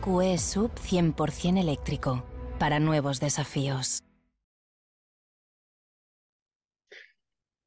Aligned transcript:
EQE 0.00 0.38
Sub 0.38 0.70
100% 0.76 1.60
eléctrico. 1.60 2.24
Para 2.58 2.80
nuevos 2.80 3.20
desafíos. 3.20 4.02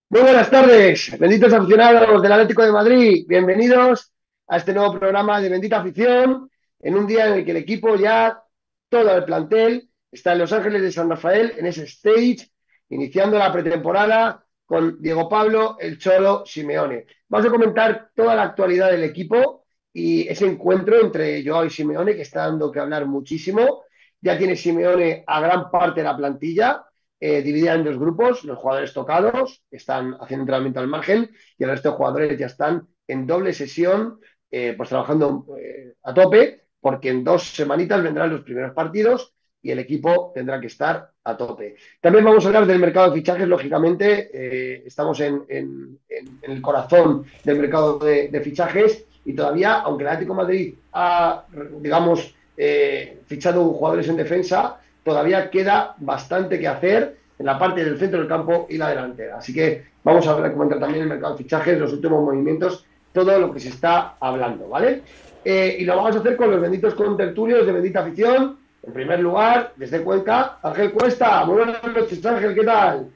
Muy 0.10 0.22
buenas 0.22 0.50
tardes, 0.50 1.16
benditos 1.20 1.54
aficionados 1.54 2.22
del 2.22 2.32
Atlético 2.32 2.64
de 2.64 2.72
Madrid. 2.72 3.26
Bienvenidos 3.28 4.12
a 4.48 4.58
este 4.58 4.74
nuevo 4.74 4.98
programa 5.00 5.40
de 5.42 5.50
Bendita 5.50 5.80
Afición, 5.80 6.50
en 6.80 6.96
un 6.96 7.06
día 7.06 7.28
en 7.28 7.34
el 7.34 7.46
que 7.46 7.52
el 7.52 7.58
equipo 7.58 7.96
ya, 7.96 8.42
todo 8.90 9.16
el 9.16 9.26
plantel, 9.26 9.90
está 10.12 10.34
en 10.34 10.40
Los 10.40 10.54
Ángeles 10.54 10.82
de 10.82 10.92
San 10.92 11.10
Rafael, 11.10 11.54
en 11.58 11.68
ese 11.68 11.84
stage, 11.84 12.50
iniciando 12.90 13.38
la 13.38 13.52
pretemporada 13.52 14.44
con 14.66 15.00
Diego 15.00 15.30
Pablo, 15.30 15.78
el 15.80 16.00
Cholo, 16.00 16.44
Simeone. 16.48 17.06
Vamos 17.28 17.48
a 17.48 17.52
comentar 17.52 18.10
toda 18.16 18.36
la 18.36 18.44
actualidad 18.44 18.90
del 18.92 19.04
equipo 19.04 19.63
y 19.94 20.28
ese 20.28 20.48
encuentro 20.48 21.00
entre 21.00 21.44
Joao 21.46 21.66
y 21.66 21.70
Simeone, 21.70 22.16
que 22.16 22.24
está 22.24 22.48
dando 22.48 22.72
que 22.72 22.80
hablar 22.80 23.06
muchísimo. 23.06 23.84
Ya 24.20 24.38
tiene 24.38 24.56
Simeone 24.56 25.24
a 25.28 25.40
gran 25.40 25.70
parte 25.70 26.02
de 26.02 26.06
la 26.06 26.18
plantilla, 26.18 26.84
eh, 27.20 27.42
dividida 27.44 27.76
en 27.76 27.84
dos 27.84 28.00
grupos, 28.00 28.44
los 28.44 28.58
jugadores 28.58 28.92
tocados, 28.92 29.64
están 29.70 30.16
haciendo 30.20 30.44
entrenamiento 30.44 30.80
al 30.80 30.88
margen, 30.88 31.30
y 31.58 31.64
el 31.64 31.70
resto 31.70 31.92
de 31.92 31.96
jugadores 31.96 32.40
ya 32.40 32.48
están 32.48 32.88
en 33.08 33.28
doble 33.28 33.54
sesión, 33.54 34.20
eh, 34.50 34.74
pues 34.76 34.90
trabajando 34.90 35.46
eh, 35.60 35.94
a 36.04 36.14
tope, 36.14 36.66
porque 36.80 37.10
en 37.10 37.24
dos 37.24 37.44
semanitas 37.54 38.02
vendrán 38.02 38.32
los 38.32 38.42
primeros 38.42 38.74
partidos 38.74 39.34
y 39.62 39.72
el 39.72 39.80
equipo 39.80 40.32
tendrá 40.34 40.60
que 40.60 40.68
estar 40.68 41.12
a 41.24 41.38
tope. 41.38 41.78
También 42.02 42.26
vamos 42.26 42.44
a 42.44 42.48
hablar 42.48 42.66
del 42.66 42.80
mercado 42.80 43.10
de 43.12 43.18
fichajes, 43.18 43.48
lógicamente, 43.48 44.86
estamos 44.86 45.22
en, 45.22 45.46
el 45.48 46.62
corazón 46.62 47.26
del 47.46 47.60
mercado 47.60 48.00
de 48.00 48.42
fichajes 48.44 49.06
y 49.26 49.34
todavía, 49.34 49.80
aunque 49.82 50.04
el 50.04 50.10
Atlético 50.10 50.34
Madrid 50.34 50.74
ha, 50.94 51.44
digamos, 51.80 52.34
eh, 52.58 53.22
fichado 53.26 53.64
jugadores 53.66 54.08
en 54.10 54.18
defensa, 54.18 54.78
todavía 55.04 55.50
queda 55.50 55.96
bastante 55.98 56.60
que 56.60 56.68
hacer 56.68 57.18
en 57.40 57.46
la 57.46 57.58
parte 57.58 57.84
del 57.84 57.98
centro 57.98 58.20
del 58.20 58.28
campo 58.28 58.68
y 58.70 58.78
la 58.78 58.90
delantera. 58.90 59.38
Así 59.38 59.54
que 59.54 59.86
vamos 60.04 60.28
a 60.28 60.36
ver- 60.36 60.54
comentar 60.54 60.80
también 60.80 61.04
el 61.04 61.10
mercado 61.10 61.34
de 61.36 61.44
fichajes, 61.44 61.80
los 61.80 61.94
últimos 61.94 62.24
movimientos, 62.24 62.86
todo 63.12 63.38
lo 63.40 63.52
que 63.54 63.60
se 63.60 63.70
está 63.70 64.16
hablando, 64.20 64.68
¿vale? 64.70 65.02
Eh, 65.44 65.78
y 65.80 65.84
lo 65.86 65.96
vamos 65.98 66.16
a 66.16 66.20
hacer 66.20 66.36
con 66.36 66.52
los 66.52 66.62
benditos 66.62 66.94
contertulios 66.96 67.66
de 67.66 67.72
Bendita 67.72 68.02
Afición. 68.02 68.58
En 68.86 68.94
primer 68.94 69.20
lugar, 69.20 69.72
desde 69.78 70.02
Cuenca, 70.02 70.58
Ángel 70.62 70.92
Cuesta. 70.92 71.44
Buenas 71.46 71.82
noches, 71.84 72.26
Ángel, 72.26 72.54
¿qué 72.54 72.64
tal? 72.64 73.08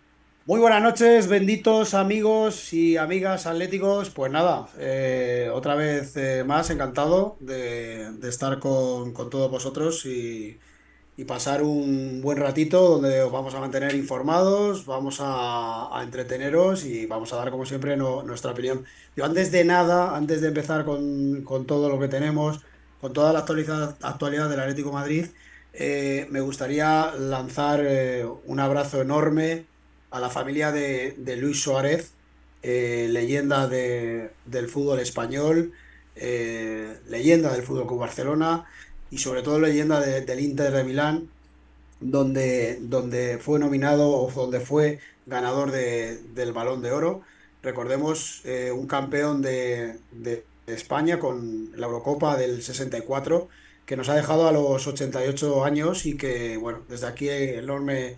Muy 0.47 0.61
buenas 0.61 0.81
noches, 0.81 1.27
benditos 1.27 1.93
amigos 1.93 2.71
y 2.71 2.95
amigas 2.95 3.45
atléticos. 3.45 4.09
Pues 4.11 4.31
nada, 4.31 4.69
eh, 4.79 5.51
otra 5.53 5.75
vez 5.75 6.15
eh, 6.15 6.45
más 6.45 6.69
encantado 6.69 7.35
de, 7.41 8.07
estar 8.23 8.57
con, 8.59 9.13
todos 9.13 9.51
vosotros 9.51 10.05
y, 10.05 10.57
pasar 11.27 11.63
un 11.63 12.21
buen 12.21 12.37
ratito 12.37 12.91
donde 12.91 13.23
os 13.23 13.31
vamos 13.31 13.55
a 13.55 13.59
mantener 13.59 13.93
informados, 13.95 14.85
vamos 14.85 15.17
a, 15.19 15.89
entreteneros 16.01 16.85
y 16.85 17.07
vamos 17.07 17.33
a 17.33 17.37
dar 17.37 17.51
como 17.51 17.65
siempre 17.65 17.97
nuestra 17.97 18.51
opinión. 18.51 18.85
Yo 19.17 19.25
antes 19.25 19.51
de 19.51 19.65
nada, 19.65 20.15
antes 20.15 20.39
de 20.39 20.47
empezar 20.47 20.85
con, 20.85 21.43
todo 21.67 21.89
lo 21.89 21.99
que 21.99 22.07
tenemos, 22.07 22.61
con 23.01 23.11
toda 23.11 23.33
la 23.33 23.39
actualidad, 23.39 24.49
del 24.49 24.59
Atlético 24.61 24.93
Madrid, 24.93 25.25
eh, 25.73 26.25
me 26.31 26.39
gustaría 26.39 27.11
lanzar 27.15 27.85
un 28.45 28.59
abrazo 28.61 29.01
enorme 29.01 29.65
a 30.11 30.19
la 30.19 30.29
familia 30.29 30.71
de, 30.71 31.15
Luis 31.37 31.61
Suárez, 31.61 32.11
eh, 32.63 33.07
leyenda 33.11 33.67
de- 33.67 34.31
del 34.45 34.67
fútbol 34.67 34.99
español, 34.99 35.73
eh, 36.15 36.97
leyenda 37.07 37.51
del 37.53 37.63
Fútbol 37.63 37.85
Club 37.87 37.99
Barcelona 37.99 38.65
y 39.11 39.19
sobre 39.19 39.43
todo 39.43 39.59
leyenda 39.59 39.99
de- 40.01 40.21
del 40.21 40.39
Inter 40.39 40.71
de 40.73 40.83
Milán, 40.83 41.29
donde, 41.99 42.77
donde 42.81 43.37
fue 43.39 43.59
nominado 43.59 44.09
o 44.09 44.31
donde 44.31 44.59
fue 44.59 44.99
ganador 45.25 45.71
de- 45.71 46.17
del 46.35 46.53
Balón 46.53 46.81
de 46.81 46.91
Oro. 46.91 47.21
Recordemos 47.63 48.41
eh, 48.45 48.71
un 48.71 48.87
campeón 48.87 49.41
de, 49.41 49.97
de 50.11 50.43
España 50.67 51.19
con 51.19 51.71
la 51.75 51.87
Eurocopa 51.87 52.37
del 52.37 52.61
64, 52.61 53.47
que 53.85 53.95
nos 53.97 54.09
ha 54.09 54.15
dejado 54.15 54.47
a 54.47 54.51
los 54.51 54.85
88 54.87 55.63
años 55.63 56.05
y 56.05 56.17
que, 56.17 56.57
bueno, 56.57 56.79
desde 56.89 57.07
aquí 57.07 57.29
enorme 57.29 58.17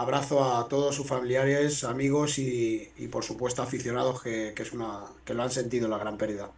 abrazo 0.00 0.42
a 0.42 0.66
todos 0.68 0.94
sus 0.94 1.06
familiares, 1.06 1.84
amigos 1.84 2.38
y, 2.38 2.90
y, 2.96 3.08
por 3.08 3.22
supuesto 3.22 3.62
aficionados 3.62 4.22
que, 4.22 4.52
que 4.54 4.62
es 4.62 4.72
una, 4.72 5.00
que 5.24 5.34
lo 5.34 5.42
han 5.42 5.50
sentido 5.50 5.88
la 5.88 5.98
gran 5.98 6.16
pérdida. 6.16 6.48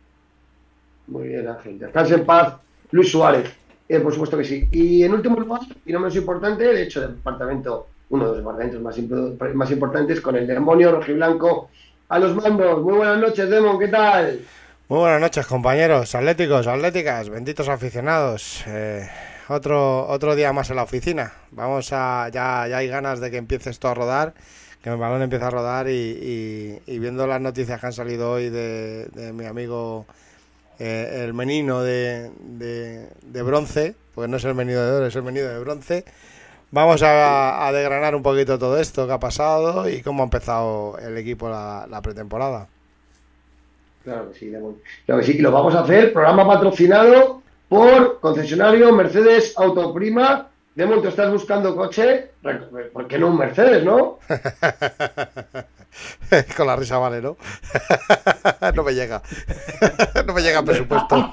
Muy 1.08 1.28
bien, 1.28 1.48
Ángel. 1.48 1.78
Descanse 1.78 2.14
en 2.14 2.24
paz, 2.24 2.54
Luis 2.92 3.10
Suárez. 3.10 3.52
Eh, 3.88 4.00
por 4.00 4.12
supuesto 4.12 4.38
que 4.38 4.44
sí. 4.44 4.68
Y 4.70 5.02
en 5.02 5.12
último 5.12 5.38
lugar, 5.38 5.62
y 5.84 5.92
no 5.92 5.98
menos 6.00 6.16
importante, 6.16 6.64
de 6.64 6.82
hecho, 6.84 7.02
el 7.04 7.16
departamento, 7.16 7.88
uno 8.10 8.24
de 8.24 8.28
los 8.30 8.38
departamentos 8.38 8.80
más, 8.80 8.96
impo- 8.96 9.52
más 9.54 9.70
importantes, 9.70 10.20
con 10.20 10.36
el 10.36 10.46
demonio 10.46 10.92
rojiblanco 10.92 11.68
a 12.08 12.18
los 12.18 12.34
mandos. 12.34 12.80
Muy 12.82 12.94
buenas 12.94 13.18
noches, 13.18 13.50
Demon, 13.50 13.78
¿qué 13.78 13.88
tal? 13.88 14.40
Muy 14.88 14.98
buenas 15.00 15.20
noches, 15.20 15.46
compañeros 15.46 16.14
atléticos, 16.14 16.66
atléticas, 16.66 17.28
benditos 17.28 17.68
aficionados. 17.68 18.62
Eh, 18.66 19.08
otro, 19.48 20.06
otro 20.08 20.34
día 20.34 20.52
más 20.52 20.70
en 20.70 20.76
la 20.76 20.82
oficina. 20.82 21.32
Vamos 21.50 21.92
a. 21.92 22.28
Ya, 22.30 22.66
ya 22.68 22.78
hay 22.78 22.88
ganas 22.88 23.20
de 23.20 23.30
que 23.30 23.36
empiece 23.36 23.70
esto 23.70 23.88
a 23.88 23.94
rodar, 23.94 24.34
que 24.82 24.90
el 24.90 24.96
balón 24.96 25.22
empiece 25.22 25.44
a 25.44 25.50
rodar 25.50 25.88
y, 25.88 26.80
viendo 26.86 27.26
las 27.26 27.40
noticias 27.40 27.80
que 27.80 27.86
han 27.86 27.92
salido 27.92 28.32
hoy 28.32 28.50
de, 28.50 29.32
mi 29.34 29.46
amigo 29.46 30.06
eh, 30.78 31.22
el 31.24 31.34
menino 31.34 31.82
de, 31.82 32.30
de, 32.40 33.42
bronce, 33.42 33.94
pues 34.14 34.28
no 34.28 34.36
es 34.36 34.44
el 34.44 34.54
menino 34.54 34.80
de 34.80 34.92
oro, 34.92 35.06
es 35.06 35.16
el 35.16 35.22
menino 35.22 35.46
de 35.46 35.58
bronce. 35.58 36.04
Vamos 36.70 37.02
a, 37.02 37.66
a 37.66 37.72
desgranar 37.72 38.14
un 38.14 38.22
poquito 38.22 38.58
todo 38.58 38.78
esto 38.78 39.06
que 39.06 39.12
ha 39.12 39.20
pasado 39.20 39.88
y 39.88 40.00
cómo 40.02 40.22
ha 40.22 40.24
empezado 40.24 40.96
el 40.98 41.18
equipo 41.18 41.48
la, 41.48 42.00
pretemporada. 42.02 42.68
Claro 44.04 44.32
que 44.32 44.38
sí. 44.38 44.50
Claro 45.06 45.20
que 45.20 45.26
sí, 45.26 45.38
lo 45.38 45.52
vamos 45.52 45.74
a 45.74 45.80
hacer. 45.80 46.12
Programa 46.12 46.46
patrocinado 46.46 47.41
por 47.72 48.20
concesionario 48.20 48.92
Mercedes 48.92 49.54
Autoprima. 49.56 50.46
Demon, 50.74 51.00
tú 51.00 51.08
estás 51.08 51.32
buscando 51.32 51.74
coche. 51.74 52.32
¿Por 52.92 53.08
qué 53.08 53.18
no 53.18 53.28
un 53.28 53.38
Mercedes, 53.38 53.82
no? 53.82 54.18
Con 56.54 56.66
la 56.66 56.76
risa 56.76 56.98
vale, 56.98 57.22
¿no? 57.22 57.38
no 58.74 58.82
me 58.82 58.94
llega. 58.94 59.22
no 60.26 60.34
me 60.34 60.42
llega 60.42 60.58
el 60.58 60.66
presupuesto. 60.66 61.32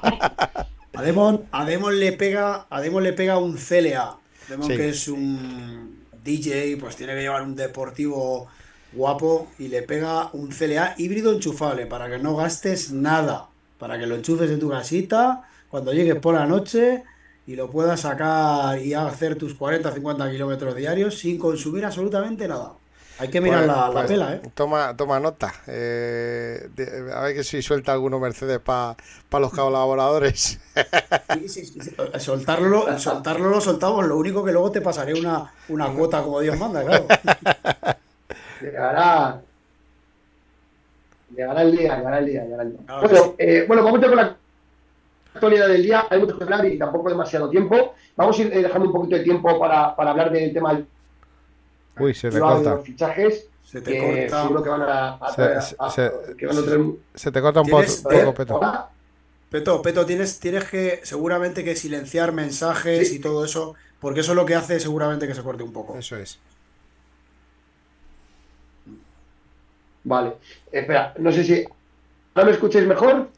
A 0.94 1.02
Demon, 1.02 1.44
a 1.52 1.66
Demon 1.66 2.00
le 2.00 2.12
pega, 2.12 2.64
a 2.70 2.80
Demon 2.80 3.02
le 3.02 3.12
pega 3.12 3.36
un 3.36 3.58
CLA. 3.58 4.16
Demon 4.48 4.66
Sí. 4.66 4.76
que 4.78 4.88
es 4.88 5.08
un 5.08 6.06
DJ, 6.24 6.78
pues 6.80 6.96
tiene 6.96 7.12
que 7.16 7.20
llevar 7.20 7.42
un 7.42 7.54
deportivo 7.54 8.48
guapo 8.94 9.48
y 9.58 9.68
le 9.68 9.82
pega 9.82 10.30
un 10.32 10.48
CLA 10.48 10.94
híbrido 10.96 11.34
enchufable 11.34 11.84
para 11.84 12.08
que 12.08 12.18
no 12.18 12.34
gastes 12.34 12.92
nada, 12.92 13.48
para 13.78 13.98
que 13.98 14.06
lo 14.06 14.14
enchufes 14.14 14.50
en 14.50 14.58
tu 14.58 14.70
casita 14.70 15.44
cuando 15.70 15.92
llegues 15.92 16.16
por 16.16 16.34
la 16.34 16.46
noche 16.46 17.04
y 17.46 17.56
lo 17.56 17.70
puedas 17.70 18.00
sacar 18.00 18.78
y 18.80 18.94
hacer 18.94 19.36
tus 19.36 19.54
40 19.54 19.92
50 19.92 20.30
kilómetros 20.30 20.74
diarios 20.74 21.18
sin 21.18 21.38
consumir 21.38 21.84
absolutamente 21.84 22.46
nada. 22.48 22.72
Hay 23.18 23.28
que 23.28 23.40
mirar 23.42 23.66
Pues- 23.66 23.68
la, 23.76 23.86
la 23.88 23.92
pues 23.92 24.06
pela, 24.06 24.32
¿eh? 24.34 24.40
Toma, 24.54 24.96
toma 24.96 25.20
nota. 25.20 25.52
Eh, 25.66 26.68
de- 26.74 27.12
a 27.12 27.20
ver 27.20 27.34
que 27.36 27.44
si 27.44 27.60
suelta 27.60 27.92
alguno 27.92 28.18
Mercedes 28.18 28.60
para 28.60 28.96
los 29.32 29.50
colaboradores. 29.52 30.58
Sí, 31.38 31.48
sí, 31.48 31.66
sí. 31.66 31.94
Soltarlo, 32.18 32.98
soltarlo 32.98 33.50
lo 33.50 33.60
soltamos, 33.60 34.06
lo 34.06 34.16
único 34.16 34.42
que 34.42 34.52
luego 34.52 34.70
te 34.70 34.80
pasaré 34.80 35.12
una, 35.12 35.52
una 35.68 35.88
cuota 35.92 36.22
como 36.22 36.40
Dios 36.40 36.58
manda, 36.58 36.82
claro. 36.82 37.06
Llegará. 38.62 39.40
Llegará 41.36 41.62
el 41.62 41.72
día, 41.76 41.96
llegará 41.96 42.18
el 42.18 42.26
día, 42.26 42.42
llegará 42.44 42.62
el 42.62 42.70
día. 42.72 42.80
Claro 42.86 43.02
Bueno, 43.08 43.24
sí. 43.24 43.30
eh, 43.38 43.64
bueno, 43.68 43.84
vamos 43.84 44.02
a 44.02 44.06
con 44.08 44.16
la. 44.16 44.36
Actualidad 45.34 45.68
del 45.68 45.82
día, 45.82 46.06
hay 46.10 46.18
mucho 46.20 46.36
que 46.36 46.44
hablar 46.44 46.64
y 46.66 46.78
tampoco 46.78 47.08
demasiado 47.08 47.48
tiempo. 47.50 47.94
Vamos 48.16 48.38
a 48.38 48.42
ir 48.42 48.52
eh, 48.52 48.62
dejando 48.62 48.86
un 48.88 48.92
poquito 48.92 49.16
de 49.16 49.22
tiempo 49.24 49.58
para, 49.58 49.94
para 49.96 50.10
hablar 50.10 50.30
del 50.32 50.52
tema 50.52 50.74
del 50.74 50.86
Uy, 51.98 52.14
se 52.14 52.28
te 52.30 52.36
de 52.36 52.40
corta. 52.40 52.74
los 52.76 52.84
fichajes. 52.84 53.46
Se 53.64 53.80
te 53.80 53.92
que 53.92 54.28
corta. 54.28 54.42
seguro 54.42 54.62
que 54.62 54.68
van 54.70 54.82
a, 54.82 55.08
a- 55.14 55.32
Se- 55.34 55.42
a- 55.42 55.60
se- 55.60 55.76
a- 55.78 55.90
se- 55.90 56.12
que 56.36 56.46
van 56.46 56.58
a 56.58 56.62
traer 56.62 56.78
un- 56.78 56.98
Se 57.14 57.30
te 57.30 57.40
corta 57.40 57.60
un 57.60 57.68
poco, 57.68 57.82
¿Tienes- 57.82 58.02
poco, 58.02 58.34
Peto. 58.34 58.56
Hola. 58.56 58.88
Peto, 59.50 59.82
Peto, 59.82 60.06
tienes, 60.06 60.38
tienes 60.40 60.64
que 60.64 61.00
seguramente 61.02 61.62
que 61.64 61.74
silenciar 61.76 62.32
mensajes 62.32 63.08
Sí. 63.08 63.16
y 63.16 63.18
todo 63.20 63.44
eso, 63.44 63.74
porque 64.00 64.20
eso 64.20 64.32
es 64.32 64.36
lo 64.36 64.46
que 64.46 64.54
hace 64.54 64.78
seguramente 64.80 65.26
que 65.26 65.34
se 65.34 65.42
corte 65.42 65.62
un 65.62 65.72
poco. 65.72 65.96
Eso 65.98 66.16
es. 66.16 66.38
Vale. 70.04 70.34
Espera, 70.72 71.14
no 71.18 71.30
sé 71.32 71.44
si. 71.44 71.64
¿Ahora 72.34 72.46
me 72.46 72.52
escucháis 72.52 72.86
mejor? 72.86 73.28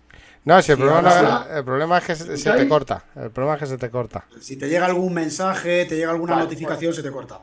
No, 0.45 0.61
si 0.61 0.73
el, 0.73 0.79
Sí, 0.79 0.83
problema, 0.85 1.47
el 1.55 1.65
problema 1.65 1.99
es 1.99 2.05
que 2.05 2.15
se, 2.17 2.37
se 2.37 2.51
te 2.53 2.69
corta. 2.69 3.05
El 3.15 3.31
problema 3.31 3.55
es 3.55 3.61
que 3.61 3.67
se 3.67 3.79
te 3.79 3.91
corta. 3.91 4.25
Si 4.41 4.57
te 4.57 4.69
llega 4.69 4.87
algún 4.87 5.15
mensaje, 5.15 5.85
te 5.85 5.97
llega 5.97 6.11
alguna 6.11 6.33
Vale, 6.33 6.45
notificación, 6.45 6.93
se 6.93 7.03
te 7.03 7.11
corta. 7.13 7.41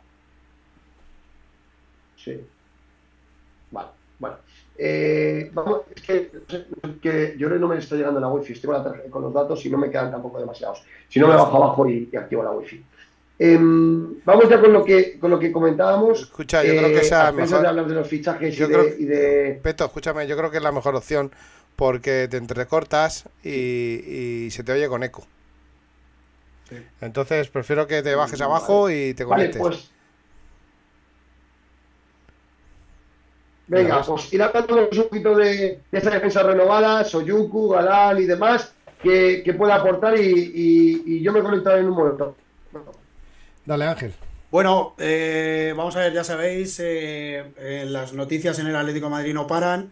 Sí. 2.18 2.46
Vale, 3.72 3.89
bueno. 4.20 4.36
Eh, 4.82 5.50
vamos, 5.53 5.82
es 5.96 6.01
que, 6.01 6.32
que 7.01 7.36
yo 7.38 7.48
creo 7.48 7.58
que 7.58 7.60
no 7.62 7.68
me 7.68 7.77
está 7.77 7.96
llegando 7.96 8.20
la 8.20 8.29
wifi, 8.29 8.53
estoy 8.53 8.70
con, 8.70 8.77
la 8.77 8.84
tarjeta- 8.84 9.10
con 9.10 9.22
los 9.24 9.34
datos 9.34 9.65
y 9.65 9.70
no 9.70 9.77
me 9.77 9.89
quedan 9.89 10.12
tampoco 10.12 10.39
demasiados. 10.39 10.84
Si 11.10 11.20
no, 11.20 11.27
me 11.27 11.36
bajo 11.36 11.58
abajo 11.63 11.88
y, 11.89 12.10
y 12.12 12.15
activo 12.15 12.44
la 12.44 12.51
wifi. 12.51 12.84
Em, 13.41 14.22
vamos 14.25 14.50
ya 14.50 14.60
con 14.60 14.72
lo 14.74 14.84
que, 14.84 15.18
con 15.20 15.32
lo 15.32 15.39
que 15.39 15.51
comentábamos. 15.51 16.22
Escucha, 16.22 16.63
yo 16.63 16.72
creo 16.77 16.88
que 16.89 17.00
Eh, 17.00 17.03
sea 17.03 17.27
a 17.29 17.32
pesar 17.32 17.46
mejor- 17.48 17.62
de 17.62 17.68
hablar 17.70 17.88
de 17.88 17.96
los 17.96 18.08
fichajes 18.08 18.56
Yo 18.56 18.65
y, 18.65 18.70
creo 18.70 18.84
de, 18.84 18.96
que- 18.96 19.01
y 19.01 19.06
de- 19.06 19.60
Peto, 19.63 19.86
escúchame, 19.86 20.27
yo 20.27 20.36
creo 20.38 20.51
que 20.51 20.58
es 20.58 20.63
la 20.63 20.72
mejor 20.74 20.96
opción 20.96 21.32
porque 21.79 22.27
te 22.29 22.36
entrecortas 22.38 23.24
y, 23.41 24.45
y 24.45 24.51
se 24.51 24.63
te 24.65 24.74
oye 24.74 24.89
con 24.89 25.01
eco. 25.01 25.25
Sí. 26.69 26.75
Entonces 27.01 27.48
prefiero 27.50 27.88
que 27.88 28.03
te 28.03 28.15
bajes 28.15 28.41
abajo 28.41 28.89
y 28.91 29.13
te 29.13 29.24
Vale, 29.24 29.45
conectes. 29.45 29.62
pues. 29.62 29.91
Venga, 33.67 34.01
pues 34.01 34.33
ir 34.33 34.41
hablando 34.41 34.89
un 34.89 34.89
poquito 34.89 35.36
de, 35.36 35.79
de 35.91 35.98
esa 35.98 36.09
defensa 36.09 36.43
renovada, 36.43 37.03
Soyuku, 37.03 37.69
Galán 37.69 38.17
y 38.19 38.25
demás, 38.25 38.74
que, 39.01 39.41
que 39.45 39.53
pueda 39.53 39.75
aportar 39.75 40.19
y, 40.19 40.21
y- 40.53 41.03
y 41.05 41.24
yo 41.24 41.31
me 41.31 41.41
conectaré 41.43 41.81
en 41.81 41.88
un 41.89 41.95
momento. 41.95 42.36
Dale, 43.65 43.86
Ángel. 43.86 44.13
Bueno, 44.51 44.95
eh, 44.98 45.74
vamos 45.77 45.95
a 45.95 46.00
ver, 46.00 46.13
ya 46.13 46.24
sabéis, 46.24 46.79
eh, 46.79 47.53
eh, 47.57 47.86
las 47.88 48.13
noticias 48.13 48.57
en 48.57 48.65
el 48.67 48.75
Atlético 48.75 49.05
de 49.05 49.12
Madrid 49.12 49.33
no 49.36 49.45
paran 49.45 49.91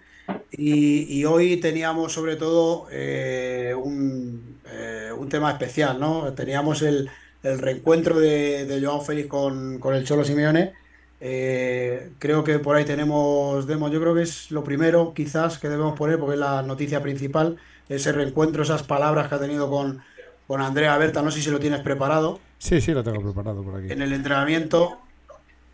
y, 0.52 1.20
y 1.20 1.26
hoy 1.26 1.58
teníamos 1.58 2.14
sobre 2.14 2.36
todo 2.36 2.88
eh, 2.92 3.74
un, 3.78 4.60
eh, 4.66 5.12
un 5.18 5.30
tema 5.30 5.52
especial, 5.52 6.00
¿no? 6.00 6.34
Teníamos 6.34 6.82
el, 6.82 7.10
el 7.44 7.60
reencuentro 7.60 8.20
de, 8.20 8.66
de 8.66 8.82
Joao 8.86 9.02
Félix 9.02 9.28
con, 9.30 9.80
con 9.80 9.96
el 9.96 10.06
Cholo 10.06 10.24
Simeone. 10.24 10.74
Eh, 11.20 12.12
creo 12.20 12.44
que 12.44 12.60
por 12.60 12.76
ahí 12.76 12.86
tenemos 12.86 13.66
demos, 13.66 13.92
yo 13.92 14.00
creo 14.00 14.14
que 14.14 14.22
es 14.22 14.52
lo 14.52 14.64
primero 14.64 15.14
quizás 15.16 15.58
que 15.58 15.68
debemos 15.70 15.98
poner 15.98 16.20
porque 16.20 16.36
es 16.36 16.40
la 16.40 16.62
noticia 16.62 17.02
principal, 17.02 17.58
ese 17.90 18.12
reencuentro, 18.12 18.62
esas 18.64 18.84
palabras 18.84 19.28
que 19.28 19.36
ha 19.36 19.40
tenido 19.40 19.70
con, 19.70 20.04
con 20.46 20.62
Andrea 20.62 20.96
Berta, 20.98 21.22
no 21.24 21.32
sé 21.32 21.42
si 21.42 21.50
lo 21.50 21.60
tienes 21.60 21.82
preparado 21.82 22.40
Sí, 22.60 22.82
sí, 22.82 22.92
lo 22.92 23.04
tengo 23.04 23.22
preparado 23.22 23.64
por 23.64 23.76
aquí. 23.76 23.92
en 23.92 24.02
el 24.02 24.14
entrenamiento. 24.14 25.00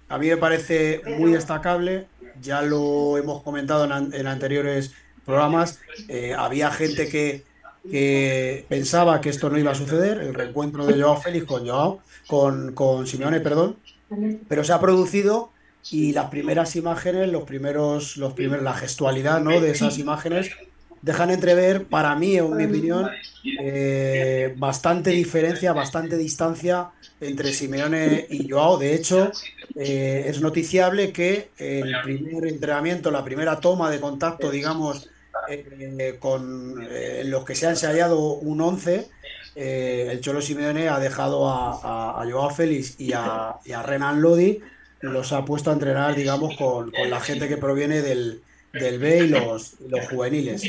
A 0.10 0.18
mí 0.18 0.28
me 0.30 0.38
parece 0.38 1.02
muy 1.18 1.32
destacable, 1.32 2.08
ya 2.42 2.62
lo 2.62 3.18
hemos 3.18 3.44
comentado 3.44 3.86
en, 3.86 4.14
en 4.14 4.28
anteriores 4.28 4.92
programas, 5.26 5.80
eh, 6.08 6.34
había 6.38 6.72
gente 6.72 7.08
que, 7.08 7.44
pensaba 8.70 9.20
que 9.20 9.30
esto 9.30 9.50
no 9.50 9.58
iba 9.58 9.72
a 9.72 9.76
suceder, 9.76 10.20
el 10.20 10.34
reencuentro 10.34 10.86
de 10.86 11.02
Joao 11.02 11.20
Félix 11.20 11.46
con 11.46 11.68
Joao, 11.68 12.00
con, 12.28 12.74
con 12.74 13.08
Simeone, 13.08 13.42
perdón, 13.42 13.78
pero 14.48 14.64
se 14.64 14.72
ha 14.72 14.80
producido 14.80 15.52
y 15.92 16.14
las 16.14 16.30
primeras 16.30 16.76
imágenes, 16.78 17.30
los 17.30 17.44
primeros, 17.44 18.16
los 18.16 18.34
primeros, 18.34 18.64
la 18.64 18.74
gestualidad, 18.74 19.42
¿no? 19.42 19.60
de 19.60 19.72
esas 19.72 19.98
imágenes 19.98 20.52
dejan 21.02 21.32
entrever, 21.32 21.86
para 21.86 22.16
mí, 22.16 22.38
en 22.38 22.56
mi 22.56 22.64
opinión, 22.64 23.10
eh, 23.60 24.56
bastante 24.58 25.10
diferencia, 25.10 25.74
bastante 25.74 26.18
distancia 26.18 26.92
entre 27.24 27.54
Simeone 27.54 28.28
y 28.30 28.50
Joao. 28.50 28.78
De 28.78 28.94
hecho, 28.94 29.32
eh, 29.76 30.26
es 30.28 30.42
noticiable 30.42 31.12
que 31.12 31.50
el 31.58 31.94
primer 32.04 32.48
entrenamiento, 32.48 33.12
la 33.12 33.24
primera 33.24 33.60
toma 33.60 33.90
de 33.90 34.00
contacto, 34.00 34.52
digamos, 34.52 35.10
eh, 35.50 36.18
con 36.20 36.88
eh, 36.90 37.24
los 37.26 37.44
que 37.44 37.56
se 37.56 37.68
ha 37.68 37.72
ensayado 37.72 38.36
un 38.36 38.62
11, 38.62 39.10
eh, 39.56 40.08
el 40.12 40.22
Cholo 40.22 40.42
Simeone 40.42 40.88
ha 40.88 41.00
dejado 41.00 41.50
a, 41.50 42.24
Joao 42.30 42.50
Félix 42.50 43.00
y 43.00 43.12
a, 43.14 43.60
Renan 43.86 44.22
Lodi, 44.22 44.60
los 45.02 45.34
ha 45.34 45.44
puesto 45.44 45.70
a 45.70 45.74
entrenar, 45.74 46.16
digamos, 46.16 46.56
con, 46.56 46.92
con 46.92 47.10
la 47.10 47.20
gente 47.20 47.50
que 47.50 47.58
proviene 47.58 48.02
del, 48.02 48.42
del 48.72 49.00
B 49.00 49.26
y 49.26 49.28
los, 49.28 49.76
los 49.82 50.08
juveniles. 50.08 50.64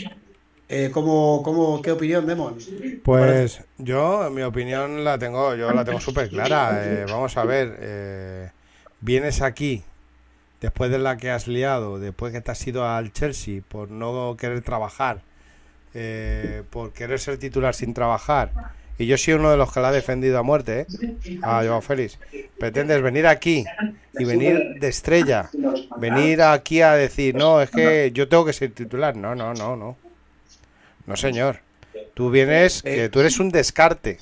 Eh, 0.69 0.91
¿cómo, 0.93 1.43
cómo, 1.45 1.83
¿Qué 1.83 1.93
opinión, 1.93 2.27
Demon? 2.27 2.57
Pues 3.03 3.63
yo, 3.79 4.31
mi 4.31 4.43
opinión, 4.43 5.05
la 5.05 5.19
tengo, 5.19 5.55
yo 5.55 5.71
la 5.73 5.85
tengo 5.85 6.01
súper 6.01 6.31
clara. 6.31 6.81
Eh, 6.85 7.05
vamos 7.09 7.37
a 7.37 7.45
ver, 7.45 7.77
eh, 7.81 8.51
vienes 9.01 9.43
aquí 9.43 9.85
después 10.65 10.91
de 10.91 10.99
la 10.99 11.19
que 11.19 11.31
has 11.31 11.47
liado, 11.47 11.99
después 11.99 12.33
que 12.33 12.41
te 12.41 12.51
has 12.51 12.67
ido 12.67 12.89
al 12.89 13.13
Chelsea 13.13 13.61
por 13.69 13.91
no 13.91 14.35
querer 14.39 14.63
trabajar, 14.63 15.21
eh, 15.93 16.63
por 16.71 16.93
querer 16.95 17.21
ser 17.21 17.37
titular 17.37 17.75
sin 17.75 17.93
trabajar. 17.93 18.51
Y 18.97 19.07
yo 19.07 19.19
soy 19.19 19.35
uno 19.35 19.51
de 19.51 19.59
los 19.59 19.71
que 19.73 19.81
la 19.81 19.89
ha 19.89 19.93
defendido 19.93 20.39
a 20.39 20.43
muerte, 20.43 20.87
¿eh? 20.89 21.39
a 21.43 21.63
Joao 21.65 21.83
Félix. 21.83 22.19
Pretendes 22.59 23.03
venir 23.03 23.27
aquí 23.27 23.65
y 24.19 24.25
venir 24.25 24.77
de 24.81 24.89
estrella, 24.89 25.51
venir 25.99 26.41
aquí 26.41 26.81
a 26.81 26.93
decir, 26.93 27.35
no, 27.35 27.61
es 27.61 27.71
que 27.71 28.13
yo 28.15 28.29
tengo 28.29 28.47
que 28.47 28.53
ser 28.55 28.71
titular. 28.71 29.17
No, 29.17 29.35
no, 29.35 29.53
no, 29.53 29.77
no. 29.77 29.97
No, 31.07 31.17
señor. 31.17 31.61
Tú 32.15 32.31
vienes, 32.31 32.83
que 32.83 33.09
tú 33.09 33.21
eres 33.21 33.39
un 33.39 33.51
descarte. 33.51 34.19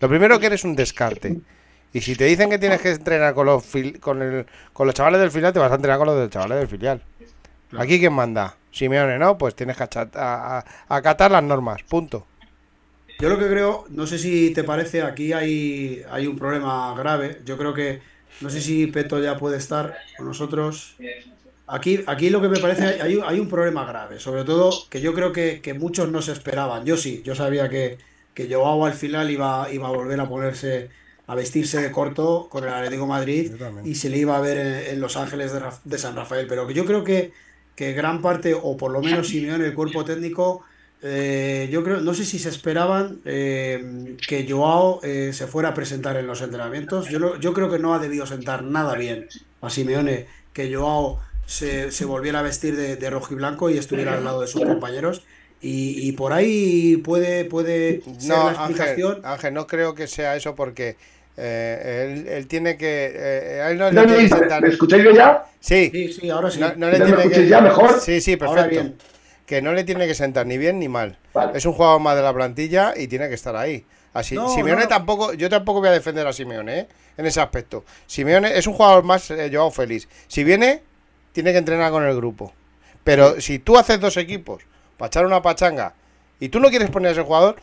Lo 0.00 0.08
primero 0.08 0.38
que 0.38 0.46
eres 0.46 0.64
un 0.64 0.74
descarte. 0.74 1.40
Y 1.92 2.00
si 2.00 2.16
te 2.16 2.24
dicen 2.24 2.48
que 2.50 2.58
tienes 2.58 2.80
que 2.80 2.90
entrenar 2.90 3.34
con 3.34 3.46
los, 3.46 3.62
fil- 3.64 3.98
con, 4.00 4.22
el, 4.22 4.46
con 4.72 4.86
los 4.86 4.94
chavales 4.94 5.20
del 5.20 5.30
filial, 5.30 5.52
te 5.52 5.58
vas 5.58 5.70
a 5.70 5.76
entrenar 5.76 5.98
con 5.98 6.06
los 6.06 6.18
del 6.18 6.30
chavales 6.30 6.58
del 6.58 6.68
filial. 6.68 7.02
Aquí 7.76 7.98
quién 7.98 8.12
manda. 8.12 8.56
Simeone, 8.70 9.18
¿no? 9.18 9.36
Pues 9.36 9.54
tienes 9.54 9.76
que 9.76 9.84
acatar 9.84 11.30
las 11.30 11.42
normas. 11.42 11.82
Punto. 11.82 12.26
Yo 13.18 13.28
lo 13.28 13.38
que 13.38 13.48
creo, 13.48 13.84
no 13.90 14.06
sé 14.06 14.18
si 14.18 14.50
te 14.52 14.64
parece, 14.64 15.02
aquí 15.02 15.32
hay, 15.32 16.02
hay 16.10 16.26
un 16.26 16.36
problema 16.38 16.94
grave. 16.96 17.40
Yo 17.44 17.56
creo 17.56 17.72
que, 17.72 18.00
no 18.40 18.50
sé 18.50 18.60
si 18.60 18.86
Peto 18.88 19.22
ya 19.22 19.36
puede 19.36 19.58
estar 19.58 19.96
con 20.16 20.26
nosotros. 20.26 20.96
Aquí, 21.72 22.04
aquí 22.06 22.28
lo 22.28 22.42
que 22.42 22.48
me 22.48 22.58
parece, 22.58 23.00
hay, 23.00 23.18
hay 23.24 23.40
un- 23.40 23.48
problema 23.48 23.86
grave. 23.86 24.20
Sobre 24.20 24.44
todo 24.44 24.70
que 24.90 25.00
yo 25.00 25.14
creo 25.14 25.32
que, 25.32 25.60
que 25.62 25.72
muchos 25.72 26.10
no 26.10 26.20
se 26.20 26.32
esperaban. 26.32 26.84
Yo 26.84 26.98
sí, 26.98 27.22
yo 27.24 27.34
sabía 27.34 27.70
que, 27.70 27.96
que 28.34 28.52
Joao 28.52 28.84
al 28.84 28.92
final 28.92 29.30
iba, 29.30 29.68
iba 29.72 29.88
a 29.88 29.90
volver 29.90 30.20
a 30.20 30.28
ponerse, 30.28 30.90
a 31.26 31.34
vestirse 31.34 31.80
de 31.80 31.90
corto 31.90 32.48
con 32.50 32.64
el 32.64 32.70
Atlético 32.70 33.04
de 33.04 33.08
Madrid 33.08 33.52
y 33.84 33.94
se 33.94 34.10
le 34.10 34.18
iba 34.18 34.36
a 34.36 34.40
ver 34.42 34.58
en, 34.58 34.94
en 34.94 35.00
Los 35.00 35.16
Ángeles 35.16 35.50
de, 35.84 35.98
San 35.98 36.14
Rafael. 36.14 36.46
Pero 36.46 36.70
yo 36.70 36.84
creo 36.84 37.04
que, 37.04 37.32
que 37.74 37.92
gran 37.94 38.20
parte, 38.20 38.54
o 38.54 38.76
por 38.76 38.90
lo 38.90 39.00
menos 39.00 39.28
Simeone, 39.28 39.64
el 39.64 39.74
cuerpo 39.74 40.04
técnico, 40.04 40.64
eh, 41.02 41.68
yo 41.72 41.82
creo, 41.82 42.00
no 42.02 42.12
sé 42.14 42.24
si 42.26 42.38
se 42.38 42.50
esperaban 42.50 43.20
eh, 43.24 44.16
que 44.28 44.46
Joao 44.48 45.00
eh, 45.02 45.32
se 45.32 45.46
fuera 45.46 45.70
a 45.70 45.74
presentar 45.74 46.16
en 46.16 46.26
los 46.26 46.42
entrenamientos. 46.42 47.08
Yo, 47.08 47.38
yo 47.40 47.52
creo 47.54 47.70
que 47.70 47.78
no 47.78 47.94
ha 47.94 47.98
debido 47.98 48.26
sentar 48.26 48.62
nada 48.62 48.94
bien 48.94 49.26
a 49.62 49.70
Simeone 49.70 50.26
que 50.52 50.72
Joao 50.74 51.20
se, 51.52 51.90
se 51.90 52.04
volviera 52.04 52.38
a 52.40 52.42
vestir 52.42 52.76
de, 52.76 52.96
de 52.96 53.10
rojo 53.10 53.32
y 53.32 53.36
blanco 53.36 53.70
y 53.70 53.78
estuviera 53.78 54.14
al 54.14 54.24
lado 54.24 54.40
de 54.40 54.46
sus 54.48 54.62
compañeros. 54.64 55.22
Y, 55.60 56.08
y 56.08 56.12
por 56.12 56.32
ahí 56.32 56.96
puede, 56.98 57.44
puede 57.44 58.02
ser 58.18 58.28
No, 58.28 58.36
la 58.36 58.48
Ángel, 58.50 58.64
explicación. 58.64 59.20
Ángel, 59.24 59.54
no 59.54 59.66
creo 59.68 59.94
que 59.94 60.06
sea 60.08 60.34
eso 60.34 60.56
porque 60.56 60.96
eh, 61.36 62.08
él, 62.26 62.26
él 62.28 62.46
tiene 62.48 62.76
que. 62.76 63.12
eh, 63.14 63.60
a 63.62 63.70
él 63.70 63.78
no 63.78 63.90
le 63.90 64.00
¿Me, 64.00 64.06
tiene 64.06 64.28
que 64.28 64.34
me- 64.34 64.40
sentar- 64.40 64.62
me 64.62 64.68
escucháis 64.68 65.02
bien 65.04 65.14
ya? 65.16 65.44
Sí, 65.60 65.90
Sí, 65.92 66.12
sí, 66.12 66.30
ahora 66.30 66.50
sí. 66.50 66.58
no, 66.58 66.72
no 66.76 66.90
le 66.90 66.98
¿Ya 66.98 67.04
me 67.04 67.04
tiene 67.04 67.16
que. 67.16 67.22
escucháis 67.28 67.48
ya 67.48 67.60
mejor? 67.60 68.00
Sí, 68.00 68.20
sí, 68.20 68.36
Ahora 68.40 68.62
perfecto. 68.62 68.70
bien. 68.70 68.98
Que 69.46 69.62
no 69.62 69.72
le 69.72 69.84
tiene 69.84 70.06
que 70.06 70.14
sentar 70.14 70.46
ni 70.46 70.58
bien 70.58 70.78
ni 70.80 70.88
mal. 70.88 71.18
Vale. 71.32 71.56
Es 71.56 71.64
un 71.66 71.74
jugador 71.74 72.00
más 72.00 72.16
de 72.16 72.22
la 72.22 72.32
plantilla 72.34 72.94
y 72.96 73.06
tiene 73.06 73.28
que 73.28 73.34
estar 73.34 73.54
ahí. 73.54 73.84
Así, 74.14 74.34
No, 74.34 74.48
Simeone 74.48 74.82
no. 74.82 74.88
tampoco, 74.88 75.32
yo 75.34 75.48
tampoco 75.48 75.80
voy 75.80 75.88
a 75.88 75.92
defender 75.92 76.26
a 76.26 76.32
Simeone, 76.32 76.78
¿eh? 76.80 76.88
En 77.16 77.26
ese 77.26 77.40
aspecto. 77.40 77.84
Simeone 78.06 78.56
es 78.58 78.66
un 78.66 78.74
jugador 78.74 79.04
más 79.04 79.30
eh, 79.30 79.48
Joao 79.52 79.70
Félix. 79.70 80.08
Si 80.28 80.42
viene, 80.44 80.82
tiene 81.32 81.52
que 81.52 81.58
entrenar 81.58 81.90
con 81.90 82.04
el 82.04 82.14
grupo. 82.16 82.52
Pero 83.04 83.40
si 83.40 83.58
tú 83.58 83.76
haces 83.76 84.00
dos 84.00 84.16
equipos 84.16 84.62
para 84.96 85.08
echar 85.08 85.26
una 85.26 85.42
pachanga 85.42 85.94
y 86.38 86.48
tú 86.48 86.60
no 86.60 86.70
quieres 86.70 86.90
poner 86.90 87.08
a 87.08 87.12
ese 87.12 87.22
jugador, 87.22 87.56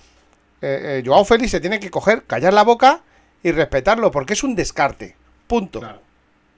eh, 0.62 1.00
eh, 1.00 1.04
Joao 1.06 1.24
Félix 1.24 1.52
se 1.52 1.60
tiene 1.60 1.80
que 1.80 1.90
coger, 1.90 2.24
callar 2.24 2.54
la 2.54 2.64
boca 2.64 3.02
y 3.42 3.52
respetarlo, 3.52 4.12
porque 4.12 4.34
es 4.34 4.44
un 4.44 4.56
descarte. 4.56 5.16
Punto. 5.48 5.80
Claro. 5.80 6.02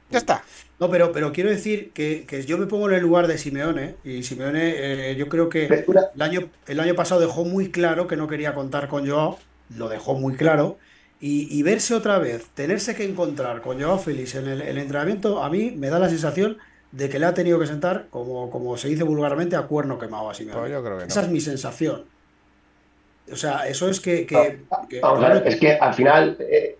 Ya 0.09 0.17
está. 0.17 0.43
No, 0.79 0.89
pero, 0.89 1.11
pero 1.11 1.31
quiero 1.31 1.49
decir 1.49 1.91
que, 1.93 2.25
que 2.27 2.43
yo 2.45 2.57
me 2.57 2.65
pongo 2.65 2.89
en 2.89 2.95
el 2.95 3.01
lugar 3.01 3.27
de 3.27 3.37
Simeone 3.37 3.95
y 4.03 4.23
Simeone 4.23 5.11
eh, 5.11 5.15
yo 5.15 5.29
creo 5.29 5.47
que 5.47 5.67
el 5.67 6.21
año, 6.21 6.49
el 6.67 6.79
año 6.79 6.95
pasado 6.95 7.21
dejó 7.21 7.45
muy 7.45 7.71
claro 7.71 8.07
que 8.07 8.17
no 8.17 8.27
quería 8.27 8.53
contar 8.53 8.87
con 8.87 9.07
Joao, 9.07 9.37
lo 9.69 9.87
dejó 9.87 10.15
muy 10.15 10.35
claro, 10.35 10.79
y, 11.21 11.47
y 11.55 11.61
verse 11.61 11.93
otra 11.93 12.17
vez, 12.17 12.47
tenerse 12.55 12.95
que 12.95 13.05
encontrar 13.05 13.61
con 13.61 13.79
Joao 13.79 13.99
Félix 13.99 14.35
en 14.35 14.47
el, 14.47 14.61
el 14.61 14.77
entrenamiento, 14.79 15.43
a 15.43 15.49
mí 15.49 15.71
me 15.71 15.89
da 15.89 15.99
la 15.99 16.09
sensación 16.09 16.57
de 16.91 17.09
que 17.09 17.19
le 17.19 17.25
ha 17.25 17.33
tenido 17.33 17.57
que 17.59 17.67
sentar, 17.67 18.07
como, 18.09 18.49
como 18.49 18.75
se 18.77 18.87
dice 18.89 19.03
vulgarmente, 19.03 19.55
a 19.55 19.63
cuerno 19.63 19.97
quemado 19.97 20.29
a 20.29 20.33
Simeone. 20.33 20.59
Pues 20.59 20.71
yo 20.71 20.83
creo 20.83 20.97
que 20.97 21.03
no. 21.03 21.07
Esa 21.07 21.21
es 21.21 21.29
mi 21.29 21.39
sensación. 21.39 22.03
O 23.31 23.35
sea, 23.35 23.67
eso 23.67 23.89
es 23.89 23.99
que... 24.01 24.25
que- 24.25 24.59
que- 24.89 24.99
Vamos 24.99 25.23
a 25.23 25.29
ver, 25.29 25.47
es 25.47 25.57
que 25.57 25.73
al 25.73 25.93
final, 25.93 26.35
eh, 26.39 26.77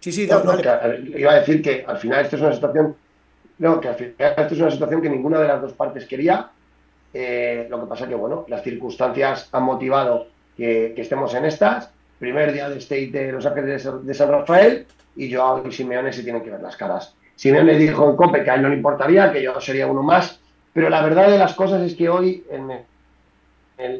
sí, 0.00 0.12
sí, 0.12 0.26
no, 0.26 0.42
que, 0.56 1.18
iba 1.18 1.32
a 1.32 1.40
decir 1.40 1.62
que 1.62 1.84
al 1.86 1.98
final 1.98 2.24
esto 2.24 2.36
es 2.36 2.42
una 2.42 2.52
situación, 2.52 2.96
no, 3.58 3.80
que 3.80 3.88
al 3.88 3.94
final 3.94 4.14
esto 4.18 4.54
es 4.54 4.60
una 4.60 4.70
situación 4.70 5.00
que 5.00 5.08
ninguna 5.08 5.40
de 5.40 5.48
las 5.48 5.62
dos 5.62 5.72
partes 5.72 6.04
quería. 6.06 6.50
Eh, 7.14 7.66
lo 7.70 7.80
que 7.80 7.86
pasa 7.86 8.08
que, 8.08 8.14
bueno, 8.14 8.44
las 8.48 8.62
circunstancias 8.62 9.48
han 9.52 9.62
motivado 9.64 10.26
que, 10.56 10.92
que 10.94 11.02
estemos 11.02 11.32
en 11.34 11.44
estas. 11.44 11.90
Primer 12.18 12.52
día 12.52 12.68
de 12.68 12.78
State 12.78 13.10
de 13.10 13.32
Los 13.32 13.46
Ángeles 13.46 13.70
de 13.70 13.78
San- 13.78 14.06
de 14.06 14.14
San 14.14 14.30
Rafael 14.30 14.86
y 15.16 15.32
Joao 15.32 15.66
y 15.66 15.72
Simeone 15.72 16.12
se 16.12 16.22
tienen 16.22 16.42
que 16.42 16.50
ver 16.50 16.60
las 16.60 16.76
caras. 16.76 17.14
Simeone 17.36 17.76
dijo 17.76 18.08
en 18.10 18.16
COPE 18.16 18.44
que 18.44 18.50
a 18.50 18.54
él 18.54 18.62
no 18.62 18.68
le 18.68 18.76
importaría, 18.76 19.32
que 19.32 19.42
yo 19.42 19.60
sería 19.60 19.86
uno 19.86 20.02
más, 20.02 20.38
pero 20.72 20.88
la 20.88 21.02
verdad 21.02 21.28
de 21.28 21.38
las 21.38 21.54
cosas 21.54 21.82
es 21.82 21.94
que 21.94 22.08
hoy, 22.08 22.44
en, 22.50 22.70
en, 22.70 22.84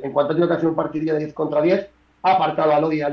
en 0.04 0.12
cuanto 0.12 0.32
ha 0.32 0.34
tenido 0.36 0.48
que 0.48 0.54
hacer 0.54 0.68
un 0.68 0.76
partidillo 0.76 1.14
de 1.14 1.20
10 1.20 1.32
contra 1.34 1.60
10, 1.60 1.88
ha 2.22 2.32
apartado 2.32 2.72
a 2.72 2.80
Lodi 2.80 2.98
y 2.98 3.02
a 3.02 3.12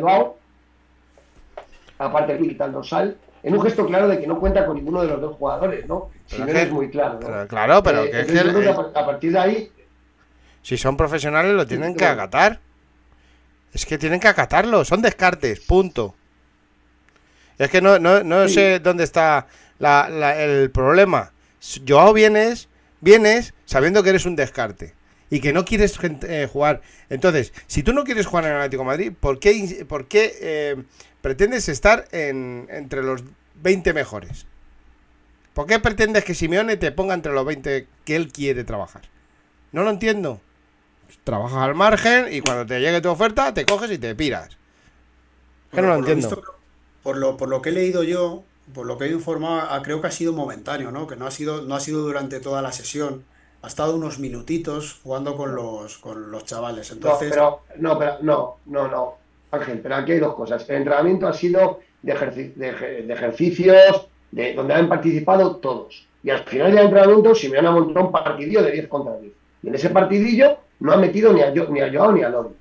aparte 1.97 2.37
de 2.37 2.47
quitar 2.47 2.67
el 2.67 2.73
dorsal, 2.73 3.17
en 3.43 3.53
un 3.55 3.61
gesto 3.61 3.85
claro 3.85 4.07
de 4.07 4.19
que 4.19 4.27
no 4.27 4.39
cuenta 4.39 4.65
con 4.65 4.75
ninguno 4.75 5.01
de 5.01 5.07
los 5.07 5.21
dos 5.21 5.35
jugadores, 5.35 5.85
¿no? 5.87 6.09
Pero 6.29 6.43
Simeone 6.45 6.61
es 6.63 6.71
muy 6.71 6.89
claro, 6.89 7.19
¿no? 7.19 7.27
Pero 7.27 7.47
claro, 7.47 7.83
pero 7.83 8.03
Eh, 8.03 8.11
que 8.11 8.19
es 8.21 8.27
que 8.27 8.39
el- 8.39 8.67
a 8.67 8.75
par- 8.75 8.91
a 8.95 9.05
partir 9.05 9.31
de 9.31 9.39
ahí, 9.39 9.71
si 10.61 10.77
son 10.77 10.95
profesionales 10.97 11.53
lo 11.53 11.65
tienen 11.65 11.95
que 11.95 12.05
acatar. 12.05 12.59
Es 13.73 13.85
que 13.85 13.97
tienen 13.97 14.19
que 14.19 14.27
acatarlo, 14.27 14.83
son 14.83 15.01
descartes, 15.01 15.59
punto. 15.61 16.15
Es 17.57 17.69
que 17.69 17.81
no, 17.81 17.99
no, 17.99 18.23
no 18.23 18.47
Sí. 18.47 18.55
sé 18.55 18.79
dónde 18.79 19.03
está 19.03 19.45
la- 19.79 20.09
la- 20.09 20.41
el 20.41 20.69
problema. 20.71 21.31
Joao 21.87 22.13
vienes, 22.13 22.69
vienes 23.01 23.53
sabiendo 23.65 24.03
que 24.03 24.09
eres 24.11 24.25
un 24.25 24.35
descarte 24.35 24.93
y 25.29 25.41
que 25.41 25.53
no 25.53 25.65
quieres 25.65 25.97
eh, 26.03 26.47
jugar. 26.51 26.81
Entonces, 27.09 27.53
si 27.67 27.83
tú 27.83 27.93
no 27.93 28.03
quieres 28.03 28.25
jugar 28.25 28.45
en 28.45 28.51
el 28.51 28.57
Atlético 28.57 28.83
de 28.83 28.87
Madrid, 28.87 29.13
¿por 29.19 29.39
qué, 29.39 29.85
por 29.87 30.07
qué 30.07 30.37
eh, 30.41 30.83
pretendes 31.21 31.67
estar 31.69 32.07
en, 32.11 32.67
entre 32.69 33.03
los 33.03 33.23
20 33.55 33.93
mejores? 33.93 34.45
¿Por 35.53 35.65
qué 35.67 35.79
pretendes 35.79 36.23
que 36.23 36.33
Simeone 36.35 36.77
te 36.77 36.91
ponga 36.91 37.13
entre 37.13 37.33
los 37.33 37.45
20 37.45 37.87
que 38.05 38.15
él 38.15 38.31
quiere 38.31 38.63
trabajar? 38.63 39.01
No 39.71 39.83
lo 39.83 39.89
entiendo. 39.89 40.41
Trabajas 41.23 41.57
al 41.57 41.75
margen 41.75 42.31
y 42.31 42.41
cuando 42.41 42.65
te 42.65 42.79
llegue 42.79 43.01
tu 43.01 43.09
oferta 43.09 43.53
te 43.53 43.65
coges 43.65 43.91
y 43.91 43.97
te 43.97 44.15
piras. 44.15 44.57
Que 45.71 45.81
no 45.81 45.87
lo 45.89 45.95
por 45.95 46.09
entiendo. 46.09 46.27
visto, 46.35 46.55
por, 47.03 47.17
lo, 47.17 47.35
por 47.37 47.49
lo 47.49 47.61
que 47.61 47.69
he 47.69 47.73
leído 47.73 48.03
yo, 48.03 48.43
por 48.73 48.85
lo 48.85 48.97
que 48.97 49.05
he 49.05 49.11
informado, 49.11 49.81
creo 49.81 50.01
que 50.01 50.07
ha 50.07 50.11
sido 50.11 50.33
momentáneo, 50.33 50.91
¿no? 50.91 51.07
Que 51.07 51.15
no 51.15 51.25
ha 51.25 51.31
sido, 51.31 51.61
no 51.61 51.75
ha 51.75 51.79
sido 51.79 52.01
durante 52.01 52.39
toda 52.39 52.61
la 52.61 52.71
sesión. 52.71 53.23
Ha 53.61 53.67
estado 53.67 53.95
unos 53.95 54.19
minutitos 54.19 54.99
jugando 55.03 55.35
con 55.35 55.53
los, 55.55 55.97
con 55.97 56.31
los 56.31 56.45
chavales. 56.45 56.89
no, 56.91 56.95
Entonces, 56.95 57.29
pero, 57.31 57.59
no, 57.77 57.99
pero, 57.99 58.13
no, 58.21 58.57
no, 58.67 58.87
no, 58.87 59.15
Ángel, 59.51 59.79
pero 59.81 59.95
aquí 59.95 60.13
hay 60.13 60.19
dos 60.19 60.33
cosas. 60.35 60.69
El 60.69 60.77
entrenamiento 60.77 61.27
ha 61.27 61.33
sido 61.33 61.79
de, 62.01 62.15
ejerci- 62.15 62.53
de 62.53 62.73
eje- 62.73 63.05
de 63.05 63.13
ejercicios 63.13 64.07
de, 64.31 64.53
donde 64.53 64.73
han 64.75 64.87
participado 64.87 65.57
todos. 65.57 66.05
Y 66.23 66.29
al 66.29 66.43
final 66.45 66.71
del 66.73 66.85
entrenamiento 66.85 67.33
Simeone 67.35 67.67
ha 67.67 67.71
montado 67.71 68.05
un 68.05 68.11
partidillo 68.11 68.61
de 68.63 68.71
10 68.71 68.87
contra 68.87 69.17
10. 69.17 69.33
Y 69.63 69.67
en 69.67 69.75
ese 69.75 69.89
partidillo 69.89 70.57
no 70.79 70.93
ha 70.93 70.97
metido 70.97 71.33
ni 71.33 71.41
a, 71.41 71.51
Jo- 71.53 71.67
ni 71.69 71.81
a 71.81 71.91
Joao 71.91 72.11
ni 72.13 72.23
a 72.23 72.29
Lodi. 72.29 72.53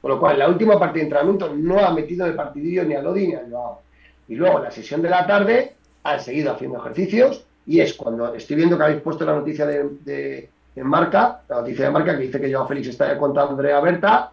Con 0.00 0.10
lo 0.10 0.18
cual, 0.20 0.32
en 0.34 0.38
la 0.40 0.48
última 0.48 0.78
partida 0.78 1.00
de 1.00 1.04
entrenamiento 1.04 1.54
no 1.54 1.78
ha 1.78 1.92
metido 1.92 2.26
el 2.26 2.34
partidillo 2.34 2.84
ni 2.84 2.94
a 2.94 3.02
Lodi 3.02 3.28
ni 3.28 3.34
a 3.34 3.42
Joao. 3.48 3.80
Y 4.28 4.34
luego, 4.36 4.58
la 4.60 4.70
sesión 4.70 5.02
de 5.02 5.10
la 5.10 5.26
tarde, 5.26 5.74
han 6.02 6.20
seguido 6.20 6.52
haciendo 6.52 6.78
ejercicios. 6.78 7.44
Y 7.66 7.80
es 7.80 7.94
cuando 7.94 8.34
estoy 8.34 8.56
viendo 8.56 8.76
que 8.76 8.84
habéis 8.84 9.00
puesto 9.02 9.24
la 9.24 9.34
noticia 9.34 9.66
de, 9.66 9.88
de- 10.04 10.50
en 10.76 10.86
marca, 10.86 11.40
la 11.48 11.56
noticia 11.60 11.84
de 11.86 11.90
marca 11.92 12.16
que 12.16 12.24
dice 12.24 12.40
que 12.40 12.52
Joao 12.52 12.66
Félix 12.66 12.88
está 12.88 13.16
contra 13.16 13.44
Andrea 13.44 13.80
Berta. 13.80 14.30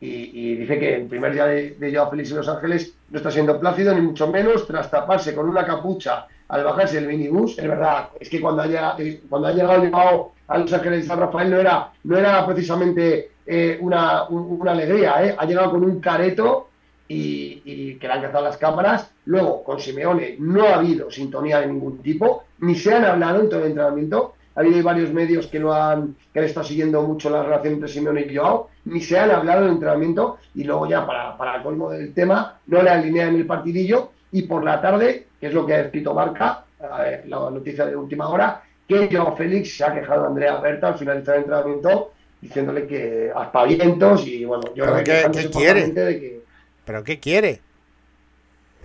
Y, 0.00 0.54
dice 0.54 0.78
que 0.78 0.94
el 0.94 1.06
primer 1.06 1.32
día 1.32 1.46
de, 1.46 1.70
de 1.72 1.92
Joao 1.94 2.08
Félix 2.10 2.30
en 2.30 2.36
Los 2.36 2.48
Ángeles 2.48 2.94
no 3.10 3.16
está 3.18 3.30
siendo 3.32 3.58
plácido, 3.58 3.92
ni 3.94 4.00
mucho 4.00 4.28
menos, 4.28 4.64
tras 4.66 4.88
taparse 4.90 5.34
con 5.34 5.48
una 5.48 5.66
capucha 5.66 6.26
al 6.48 6.62
bajarse 6.62 6.96
del 7.00 7.08
minibús. 7.08 7.58
Es 7.58 7.66
verdad, 7.66 8.10
es 8.20 8.28
que 8.28 8.40
cuando 8.40 8.62
ha 8.62 8.66
llegado, 8.66 8.96
cuando 9.28 9.48
ha 9.48 9.52
llegado 9.52 10.30
a 10.46 10.58
Los 10.58 10.72
Ángeles 10.72 11.02
de 11.02 11.08
San 11.08 11.18
Rafael 11.18 11.50
no 11.50 11.58
era, 11.58 11.90
no 12.04 12.16
era 12.16 12.46
precisamente 12.46 13.30
eh, 13.44 13.76
una, 13.80 14.24
un- 14.28 14.60
una 14.60 14.70
alegría, 14.72 15.24
¿eh? 15.24 15.34
ha 15.36 15.44
llegado 15.46 15.72
con 15.72 15.82
un 15.82 15.98
careto 16.00 16.67
y, 17.08 17.62
y 17.64 17.94
que 17.96 18.06
le 18.06 18.12
han 18.12 18.22
cazado 18.22 18.44
las 18.44 18.56
cámaras. 18.58 19.10
Luego, 19.24 19.64
con 19.64 19.80
Simeone 19.80 20.36
no 20.38 20.64
ha 20.64 20.76
habido 20.76 21.10
sintonía 21.10 21.60
de 21.60 21.66
ningún 21.66 21.98
tipo, 22.02 22.44
ni 22.60 22.74
se 22.74 22.94
han 22.94 23.04
hablado 23.04 23.40
en 23.40 23.48
todo 23.48 23.60
el 23.60 23.68
entrenamiento. 23.68 24.34
Ha 24.54 24.60
habido 24.60 24.82
varios 24.82 25.12
medios 25.12 25.46
que 25.46 25.60
no 25.60 25.72
han, 25.72 26.16
que 26.32 26.40
han 26.40 26.44
estado 26.44 26.66
siguiendo 26.66 27.02
mucho 27.02 27.30
la 27.30 27.44
relación 27.44 27.74
entre 27.74 27.88
Simeone 27.88 28.26
y 28.28 28.36
Joao, 28.36 28.68
ni 28.86 29.00
se 29.00 29.18
han 29.18 29.30
hablado 29.30 29.60
en 29.60 29.66
el 29.68 29.72
entrenamiento, 29.74 30.38
y 30.54 30.64
luego 30.64 30.88
ya 30.88 31.06
para, 31.06 31.36
para 31.36 31.56
el 31.56 31.62
colmo 31.62 31.90
del 31.90 32.12
tema, 32.12 32.58
no 32.66 32.82
le 32.82 32.90
alinean 32.90 33.36
el 33.36 33.46
partidillo, 33.46 34.10
y 34.32 34.42
por 34.42 34.64
la 34.64 34.80
tarde, 34.80 35.26
que 35.40 35.46
es 35.46 35.54
lo 35.54 35.64
que 35.64 35.74
ha 35.74 35.80
escrito 35.82 36.12
Marca, 36.12 36.64
eh, 37.04 37.22
la 37.26 37.50
noticia 37.50 37.86
de 37.86 37.94
última 37.94 38.28
hora, 38.28 38.62
que 38.88 39.08
Joao 39.12 39.36
Félix 39.36 39.76
se 39.76 39.84
ha 39.84 39.94
quejado 39.94 40.22
de 40.22 40.28
Andrea 40.28 40.56
Berta 40.56 40.88
al 40.88 40.98
finalizar 40.98 41.36
el 41.36 41.42
entrenamiento, 41.42 42.12
diciéndole 42.40 42.86
que 42.86 43.30
aspavientos, 43.34 44.26
y 44.26 44.44
bueno, 44.44 44.64
yo 44.74 44.84
¿Pero 44.86 45.04
creo 45.04 45.30
que 45.30 45.38
qué 45.38 45.50
quiere? 45.50 45.86
de 45.86 46.20
que 46.20 46.42
¿Pero 46.88 47.04
qué 47.04 47.20
quiere? 47.20 47.60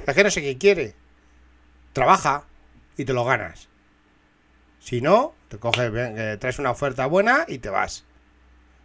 Es 0.05 0.13
que 0.13 0.25
no 0.25 0.29
sé 0.29 0.41
qué 0.41 0.57
quiere. 0.57 0.93
Trabaja 1.93 2.43
y 2.97 3.05
te 3.05 3.13
lo 3.13 3.23
ganas. 3.23 3.69
Si 4.81 4.99
no, 4.99 5.33
te 5.47 5.57
coges, 5.57 5.89
eh, 5.95 6.35
traes 6.37 6.59
una 6.59 6.71
oferta 6.71 7.05
buena 7.05 7.45
y 7.47 7.59
te 7.59 7.69
vas. 7.69 8.03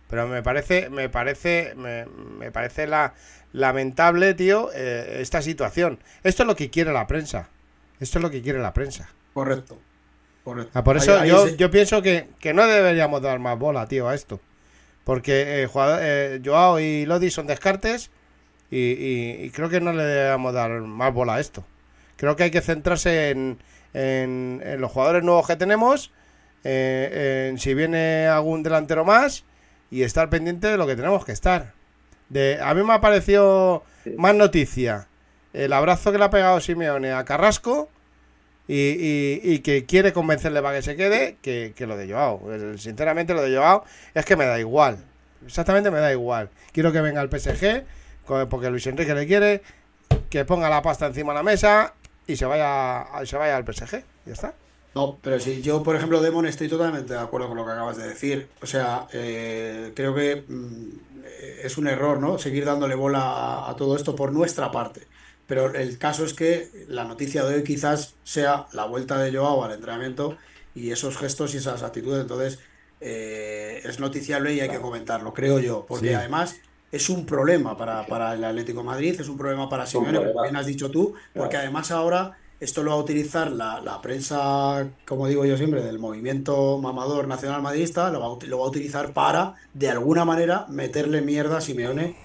Pero 0.08 0.28
me 0.28 0.40
parece, 0.44 0.88
me 0.88 1.08
parece, 1.08 1.74
me, 1.76 2.06
me 2.06 2.52
parece 2.52 2.86
la, 2.86 3.14
lamentable, 3.52 4.34
tío, 4.34 4.70
eh, 4.72 5.16
esta 5.20 5.42
situación. 5.42 5.98
Esto 6.22 6.44
es 6.44 6.46
lo 6.46 6.54
que 6.54 6.70
quiere 6.70 6.92
la 6.92 7.08
prensa. 7.08 7.48
Esto 7.98 8.20
es 8.20 8.22
lo 8.22 8.30
que 8.30 8.40
quiere 8.40 8.60
la 8.60 8.72
prensa. 8.72 9.08
correcto. 9.34 9.80
correcto. 10.44 10.70
Ah, 10.78 10.84
por 10.84 10.96
eso 10.96 11.18
ahí 11.18 11.28
yo, 11.28 11.48
yo 11.48 11.72
pienso 11.72 12.02
que, 12.02 12.28
que 12.38 12.54
no 12.54 12.64
deberíamos 12.68 13.20
dar 13.20 13.40
más 13.40 13.58
bola, 13.58 13.88
tío, 13.88 14.08
a 14.08 14.14
esto. 14.14 14.40
Porque 15.02 15.64
eh, 15.64 15.66
jugador- 15.66 15.98
eh, 16.02 16.40
Joao 16.44 16.78
y 16.78 17.04
Lodi 17.04 17.32
son 17.32 17.48
descartes 17.48 18.12
y, 18.70 18.78
y- 18.78 19.44
y 19.44 19.50
creo 19.50 19.68
que 19.68 19.80
no 19.80 19.92
le 19.92 20.02
debemos 20.04 20.52
dar 20.54 20.70
más 20.80 21.12
bola 21.12 21.34
a 21.36 21.40
esto. 21.40 21.64
Creo 22.16 22.36
que 22.36 22.44
hay 22.44 22.50
que 22.50 22.60
centrarse 22.60 23.30
en, 23.30 23.58
en- 23.94 24.60
en 24.64 24.80
los 24.80 24.90
jugadores 24.92 25.22
nuevos 25.22 25.46
que 25.46 25.56
tenemos, 25.56 26.12
eh, 26.64 27.48
en 27.50 27.58
si 27.58 27.74
viene 27.74 28.26
algún 28.26 28.62
delantero 28.62 29.04
más 29.04 29.44
y 29.90 30.02
estar 30.02 30.28
pendiente 30.28 30.66
de 30.66 30.76
lo 30.76 30.86
que 30.86 30.96
tenemos 30.96 31.24
que 31.24 31.32
estar. 31.32 31.72
De, 32.28 32.58
a 32.60 32.74
mí 32.74 32.82
me 32.82 32.92
ha 32.92 33.00
parecido 33.00 33.84
más 34.18 34.34
noticia 34.34 35.08
el 35.54 35.72
abrazo 35.72 36.12
que 36.12 36.18
le 36.18 36.24
ha 36.24 36.30
pegado 36.30 36.60
Simeone 36.60 37.10
a 37.12 37.24
Carrasco 37.24 37.88
y, 38.66 38.74
y- 38.74 39.40
y 39.42 39.58
que 39.60 39.86
quiere 39.86 40.12
convencerle 40.12 40.60
para 40.60 40.76
que 40.76 40.82
se 40.82 40.94
quede 40.94 41.38
que, 41.40 41.72
que 41.74 41.86
lo 41.86 41.96
de 41.96 42.10
Joao. 42.12 42.42
Sinceramente, 42.76 43.32
lo 43.32 43.40
de 43.42 43.56
Joao 43.56 43.84
es 44.14 44.24
que 44.26 44.36
me 44.36 44.44
da 44.44 44.58
igual. 44.60 44.98
Exactamente 45.46 45.90
me 45.90 46.00
da 46.00 46.12
igual. 46.12 46.50
Quiero 46.72 46.92
que 46.92 47.00
venga 47.00 47.22
el 47.22 47.30
PSG, 47.30 47.84
porque 48.48 48.70
Luis 48.70 48.86
Enrique 48.86 49.14
le 49.14 49.26
quiere, 49.26 49.62
que 50.30 50.44
ponga 50.44 50.68
la 50.70 50.82
pasta 50.82 51.06
encima 51.06 51.32
de 51.32 51.38
la 51.38 51.42
mesa 51.42 51.94
y 52.26 52.36
se 52.36 52.44
vaya, 52.44 53.06
se 53.24 53.36
vaya 53.36 53.56
al 53.56 53.64
PSG. 53.64 54.02
Ya 54.26 54.32
está. 54.32 54.54
No, 54.94 55.18
pero 55.22 55.38
sí, 55.38 55.62
yo, 55.62 55.82
por 55.82 55.96
ejemplo, 55.96 56.20
Demon, 56.20 56.46
estoy 56.46 56.68
totalmente 56.68 57.12
de 57.12 57.20
acuerdo 57.20 57.48
con 57.48 57.56
lo 57.56 57.64
que 57.64 57.72
acabas 57.72 57.96
de 57.98 58.08
decir. 58.08 58.48
O 58.62 58.66
sea, 58.66 59.06
eh, 59.12 59.92
creo 59.94 60.14
que 60.14 60.44
mm, 60.48 60.88
es 61.62 61.78
un 61.78 61.86
error, 61.88 62.20
¿no? 62.20 62.38
Seguir 62.38 62.64
dándole 62.64 62.94
bola 62.94 63.20
a, 63.20 63.70
a 63.70 63.76
todo 63.76 63.96
esto 63.96 64.16
por 64.16 64.32
nuestra 64.32 64.70
parte. 64.72 65.02
Pero 65.46 65.72
el 65.74 65.98
caso 65.98 66.24
es 66.24 66.34
que 66.34 66.68
la 66.88 67.04
noticia 67.04 67.44
de 67.44 67.54
hoy 67.56 67.64
quizás 67.64 68.14
sea 68.24 68.66
la 68.72 68.84
vuelta 68.86 69.18
de 69.18 69.34
Joao 69.34 69.64
al 69.64 69.72
entrenamiento 69.72 70.36
y 70.74 70.90
esos 70.90 71.16
gestos 71.16 71.54
y 71.54 71.58
esas 71.58 71.82
actitudes. 71.82 72.20
Entonces, 72.22 72.58
eh, 73.00 73.80
es 73.84 74.00
noticiable 74.00 74.52
y 74.52 74.60
hay 74.60 74.68
que 74.68 74.80
comentarlo, 74.80 75.32
creo 75.32 75.58
yo. 75.58 75.86
Porque 75.86 76.08
Sí. 76.08 76.14
además 76.14 76.56
es 76.90 77.08
un 77.10 77.26
problema 77.26 77.76
para, 77.76 78.06
para 78.06 78.34
el 78.34 78.44
Atlético 78.44 78.80
de 78.80 78.86
Madrid, 78.86 79.20
es 79.20 79.28
un 79.28 79.36
problema 79.36 79.68
para 79.68 79.86
Simeone, 79.86 80.20
como 80.20 80.40
bien 80.42 80.56
has 80.56 80.66
dicho 80.66 80.90
tú, 80.90 81.14
porque 81.36 81.56
Claro. 81.56 81.64
además 81.64 81.90
ahora 81.90 82.38
esto 82.60 82.82
lo 82.82 82.90
va 82.90 82.96
a 82.96 83.00
utilizar 83.00 83.52
la, 83.52 83.80
la 83.80 84.00
prensa, 84.00 84.92
como 85.06 85.28
digo 85.28 85.44
yo 85.44 85.56
siempre, 85.56 85.82
del 85.82 85.98
movimiento 85.98 86.78
mamador 86.78 87.28
nacional 87.28 87.62
madridista, 87.62 88.10
lo 88.10 88.20
va, 88.20 88.26
a, 88.26 88.30
ut- 88.30 88.44
lo 88.46 88.58
va 88.58 88.64
a 88.64 88.68
utilizar 88.68 89.12
para, 89.12 89.54
de 89.72 89.90
alguna 89.90 90.24
manera, 90.24 90.66
meterle 90.68 91.20
mierda 91.22 91.58
a 91.58 91.60
Simeone, 91.60 92.18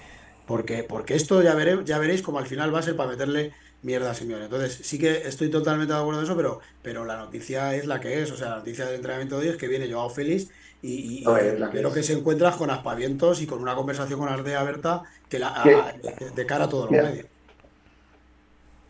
porque, 0.44 0.84
porque 0.84 1.14
esto 1.14 1.42
ya, 1.42 1.54
veré, 1.54 1.84
ya 1.84 1.98
veréis 1.98 2.22
como 2.22 2.38
al 2.38 2.46
final 2.46 2.74
va 2.74 2.80
a 2.80 2.82
ser 2.82 2.96
para 2.96 3.10
meterle 3.10 3.52
mierda 3.82 4.10
a 4.10 4.14
Simeone. 4.14 4.44
Entonces, 4.44 4.80
sí 4.86 4.98
que 4.98 5.26
estoy 5.28 5.50
totalmente 5.50 5.92
de 5.94 6.00
acuerdo 6.00 6.20
en 6.20 6.24
eso, 6.26 6.36
pero, 6.36 6.60
pero 6.82 7.04
la 7.04 7.16
noticia 7.16 7.74
es 7.74 7.86
la 7.86 8.00
que 8.00 8.22
es. 8.22 8.30
O 8.30 8.36
sea, 8.36 8.50
la 8.50 8.56
noticia 8.58 8.86
del 8.86 8.96
entrenamiento 8.96 9.36
de 9.38 9.46
hoy 9.46 9.52
es 9.52 9.58
que 9.58 9.68
viene 9.68 9.90
Joao 9.92 10.10
Félix 10.10 10.50
y, 10.86 11.18
y, 11.20 11.24
es 11.40 11.58
la 11.58 11.70
que 11.70 11.78
creo 11.78 11.88
es. 11.88 11.94
que 11.94 12.02
se 12.02 12.12
encuentras 12.12 12.56
con 12.56 12.70
aspavientos 12.70 13.40
y 13.42 13.46
con 13.46 13.60
una 13.60 13.74
conversación 13.74 14.20
con 14.20 14.28
Ardea 14.28 14.62
Berta 14.62 15.02
que 15.28 15.38
la, 15.38 15.48
a- 15.62 15.92
de, 16.34 16.46
cara 16.46 16.64
a 16.64 16.68
todos 16.68 16.90
los 16.90 17.00
medios. 17.02 17.26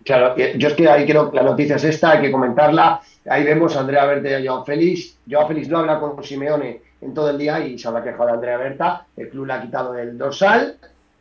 Claro, 0.05 0.37
yo 0.37 0.69
es 0.69 0.75
que 0.75 0.89
ahí 0.89 1.07
creo 1.07 1.31
que 1.31 1.37
la 1.37 1.43
noticia 1.43 1.77
es 1.77 1.85
esta, 1.85 2.11
hay 2.13 2.21
que 2.23 2.31
comentarla. 2.33 3.01
Ahí 3.27 3.43
vemos 3.45 3.75
a 3.75 3.81
Andrea 3.81 4.05
Berta 4.05 4.29
y 4.29 4.35
a 4.47 4.51
Joao 4.51 4.65
Félix. 4.65 5.17
Joao 5.31 5.49
Félix 5.49 5.69
no 5.69 5.79
habla 5.79 5.99
con 5.99 6.23
Simeone 6.23 6.83
en 7.01 7.15
todo 7.15 7.31
el 7.31 7.39
día 7.39 7.67
y 7.67 7.79
se 7.79 7.89
habrá 7.89 8.03
quejado 8.03 8.27
de 8.27 8.33
Andrea 8.33 8.59
Berta. 8.59 9.07
El 9.17 9.31
club 9.31 9.47
le 9.47 9.53
ha 9.55 9.63
quitado 9.63 9.97
el 9.97 10.19
dorsal 10.19 10.77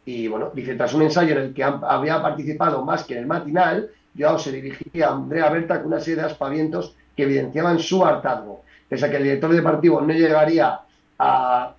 y 0.06 0.28
bueno, 0.28 0.52
dice, 0.54 0.76
tras 0.76 0.94
un 0.94 1.04
ensayo 1.04 1.32
en 1.34 1.38
el 1.44 1.54
que 1.54 1.64
había 1.64 2.22
participado 2.22 2.84
más 2.84 3.06
que 3.06 3.14
en 3.14 3.20
el 3.20 3.26
matinal, 3.26 3.90
Joao 4.18 4.38
se 4.38 4.52
dirigía 4.52 5.08
a 5.08 5.14
Andrea 5.14 5.50
Berta 5.50 5.78
con 5.78 5.88
una 5.94 6.02
serie 6.02 6.18
de 6.18 6.28
aspavientos 6.28 6.94
que 7.16 7.24
evidenciaban 7.24 7.80
su 7.80 8.04
hartazgo. 8.04 8.64
Pese 8.94 9.08
a 9.08 9.10
que 9.10 9.18
el 9.18 9.24
director 9.24 9.52
deportivo 9.52 10.02
no 10.02 10.14
llegaría 10.14 10.82
a, 11.18 11.74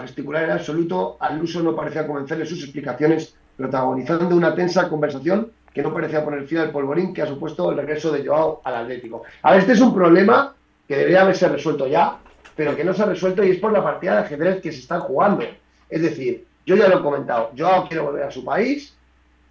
gesticular 0.00 0.44
en 0.44 0.52
absoluto, 0.52 1.18
al 1.20 1.42
uso 1.42 1.62
no 1.62 1.76
parecía 1.76 2.06
convencerle 2.06 2.46
sus 2.46 2.62
explicaciones, 2.62 3.34
protagonizando 3.54 4.34
una 4.34 4.54
tensa 4.54 4.88
conversación 4.88 5.52
que 5.74 5.82
no 5.82 5.92
parecía 5.92 6.24
poner 6.24 6.46
fin 6.46 6.56
al 6.56 6.70
polvorín 6.70 7.12
que 7.12 7.20
ha 7.20 7.26
supuesto 7.26 7.70
el 7.70 7.76
regreso 7.76 8.10
de 8.10 8.26
Joao 8.26 8.62
al 8.64 8.76
Atlético. 8.76 9.24
A 9.42 9.50
ver, 9.50 9.60
este 9.60 9.74
es 9.74 9.80
un 9.82 9.94
problema 9.94 10.54
que 10.88 10.96
debería 10.96 11.20
haberse 11.20 11.50
resuelto 11.50 11.86
ya, 11.86 12.16
pero 12.56 12.74
que 12.74 12.82
no 12.82 12.94
se 12.94 13.02
ha 13.02 13.06
resuelto 13.06 13.44
y 13.44 13.50
es 13.50 13.58
por 13.58 13.70
la 13.70 13.84
partida 13.84 14.12
de 14.12 14.20
ajedrez 14.20 14.62
que 14.62 14.72
se 14.72 14.78
están 14.78 15.00
jugando. 15.00 15.44
Es 15.90 16.00
decir, 16.00 16.46
yo 16.64 16.76
ya 16.76 16.88
lo 16.88 17.00
he 17.00 17.02
comentado, 17.02 17.50
Joao 17.58 17.86
quiere 17.88 18.02
volver 18.02 18.22
a 18.22 18.30
su 18.30 18.42
país, 18.42 18.96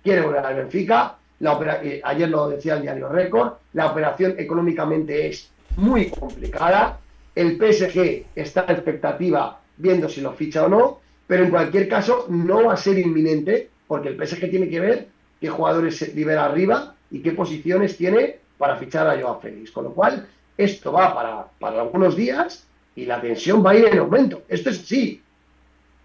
quiere 0.02 0.22
volver 0.22 0.44
al 0.44 0.56
Benfica, 0.56 1.16
eh, 1.84 2.02
ayer 2.04 2.28
lo 2.28 2.50
decía 2.50 2.74
el 2.74 2.82
diario 2.82 3.08
Récord, 3.08 3.54
la 3.74 3.86
operación 3.86 4.34
económicamente 4.40 5.28
es 5.28 5.52
muy 5.78 6.10
complicada, 6.10 7.00
el 7.36 7.58
PSG 7.58 8.26
está 8.36 8.66
en 8.68 8.72
expectativa 8.72 9.60
viendo 9.78 10.10
si 10.10 10.22
lo 10.22 10.34
ficha 10.34 10.66
o 10.66 10.70
no, 10.70 11.00
pero 11.28 11.44
en 11.44 11.50
cualquier 11.52 11.88
caso 11.88 12.26
no 12.30 12.66
va 12.66 12.74
a 12.74 12.78
ser 12.78 12.98
inminente, 12.98 13.70
porque 13.88 14.10
el 14.10 14.16
PSG 14.18 14.50
tiene 14.50 14.70
que 14.70 14.80
ver 14.80 15.08
qué 15.40 15.50
jugadores 15.50 15.98
se 15.98 16.14
libera 16.14 16.46
arriba 16.46 16.96
y 17.12 17.20
qué 17.22 17.32
posiciones 17.32 17.96
tiene 17.96 18.38
para 18.58 18.76
fichar 18.78 19.08
a 19.08 19.20
Joao 19.22 19.40
Félix. 19.40 19.72
Con 19.72 19.86
lo 19.86 19.92
cual, 19.94 20.28
esto 20.58 20.92
va 20.92 21.14
para, 21.14 21.46
para 21.60 21.82
algunos 21.82 22.16
días 22.16 22.66
y 22.96 23.06
la 23.06 23.22
tensión 23.22 23.64
va 23.64 23.72
a 23.72 23.76
ir 23.76 23.86
en 23.86 24.00
aumento. 24.00 24.42
Esto 24.50 24.72
es 24.72 24.80
así. 24.80 25.22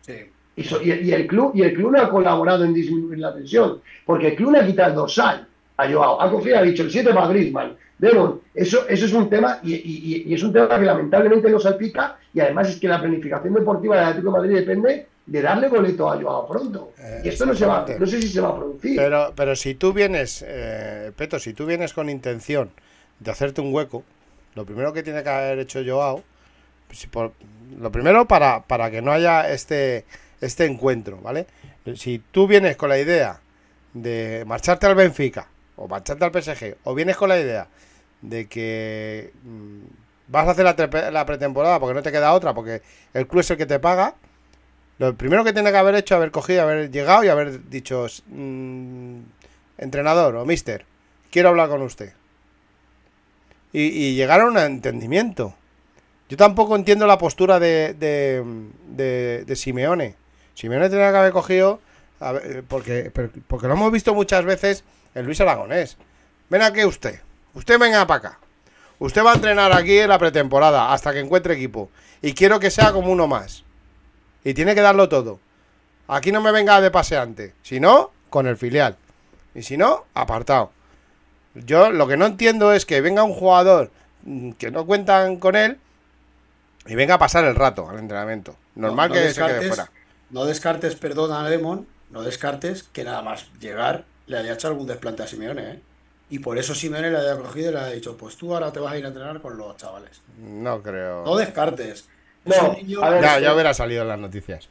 Sí. 0.03 0.15
Y, 0.57 0.65
so- 0.65 0.83
y- 0.83 0.93
y 0.93 1.13
el 1.13 1.27
club, 1.27 1.53
y 1.55 1.63
el 1.63 1.73
club 1.73 1.93
no 1.93 2.01
ha 2.03 2.11
colaborado 2.11 2.65
en 2.65 2.75
disminuir 2.75 3.19
la 3.21 3.33
tensión, 3.33 3.81
porque 4.05 4.29
el 4.29 4.37
club 4.37 4.53
le 4.53 4.59
ha 4.59 4.67
quitado 4.67 4.91
el 4.91 4.97
dorsal 4.97 5.47
a 5.79 5.91
Joao. 5.91 6.21
Ha 6.21 6.31
cogido, 6.31 6.59
ha 6.59 6.63
dicho 6.63 6.83
el 6.83 6.91
7 6.91 7.15
para 7.15 7.29
Griezmann. 7.29 7.75
Demon, 7.99 8.41
eso, 8.55 8.89
eso 8.89 9.07
es 9.07 9.13
un 9.13 9.31
tema, 9.31 9.61
y, 9.63 9.75
y- 9.75 10.25
y 10.27 10.35
es 10.35 10.43
un 10.43 10.53
tema 10.53 10.69
que 10.79 10.85
lamentablemente 10.85 11.49
no 11.51 11.61
salpica, 11.61 12.19
y 12.35 12.41
además 12.41 12.69
es 12.71 12.77
que 12.81 12.89
la 12.89 13.01
planificación 13.01 13.55
deportiva 13.55 13.97
del 13.97 14.05
Atlético 14.07 14.33
de 14.33 14.39
Madrid 14.39 14.55
depende 14.57 15.07
de 15.25 15.41
darle 15.43 15.69
boleto 15.69 16.11
a 16.11 16.21
Joao 16.21 16.49
pronto. 16.49 16.93
Eh, 16.99 17.23
y 17.25 17.29
esto 17.29 17.47
no 17.47 17.55
se 17.55 17.65
va, 17.65 17.87
no 17.99 18.07
sé 18.07 18.21
si 18.21 18.29
se 18.29 18.41
va 18.41 18.49
a 18.49 18.57
producir. 18.57 18.97
Pero, 18.97 19.33
pero 19.37 19.55
si 19.55 19.75
tú 19.77 19.93
vienes, 19.93 20.45
eh, 20.47 21.13
Peto, 21.17 21.39
si 21.39 21.53
tú 21.55 21.65
vienes 21.65 21.93
con 21.93 22.09
intención 22.11 22.71
de 23.21 23.31
hacerte 23.31 23.61
un 23.61 23.73
hueco, 23.73 24.03
lo 24.57 24.65
primero 24.67 24.93
que 24.93 25.05
tiene 25.05 25.23
que 25.23 25.29
haber 25.29 25.61
hecho 25.61 25.81
Joao, 25.87 26.25
por- 27.13 27.33
lo 27.79 27.93
primero 27.93 28.27
para, 28.27 28.63
para 28.65 28.91
que 28.91 29.01
no 29.01 29.13
haya 29.13 29.49
este, 29.53 30.05
este 30.41 30.65
encuentro, 30.67 31.19
¿vale? 31.23 31.47
Si 31.95 32.21
tú 32.33 32.47
vienes 32.49 32.77
con 32.77 32.89
la 32.89 32.99
idea 32.99 33.41
de 33.95 34.45
marcharte 34.47 34.87
al 34.87 34.95
Benfica 34.97 35.47
o 35.83 35.89
marcharte 35.89 36.25
al 36.25 36.31
PSG, 36.33 36.77
o 36.85 36.95
vienes 36.95 37.17
con 37.17 37.29
la 37.29 37.41
idea 37.41 37.67
de 38.21 38.47
que 38.47 39.33
mm, 39.43 39.81
vas 40.29 40.47
a 40.47 40.53
hacer 40.53 40.65
la, 40.65 41.27
pretemporada 41.27 41.81
porque 41.81 41.95
no 41.95 42.03
te 42.03 42.13
queda 42.13 42.33
otra, 42.33 42.55
porque 42.55 42.83
el 43.15 43.27
club 43.27 43.41
es 43.41 43.51
el 43.51 43.57
que 43.57 43.67
te 43.67 43.81
paga, 43.81 44.15
lo 44.99 45.17
primero 45.17 45.43
que 45.43 45.53
tiene 45.53 45.73
que 45.73 45.77
haber 45.77 45.97
hecho 45.97 46.15
es 46.15 46.17
haber 46.19 46.31
cogido, 46.31 46.63
haber 46.63 46.91
llegado 46.91 47.25
y 47.25 47.29
haber 47.29 47.69
dicho, 47.69 48.07
mm, 48.29 49.19
entrenador 49.79 50.37
o 50.37 50.45
mister, 50.45 50.87
quiero 51.31 51.49
hablar 51.49 51.69
con 51.69 51.83
usted. 51.83 52.13
Y, 53.73 53.83
y 53.87 54.15
llegar 54.15 54.41
a 54.43 54.47
un 54.47 54.59
entendimiento. 54.59 55.55
Yo 56.29 56.37
tampoco 56.37 56.77
entiendo 56.77 57.07
la 57.07 57.19
postura 57.19 57.59
de, 57.59 57.95
de, 57.95 59.45
de- 59.45 59.57
Simeone. 59.57 60.15
Simeone 60.55 60.89
tenía 60.91 61.11
que 61.11 61.17
haber 61.17 61.33
cogido, 61.33 61.81
eh, 62.21 62.63
porque, 62.69 63.11
porque 63.49 63.67
lo 63.67 63.75
hemos 63.75 63.91
visto 63.91 64.15
muchas 64.15 64.45
veces 64.45 64.85
en 65.15 65.25
Luis 65.27 65.41
Aragonés. 65.41 65.97
Ven 66.49 66.63
aquí 66.63 66.85
usted, 66.85 67.21
usted 67.55 67.79
venga 67.79 68.07
para 68.07 68.19
acá. 68.19 68.39
Usted 68.99 69.25
va 69.25 69.33
a 69.33 69.35
entrenar 69.35 69.73
aquí 69.73 69.99
en 69.99 70.09
la 70.09 70.19
pretemporada 70.19 70.93
hasta 70.93 71.13
que 71.13 71.19
encuentre 71.21 71.55
equipo. 71.55 71.91
Y 72.21 72.35
quiero 72.35 72.61
que 72.61 72.71
sea 72.71 72.93
como 72.93 73.11
uno 73.11 73.27
más. 73.27 73.65
Y 74.45 74.55
tiene 74.55 74.75
que 74.77 74.81
darlo 74.81 75.09
todo. 75.09 75.41
Aquí 76.07 76.31
no 76.31 76.41
me 76.41 76.53
venga 76.53 76.81
de 76.81 76.91
paseante. 76.91 77.55
Si 77.63 77.81
no, 77.81 78.13
con 78.31 78.47
el 78.47 78.57
filial. 78.57 78.97
Y 79.55 79.63
si 79.63 79.77
no, 79.77 80.05
apartado. 80.15 80.71
Yo 81.55 81.91
lo 81.91 82.07
que 82.07 82.17
no 82.17 82.27
entiendo 82.27 82.73
es 82.73 82.87
que 82.87 83.01
venga 83.01 83.25
un 83.25 83.35
jugador 83.35 83.91
mm, 84.23 84.53
que 84.53 84.71
no 84.71 84.87
cuentan 84.87 85.37
con 85.37 85.57
él 85.57 85.79
y 86.87 86.95
venga 86.95 87.15
a 87.15 87.19
pasar 87.19 87.45
el 87.45 87.55
rato 87.57 87.89
al 87.89 87.99
entrenamiento. 87.99 88.57
Normal 88.77 89.09
No- 89.11 89.15
no 89.17 89.21
que 89.21 89.33
se 89.33 89.41
quede 89.41 89.49
descartes- 89.61 89.69
fuera. 89.69 89.91
No 90.31 90.45
descartes, 90.45 90.95
perdona, 90.95 91.49
Lemon, 91.49 91.87
no 92.11 92.23
descartes 92.23 92.85
que 92.85 93.05
nada 93.05 93.21
más 93.23 93.47
llegar 93.61 94.05
le 94.33 94.39
haya 94.39 94.55
hecho 94.55 94.69
algún 94.69 94.87
desplante 94.87 95.23
a 95.23 95.27
Simeone, 95.27 95.71
¿eh? 95.71 95.81
Y 96.31 96.39
por 96.41 96.59
eso 96.59 96.75
Simeone 96.75 97.11
le 97.11 97.19
haya 97.19 97.37
cogido 97.37 97.71
y 97.71 97.75
le 97.75 97.79
haya 97.81 97.95
dicho, 97.95 98.17
pues 98.17 98.37
tú 98.37 98.53
ahora 98.55 98.73
te 98.73 98.81
vas 98.81 98.93
a 98.93 98.99
ir 98.99 99.05
a 99.05 99.09
entrenar 99.09 99.41
con 99.41 99.57
los 99.57 99.77
chavales. 99.77 100.23
No 100.39 100.83
creo. 100.83 101.25
No 101.25 101.37
descartes. 101.37 102.09
No, 102.45 102.55
Es 102.55 102.63
un 102.63 102.75
niño- 102.75 103.03
a 103.05 103.11
ver, 103.11 103.23
Ya, 103.23 103.39
ya 103.39 103.55
hubiera 103.55 103.73
salido 103.75 104.03
en 104.03 104.09
las 104.09 104.19
noticias. 104.19 104.69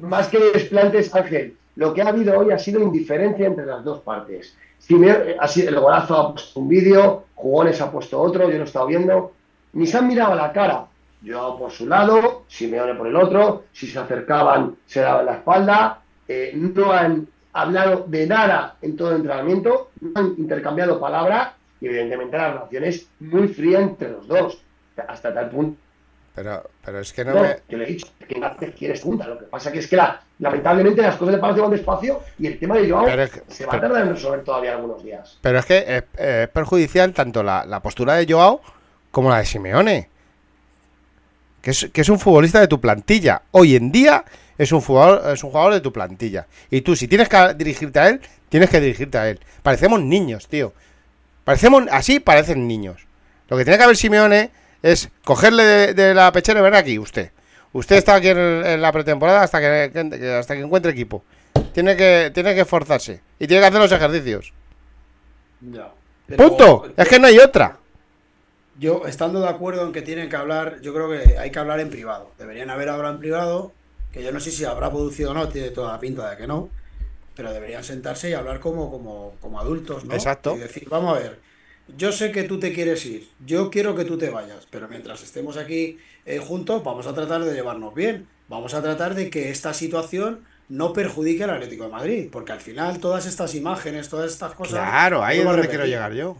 más 0.00 0.28
que 0.28 0.38
desplantes, 0.38 1.14
Ángel, 1.14 1.56
lo 1.76 1.92
que 1.92 2.02
ha 2.02 2.08
habido 2.08 2.38
hoy 2.38 2.50
ha 2.50 2.58
sido 2.58 2.80
indiferencia 2.80 3.46
entre 3.46 3.66
las 3.66 3.84
dos 3.84 4.00
partes. 4.00 4.56
Simeone, 4.78 5.36
ha 5.38 5.46
sido- 5.48 5.68
el 5.68 5.78
golazo 5.80 6.16
ha 6.16 6.32
puesto 6.32 6.60
un 6.60 6.68
vídeo, 6.68 7.24
Jugones 7.34 7.80
ha 7.80 7.90
puesto 7.92 8.20
otro, 8.20 8.44
yo 8.48 8.56
lo 8.56 8.62
he 8.62 8.66
estado 8.66 8.86
viendo, 8.86 9.32
ni 9.74 9.86
se 9.86 9.98
han 9.98 10.06
mirado 10.08 10.32
a 10.32 10.36
la 10.36 10.52
cara. 10.52 10.86
Yo 11.20 11.56
por 11.58 11.70
su 11.70 11.86
lado, 11.86 12.44
Simeone 12.48 12.94
por 12.94 13.06
el 13.06 13.16
otro, 13.16 13.64
si 13.72 13.86
se 13.86 13.98
acercaban 13.98 14.76
se 14.86 15.00
daban 15.00 15.26
la 15.26 15.34
espalda, 15.36 16.00
eh, 16.28 16.52
no 16.54 16.90
han 16.92 17.26
hablado 17.54 18.04
de 18.08 18.26
nada 18.26 18.76
en 18.82 18.96
todo 18.96 19.10
el 19.10 19.16
entrenamiento, 19.16 19.90
no 20.00 20.10
han 20.14 20.34
intercambiado 20.36 21.00
palabras 21.00 21.52
y 21.80 21.86
evidentemente 21.86 22.36
la 22.36 22.52
relación 22.52 22.84
es 22.84 23.08
muy 23.20 23.48
fría 23.48 23.80
entre 23.80 24.10
los 24.10 24.26
dos, 24.28 24.58
hasta 25.08 25.32
tal 25.32 25.48
punto 25.50 25.78
Pero, 26.34 26.68
pero 26.84 26.98
es 27.00 27.12
que 27.12 27.24
no 27.24 27.34
no, 27.34 27.42
me. 27.42 27.56
yo 27.68 27.78
le 27.78 27.84
he 27.84 27.86
dicho 27.88 28.06
que 28.28 28.36
Mbappé 28.38 28.72
quieres 28.72 29.00
junta. 29.02 29.26
Lo 29.28 29.38
que 29.38 29.44
pasa 29.46 29.70
que 29.72 29.78
es 29.78 29.86
que 29.88 29.96
la, 29.96 30.20
lamentablemente 30.40 31.00
las 31.02 31.16
cosas 31.16 31.34
de 31.36 31.40
Palacio 31.40 31.62
van 31.62 31.72
despacio 31.72 32.20
y 32.38 32.46
el 32.48 32.58
tema 32.58 32.76
de 32.76 32.90
Joao 32.90 33.04
Pero 33.06 33.22
es 33.22 33.30
que- 33.30 33.42
se 33.48 33.66
va 33.66 33.74
a 33.76 33.80
tardar 33.80 34.02
en 34.02 34.10
resolver 34.14 34.42
todavía 34.44 34.74
algunos 34.74 35.02
días. 35.04 35.38
Pero 35.40 35.58
es 35.60 35.64
que 35.66 35.78
es, 35.86 36.04
es 36.18 36.48
perjudicial 36.48 37.12
tanto 37.12 37.42
la, 37.42 37.64
la 37.64 37.80
postura 37.80 38.14
de 38.14 38.26
Joao 38.32 38.60
como 39.12 39.30
la 39.30 39.38
de 39.38 39.44
Simeone. 39.46 40.08
Que 41.62 41.70
es, 41.70 41.88
que 41.92 42.00
es 42.02 42.08
un 42.08 42.18
futbolista 42.18 42.60
de 42.60 42.68
tu 42.68 42.80
plantilla. 42.80 43.42
Hoy 43.52 43.74
en 43.76 43.90
día 43.92 44.24
es 44.58 44.72
un 44.72 44.80
jugador, 44.80 45.32
es 45.32 45.42
un 45.44 45.50
jugador 45.50 45.72
de 45.74 45.80
tu 45.80 45.92
plantilla. 45.92 46.46
Y 46.70 46.80
tú, 46.82 46.94
si 46.96 47.08
tienes 47.08 47.28
que 47.28 47.54
dirigirte 47.54 47.98
a 47.98 48.08
él, 48.08 48.20
tienes 48.48 48.70
que 48.70 48.80
dirigirte 48.80 49.18
a 49.18 49.28
él. 49.28 49.40
Parecemos 49.62 50.00
niños, 50.02 50.48
tío. 50.48 50.72
Parecemos, 51.44 51.84
así 51.90 52.20
parecen 52.20 52.66
niños. 52.66 53.06
Lo 53.48 53.56
que 53.56 53.64
tiene 53.64 53.76
que 53.78 53.84
haber 53.84 53.96
Simeone 53.96 54.50
es 54.82 55.10
cogerle 55.24 55.62
de, 55.64 55.94
de 55.94 56.14
la 56.14 56.30
pechera 56.32 56.60
y 56.60 56.62
ven 56.62 56.74
aquí, 56.74 56.98
usted. 56.98 57.30
Usted 57.72 57.96
está 57.96 58.14
aquí 58.14 58.28
en, 58.28 58.80
la 58.80 58.92
pretemporada 58.92 59.42
hasta 59.42 59.60
que, 59.60 59.90
que- 59.92 60.32
hasta 60.32 60.54
que 60.54 60.60
encuentre 60.62 60.92
equipo. 60.92 61.24
Tiene 61.72 61.96
que, 61.96 62.30
tiene 62.32 62.54
que 62.54 62.60
esforzarse. 62.60 63.20
Y 63.38 63.46
tiene 63.46 63.60
que 63.62 63.66
hacer 63.66 63.80
los 63.80 63.90
ejercicios. 63.92 64.52
Ya. 65.60 65.90
Pero- 66.26 66.48
Punto. 66.48 66.92
Es 66.96 67.08
que 67.08 67.18
no 67.18 67.26
hay 67.26 67.38
otra. 67.38 67.78
Yo, 68.78 69.06
estando 69.06 69.40
de 69.40 69.48
acuerdo 69.48 69.84
en 69.86 69.92
que 69.92 70.02
tienen 70.02 70.28
que 70.28 70.36
hablar, 70.36 70.80
yo 70.80 70.92
creo 70.94 71.08
que 71.08 71.38
hay 71.38 71.50
que 71.50 71.58
hablar 71.58 71.80
en 71.80 71.90
privado. 71.90 72.30
Deberían 72.38 72.70
haber 72.70 72.88
hablado 72.88 73.14
en 73.14 73.20
privado, 73.20 73.72
que 74.14 74.22
yo 74.22 74.30
no 74.30 74.38
sé 74.38 74.52
si 74.52 74.64
habrá 74.64 74.90
producido 74.90 75.32
o 75.32 75.34
no, 75.34 75.48
tiene 75.48 75.70
toda 75.70 75.92
la 75.92 75.98
pinta 75.98 76.30
de 76.30 76.36
que 76.36 76.46
no, 76.46 76.68
pero 77.34 77.52
deberían 77.52 77.82
sentarse 77.82 78.30
y 78.30 78.32
hablar 78.32 78.60
como, 78.60 78.88
como, 78.88 79.34
como 79.40 79.58
adultos, 79.58 80.04
¿no? 80.04 80.14
Exacto. 80.14 80.54
Y 80.54 80.60
decir, 80.60 80.88
vamos 80.88 81.16
a 81.16 81.20
ver, 81.20 81.40
yo 81.96 82.12
sé 82.12 82.30
que 82.30 82.44
tú 82.44 82.60
te 82.60 82.72
quieres 82.72 83.04
ir, 83.06 83.28
yo 83.44 83.72
quiero 83.72 83.96
que 83.96 84.04
tú 84.04 84.16
te 84.16 84.30
vayas, 84.30 84.68
pero 84.70 84.86
mientras 84.86 85.24
estemos 85.24 85.56
aquí 85.56 85.98
eh, 86.26 86.38
juntos, 86.38 86.84
vamos 86.84 87.08
a 87.08 87.12
tratar 87.12 87.42
de 87.42 87.52
llevarnos 87.54 87.92
bien, 87.92 88.28
vamos 88.48 88.72
a 88.74 88.82
tratar 88.82 89.16
de 89.16 89.30
que 89.30 89.50
esta 89.50 89.74
situación 89.74 90.44
no 90.68 90.92
perjudique 90.92 91.42
al 91.42 91.50
Atlético 91.50 91.82
de 91.82 91.90
Madrid, 91.90 92.28
porque 92.30 92.52
al 92.52 92.60
final 92.60 93.00
todas 93.00 93.26
estas 93.26 93.56
imágenes, 93.56 94.08
todas 94.08 94.30
estas 94.30 94.54
cosas... 94.54 94.78
Claro, 94.78 95.24
ahí 95.24 95.40
es 95.40 95.44
donde 95.44 95.68
quiero 95.68 95.86
llegar 95.86 96.12
yo. 96.12 96.36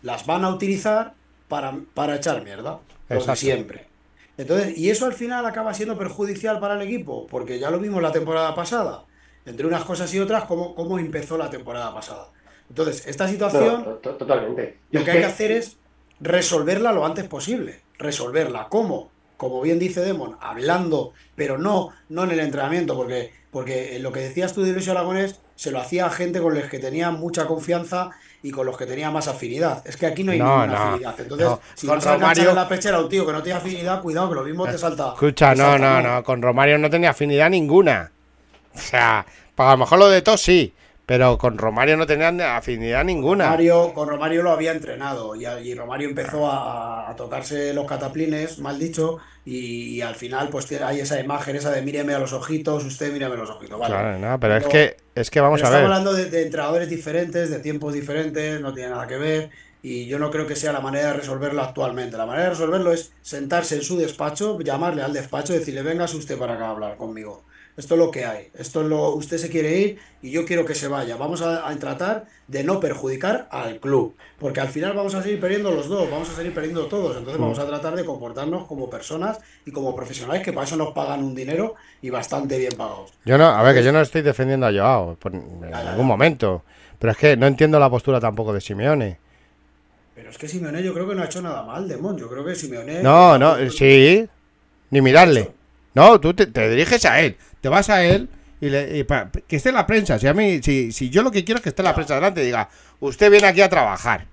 las 0.00 0.24
van 0.24 0.46
a 0.46 0.48
utilizar 0.48 1.12
para, 1.48 1.78
para 1.92 2.16
echar 2.16 2.42
mierda. 2.42 2.80
Los 2.80 3.08
de 3.08 3.16
Exacto. 3.16 3.36
siempre. 3.36 3.91
Entonces, 4.38 4.76
y 4.78 4.90
eso 4.90 5.06
al 5.06 5.12
final 5.12 5.44
acaba 5.46 5.74
siendo 5.74 5.96
perjudicial 5.98 6.58
para 6.58 6.74
el 6.74 6.82
equipo, 6.82 7.26
porque 7.26 7.58
ya 7.58 7.70
lo 7.70 7.78
vimos 7.78 8.02
la 8.02 8.12
temporada 8.12 8.54
pasada. 8.54 9.04
Entre 9.44 9.66
unas 9.66 9.84
cosas 9.84 10.12
y 10.14 10.20
otras, 10.20 10.44
cómo, 10.44 10.74
cómo 10.74 10.98
empezó 10.98 11.36
la 11.36 11.50
temporada 11.50 11.92
pasada. 11.92 12.28
Entonces, 12.68 13.06
esta 13.06 13.28
situación, 13.28 13.84
to- 13.84 13.94
to- 13.96 14.14
totalmente. 14.16 14.78
lo 14.90 15.04
que 15.04 15.10
hay 15.10 15.18
que 15.18 15.24
hacer 15.26 15.50
es 15.52 15.76
resolverla 16.20 16.92
lo 16.92 17.04
antes 17.04 17.26
posible. 17.28 17.80
Resolverla. 17.98 18.68
¿Cómo? 18.68 19.10
Como 19.36 19.60
bien 19.60 19.78
dice 19.78 20.00
Demon, 20.00 20.36
hablando, 20.40 21.12
pero 21.34 21.58
no, 21.58 21.90
no 22.08 22.24
en 22.24 22.30
el 22.30 22.40
entrenamiento, 22.40 22.94
porque, 22.96 23.32
porque 23.50 23.98
lo 23.98 24.12
que 24.12 24.20
decías 24.20 24.52
tú 24.54 24.62
de 24.62 24.72
Luis 24.72 24.88
Aragonés 24.88 25.40
se 25.56 25.72
lo 25.72 25.80
hacía 25.80 26.06
a 26.06 26.10
gente 26.10 26.40
con 26.40 26.54
los 26.54 26.64
que 26.70 26.78
tenía 26.78 27.10
mucha 27.10 27.46
confianza 27.46 28.10
y 28.42 28.50
con 28.50 28.66
los 28.66 28.76
que 28.76 28.86
tenía 28.86 29.10
más 29.10 29.28
afinidad. 29.28 29.86
Es 29.86 29.96
que 29.96 30.06
aquí 30.06 30.24
no 30.24 30.32
hay 30.32 30.38
No, 30.38 30.46
ninguna 30.64 30.66
no, 30.66 30.88
afinidad. 30.90 31.20
Entonces, 31.20 31.46
no. 31.48 31.60
si 31.74 31.86
Con 31.86 31.96
vas 31.96 32.06
a 32.06 32.14
Romario- 32.14 32.50
en 32.50 32.56
la 32.56 32.68
pechera 32.68 32.96
a 32.96 33.00
un 33.00 33.08
tío 33.08 33.24
que 33.26 33.32
no 33.32 33.42
tiene 33.42 33.58
afinidad, 33.58 34.02
cuidado, 34.02 34.28
que 34.30 34.34
lo 34.34 34.42
mismo 34.44 34.66
te 34.66 34.76
salta. 34.78 35.08
Escucha, 35.14 35.52
te 35.52 35.58
no, 35.58 35.64
salta, 35.64 36.02
no, 36.02 36.14
no, 36.14 36.24
con 36.24 36.42
Romario 36.42 36.78
no 36.78 36.90
tenía 36.90 37.10
afinidad 37.10 37.48
ninguna. 37.50 38.10
O 38.74 38.78
sea, 38.78 39.24
pues 39.54 39.68
a 39.68 39.72
lo 39.72 39.78
mejor 39.78 39.98
lo 39.98 40.08
de 40.08 40.22
todos 40.22 40.40
sí, 40.40 40.74
pero 41.12 41.36
con 41.38 41.58
Romario 41.58 41.96
no 41.96 42.06
tenía 42.06 42.56
afinidad 42.56 43.04
ninguna. 43.04 43.44
Romario, 43.44 43.92
con 43.94 44.08
Romario 44.08 44.42
lo 44.42 44.50
había 44.52 44.72
entrenado 44.72 45.34
y, 45.36 45.44
y 45.46 45.74
Romario 45.74 46.08
empezó 46.08 46.46
a, 46.50 47.10
a 47.10 47.16
tocarse 47.16 47.74
los 47.74 47.86
cataplines, 47.86 48.58
mal 48.58 48.78
dicho, 48.78 49.18
y, 49.44 49.96
y 49.96 50.00
al 50.02 50.14
final 50.14 50.48
pues 50.50 50.66
tiene- 50.66 50.84
hay 50.84 51.00
esa 51.00 51.20
imagen 51.20 51.56
esa 51.56 51.70
de 51.70 51.82
míreme 51.82 52.14
a 52.14 52.18
los 52.18 52.32
ojitos, 52.32 52.84
usted 52.84 53.12
míreme 53.12 53.34
a 53.34 53.38
los 53.38 53.50
ojitos. 53.50 53.78
Vale. 53.78 53.94
Claro, 53.94 54.18
no, 54.18 54.38
pero 54.40 54.56
es 54.56 54.66
que, 54.68 54.96
es 55.14 55.30
que 55.30 55.40
vamos 55.40 55.62
a 55.64 55.68
estamos 55.68 55.70
ver. 55.70 55.84
hablando 55.84 56.12
de, 56.14 56.26
de 56.30 56.42
entrenadores 56.42 56.88
diferentes, 56.88 57.50
de 57.50 57.58
tiempos 57.60 57.94
diferentes, 57.94 58.60
no 58.60 58.72
tiene 58.74 58.90
nada 58.90 59.06
que 59.06 59.16
ver. 59.18 59.50
Y 59.82 60.06
yo 60.06 60.18
no 60.18 60.30
creo 60.30 60.46
que 60.46 60.54
sea 60.56 60.72
la 60.72 60.80
manera 60.80 61.08
de 61.08 61.14
resolverlo 61.14 61.60
actualmente. 61.62 62.16
La 62.16 62.26
manera 62.26 62.44
de 62.44 62.50
resolverlo 62.50 62.92
es 62.92 63.12
sentarse 63.20 63.74
en 63.76 63.82
su 63.82 63.98
despacho, 63.98 64.58
llamarle 64.60 65.02
al 65.02 65.12
despacho 65.12 65.52
y 65.54 65.58
decirle, 65.58 65.82
véngase 65.82 66.16
usted 66.16 66.38
para 66.38 66.54
acá 66.54 66.66
a 66.66 66.70
hablar 66.70 66.96
conmigo. 66.96 67.44
Esto 67.76 67.94
es 67.94 67.98
lo 67.98 68.10
que 68.10 68.24
hay. 68.26 68.48
Esto 68.54 68.82
es 68.82 68.86
lo, 68.88 69.10
usted 69.14 69.38
se 69.38 69.48
quiere 69.48 69.78
ir 69.78 69.98
y 70.20 70.30
yo 70.30 70.44
quiero 70.44 70.64
que 70.66 70.74
se 70.74 70.88
vaya. 70.88 71.16
Vamos 71.16 71.40
a, 71.40 71.66
a 71.68 71.74
tratar 71.76 72.26
de 72.46 72.64
no 72.64 72.80
perjudicar 72.80 73.48
al 73.50 73.80
club. 73.80 74.14
Porque 74.38 74.60
al 74.60 74.68
final 74.68 74.92
vamos 74.94 75.14
a 75.14 75.22
seguir 75.22 75.40
perdiendo 75.40 75.70
los 75.70 75.88
dos, 75.88 76.10
vamos 76.10 76.28
a 76.28 76.34
seguir 76.34 76.52
perdiendo 76.52 76.86
todos. 76.86 77.16
Entonces 77.16 77.40
vamos 77.40 77.58
a 77.58 77.66
tratar 77.66 77.96
de 77.96 78.04
comportarnos 78.04 78.66
como 78.66 78.90
personas 78.90 79.38
y 79.64 79.70
como 79.72 79.96
profesionales 79.96 80.42
que 80.42 80.52
para 80.52 80.66
eso 80.66 80.76
nos 80.76 80.92
pagan 80.92 81.24
un 81.24 81.34
dinero 81.34 81.74
y 82.02 82.10
bastante 82.10 82.58
bien 82.58 82.72
pagados. 82.76 83.14
Yo 83.24 83.38
no, 83.38 83.46
a 83.46 83.62
ver, 83.62 83.74
que 83.74 83.82
yo 83.82 83.92
no 83.92 84.00
estoy 84.02 84.20
defendiendo 84.22 84.66
a 84.66 84.72
Joao 84.72 85.16
por- 85.16 85.34
en 85.34 85.62
ya, 85.62 85.96
ya. 85.96 86.02
momento. 86.02 86.64
Pero 86.98 87.12
es 87.12 87.16
que 87.18 87.36
no 87.36 87.46
entiendo 87.46 87.80
la 87.80 87.88
postura 87.90 88.20
tampoco 88.20 88.52
de 88.52 88.60
Simeone. 88.60 89.18
Pero 90.14 90.28
es 90.30 90.36
que 90.36 90.46
Simeone 90.46 90.82
yo 90.82 90.92
creo 90.92 91.08
que 91.08 91.14
no 91.14 91.22
ha 91.22 91.24
hecho 91.24 91.40
nada 91.40 91.62
mal, 91.62 91.88
Demon. 91.88 92.18
Yo 92.18 92.28
creo 92.28 92.44
que 92.44 92.54
Simeone... 92.54 93.02
No, 93.02 93.38
no, 93.38 93.56
sí. 93.70 94.28
Ni 94.90 95.00
mirarle. 95.00 95.50
No, 95.94 96.20
tú 96.20 96.34
te, 96.34 96.46
te 96.46 96.68
diriges 96.68 97.04
a 97.06 97.20
él. 97.20 97.36
Te 97.62 97.70
vas 97.70 97.88
a 97.88 98.04
él 98.04 98.28
y, 98.60 98.68
le, 98.68 98.98
y 98.98 99.06
que 99.48 99.56
esté 99.56 99.70
en 99.70 99.76
la 99.76 99.86
prensa. 99.86 100.18
Si, 100.18 100.26
a 100.26 100.34
mí, 100.34 100.60
si, 100.62 100.92
si 100.92 101.08
yo 101.08 101.22
lo 101.22 101.30
que 101.30 101.44
quiero 101.44 101.56
es 101.58 101.62
que 101.62 101.70
esté 101.70 101.80
en 101.80 101.86
la 101.86 101.94
prensa 101.94 102.14
delante 102.14 102.42
y 102.42 102.46
diga, 102.46 102.68
usted 103.00 103.30
viene 103.30 103.46
aquí 103.46 103.62
a 103.62 103.70
trabajar. 103.70 104.26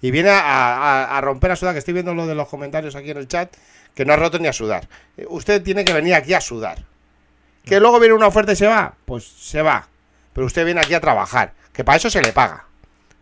Y 0.00 0.10
viene 0.10 0.30
a, 0.30 0.38
a- 0.40 1.18
a 1.18 1.20
romper 1.20 1.50
a 1.50 1.56
sudar, 1.56 1.74
que 1.74 1.78
estoy 1.80 1.92
viendo 1.94 2.14
lo 2.14 2.26
de 2.26 2.34
los 2.34 2.48
comentarios 2.48 2.94
aquí 2.96 3.10
en 3.10 3.18
el 3.18 3.28
chat, 3.28 3.54
que 3.94 4.04
no 4.06 4.12
ha 4.14 4.16
roto 4.16 4.38
ni 4.38 4.48
a 4.48 4.52
sudar. 4.52 4.88
Eh, 5.16 5.26
Usted 5.28 5.62
tiene 5.62 5.84
que 5.84 5.92
venir 5.92 6.14
aquí 6.14 6.32
a 6.34 6.40
sudar. 6.40 6.84
Que 7.64 7.80
luego 7.80 7.98
viene 8.00 8.14
una 8.14 8.26
oferta 8.26 8.52
y 8.52 8.56
se 8.56 8.66
va, 8.66 8.94
pues 9.04 9.24
se 9.24 9.62
va. 9.62 9.88
Pero 10.32 10.46
usted 10.46 10.64
viene 10.64 10.80
aquí 10.80 10.94
a 10.94 11.00
trabajar, 11.00 11.52
que 11.72 11.84
para 11.84 11.96
eso 11.96 12.10
se 12.10 12.20
le 12.22 12.32
paga. 12.32 12.66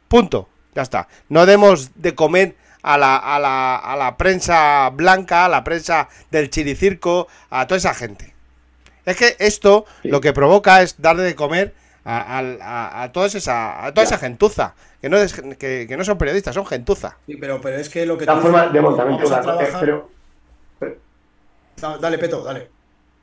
Punto. 0.09 0.49
Ya 0.75 0.83
está. 0.83 1.07
No 1.29 1.45
demos 1.47 1.91
de 1.95 2.15
comer 2.15 2.57
a 2.83 2.97
la, 2.99 3.17
a 3.17 3.39
la, 3.39 3.77
a 3.77 3.95
la 3.97 4.17
prensa 4.17 4.89
blanca, 4.91 5.45
a 5.45 5.49
la 5.49 5.63
prensa 5.63 6.09
del 6.31 6.51
chiricirco, 6.51 7.29
a 7.51 7.67
toda 7.67 7.79
esa 7.79 7.95
gente. 7.95 8.32
Es 9.05 9.17
que 9.17 9.37
esto 9.39 9.85
Sí. 10.03 10.09
lo 10.09 10.21
que 10.21 10.33
provoca 10.33 10.83
es 10.83 11.01
darle 11.01 11.23
de 11.23 11.35
comer 11.35 11.75
a, 12.05 12.39
a, 12.39 12.41
a- 12.61 13.03
a 13.05 13.13
toda 13.13 13.27
esa, 13.27 13.85
a 13.85 13.93
toda 13.93 14.05
Ya. 14.05 14.15
esa 14.15 14.19
gentuza. 14.19 14.75
Que 15.01 15.09
no, 15.09 15.17
es, 15.17 15.33
que, 15.35 15.87
que 15.89 15.97
no 15.97 16.05
son 16.05 16.19
periodistas, 16.19 16.55
son 16.55 16.67
gentuza. 16.67 17.17
Sí, 17.27 17.37
pero, 17.37 17.61
pero 17.61 17.77
es 17.79 17.89
que 17.89 18.07
lo 18.07 18.17
que 18.17 18.25
formas, 18.43 18.63
dices, 18.63 18.73
de 19.49 19.63
eh, 19.65 19.65
trabajar- 19.65 19.81
pero, 19.81 20.09
pero- 20.79 20.97
Da- 21.81 21.99
Dale, 21.99 22.19
Peto, 22.19 22.43
dale. 22.45 22.69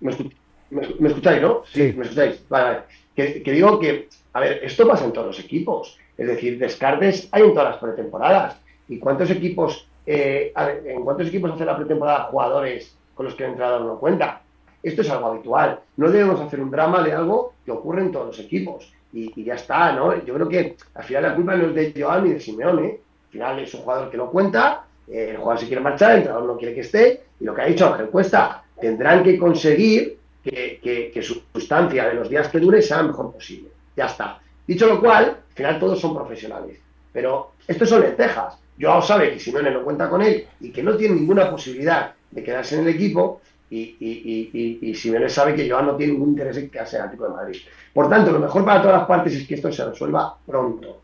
¿me, 0.01 0.11
escu- 0.11 0.33
me 0.71 0.81
escu- 0.81 0.95
me 0.99 1.07
escucháis, 1.09 1.41
no? 1.41 1.63
Sí. 1.71 1.93
me 1.95 2.03
escucháis. 2.03 2.41
Vale, 2.49 2.63
vale. 2.65 2.79
Que, 3.15 3.41
que 3.43 3.51
digo 3.51 3.79
que, 3.79 4.09
a 4.33 4.39
ver, 4.41 4.59
esto 4.63 4.87
pasa 4.87 5.05
en 5.05 5.13
todos 5.13 5.27
los 5.27 5.39
equipos. 5.39 5.97
Es 6.17 6.27
decir, 6.27 6.59
descartes 6.59 7.29
hay 7.31 7.43
en 7.43 7.53
todas 7.53 7.71
las 7.71 7.77
pretemporadas. 7.81 8.57
¿Y 8.89 8.99
cuántos 8.99 9.29
equipos, 9.29 9.87
eh, 10.05 10.51
ver, 10.65 10.83
en 10.87 11.03
cuántos 11.05 11.27
equipos 11.27 11.51
hace 11.51 11.63
la 11.65 11.77
pretemporada 11.77 12.23
jugadores 12.25 12.93
con 13.15 13.25
los 13.25 13.35
que 13.35 13.43
el 13.45 13.51
entrenador 13.51 13.81
no 13.81 13.99
cuenta? 13.99 14.41
Esto 14.81 15.01
es 15.01 15.09
algo 15.09 15.27
habitual. 15.27 15.79
No 15.97 16.09
debemos 16.09 16.39
hacer 16.41 16.59
un 16.61 16.71
drama 16.71 17.03
de 17.03 17.13
algo 17.13 17.53
que 17.65 17.71
ocurre 17.71 18.01
en 18.01 18.11
todos 18.11 18.27
los 18.27 18.39
equipos. 18.39 18.91
Y, 19.11 19.43
ya 19.43 19.55
está, 19.55 19.91
¿no? 19.93 20.23
Yo 20.23 20.33
creo 20.35 20.47
que 20.47 20.77
al 20.93 21.03
final 21.03 21.23
la 21.23 21.35
culpa 21.35 21.55
no 21.55 21.67
es 21.69 21.75
de 21.93 22.01
Joan 22.01 22.23
ni 22.25 22.33
de 22.33 22.39
Simeone. 22.39 22.85
Al 23.25 23.31
final 23.31 23.59
es 23.59 23.73
un 23.73 23.81
jugador 23.81 24.09
que 24.09 24.17
no 24.17 24.29
cuenta, 24.29 24.85
eh, 25.07 25.29
el 25.31 25.37
jugador 25.37 25.59
se 25.59 25.67
quiere 25.67 25.81
marchar, 25.81 26.11
el 26.11 26.17
entrenador 26.17 26.47
no 26.47 26.57
quiere 26.57 26.73
que 26.75 26.81
esté. 26.81 27.23
Y 27.39 27.43
lo 27.45 27.53
que 27.55 27.61
ha 27.61 27.65
dicho 27.65 27.87
Ángel 27.87 28.09
Cuesta, 28.09 28.63
tendrán 28.79 29.23
que 29.23 29.37
conseguir 29.37 30.17
que, 30.43 30.79
que- 30.81 31.11
que 31.13 31.21
su 31.21 31.41
sustancia 31.53 32.07
de 32.07 32.13
los 32.13 32.29
días 32.29 32.47
que 32.49 32.59
dure 32.59 32.81
sea 32.81 33.01
lo 33.01 33.09
mejor 33.09 33.33
posible. 33.33 33.69
Ya 33.95 34.05
está. 34.05 34.39
Dicho 34.65 34.85
lo 34.87 34.99
cual, 35.01 35.25
al 35.25 35.53
final 35.55 35.79
todos 35.79 35.99
son 35.99 36.15
profesionales. 36.15 36.77
Pero 37.11 37.51
estos 37.67 37.89
son 37.89 38.01
lentejas. 38.01 38.57
Joao 38.79 39.01
sabe 39.01 39.31
que 39.33 39.39
Simeone 39.39 39.71
no 39.71 39.83
cuenta 39.83 40.07
con 40.09 40.21
él 40.21 40.47
y 40.61 40.71
que 40.71 40.81
no 40.83 40.95
tiene 40.95 41.15
ninguna 41.15 41.49
posibilidad 41.51 42.13
de 42.31 42.43
quedarse 42.43 42.75
en 42.75 42.81
el 42.87 42.89
equipo. 42.95 43.41
Y, 43.71 43.97
y, 43.99 44.49
y, 44.51 44.89
y, 44.89 44.95
Simeone 44.95 45.29
sabe 45.29 45.53
que 45.53 45.69
Joao 45.69 45.83
no 45.83 45.95
tiene 45.95 46.13
ningún 46.13 46.29
interés 46.29 46.57
en 46.57 46.69
quedarse 46.69 46.95
en 46.95 47.03
Atlético 47.03 47.25
de 47.25 47.35
Madrid. 47.35 47.57
Por 47.93 48.09
tanto, 48.09 48.31
lo 48.31 48.39
mejor 48.39 48.65
para 48.65 48.81
todas 48.81 48.97
las 48.97 49.07
partes 49.07 49.35
es 49.35 49.47
que 49.47 49.55
esto 49.55 49.71
se 49.71 49.85
resuelva 49.85 50.35
pronto. 50.45 51.01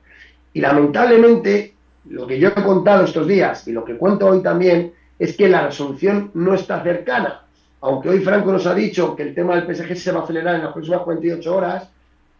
Y 0.53 0.61
lamentablemente, 0.61 1.75
lo 2.09 2.25
que 2.25 2.39
yo 2.39 2.49
he 2.49 2.63
contado 2.63 3.05
estos 3.05 3.27
días 3.27 3.67
y 3.67 3.71
lo 3.71 3.85
que 3.85 3.97
cuento 3.97 4.27
hoy 4.27 4.41
también 4.41 4.93
es 5.19 5.37
que 5.37 5.47
la 5.47 5.67
resolución 5.67 6.31
no 6.33 6.55
está 6.55 6.81
cercana. 6.81 7.41
Aunque 7.81 8.09
hoy 8.09 8.19
Franco 8.19 8.51
nos 8.51 8.65
ha 8.65 8.73
dicho 8.73 9.15
que 9.15 9.23
el 9.23 9.35
tema 9.35 9.55
del 9.55 9.75
PSG 9.75 9.95
se 9.95 10.11
va 10.11 10.21
a 10.21 10.23
acelerar 10.23 10.55
en 10.55 10.63
las 10.63 10.73
próximas 10.73 11.01
48 11.01 11.55
horas, 11.55 11.89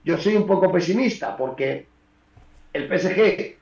yo 0.03 0.17
soy 0.17 0.35
un 0.35 0.47
poco 0.47 0.71
pesimista 0.71 1.35
porque 1.37 1.87
el 2.73 2.87
PSG 2.87 3.55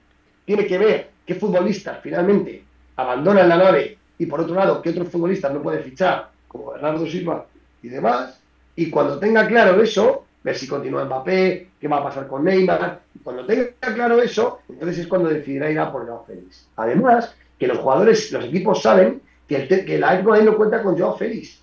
tiene 0.46 0.66
que 0.66 0.78
ver 0.78 1.10
qué 1.26 1.36
futbolistas 1.36 2.00
finalmente 2.02 2.64
abandonan 2.96 3.50
la 3.50 3.58
nave 3.58 3.98
y 4.18 4.26
por 4.26 4.42
otro 4.42 4.56
lado 4.56 4.82
qué 4.82 4.90
otros 4.90 5.10
futbolistas 5.10 5.54
no 5.54 5.62
puede 5.62 5.82
fichar, 5.82 6.30
como 6.54 6.72
Bernardo 6.72 7.06
Silva 7.06 7.46
y 7.82 7.90
demás. 7.90 8.40
Y 8.78 8.90
cuando 8.90 9.20
tenga 9.20 9.46
claro 9.48 9.82
eso, 9.84 10.24
ver 10.42 10.56
si 10.56 10.68
continúa 10.68 11.04
Mbappé, 11.04 11.68
qué 11.82 11.88
va 11.90 11.98
a 11.98 12.04
pasar 12.04 12.28
con 12.28 12.46
Neymar. 12.46 13.02
Cuando 13.24 13.46
tenga 13.46 13.72
claro 13.94 14.22
eso, 14.22 14.60
entonces 14.70 15.00
es 15.00 15.08
cuando 15.08 15.28
decidirá 15.30 15.70
ir 15.70 15.80
a 15.80 15.92
por 15.92 16.06
Joao 16.08 16.24
Félix. 16.26 16.68
Además, 16.78 17.36
que 17.60 17.68
los 17.68 17.80
jugadores, 17.80 18.32
los 18.32 18.46
equipos 18.46 18.82
saben 18.82 19.22
que 19.48 19.58
el, 19.58 19.68
que 19.86 20.00
Madrid 20.00 20.46
no 20.46 20.56
cuenta 20.56 20.82
con 20.82 20.98
Joao 20.98 21.18
Félix. 21.18 21.62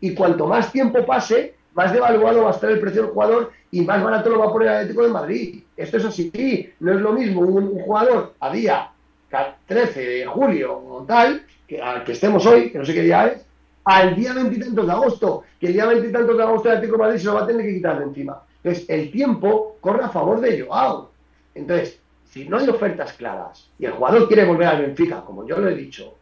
Y 0.00 0.14
cuanto 0.14 0.46
más 0.46 0.72
tiempo 0.72 1.04
pase, 1.06 1.54
más 1.74 1.92
devaluado 1.92 2.42
va 2.44 2.50
a 2.50 2.54
estar 2.54 2.70
el 2.70 2.80
precio 2.80 3.02
del 3.02 3.10
jugador 3.12 3.52
y 3.70 3.82
más 3.82 4.02
barato 4.02 4.30
lo 4.30 4.38
va 4.40 4.46
a 4.46 4.52
poner 4.52 4.68
el 4.68 4.74
Atlético 4.74 5.02
de 5.02 5.08
Madrid. 5.10 5.62
Esto 5.76 5.96
es 5.98 6.04
así, 6.04 6.72
no 6.80 6.92
es 6.92 7.00
lo 7.00 7.12
mismo 7.12 7.42
un, 7.42 7.78
jugador 7.80 8.34
a 8.40 8.52
día 8.52 8.90
ca- 9.28 9.56
13 9.66 10.00
de 10.00 10.26
julio 10.26 10.76
o 10.76 11.04
tal, 11.04 11.42
que 11.68 11.80
al 11.80 12.02
que 12.04 12.12
estemos 12.12 12.44
hoy, 12.46 12.70
que 12.70 12.78
no 12.78 12.84
sé 12.84 12.94
qué 12.94 13.02
día 13.02 13.26
es, 13.28 13.46
al 13.84 14.14
día 14.14 14.34
veintitantos 14.34 14.86
de 14.86 14.92
agosto, 14.92 15.44
que 15.58 15.68
el 15.68 15.72
día 15.72 15.86
veintitantos 15.86 16.36
de 16.36 16.42
agosto 16.42 16.68
el 16.68 16.76
Atlético 16.76 16.98
Madrid 16.98 17.18
se 17.18 17.24
lo 17.26 17.34
va 17.34 17.42
a 17.42 17.46
tener 17.46 17.66
que 17.66 17.74
quitar 17.74 17.98
de 17.98 18.04
encima. 18.04 18.42
Entonces, 18.62 18.88
el 18.88 19.10
tiempo 19.10 19.76
corre 19.80 20.04
a 20.04 20.08
favor 20.08 20.40
de 20.40 20.60
Joao. 20.60 21.10
Entonces, 21.54 21.98
si 22.30 22.48
no 22.48 22.58
hay 22.58 22.68
ofertas 22.68 23.14
claras 23.14 23.68
y 23.78 23.86
el 23.86 23.92
jugador 23.92 24.28
quiere 24.28 24.44
volver 24.44 24.68
al 24.68 24.82
Benfica, 24.82 25.22
como 25.22 25.46
yo 25.46 25.58
lo 25.58 25.68
he 25.68 25.74
dicho, 25.74 26.14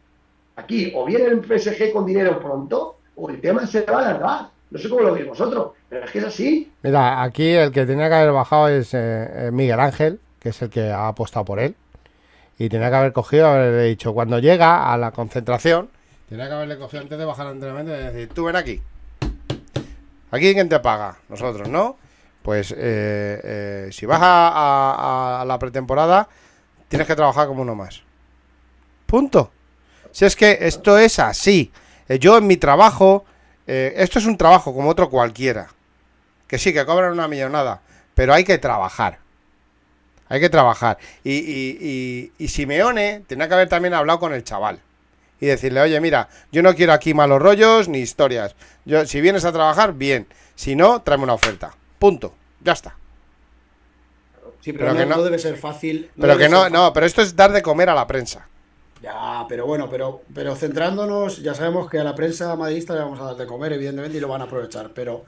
aquí 0.55 0.91
o 0.95 1.05
viene 1.05 1.25
el 1.25 1.43
PSG 1.43 1.91
con 1.93 2.05
dinero 2.05 2.39
pronto, 2.39 2.97
o 3.15 3.29
el 3.29 3.39
tema 3.41 3.67
se 3.67 3.81
va 3.81 3.99
a 3.99 4.09
alargar. 4.09 4.49
No 4.71 4.77
sé 4.77 4.87
cómo 4.87 5.01
lo 5.01 5.13
veis 5.13 5.27
vosotros, 5.27 5.71
pero 5.89 6.05
es 6.05 6.11
que 6.11 6.19
es 6.19 6.25
así. 6.25 6.71
Mira, 6.83 7.23
aquí 7.23 7.49
el 7.49 7.71
que 7.71 7.85
tenía 7.85 8.07
que 8.07 8.15
haber 8.15 8.31
bajado 8.31 8.67
es 8.69 8.93
eh, 8.93 9.47
eh, 9.47 9.51
Miguel 9.51 9.79
Ángel, 9.79 10.19
que 10.39 10.49
es 10.49 10.61
el 10.61 10.69
que 10.69 10.91
ha 10.91 11.07
apostado 11.07 11.45
por 11.45 11.59
él. 11.59 11.75
Y 12.57 12.69
tenía 12.69 12.89
que 12.89 12.95
haber 12.95 13.13
cogido, 13.13 13.47
haberle 13.47 13.85
dicho, 13.85 14.13
cuando 14.13 14.39
llega 14.39 14.91
a 14.93 14.97
la 14.97 15.11
concentración, 15.11 15.89
tenía 16.29 16.47
que 16.47 16.53
haberle 16.53 16.77
cogido 16.77 17.01
antes 17.01 17.17
de 17.17 17.25
bajar 17.25 17.47
al 17.47 17.53
entrenamiento 17.53 17.93
y 17.93 18.03
decir, 18.03 18.29
tú 18.29 18.45
ven 18.45 18.55
aquí. 18.55 18.81
¿Aquí 20.31 20.53
quién 20.53 20.69
te 20.69 20.79
paga? 20.79 21.17
Nosotros, 21.27 21.67
¿no? 21.67 21.97
Pues 22.43 22.71
eh, 22.71 22.77
eh, 22.77 23.89
si 23.91 24.05
vas 24.05 24.19
a, 24.21 25.43
la 25.45 25.59
pretemporada, 25.59 26.29
tienes 26.87 27.07
que 27.07 27.15
trabajar 27.15 27.47
como 27.47 27.63
uno 27.63 27.75
más. 27.75 28.03
Punto. 29.07 29.51
Si 30.11 30.25
es 30.25 30.35
que 30.35 30.59
esto 30.61 30.97
es 30.99 31.17
así. 31.17 31.71
Eh, 32.07 32.19
Yo 32.19 32.37
en 32.37 32.45
mi 32.45 32.57
trabajo, 32.57 33.25
esto 33.65 34.19
es 34.19 34.25
un 34.25 34.37
trabajo 34.37 34.73
como 34.73 34.89
otro 34.89 35.09
cualquiera. 35.09 35.67
Que 36.47 36.57
sí, 36.57 36.73
que 36.73 36.85
cobran 36.85 37.11
una 37.11 37.27
millonada, 37.27 37.81
pero 38.15 38.33
hay 38.33 38.43
que 38.43 38.57
trabajar. 38.57 39.19
Hay 40.27 40.39
que 40.39 40.49
trabajar. 40.49 40.97
Y, 41.23 41.33
y, 41.33 41.77
y, 41.79 42.31
y 42.43 42.47
Simeone 42.47 43.23
tenía 43.27 43.47
que 43.47 43.53
haber 43.53 43.69
también 43.69 43.95
hablado 43.95 44.19
con 44.19 44.33
el 44.33 44.43
chaval. 44.43 44.79
Y 45.41 45.45
decirle, 45.45 45.79
oye, 45.81 45.99
mira, 46.01 46.27
yo 46.51 46.61
no 46.61 46.75
quiero 46.75 46.93
aquí 46.93 47.13
malos 47.13 47.41
rollos 47.41 47.87
ni 47.87 47.99
historias. 47.99 48.55
Yo, 48.85 49.05
si 49.05 49.21
vienes 49.21 49.45
a 49.45 49.51
trabajar, 49.53 49.93
bien. 49.93 50.27
Si 50.55 50.75
no, 50.75 51.01
tráeme 51.01 51.23
una 51.23 51.33
oferta. 51.33 51.71
Punto. 51.97 52.33
Ya 52.61 52.73
está. 52.73 52.95
Sí, 54.61 54.73
pero, 54.73 54.85
Pero 54.87 54.93
no, 54.93 54.99
que 54.99 55.05
no- 55.05 55.15
no 55.17 55.23
debe 55.23 55.39
ser 55.39 55.57
fácil. 55.57 56.11
Pero 56.19 56.37
que 56.37 56.49
no, 56.49 56.69
no, 56.69 56.91
pero 56.93 57.05
esto 57.05 57.21
es 57.21 57.35
dar 57.35 57.51
de 57.51 57.61
comer 57.61 57.89
a 57.89 57.95
la 57.95 58.05
prensa. 58.07 58.47
Ya, 59.01 59.45
pero 59.47 59.65
bueno, 59.65 59.89
pero, 59.89 60.23
pero 60.35 60.55
centrándonos, 60.57 61.41
ya 61.41 61.53
sabemos 61.53 61.89
que 61.89 61.99
a 61.99 62.03
la 62.03 62.15
prensa 62.15 62.53
madridista 62.57 62.93
le 62.95 62.99
vamos 62.99 63.19
a 63.21 63.23
dar 63.23 63.35
de 63.37 63.45
comer, 63.47 63.71
evidentemente, 63.71 64.17
y 64.17 64.21
lo 64.21 64.27
van 64.27 64.41
a 64.41 64.43
aprovechar, 64.43 64.91
pero, 64.93 65.23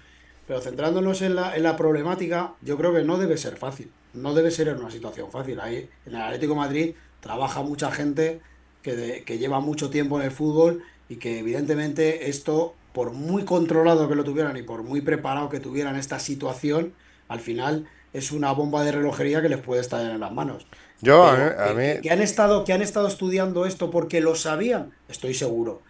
pero 0.46 0.60
centrándonos 0.60 1.22
en 1.22 1.36
la, 1.36 1.56
en 1.56 1.64
la 1.64 1.78
problemática, 1.78 2.56
yo 2.62 2.76
creo 2.78 2.94
que 2.94 3.04
no 3.04 3.18
debe 3.18 3.38
ser 3.38 3.56
fácil, 3.56 3.90
no 4.14 4.34
debe 4.34 4.52
ser 4.52 4.68
en 4.68 4.78
una 4.80 4.92
situación 4.92 5.32
fácil. 5.32 5.62
Ahí 5.62 5.90
en 6.06 6.16
el 6.16 6.22
Atlético 6.22 6.52
de 6.54 6.60
Madrid 6.60 6.96
trabaja 7.22 7.62
mucha 7.62 7.90
gente 7.92 8.42
que, 8.82 8.96
de- 8.96 9.24
que 9.24 9.38
lleva 9.38 9.60
mucho 9.60 9.90
tiempo 9.90 10.20
en 10.20 10.26
el 10.26 10.32
fútbol 10.32 10.84
y 11.10 11.18
que 11.18 11.40
evidentemente 11.40 12.30
esto, 12.30 12.74
por 12.94 13.12
muy 13.12 13.44
controlado 13.46 14.08
que 14.10 14.16
lo 14.16 14.24
tuvieran 14.24 14.58
y 14.58 14.64
por 14.64 14.84
muy 14.84 15.02
preparado 15.02 15.50
que 15.50 15.60
tuvieran 15.60 15.96
esta 15.96 16.20
situación, 16.20 16.94
al 17.28 17.40
final 17.40 17.88
es 18.14 18.32
una 18.32 18.52
bomba 18.52 18.84
de 18.84 18.92
relojería 18.92 19.42
que 19.42 19.50
les 19.50 19.60
puede 19.60 19.82
estallar 19.82 20.12
en 20.12 20.20
las 20.20 20.32
manos. 20.34 20.68
Yo, 21.02 21.24
a 21.24 21.36
mí, 21.36 21.44
a 21.58 21.68
que- 21.68 21.74
mí- 21.74 21.94
que, 21.96 22.02
que 22.02 22.12
han 22.12 22.22
estado, 22.22 22.64
que 22.64 22.74
han 22.74 22.82
estado 22.82 23.08
estudiando 23.08 23.66
esto 23.66 23.90
porque 23.92 24.22
lo 24.22 24.36
sabían, 24.36 24.92
estoy 25.10 25.34
seguro. 25.34 25.82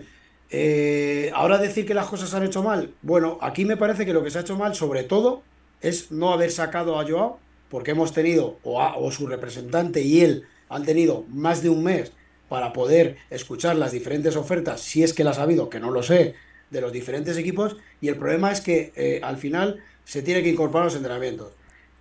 Eh, 0.50 1.32
ahora 1.34 1.58
decir 1.58 1.86
que 1.86 1.94
las 1.94 2.08
cosas 2.08 2.30
se 2.30 2.36
han 2.38 2.44
hecho 2.44 2.62
mal, 2.62 2.94
bueno, 3.02 3.38
aquí 3.42 3.64
me 3.66 3.78
parece 3.78 4.06
que 4.06 4.14
lo 4.14 4.24
que 4.24 4.30
se 4.32 4.38
ha 4.38 4.42
hecho 4.42 4.58
mal, 4.58 4.76
sobre 4.76 5.04
todo, 5.04 5.44
es 5.82 6.12
no 6.12 6.34
haber 6.34 6.52
sacado 6.52 7.00
a 7.00 7.08
Joao, 7.08 7.40
porque 7.70 7.92
hemos 7.92 8.12
tenido, 8.14 8.58
o, 8.64 8.82
a- 8.82 8.98
o 8.98 9.12
su 9.12 9.28
representante 9.28 10.02
y 10.02 10.22
él 10.22 10.44
han 10.70 10.84
tenido 10.84 11.24
más 11.30 11.64
de 11.64 11.70
un 11.70 11.84
mes 11.84 12.12
para 12.52 12.74
poder 12.74 13.16
escuchar 13.30 13.78
las 13.78 13.94
diferentes 13.94 14.36
ofertas, 14.36 14.82
si 14.82 15.04
es 15.04 15.14
que 15.14 15.24
las 15.24 15.40
ha 15.40 15.44
habido, 15.44 15.70
que 15.70 15.80
no 15.80 15.90
lo 15.90 16.04
sé, 16.04 16.36
de 16.70 16.82
los 16.82 16.92
diferentes 16.92 17.38
equipos, 17.38 17.78
y 18.02 18.10
el 18.10 18.18
problema 18.18 18.52
es 18.52 18.60
que 18.60 18.92
eh, 18.98 19.22
al 19.24 19.38
final 19.38 19.80
se 20.04 20.22
tiene 20.22 20.44
que 20.44 20.50
incorporar 20.50 20.88
los 20.88 20.96
entrenamientos 20.98 21.54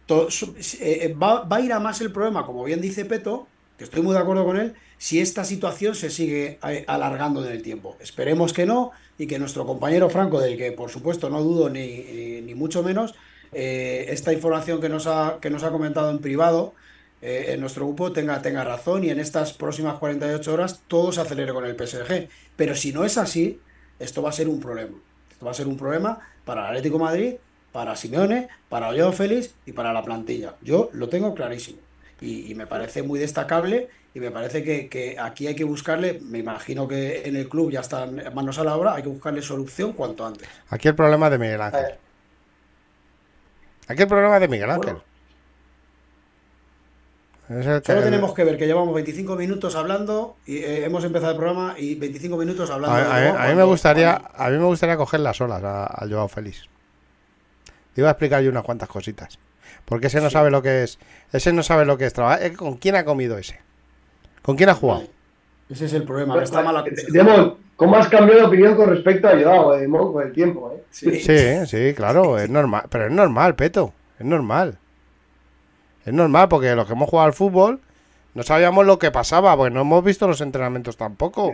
eh, 0.08 0.56
eh, 0.80 1.14
va, 1.14 1.46
a 1.48 1.60
ir 1.60 1.72
a 1.72 1.78
más 1.78 2.00
el 2.00 2.10
problema, 2.10 2.44
como 2.44 2.64
bien 2.64 2.80
dice 2.80 3.04
Peto, 3.04 3.46
que 3.78 3.84
estoy 3.84 4.02
muy 4.02 4.12
de 4.12 4.18
acuerdo 4.18 4.44
con 4.44 4.56
él, 4.56 4.74
si 4.98 5.20
esta 5.20 5.44
situación 5.44 5.94
se 5.94 6.10
sigue 6.10 6.58
alargando 6.88 7.46
en 7.46 7.52
el 7.52 7.62
tiempo. 7.62 7.96
Esperemos 8.00 8.52
que 8.52 8.66
no 8.66 8.90
y 9.18 9.28
que 9.28 9.38
nuestro 9.38 9.64
compañero 9.64 10.10
Franco, 10.10 10.40
del 10.40 10.58
que 10.58 10.72
por 10.72 10.90
supuesto 10.90 11.30
no 11.30 11.44
dudo 11.44 11.70
ni, 11.70 12.40
ni- 12.42 12.54
mucho 12.56 12.82
menos, 12.82 13.14
esta 13.52 14.32
información 14.32 14.80
que 14.80 14.88
nos 14.88 15.06
ha, 15.06 15.38
que 15.40 15.48
nos 15.48 15.62
ha 15.62 15.70
comentado 15.70 16.10
en 16.10 16.18
privado 16.18 16.74
eh, 17.22 17.46
en 17.48 17.60
nuestro 17.60 17.86
grupo 17.86 18.12
tenga, 18.12 18.40
tenga 18.40 18.64
razón 18.64 19.04
y 19.04 19.10
en 19.10 19.20
estas 19.20 19.52
próximas 19.52 19.98
48 19.98 20.52
horas 20.52 20.82
todo 20.88 21.12
se 21.12 21.20
acelere 21.20 21.52
con 21.52 21.64
el 21.64 21.76
PSG. 21.76 22.28
Pero 22.56 22.74
si 22.74 22.92
no 22.92 23.04
es 23.04 23.18
así, 23.18 23.60
esto 23.98 24.22
va 24.22 24.30
a 24.30 24.32
ser 24.32 24.48
un 24.48 24.60
problema. 24.60 24.96
Esto 25.30 25.44
va 25.44 25.52
a 25.52 25.54
ser 25.54 25.66
un 25.66 25.76
problema 25.76 26.18
para 26.44 26.62
el 26.62 26.66
Atlético 26.68 26.98
de 26.98 27.04
Madrid, 27.04 27.34
para 27.72 27.94
Simeone, 27.96 28.48
para 28.68 28.88
Joao 28.88 29.12
Félix 29.12 29.54
y 29.66 29.72
para 29.72 29.92
la 29.92 30.02
plantilla. 30.02 30.54
Yo 30.62 30.90
lo 30.92 31.08
tengo 31.08 31.34
clarísimo. 31.34 31.78
Y, 32.20 32.50
y 32.50 32.54
me 32.54 32.66
parece 32.66 33.02
muy 33.02 33.18
destacable 33.18 33.88
y 34.12 34.20
me 34.20 34.30
parece 34.30 34.64
que, 34.64 34.88
que 34.88 35.16
aquí 35.18 35.46
hay 35.46 35.54
que 35.54 35.64
buscarle, 35.64 36.20
me 36.20 36.38
imagino 36.38 36.88
que 36.88 37.22
en 37.28 37.36
el 37.36 37.48
club 37.48 37.70
ya 37.70 37.80
están 37.80 38.20
manos 38.34 38.58
a 38.58 38.64
la 38.64 38.76
obra, 38.76 38.94
hay 38.94 39.02
que 39.02 39.08
buscarle 39.08 39.40
solución 39.40 39.92
cuanto 39.92 40.26
antes. 40.26 40.48
aquí 40.68 40.88
el 40.88 40.94
problema 40.94 41.30
de 41.30 41.38
Miguel 41.38 41.60
Ángel. 41.60 41.94
Aquí 43.86 44.02
el 44.02 44.08
problema 44.08 44.40
de 44.40 44.48
Miguel 44.48 44.70
Ángel. 44.70 44.94
Bueno. 44.94 45.09
Que- 47.50 47.62
Solo 47.82 48.02
tenemos 48.02 48.32
que 48.34 48.44
ver 48.44 48.56
que 48.56 48.66
llevamos 48.66 48.94
25 48.94 49.34
minutos 49.34 49.74
hablando 49.74 50.36
y 50.46 50.58
eh, 50.58 50.84
hemos 50.84 51.02
empezado 51.04 51.32
el 51.32 51.36
programa 51.36 51.74
y 51.76 51.96
25 51.96 52.36
minutos 52.36 52.70
a, 52.70 52.74
hablando 52.74 52.96
a- 52.96 53.44
a 53.44 53.48
mí 53.48 53.54
me 53.56 53.64
gustaría, 53.64 54.22
a 54.34 54.50
mí 54.50 54.58
me 54.58 54.64
gustaría 54.66 54.96
coger 54.96 55.20
las 55.20 55.40
olas 55.40 55.62
al 55.62 56.10
Joao 56.12 56.28
Félix. 56.28 56.68
Te 57.94 58.02
iba 58.02 58.08
a 58.08 58.12
explicar 58.12 58.42
yo 58.42 58.50
unas 58.50 58.62
cuantas 58.62 58.88
cositas. 58.88 59.38
Porque 59.84 60.06
ese 60.06 60.20
no 60.20 60.30
sabe 60.30 60.50
lo 60.52 60.62
que 60.62 60.84
es. 60.84 60.98
Ese 61.32 61.52
no 61.52 61.62
sabe 61.64 61.84
lo 61.84 61.98
que 61.98 62.06
es 62.06 62.12
trabajar. 62.12 62.42
Eh, 62.44 62.52
¿Con 62.52 62.76
quién 62.76 62.94
ha 62.94 63.04
comido 63.04 63.36
ese? 63.36 63.58
¿Con 64.42 64.56
quién 64.56 64.68
ha 64.68 64.74
jugado? 64.74 65.04
Ese 65.68 65.86
es 65.86 65.92
el 65.94 66.04
problema, 66.04 66.36
que 66.38 66.44
está 66.44 66.62
mal 66.62 66.76
aconsejado. 66.76 67.12
Demon, 67.12 67.54
¿cómo 67.76 67.96
has 67.96 68.08
cambiado 68.08 68.40
de 68.42 68.46
opinión 68.46 68.76
con 68.76 68.88
respecto 68.90 69.26
a 69.28 69.32
Joao, 69.32 69.74
eh, 69.74 69.80
Demon, 69.80 70.12
con 70.12 70.24
el 70.26 70.32
tiempo? 70.32 70.72
Eh? 70.72 70.82
Sí. 70.90 71.20
Sí, 71.20 71.66
sí, 71.66 71.94
claro, 71.94 72.38
es 72.38 72.48
normal. 72.48 72.82
Pero 72.88 73.06
es 73.06 73.12
normal, 73.12 73.56
Peto. 73.56 73.92
Es 74.18 74.26
normal. 74.26 74.78
Es 76.04 76.12
normal 76.12 76.48
porque 76.48 76.74
los 76.74 76.86
que 76.86 76.92
hemos 76.92 77.08
jugado 77.08 77.26
al 77.26 77.32
fútbol 77.32 77.80
no 78.34 78.42
sabíamos 78.42 78.86
lo 78.86 78.98
que 78.98 79.10
pasaba, 79.10 79.56
porque 79.56 79.74
no 79.74 79.80
hemos 79.82 80.04
visto 80.04 80.26
los 80.26 80.40
entrenamientos 80.40 80.96
tampoco. 80.96 81.52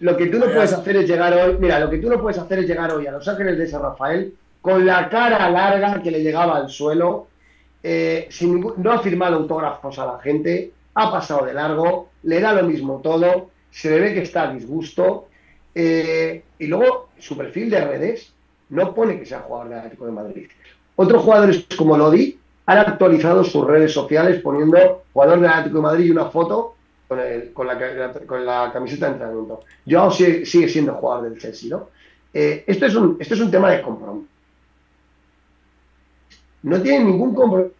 Lo 0.00 0.16
que 0.16 0.26
tú 0.26 0.38
no 0.38 0.46
puedes 0.46 0.72
hacer 0.72 0.96
es 0.96 1.08
llegar 1.08 1.32
hoy, 1.32 1.56
mira, 1.58 1.80
lo 1.80 1.88
que 1.88 1.98
tú 1.98 2.08
no 2.10 2.20
puedes 2.20 2.38
hacer 2.38 2.58
es 2.60 2.66
llegar 2.66 2.92
hoy 2.92 3.06
a 3.06 3.12
Los 3.12 3.26
Ángeles 3.26 3.56
de 3.58 3.66
San 3.66 3.80
Rafael 3.82 4.34
con 4.60 4.84
la 4.84 5.08
cara 5.08 5.48
larga 5.48 6.02
que 6.02 6.10
le 6.10 6.22
llegaba 6.22 6.56
al 6.56 6.68
suelo, 6.68 7.28
eh, 7.82 8.26
sin 8.30 8.54
ningún- 8.56 8.74
no 8.76 8.92
ha 8.92 8.98
firmado 8.98 9.36
autógrafos 9.36 9.98
a 9.98 10.06
la 10.06 10.18
gente, 10.18 10.72
ha 10.94 11.10
pasado 11.10 11.46
de 11.46 11.54
largo, 11.54 12.10
le 12.24 12.40
da 12.40 12.52
lo 12.52 12.64
mismo 12.64 13.00
todo, 13.02 13.50
se 13.70 13.90
le 13.90 14.00
ve 14.00 14.14
que 14.14 14.22
está 14.22 14.50
a 14.50 14.52
disgusto, 14.52 15.28
eh, 15.74 16.42
y 16.58 16.66
luego 16.66 17.08
su 17.18 17.36
perfil 17.36 17.70
de 17.70 17.84
redes 17.84 18.32
no 18.70 18.94
pone 18.94 19.18
que 19.18 19.24
sea 19.26 19.40
jugador 19.40 19.68
del 19.70 19.78
Atlético 19.78 20.06
de 20.06 20.12
Madrid. 20.12 20.48
Otros 20.96 21.22
jugadores 21.22 21.66
como 21.76 21.96
Lodi 21.96 22.38
han 22.66 22.78
actualizado 22.78 23.44
sus 23.44 23.66
redes 23.66 23.92
sociales 23.92 24.40
poniendo 24.42 25.04
jugador 25.12 25.40
del 25.40 25.50
Atlético 25.50 25.76
de 25.78 25.82
Madrid 25.82 26.04
y 26.06 26.10
una 26.10 26.26
foto 26.26 26.74
con, 27.08 27.20
el- 27.20 27.52
con 27.52 27.66
la, 27.66 27.78
con 28.26 28.44
la 28.44 28.70
camiseta 28.72 29.06
de 29.06 29.12
entrenamiento. 29.12 29.60
Joao 29.88 30.10
sigue, 30.10 30.44
sigue 30.44 30.68
siendo 30.68 30.94
jugador 30.94 31.30
del 31.30 31.40
Chelsea, 31.40 31.70
¿no? 31.70 31.88
Eh, 32.34 32.64
esto, 32.66 32.86
es 32.86 32.94
un, 32.94 33.16
esto 33.20 33.34
es 33.34 33.40
un 33.40 33.50
tema 33.50 33.70
de 33.70 33.80
compromiso. 33.82 34.26
No 36.62 36.82
tiene 36.82 37.04
ningún 37.04 37.34
compromiso 37.34 37.72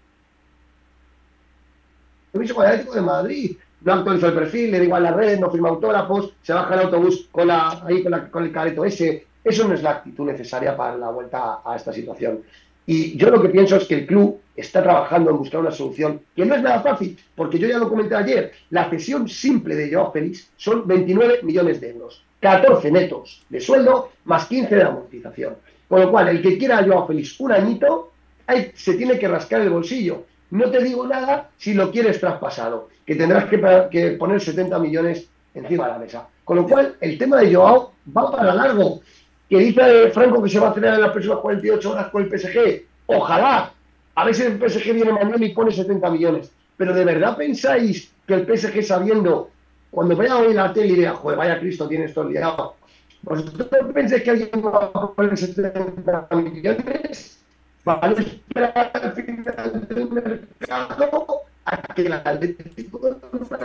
con 2.54 2.64
el 2.64 2.70
Atlético 2.70 2.94
de 2.94 3.00
Madrid. 3.00 3.56
No 3.82 3.92
actualiza 3.92 4.28
el 4.28 4.34
perfil, 4.34 4.70
le 4.70 4.78
da 4.78 4.84
igual 4.84 5.02
las 5.02 5.14
redes, 5.14 5.38
no 5.38 5.50
firma 5.50 5.68
autógrafos, 5.68 6.32
se 6.42 6.52
baja 6.52 6.74
el 6.74 6.80
autobús 6.80 7.28
con, 7.30 7.46
la, 7.48 7.82
ahí 7.84 8.02
con, 8.02 8.10
la- 8.12 8.30
con 8.30 8.44
el 8.44 8.52
careto 8.52 8.84
ese. 8.84 9.26
Eso 9.44 9.68
no 9.68 9.74
es 9.74 9.82
la 9.82 9.90
actitud 9.90 10.24
necesaria 10.26 10.76
para 10.76 10.96
la 10.96 11.10
vuelta 11.10 11.60
a 11.64 11.76
esta 11.76 11.92
situación. 11.92 12.42
Y 12.86 13.16
yo 13.16 13.30
lo 13.30 13.42
que 13.42 13.48
pienso 13.48 13.76
es 13.76 13.84
que 13.84 13.94
el 13.94 14.06
club 14.06 14.40
está 14.54 14.82
trabajando 14.82 15.30
en 15.30 15.38
buscar 15.38 15.60
una 15.60 15.72
solución 15.72 16.20
que 16.34 16.46
no 16.46 16.54
es 16.54 16.62
nada 16.62 16.80
fácil, 16.80 17.18
porque 17.34 17.58
yo 17.58 17.68
ya 17.68 17.78
lo 17.78 17.88
comenté 17.88 18.14
ayer, 18.14 18.52
la 18.70 18.88
cesión 18.88 19.28
simple 19.28 19.74
de 19.74 19.92
Joao 19.92 20.12
Félix 20.12 20.48
son 20.56 20.86
29 20.86 21.40
millones 21.42 21.80
de 21.80 21.90
euros, 21.90 22.24
14 22.40 22.90
netos 22.90 23.44
de 23.48 23.60
sueldo 23.60 24.10
más 24.24 24.46
15 24.46 24.74
de 24.74 24.82
amortización. 24.82 25.56
Con 25.88 26.00
lo 26.00 26.10
cual, 26.10 26.28
el 26.28 26.42
que 26.42 26.58
quiera 26.58 26.78
a 26.78 26.84
Joao 26.84 27.06
Félix 27.06 27.38
un 27.40 27.52
añito, 27.52 28.12
ahí 28.46 28.70
se 28.74 28.94
tiene 28.94 29.18
que 29.18 29.28
rascar 29.28 29.60
el 29.60 29.70
bolsillo. 29.70 30.24
No 30.50 30.70
te 30.70 30.82
digo 30.82 31.06
nada 31.06 31.50
si 31.58 31.74
lo 31.74 31.90
quieres 31.90 32.20
traspasado, 32.20 32.88
que 33.04 33.16
tendrás 33.16 33.46
que, 33.46 33.60
que 33.90 34.10
poner 34.12 34.40
70 34.40 34.78
millones 34.78 35.28
encima 35.54 35.86
de 35.86 35.92
la 35.92 35.98
mesa. 35.98 36.28
Con 36.44 36.56
lo 36.58 36.68
cual, 36.68 36.96
el 37.00 37.18
tema 37.18 37.40
de 37.40 37.54
Joao 37.54 37.92
va 38.16 38.30
para 38.30 38.54
largo. 38.54 39.00
Que 39.48 39.58
dice 39.58 40.10
Franco 40.10 40.42
que 40.42 40.48
se 40.48 40.58
va 40.58 40.68
a 40.68 40.70
acelerar 40.70 40.96
en 40.96 41.02
las 41.02 41.12
próximas 41.12 41.38
48 41.38 41.90
horas 41.90 42.08
con 42.10 42.22
el 42.22 42.28
PSG. 42.28 42.82
Ojalá. 43.06 43.72
A 44.14 44.24
ver 44.24 44.34
si 44.34 44.42
el 44.42 44.58
PSG 44.58 44.92
viene 44.94 45.12
mañana 45.12 45.44
y 45.44 45.50
pone 45.50 45.70
70 45.70 46.10
millones. 46.10 46.50
Pero 46.76 46.94
¿de 46.94 47.04
verdad 47.04 47.36
pensáis 47.36 48.12
que 48.26 48.34
el 48.34 48.46
PSG 48.46 48.82
sabiendo, 48.82 49.50
cuando 49.90 50.16
vaya 50.16 50.36
hoy 50.38 50.52
la 50.52 50.72
tele 50.72 50.88
y 50.88 50.96
diga, 50.96 51.14
joder, 51.14 51.38
vaya 51.38 51.60
Cristo, 51.60 51.88
tiene 51.88 52.06
esto 52.06 52.24
liado? 52.24 52.74
¿Vosotros 53.22 53.68
pensáis 53.92 54.22
que 54.22 54.30
alguien 54.30 54.50
va 54.64 54.90
a 54.92 55.10
poner 55.12 55.36
70 55.36 56.28
millones? 56.32 57.40
¿Van 57.84 57.98
a 58.02 58.20
esperar 58.20 58.90
al 58.94 59.12
final 59.12 59.86
del 59.88 60.10
mercado 60.10 61.42
a 61.66 61.94
que 61.94 62.02
el 62.02 62.12
Atlético 62.12 63.00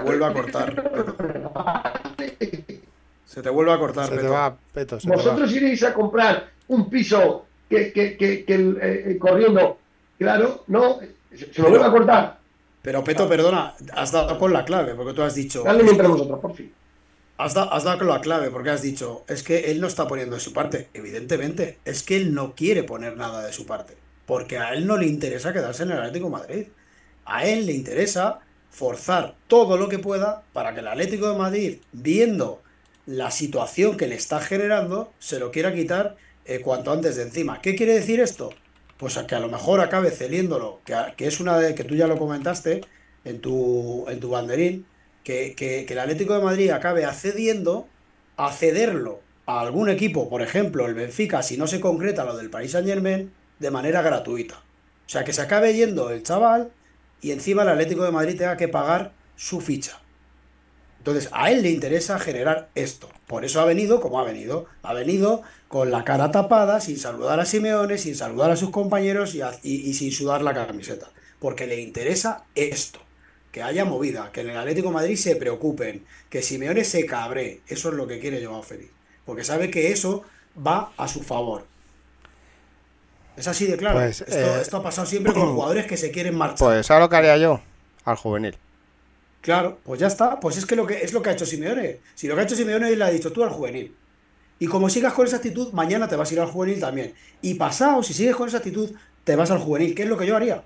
vuelve 0.04 0.26
a 0.26 0.34
cortar. 0.34 0.84
Se 3.34 3.42
te 3.42 3.50
vuelve 3.50 3.72
a 3.72 3.80
cortar, 3.80 4.06
Se 4.10 4.16
te 4.16 4.22
Peto. 4.22 4.32
va, 4.34 4.58
Peto, 4.74 5.00
se 5.00 5.08
te 5.08 5.10
va. 5.10 5.16
Vosotros 5.16 5.52
iréis 5.54 5.82
a 5.84 5.94
comprar 5.94 6.50
un 6.68 6.90
piso 6.90 7.46
que, 7.70 7.94
que, 7.94 8.18
que, 8.18 8.44
eh, 8.46 8.46
eh, 9.12 9.18
corriendo, 9.18 9.78
claro, 10.20 10.64
no, 10.68 11.00
se, 11.34 11.54
se 11.54 11.62
lo 11.62 11.70
vuelve 11.70 11.86
a 11.86 11.92
cortar. 11.92 12.40
Pero 12.82 13.04
Peto, 13.04 13.30
perdona, 13.30 13.74
has 13.94 14.12
dado 14.12 14.38
con 14.38 14.52
la 14.52 14.66
clave, 14.66 14.96
porque 14.96 15.14
tú 15.14 15.22
has 15.22 15.36
dicho. 15.36 15.64
Dale 15.64 15.84
mientras 15.84 16.10
vosotros, 16.10 16.40
por 16.40 16.54
fin. 16.56 16.74
Has, 17.38 17.54
da- 17.54 17.64
has 17.72 17.84
dado 17.86 18.00
con 18.00 18.08
la 18.08 18.20
clave, 18.20 18.50
porque 18.50 18.70
has 18.72 18.82
dicho, 18.82 19.24
es 19.28 19.44
que 19.44 19.72
él 19.72 19.80
no 19.80 19.88
está 19.88 20.08
poniendo 20.08 20.36
de 20.36 20.42
su 20.42 20.52
parte. 20.52 20.90
Evidentemente, 20.94 21.78
es 21.86 22.04
que 22.04 22.18
él 22.18 22.34
no 22.34 22.54
quiere 22.54 22.84
poner 22.84 23.16
nada 23.16 23.46
de 23.46 23.54
su 23.54 23.66
parte. 23.66 23.96
Porque 24.26 24.58
a 24.58 24.74
él 24.74 24.86
no 24.86 24.98
le 24.98 25.06
interesa 25.08 25.54
quedarse 25.54 25.84
en 25.84 25.92
el 25.92 26.00
Atlético 26.00 26.26
de 26.26 26.32
Madrid. 26.32 26.68
A 27.26 27.46
él 27.46 27.66
le 27.66 27.74
interesa 27.74 28.40
forzar 28.70 29.36
todo 29.48 29.78
lo 29.78 29.88
que 29.90 30.00
pueda 30.00 30.44
para 30.54 30.74
que 30.74 30.82
el 30.82 30.88
Atlético 30.88 31.30
de 31.32 31.38
Madrid, 31.38 31.78
viendo 31.92 32.62
la 33.06 33.32
situación 33.32 33.98
que 33.98 34.08
le 34.08 34.16
está 34.16 34.40
generando, 34.42 35.16
se 35.20 35.40
lo 35.40 35.52
quiera 35.52 35.74
quitar 35.74 36.18
eh, 36.46 36.62
cuanto 36.62 36.92
antes 36.92 37.16
de 37.16 37.24
encima. 37.24 37.62
¿Qué 37.62 37.76
quiere 37.76 37.94
decir 37.94 38.20
esto? 38.20 38.62
Pues 38.98 39.18
a 39.18 39.26
que 39.28 39.36
a 39.36 39.40
lo 39.40 39.50
mejor 39.50 39.82
acabe 39.82 40.12
cediéndolo, 40.12 40.82
que, 40.86 40.96
que 41.18 41.28
es 41.28 41.40
una 41.40 41.58
de 41.58 41.76
que 41.76 41.84
tú 41.84 41.96
ya 41.96 42.08
lo 42.08 42.18
comentaste 42.18 42.88
en 43.24 43.42
tu, 43.42 44.06
en 44.10 44.20
tu 44.20 44.30
banderín, 44.30 44.92
que, 45.24 45.56
que- 45.56 45.86
que 45.86 45.94
el 45.94 46.00
Atlético 46.00 46.34
de 46.36 46.44
Madrid 46.44 46.70
acabe 46.72 47.06
accediendo 47.06 47.94
a 48.38 48.52
cederlo 48.52 49.28
a 49.46 49.62
algún 49.62 49.90
equipo, 49.90 50.30
por 50.30 50.42
ejemplo, 50.42 50.86
el 50.86 50.94
Benfica, 50.94 51.44
si 51.44 51.58
no 51.58 51.68
se 51.68 51.80
concreta 51.80 52.26
lo 52.26 52.38
del 52.38 52.50
Paris 52.50 52.72
Saint 52.72 52.88
Germain, 52.88 53.36
de 53.60 53.72
manera 53.72 54.02
gratuita. 54.02 54.56
O 55.06 55.10
sea, 55.12 55.24
que 55.24 55.34
se 55.34 55.42
acabe 55.42 55.74
yendo 55.74 56.10
el 56.12 56.24
chaval 56.24 56.74
y 57.20 57.32
encima 57.32 57.64
el 57.64 57.70
Atlético 57.70 58.04
de 58.04 58.12
Madrid 58.12 58.38
tenga 58.38 58.58
que 58.58 58.68
pagar 58.68 59.18
su 59.36 59.62
ficha. 59.62 60.01
Entonces, 61.02 61.30
a 61.34 61.50
él 61.50 61.64
le 61.64 61.72
interesa 61.72 62.20
generar 62.20 62.70
esto. 62.76 63.10
Por 63.26 63.44
eso 63.44 63.60
ha 63.60 63.66
venido 63.66 64.00
como 64.02 64.20
ha 64.20 64.24
venido. 64.24 64.68
Ha 64.84 64.94
venido 64.94 65.42
con 65.68 65.90
la 65.90 66.04
cara 66.04 66.30
tapada, 66.30 66.80
sin 66.80 67.00
saludar 67.00 67.40
a 67.40 67.46
Simeone, 67.46 67.98
sin 67.98 68.16
saludar 68.16 68.52
a 68.52 68.56
sus 68.56 68.70
compañeros 68.70 69.34
y, 69.34 69.42
a- 69.42 69.58
y- 69.64 69.90
y 69.90 69.96
sin 69.96 70.12
sudar 70.12 70.44
la 70.44 70.54
camiseta. 70.54 71.08
Porque 71.40 71.66
le 71.66 71.82
interesa 71.82 72.44
esto. 72.54 73.00
Que 73.52 73.64
haya 73.64 73.84
movida, 73.84 74.32
que 74.32 74.42
en 74.42 74.52
el 74.52 74.58
Atlético 74.58 74.90
de 74.90 74.94
Madrid 74.94 75.16
se 75.16 75.36
preocupen, 75.36 76.06
que 76.30 76.44
Simeone 76.44 76.84
se 76.84 77.04
cabre. 77.08 77.62
Eso 77.68 77.90
es 77.90 77.96
lo 77.96 78.06
que 78.06 78.20
quiere 78.20 78.46
Joao 78.46 78.62
Félix. 78.62 78.92
Porque 79.26 79.44
sabe 79.44 79.72
que 79.72 79.92
eso 79.92 80.24
va 80.56 80.92
a 80.98 81.08
su 81.08 81.24
favor. 81.24 81.66
Es 83.38 83.48
así 83.48 83.66
de 83.66 83.76
claro. 83.76 83.98
Pues, 83.98 84.22
esto, 84.22 84.36
eh, 84.38 84.62
esto 84.62 84.78
ha 84.78 84.84
pasado 84.84 85.08
siempre 85.08 85.34
con 85.34 85.52
jugadores 85.54 85.88
que 85.88 85.98
se 85.98 86.12
quieren 86.12 86.36
marchar. 86.38 86.60
Pues 86.60 86.86
¿sabes 86.86 87.02
lo 87.02 87.10
que 87.10 87.16
haría 87.16 87.38
yo? 87.38 87.60
Al 88.06 88.18
juvenil. 88.18 88.56
Claro, 89.42 89.80
pues 89.84 90.00
ya 90.00 90.08
está. 90.08 90.40
Pues 90.40 90.58
es 90.58 90.66
que, 90.66 90.76
lo 90.76 90.86
que 90.86 91.04
es 91.04 91.14
lo 91.14 91.22
que 91.22 91.30
ha 91.32 91.34
hecho 91.34 91.46
Simeone. 91.46 92.00
Si 92.16 92.28
lo 92.28 92.36
que 92.36 92.42
ha 92.42 92.44
hecho 92.44 92.56
Simeone 92.56 92.96
le 92.96 93.04
ha 93.04 93.10
dicho 93.10 93.32
tú 93.32 93.44
al 93.44 93.50
juvenil. 93.50 93.96
Y 94.60 94.68
como 94.68 94.90
sigas 94.90 95.14
con 95.14 95.26
esa 95.26 95.38
actitud, 95.38 95.74
mañana 95.74 96.08
te 96.08 96.16
vas 96.16 96.30
a 96.30 96.34
ir 96.34 96.40
al 96.40 96.48
juvenil 96.48 96.80
también. 96.80 97.14
Y 97.42 97.56
pasado, 97.56 98.04
si 98.04 98.14
sigues 98.14 98.36
con 98.36 98.48
esa 98.48 98.58
actitud, 98.58 98.92
te 99.24 99.36
vas 99.36 99.50
al 99.50 99.58
juvenil, 99.58 99.96
que 99.96 100.04
es 100.04 100.10
lo 100.10 100.18
que 100.18 100.28
yo 100.28 100.36
haría. 100.36 100.64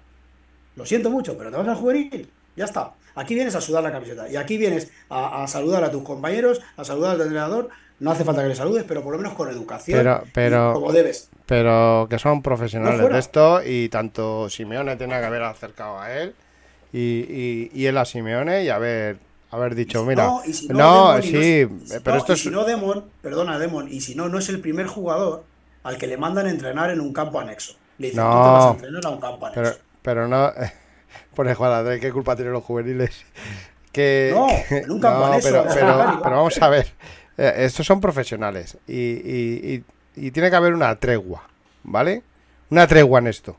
Lo 0.76 0.86
siento 0.86 1.10
mucho, 1.10 1.38
pero 1.38 1.50
te 1.52 1.58
vas 1.58 1.68
al 1.70 1.76
juvenil. 1.76 2.30
Ya 2.58 2.66
está. 2.66 2.92
Aquí 3.16 3.34
vienes 3.34 3.56
a 3.56 3.62
sudar 3.62 3.84
la 3.84 3.94
camiseta. 3.94 4.30
Y 4.30 4.36
aquí 4.36 4.58
vienes 4.58 4.92
a, 5.10 5.44
a 5.44 5.48
saludar 5.48 5.86
a 5.86 5.92
tus 5.92 6.04
compañeros, 6.04 6.62
a 6.76 6.84
saludar 6.84 7.12
al 7.16 7.22
entrenador. 7.22 7.70
No 8.02 8.12
hace 8.12 8.26
falta 8.26 8.42
que 8.42 8.50
le 8.50 8.56
saludes, 8.56 8.84
pero 8.86 9.02
por 9.02 9.14
lo 9.14 9.18
menos 9.20 9.34
con 9.36 9.50
educación. 9.50 10.22
Pero- 10.34 10.74
como 10.74 10.92
debes. 10.92 11.30
Pero 11.46 12.08
que 12.10 12.20
son 12.20 12.42
profesionales 12.42 13.00
No 13.00 13.08
de 13.08 13.20
esto 13.20 13.62
y 13.66 13.88
tanto 13.88 14.50
Simeone 14.50 14.98
tenía 14.98 15.22
que 15.22 15.28
haber 15.28 15.44
acercado 15.44 16.00
a 16.00 16.12
él 16.14 16.36
y, 16.98 17.26
y, 17.30 17.72
y 17.74 17.86
él 17.88 17.98
a 17.98 18.06
Simeone 18.06 18.64
y 18.64 18.70
haber, 18.70 19.18
haber 19.52 19.76
dicho, 19.76 20.04
mira, 20.06 20.26
no, 20.28 20.42
y 20.46 20.54
si 20.54 20.68
no, 20.70 20.78
no, 20.78 21.14
Demon, 21.14 21.24
y 21.24 21.32
no 21.34 21.40
sí, 21.42 21.60
es- 21.84 21.90
si 21.92 22.00
pero 22.04 22.18
esto 22.18 22.34
es... 22.34 22.42
si 22.42 22.50
no, 22.50 22.64
Demon, 22.64 23.06
perdona, 23.22 23.60
Demon, 23.60 23.88
y 23.92 24.02
si 24.02 24.16
no, 24.16 24.30
no 24.30 24.40
es 24.40 24.48
el 24.50 24.60
primer 24.62 24.88
jugador 24.88 25.44
al 25.84 25.98
que 25.98 26.08
le 26.08 26.18
mandan 26.18 26.48
a 26.48 26.50
entrenar 26.52 26.90
en 26.92 27.00
un 27.02 27.12
campo 27.14 27.40
anexo. 27.40 27.74
Le 27.98 28.08
dicen, 28.08 28.24
No. 28.24 28.32
tú 28.32 28.38
te 28.44 28.50
vas 28.50 28.66
a 28.66 28.72
entrenar 28.72 29.06
a 29.06 29.10
un 29.10 29.20
campo 29.20 29.46
anexo. 29.46 29.62
Pero, 29.62 29.76
pero 30.02 30.28
no... 30.28 30.52
Pone 31.36 31.54
Juan 31.54 31.72
Andrés, 31.72 32.00
¿qué 32.02 32.12
culpa 32.12 32.36
tienen 32.36 32.54
los 32.54 32.64
juveniles? 32.64 33.24
Que, 33.92 34.32
No, 34.36 34.48
que- 34.68 34.80
en 34.80 34.92
un 34.92 35.00
campo 35.00 35.26
anexo, 35.28 35.50
pero, 35.50 35.64
pero, 35.74 36.20
pero 36.24 36.36
vamos 36.36 36.62
a 36.62 36.68
ver. 36.70 36.88
Eh, 37.38 37.54
estos 37.60 37.86
son 37.86 38.02
profesionales 38.02 38.78
y- 38.88 38.94
y- 38.96 39.84
y 40.18 40.32
tiene 40.32 40.50
que 40.50 40.56
haber 40.58 40.74
una 40.74 40.94
tregua, 40.98 41.44
¿vale? 41.84 42.22
Una 42.70 42.88
tregua 42.88 43.20
en 43.20 43.28
esto. 43.28 43.56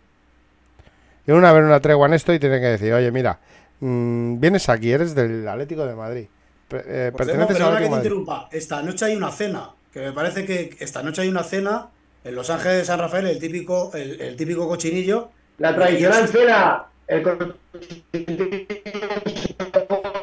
Tiene 1.26 1.40
que 1.40 1.46
haber 1.46 1.64
una 1.64 1.80
tregua 1.80 2.06
en 2.06 2.14
esto 2.14 2.32
y 2.32 2.38
tiene 2.38 2.60
que 2.60 2.66
decir, 2.66 2.92
oye, 2.94 3.10
mira, 3.10 3.38
mm, 3.80 4.40
vienes 4.40 4.68
aquí, 4.70 4.90
eres 4.92 5.14
del 5.14 5.46
Atlético 5.46 5.84
de 5.84 5.94
Madrid. 5.94 6.26
Eh, 6.70 7.10
Pues, 7.14 7.28
perteneces 7.28 7.56
que 7.58 7.88
te 7.88 7.94
interrumpa. 7.96 8.48
Esta 8.50 8.80
noche 8.82 9.04
hay 9.04 9.16
una 9.16 9.30
cena, 9.30 9.70
que 9.92 10.00
me 10.00 10.12
parece 10.12 10.44
que 10.46 10.76
esta 10.80 11.02
noche 11.02 11.22
hay 11.22 11.28
una 11.28 11.42
cena 11.42 11.88
en 12.24 12.34
Los 12.34 12.48
Ángeles 12.50 12.78
de 12.78 12.84
San 12.84 12.98
Rafael, 12.98 13.26
el 13.26 13.38
típico, 13.38 13.90
el, 13.94 14.20
el 14.20 14.36
típico 14.36 14.66
cochinillo. 14.66 15.30
La 15.58 15.74
tradicional 15.74 16.26
cena. 16.28 16.84
El 17.06 17.22
co- 17.22 17.36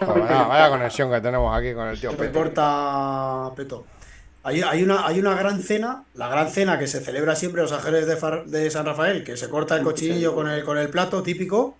Vaya, 0.05 0.43
vaya 0.47 0.69
conexión 0.69 1.09
que 1.11 1.21
tenemos 1.21 1.57
aquí 1.57 1.73
con 1.73 1.87
el 1.87 1.99
tío 1.99 2.11
No 2.11 2.17
me 2.17 2.25
Pepe. 2.25 2.37
importa, 2.37 3.51
Peto. 3.55 3.85
Hay, 4.45 4.61
hay 4.61 4.83
una, 4.83 5.07
hay 5.07 5.19
una 5.19 5.35
gran 5.35 5.61
cena, 5.63 6.03
la 6.15 6.27
gran 6.27 6.49
cena 6.49 6.77
que 6.77 6.87
se 6.87 6.99
celebra 6.99 7.35
siempre 7.35 7.61
en 7.61 7.63
Los 7.69 7.71
Ángeles 7.71 8.05
de, 8.07 8.17
Far- 8.17 8.45
de 8.45 8.69
San 8.69 8.85
Rafael, 8.85 9.23
que 9.23 9.37
se 9.37 9.47
corta 9.49 9.77
el 9.77 9.83
cochinillo 9.83 10.35
con 10.35 10.49
el, 10.49 10.63
con 10.65 10.77
el 10.77 10.89
plato 10.89 11.23
típico, 11.23 11.77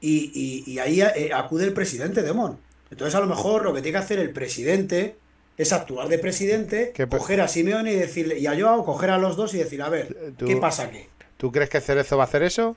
y, 0.00 0.30
y- 0.66 0.70
y 0.72 0.78
ahí 0.78 1.00
eh, 1.00 1.30
acude 1.34 1.64
el 1.64 1.72
presidente 1.72 2.22
Demon. 2.22 2.58
Entonces, 2.90 3.14
a 3.16 3.20
lo 3.20 3.26
mejor 3.26 3.64
lo 3.64 3.74
que 3.74 3.82
tiene 3.82 3.98
que 3.98 4.04
hacer 4.04 4.18
el 4.20 4.30
presidente 4.30 5.16
es 5.56 5.72
actuar 5.72 6.06
de 6.08 6.18
presidente, 6.18 6.92
¿Qué 6.94 7.06
pre- 7.08 7.18
coger 7.18 7.40
a 7.40 7.48
Simeone 7.48 7.92
y 7.92 7.96
decirle, 7.96 8.38
y 8.38 8.46
a 8.46 8.54
Joao, 8.56 8.84
coger 8.84 9.10
a 9.10 9.18
los 9.18 9.36
dos 9.36 9.52
y 9.54 9.58
decir, 9.58 9.82
a 9.82 9.88
ver, 9.88 10.34
¿qué 10.38 10.56
pasa 10.58 10.84
aquí? 10.84 11.00
¿Tú 11.38 11.50
crees 11.50 11.70
que 11.70 11.80
Cerezo 11.80 12.16
va 12.16 12.22
a 12.24 12.26
hacer 12.26 12.42
eso? 12.44 12.76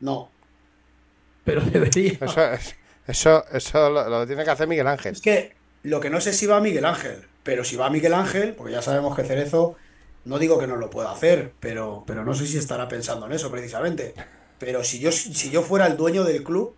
No. 0.00 0.30
Pero 1.44 1.60
debería. 1.60 2.18
Eso, 2.20 2.52
es- 2.52 2.74
eso, 3.06 3.44
eso 3.52 3.88
lo, 3.90 4.08
lo 4.08 4.26
tiene 4.26 4.42
que 4.44 4.50
hacer 4.50 4.66
Miguel 4.66 4.86
Ángel. 4.88 5.12
Es 5.12 5.20
que 5.20 5.52
lo 5.84 6.00
que 6.00 6.10
no 6.10 6.20
sé 6.20 6.32
si 6.32 6.46
va 6.46 6.60
Miguel 6.60 6.84
Ángel, 6.84 7.27
pero 7.42 7.64
si 7.64 7.76
va 7.76 7.90
Miguel 7.90 8.14
Ángel, 8.14 8.54
porque 8.54 8.72
ya 8.72 8.82
sabemos 8.82 9.16
que 9.16 9.24
Cerezo, 9.24 9.76
no 10.24 10.38
digo 10.38 10.58
que 10.58 10.66
no 10.66 10.76
lo 10.76 10.90
pueda 10.90 11.10
hacer, 11.10 11.52
pero, 11.60 12.04
pero 12.06 12.24
no 12.24 12.34
sé 12.34 12.46
si 12.46 12.58
estará 12.58 12.88
pensando 12.88 13.26
en 13.26 13.32
eso 13.32 13.50
precisamente. 13.50 14.14
Pero 14.58 14.84
si 14.84 14.98
yo, 14.98 15.12
si 15.12 15.50
yo 15.50 15.62
fuera 15.62 15.86
el 15.86 15.96
dueño 15.96 16.24
del 16.24 16.42
club, 16.42 16.74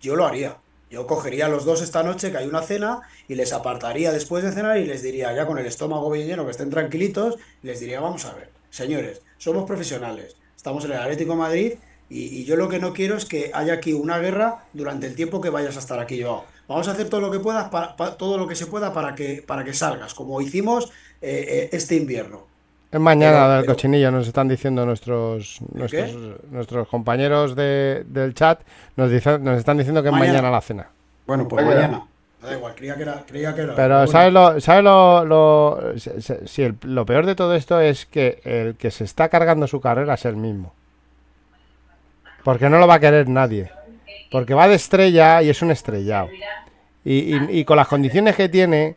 yo 0.00 0.16
lo 0.16 0.26
haría. 0.26 0.56
Yo 0.90 1.06
cogería 1.06 1.46
a 1.46 1.48
los 1.48 1.64
dos 1.64 1.82
esta 1.82 2.02
noche, 2.02 2.30
que 2.30 2.38
hay 2.38 2.46
una 2.46 2.62
cena, 2.62 3.02
y 3.26 3.34
les 3.34 3.52
apartaría 3.52 4.10
después 4.10 4.42
de 4.42 4.52
cenar 4.52 4.78
y 4.78 4.86
les 4.86 5.02
diría, 5.02 5.34
ya 5.34 5.46
con 5.46 5.58
el 5.58 5.66
estómago 5.66 6.10
bien 6.10 6.26
lleno, 6.26 6.44
que 6.46 6.52
estén 6.52 6.70
tranquilitos, 6.70 7.36
les 7.62 7.80
diría, 7.80 8.00
vamos 8.00 8.24
a 8.24 8.32
ver, 8.32 8.50
señores, 8.70 9.20
somos 9.36 9.66
profesionales, 9.66 10.36
estamos 10.56 10.84
en 10.86 10.92
el 10.92 10.98
Atlético 10.98 11.36
Madrid, 11.36 11.74
y, 12.10 12.40
y 12.40 12.44
yo 12.44 12.56
lo 12.56 12.68
que 12.68 12.78
no 12.78 12.92
quiero 12.92 13.16
es 13.16 13.24
que 13.24 13.50
haya 13.54 13.74
aquí 13.74 13.92
una 13.92 14.18
guerra 14.18 14.64
durante 14.72 15.06
el 15.06 15.14
tiempo 15.14 15.40
que 15.40 15.50
vayas 15.50 15.76
a 15.76 15.80
estar 15.80 15.98
aquí 15.98 16.16
yo. 16.16 16.44
Vamos 16.68 16.86
a 16.88 16.92
hacer 16.92 17.08
todo 17.08 17.20
lo 17.20 17.30
que 17.30 17.38
puedas, 17.40 17.68
pa- 17.70 17.96
pa- 17.96 18.16
todo 18.16 18.36
lo 18.38 18.46
que 18.46 18.54
se 18.54 18.66
pueda 18.66 18.92
para 18.92 19.14
que, 19.14 19.42
para 19.46 19.64
que 19.64 19.72
salgas, 19.74 20.14
como 20.14 20.40
hicimos 20.40 20.86
eh, 21.20 21.44
eh, 21.48 21.68
este 21.72 21.96
invierno. 21.96 22.46
Es 22.90 23.00
mañana 23.00 23.32
Pero- 23.38 23.48
del 23.52 23.60
pero- 23.62 23.74
cochinillo, 23.74 24.10
nos 24.10 24.26
están 24.26 24.48
diciendo 24.48 24.86
nuestros 24.86 25.60
nuestros, 25.74 26.16
nuestros 26.50 26.88
compañeros 26.88 27.54
de- 27.54 28.04
del 28.06 28.32
chat, 28.34 28.60
nos, 28.96 29.10
dicen, 29.10 29.44
nos 29.44 29.58
están 29.58 29.76
diciendo 29.76 30.02
que 30.02 30.08
es 30.08 30.12
Mañana. 30.12 30.32
mañana 30.32 30.50
la 30.50 30.60
cena. 30.60 30.88
Bueno, 31.26 31.46
pues 31.48 31.64
Mañana. 31.64 31.86
mañana. 31.88 32.06
Da 32.40 32.54
igual, 32.54 32.74
creía 32.76 32.94
que 32.96 33.02
era. 33.02 33.24
Creía 33.26 33.54
que 33.54 33.62
era 33.62 33.74
Pero 33.74 33.94
bueno. 33.96 34.12
¿sabes 34.12 34.32
lo, 34.32 34.60
sabes 34.60 34.84
lo, 34.84 35.24
lo- 35.24 35.80
si 36.46 36.62
el- 36.62 36.76
lo 36.82 37.04
peor 37.04 37.26
de 37.26 37.34
todo 37.34 37.52
esto 37.54 37.80
es 37.80 38.06
que 38.06 38.40
el 38.44 38.76
que 38.76 38.90
se 38.90 39.04
está 39.04 39.28
cargando 39.28 39.66
su 39.66 39.80
carrera 39.80 40.14
es 40.14 40.24
el 40.24 40.36
mismo? 40.36 40.72
Porque 42.48 42.70
no 42.70 42.78
lo 42.78 42.86
va 42.86 42.94
a 42.94 42.98
querer 42.98 43.28
nadie. 43.28 43.70
Porque 44.30 44.54
va 44.54 44.66
de 44.68 44.76
estrella 44.76 45.42
y 45.42 45.50
es 45.50 45.60
un 45.60 45.70
estrellado. 45.70 46.30
Y, 47.04 47.62
con 47.66 47.76
las 47.76 47.86
condiciones 47.86 48.36
que 48.36 48.48
tiene, 48.48 48.96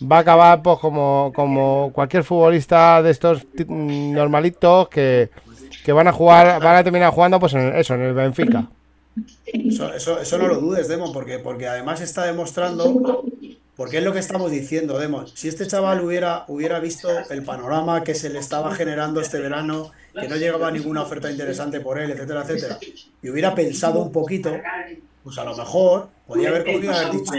va 0.00 0.18
a 0.18 0.20
acabar 0.20 0.62
pues 0.62 0.78
como, 0.78 1.32
como 1.34 1.90
cualquier 1.92 2.22
futbolista 2.22 3.02
de 3.02 3.10
estos 3.10 3.44
mm, 3.66 4.12
normalitos 4.12 4.88
que, 4.90 5.28
que 5.84 5.90
van 5.90 6.06
a 6.06 6.12
jugar, 6.12 6.62
van 6.62 6.76
a 6.76 6.84
terminar 6.84 7.10
jugando 7.12 7.40
pues 7.40 7.54
en 7.54 7.62
el- 7.62 7.74
eso, 7.74 7.94
en 7.96 8.02
el 8.02 8.14
Benfica. 8.14 8.68
Eso, 9.44 9.92
eso, 9.92 10.20
eso 10.20 10.38
no 10.38 10.46
lo 10.46 10.60
dudes, 10.60 10.86
Demon, 10.86 11.12
porque, 11.12 11.40
porque 11.40 11.66
además 11.66 12.00
está 12.00 12.26
demostrando, 12.26 13.24
porque 13.76 13.98
es 13.98 14.04
lo 14.04 14.12
que 14.12 14.20
estamos 14.20 14.52
diciendo, 14.52 15.00
Demon. 15.00 15.26
Si 15.34 15.48
este 15.48 15.66
chaval 15.66 16.00
hubiera, 16.04 16.44
hubiera 16.46 16.78
visto 16.78 17.08
el 17.28 17.42
panorama 17.42 18.04
que 18.04 18.14
se 18.14 18.30
le 18.30 18.38
estaba 18.38 18.72
generando 18.72 19.20
este 19.20 19.40
verano, 19.40 19.90
que 20.20 20.28
no 20.28 20.36
llegaba 20.36 20.70
ninguna 20.70 21.02
oferta 21.02 21.30
interesante 21.30 21.80
por 21.80 21.98
él, 21.98 22.10
etcétera, 22.10 22.42
etcétera, 22.42 22.78
y 23.22 23.28
hubiera 23.30 23.54
pensado 23.54 24.00
un 24.00 24.12
poquito, 24.12 24.56
pues 25.22 25.38
a 25.38 25.44
lo 25.44 25.56
mejor 25.56 26.08
podría 26.26 26.48
haber 26.50 26.64
cogido 26.64 26.92
y 26.92 26.96
haber 26.96 27.12
dicho, 27.12 27.32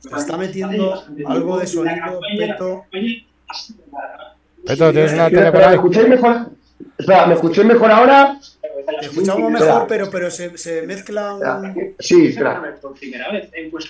se 0.00 0.16
está 0.16 0.36
metiendo 0.36 1.02
algo 1.26 1.58
de 1.58 1.66
sonido, 1.66 2.20
peto. 2.38 2.84
Peto, 4.66 4.92
¿tienes 4.92 5.12
una 5.12 5.28
tele 5.30 5.52
por 5.52 5.60
espera, 5.60 5.66
¿Me 5.66 5.72
ahí? 5.72 5.74
escucháis 5.74 6.08
mejor? 6.08 6.50
Espera, 6.98 7.26
¿me 7.26 7.34
escucháis 7.34 7.66
mejor 7.66 7.90
ahora? 7.90 8.40
Te 9.00 9.06
escuchamos 9.06 9.50
mejor, 9.50 9.86
pero, 9.88 10.10
pero 10.10 10.30
se, 10.30 10.56
se 10.58 10.82
mezcla 10.82 11.34
un, 11.34 11.94
Sí, 11.98 12.26
espera. 12.28 12.62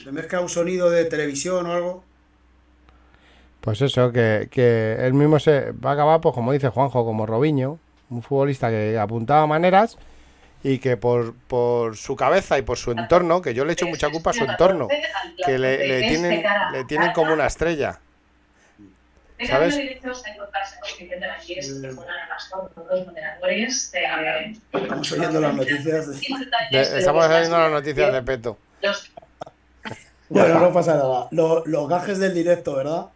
se 0.03 0.12
mezcla 0.12 0.40
un 0.40 0.49
sonido 0.49 0.90
de 0.90 1.05
televisión 1.05 1.66
o 1.66 1.72
algo. 1.72 2.05
Pues 3.64 3.80
eso, 3.80 4.12
que, 4.12 4.48
que 4.50 4.96
él 5.00 5.14
mismo 5.14 5.38
se 5.38 5.72
va 5.72 5.90
a 5.90 5.92
acabar, 5.94 6.20
pues 6.20 6.34
como 6.34 6.52
dice 6.52 6.68
Juanjo, 6.68 7.02
como 7.06 7.24
Robinho, 7.24 7.78
un 8.10 8.22
futbolista 8.22 8.68
que 8.68 8.98
apuntaba 8.98 9.46
maneras 9.46 9.96
y 10.62 10.78
que 10.78 10.98
por, 10.98 11.34
por 11.48 11.96
su 11.96 12.14
cabeza 12.14 12.58
y 12.58 12.62
por 12.62 12.76
su 12.76 12.90
entorno, 12.92 13.40
que 13.40 13.54
yo 13.54 13.64
le 13.64 13.72
echo 13.72 13.86
mucha 13.86 14.10
culpa 14.10 14.30
a 14.30 14.32
su 14.34 14.44
entorno, 14.52 14.86
que 15.46 15.58
le, 15.58 15.78
le 15.88 16.00
tienen, 16.08 16.30
le 16.72 16.84
tienen 16.84 17.12
como 17.12 17.32
una 17.32 17.46
estrella. 17.46 18.00
¿Sabes? 19.46 19.74
Estamos 24.72 25.12
oyendo 25.12 25.40
las 25.40 25.54
noticias. 25.54 26.06
de- 26.08 26.14
De- 26.70 26.98
estamos 26.98 27.28
viendo 27.40 27.58
las 27.58 27.70
noticias 27.72 28.12
de 28.12 28.22
Peto. 28.22 28.58
Bueno, 30.28 30.60
no 30.60 30.72
pasa 30.72 30.94
nada. 30.96 31.28
Lo- 31.32 31.64
los 31.66 31.88
gajes 31.88 32.18
del 32.18 32.32
directo, 32.34 32.76
¿verdad? 32.76 33.06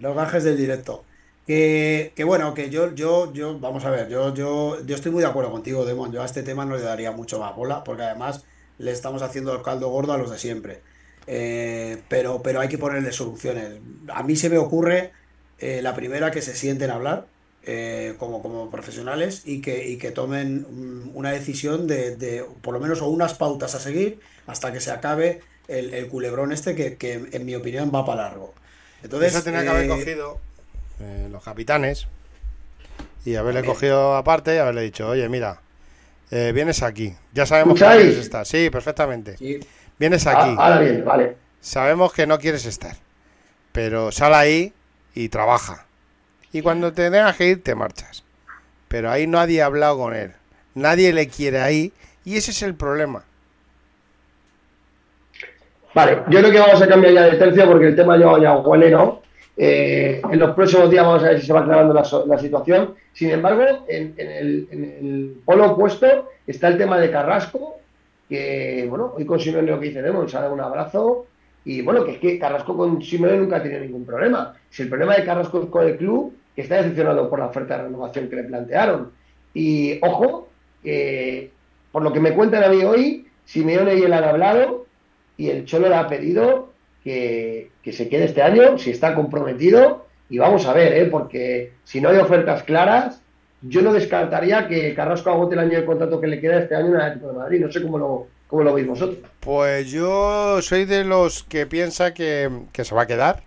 Los 0.00 0.16
gajes 0.16 0.44
del 0.44 0.56
directo. 0.56 1.04
Que, 1.46 2.12
que 2.16 2.24
bueno, 2.24 2.54
que 2.54 2.70
yo, 2.70 2.94
yo, 2.94 3.32
yo, 3.32 3.58
vamos 3.58 3.84
a 3.84 3.90
ver, 3.90 4.08
yo, 4.08 4.32
yo, 4.32 4.82
yo 4.84 4.94
estoy 4.94 5.12
muy 5.12 5.22
de 5.22 5.28
acuerdo 5.28 5.50
contigo, 5.50 5.84
Demon. 5.84 6.12
Yo 6.12 6.22
a 6.22 6.24
este 6.24 6.42
tema 6.42 6.64
no 6.64 6.76
le 6.76 6.82
daría 6.82 7.10
mucho 7.12 7.38
más 7.38 7.54
bola, 7.54 7.84
porque 7.84 8.02
además 8.02 8.44
le 8.78 8.90
estamos 8.90 9.22
haciendo 9.22 9.54
el 9.54 9.62
caldo 9.62 9.88
gordo 9.90 10.12
a 10.12 10.18
los 10.18 10.30
de 10.30 10.38
siempre. 10.38 10.80
Eh, 11.26 12.02
pero, 12.08 12.42
pero 12.42 12.60
hay 12.60 12.68
que 12.68 12.78
ponerle 12.78 13.12
soluciones. 13.12 13.80
A 14.08 14.22
mí 14.22 14.36
se 14.36 14.48
me 14.48 14.58
ocurre 14.58 15.12
eh, 15.58 15.80
la 15.82 15.94
primera 15.94 16.30
que 16.30 16.42
se 16.42 16.54
sienten 16.54 16.90
a 16.90 16.94
hablar, 16.94 17.26
eh, 17.66 18.14
como, 18.18 18.42
como 18.42 18.70
profesionales 18.70 19.42
y 19.46 19.60
que, 19.62 19.88
y 19.88 19.96
que 19.96 20.10
tomen 20.10 20.66
mm, 20.68 21.16
una 21.16 21.32
decisión 21.32 21.86
de, 21.86 22.16
de, 22.16 22.44
por 22.62 22.74
lo 22.74 22.80
menos, 22.80 23.00
o 23.00 23.08
unas 23.08 23.34
pautas 23.34 23.74
a 23.74 23.80
seguir 23.80 24.20
hasta 24.46 24.72
que 24.72 24.80
se 24.80 24.90
acabe 24.90 25.40
el, 25.68 25.94
el 25.94 26.08
culebrón 26.08 26.52
este 26.52 26.74
que, 26.74 26.96
que, 26.96 27.28
en 27.32 27.44
mi 27.46 27.54
opinión, 27.54 27.90
va 27.94 28.04
para 28.04 28.22
largo. 28.24 28.54
Entonces, 29.04 29.34
Eso 29.34 29.44
tenía 29.44 29.62
que 29.62 29.68
haber 29.68 29.84
eh, 29.84 29.88
cogido 29.88 30.40
eh, 31.00 31.28
los 31.30 31.44
capitanes 31.44 32.08
y 33.24 33.36
haberle 33.36 33.60
También. 33.60 33.74
cogido 33.74 34.16
aparte 34.16 34.54
y 34.54 34.58
haberle 34.58 34.82
dicho, 34.82 35.08
oye, 35.08 35.28
mira, 35.28 35.60
eh, 36.30 36.50
vienes 36.54 36.82
aquí. 36.82 37.14
Ya 37.32 37.46
sabemos 37.46 37.78
que 37.78 37.84
no 37.84 37.90
quieres 37.92 38.16
estar. 38.16 38.46
Sí, 38.46 38.70
perfectamente. 38.70 39.36
sí, 39.36 39.60
Vienes 39.98 40.26
Ah, 40.26 40.32
aquí. 40.42 40.56
ahora 40.58 40.80
bien, 40.80 41.04
vale. 41.04 41.36
Sabemos 41.60 42.12
que 42.12 42.26
no 42.26 42.38
quieres 42.38 42.64
estar. 42.66 42.96
Pero 43.72 44.10
sal 44.10 44.34
ahí 44.34 44.72
y 45.14 45.28
trabaja. 45.28 45.86
Y 46.52 46.62
cuando 46.62 46.92
te 46.92 47.10
tengas 47.10 47.36
que 47.36 47.48
ir, 47.48 47.62
te 47.62 47.74
marchas. 47.74 48.24
Pero 48.88 49.10
ahí 49.10 49.26
nadie 49.26 49.62
ha 49.62 49.66
hablado 49.66 49.98
con 49.98 50.14
él. 50.14 50.32
Nadie 50.74 51.12
le 51.12 51.28
quiere 51.28 51.60
ahí. 51.60 51.92
Y 52.24 52.36
ese 52.36 52.50
es 52.52 52.62
el 52.62 52.74
problema. 52.74 53.24
Vale, 55.94 56.22
yo 56.28 56.40
creo 56.40 56.50
que 56.50 56.58
vamos 56.58 56.82
a 56.82 56.88
cambiar 56.88 57.12
ya 57.12 57.22
de 57.24 57.36
tercio 57.36 57.66
porque 57.66 57.86
el 57.86 57.96
tema 57.96 58.18
ya, 58.18 58.38
ya 58.40 58.56
huele, 58.56 58.90
¿no? 58.90 59.22
Eh, 59.56 60.20
en 60.28 60.38
los 60.40 60.54
próximos 60.54 60.90
días 60.90 61.04
vamos 61.06 61.22
a 61.22 61.28
ver 61.28 61.40
si 61.40 61.46
se 61.46 61.52
va 61.52 61.60
aclarando 61.60 61.94
la, 61.94 62.04
la 62.26 62.38
situación. 62.38 62.94
Sin 63.12 63.30
embargo, 63.30 63.84
en, 63.86 64.14
en 64.16 64.30
el, 64.30 64.68
en 64.72 64.84
el 64.84 65.36
polo 65.44 65.72
opuesto 65.72 66.30
está 66.46 66.68
el 66.68 66.78
tema 66.78 66.98
de 66.98 67.12
Carrasco, 67.12 67.76
que, 68.28 68.86
bueno, 68.88 69.12
hoy 69.16 69.24
con 69.24 69.38
Simeone 69.38 69.70
lo 69.70 69.78
que 69.78 69.86
dice 69.86 70.02
Demo, 70.02 70.22
nos 70.22 70.34
ha 70.34 70.40
dado 70.40 70.54
un 70.54 70.60
abrazo. 70.60 71.26
Y 71.64 71.80
bueno, 71.82 72.04
que 72.04 72.12
es 72.12 72.18
que 72.18 72.38
Carrasco 72.38 72.76
con 72.76 73.00
Simeone 73.00 73.38
nunca 73.38 73.56
ha 73.56 73.62
tenido 73.62 73.80
ningún 73.80 74.04
problema. 74.04 74.54
Si 74.70 74.82
el 74.82 74.88
problema 74.88 75.14
de 75.14 75.24
Carrasco 75.24 75.62
es 75.62 75.68
con 75.68 75.86
el 75.86 75.96
club, 75.96 76.34
que 76.56 76.62
está 76.62 76.76
decepcionado 76.76 77.30
por 77.30 77.38
la 77.38 77.46
oferta 77.46 77.76
de 77.76 77.84
renovación 77.84 78.28
que 78.28 78.36
le 78.36 78.44
plantearon. 78.44 79.12
Y 79.54 79.98
ojo, 80.02 80.48
que 80.82 81.52
por 81.92 82.02
lo 82.02 82.12
que 82.12 82.20
me 82.20 82.32
cuentan 82.32 82.64
a 82.64 82.68
mí 82.68 82.82
hoy, 82.82 83.28
Simeone 83.44 83.94
y 83.94 84.02
él 84.02 84.12
han 84.12 84.24
hablado 84.24 84.83
y 85.36 85.50
el 85.50 85.64
Cholo 85.64 85.88
le 85.88 85.94
ha 85.96 86.08
pedido 86.08 86.72
que, 87.02 87.70
que 87.82 87.92
se 87.92 88.08
quede 88.08 88.24
este 88.24 88.42
año, 88.42 88.78
si 88.78 88.90
está 88.90 89.14
comprometido, 89.14 90.06
y 90.30 90.38
vamos 90.38 90.66
a 90.66 90.72
ver, 90.72 90.92
¿eh? 90.94 91.06
porque 91.06 91.72
si 91.84 92.00
no 92.00 92.08
hay 92.08 92.16
ofertas 92.18 92.62
claras, 92.62 93.20
yo 93.62 93.82
no 93.82 93.92
descartaría 93.92 94.68
que 94.68 94.94
Carrasco 94.94 95.30
agote 95.30 95.54
el 95.54 95.60
año 95.60 95.78
de 95.78 95.84
contrato 95.84 96.20
que 96.20 96.26
le 96.26 96.40
queda 96.40 96.58
este 96.60 96.74
año 96.74 96.88
en 96.88 96.94
el 96.96 97.00
Atlético 97.00 97.28
de 97.32 97.38
Madrid, 97.38 97.60
no 97.60 97.72
sé 97.72 97.82
cómo 97.82 97.98
lo, 97.98 98.26
cómo 98.46 98.62
lo 98.62 98.74
veis 98.74 98.86
vosotros. 98.86 99.18
Pues 99.40 99.90
yo 99.90 100.60
soy 100.62 100.84
de 100.84 101.04
los 101.04 101.44
que 101.44 101.66
piensa 101.66 102.14
que, 102.14 102.50
que 102.72 102.84
se 102.84 102.94
va 102.94 103.02
a 103.02 103.06
quedar. 103.06 103.42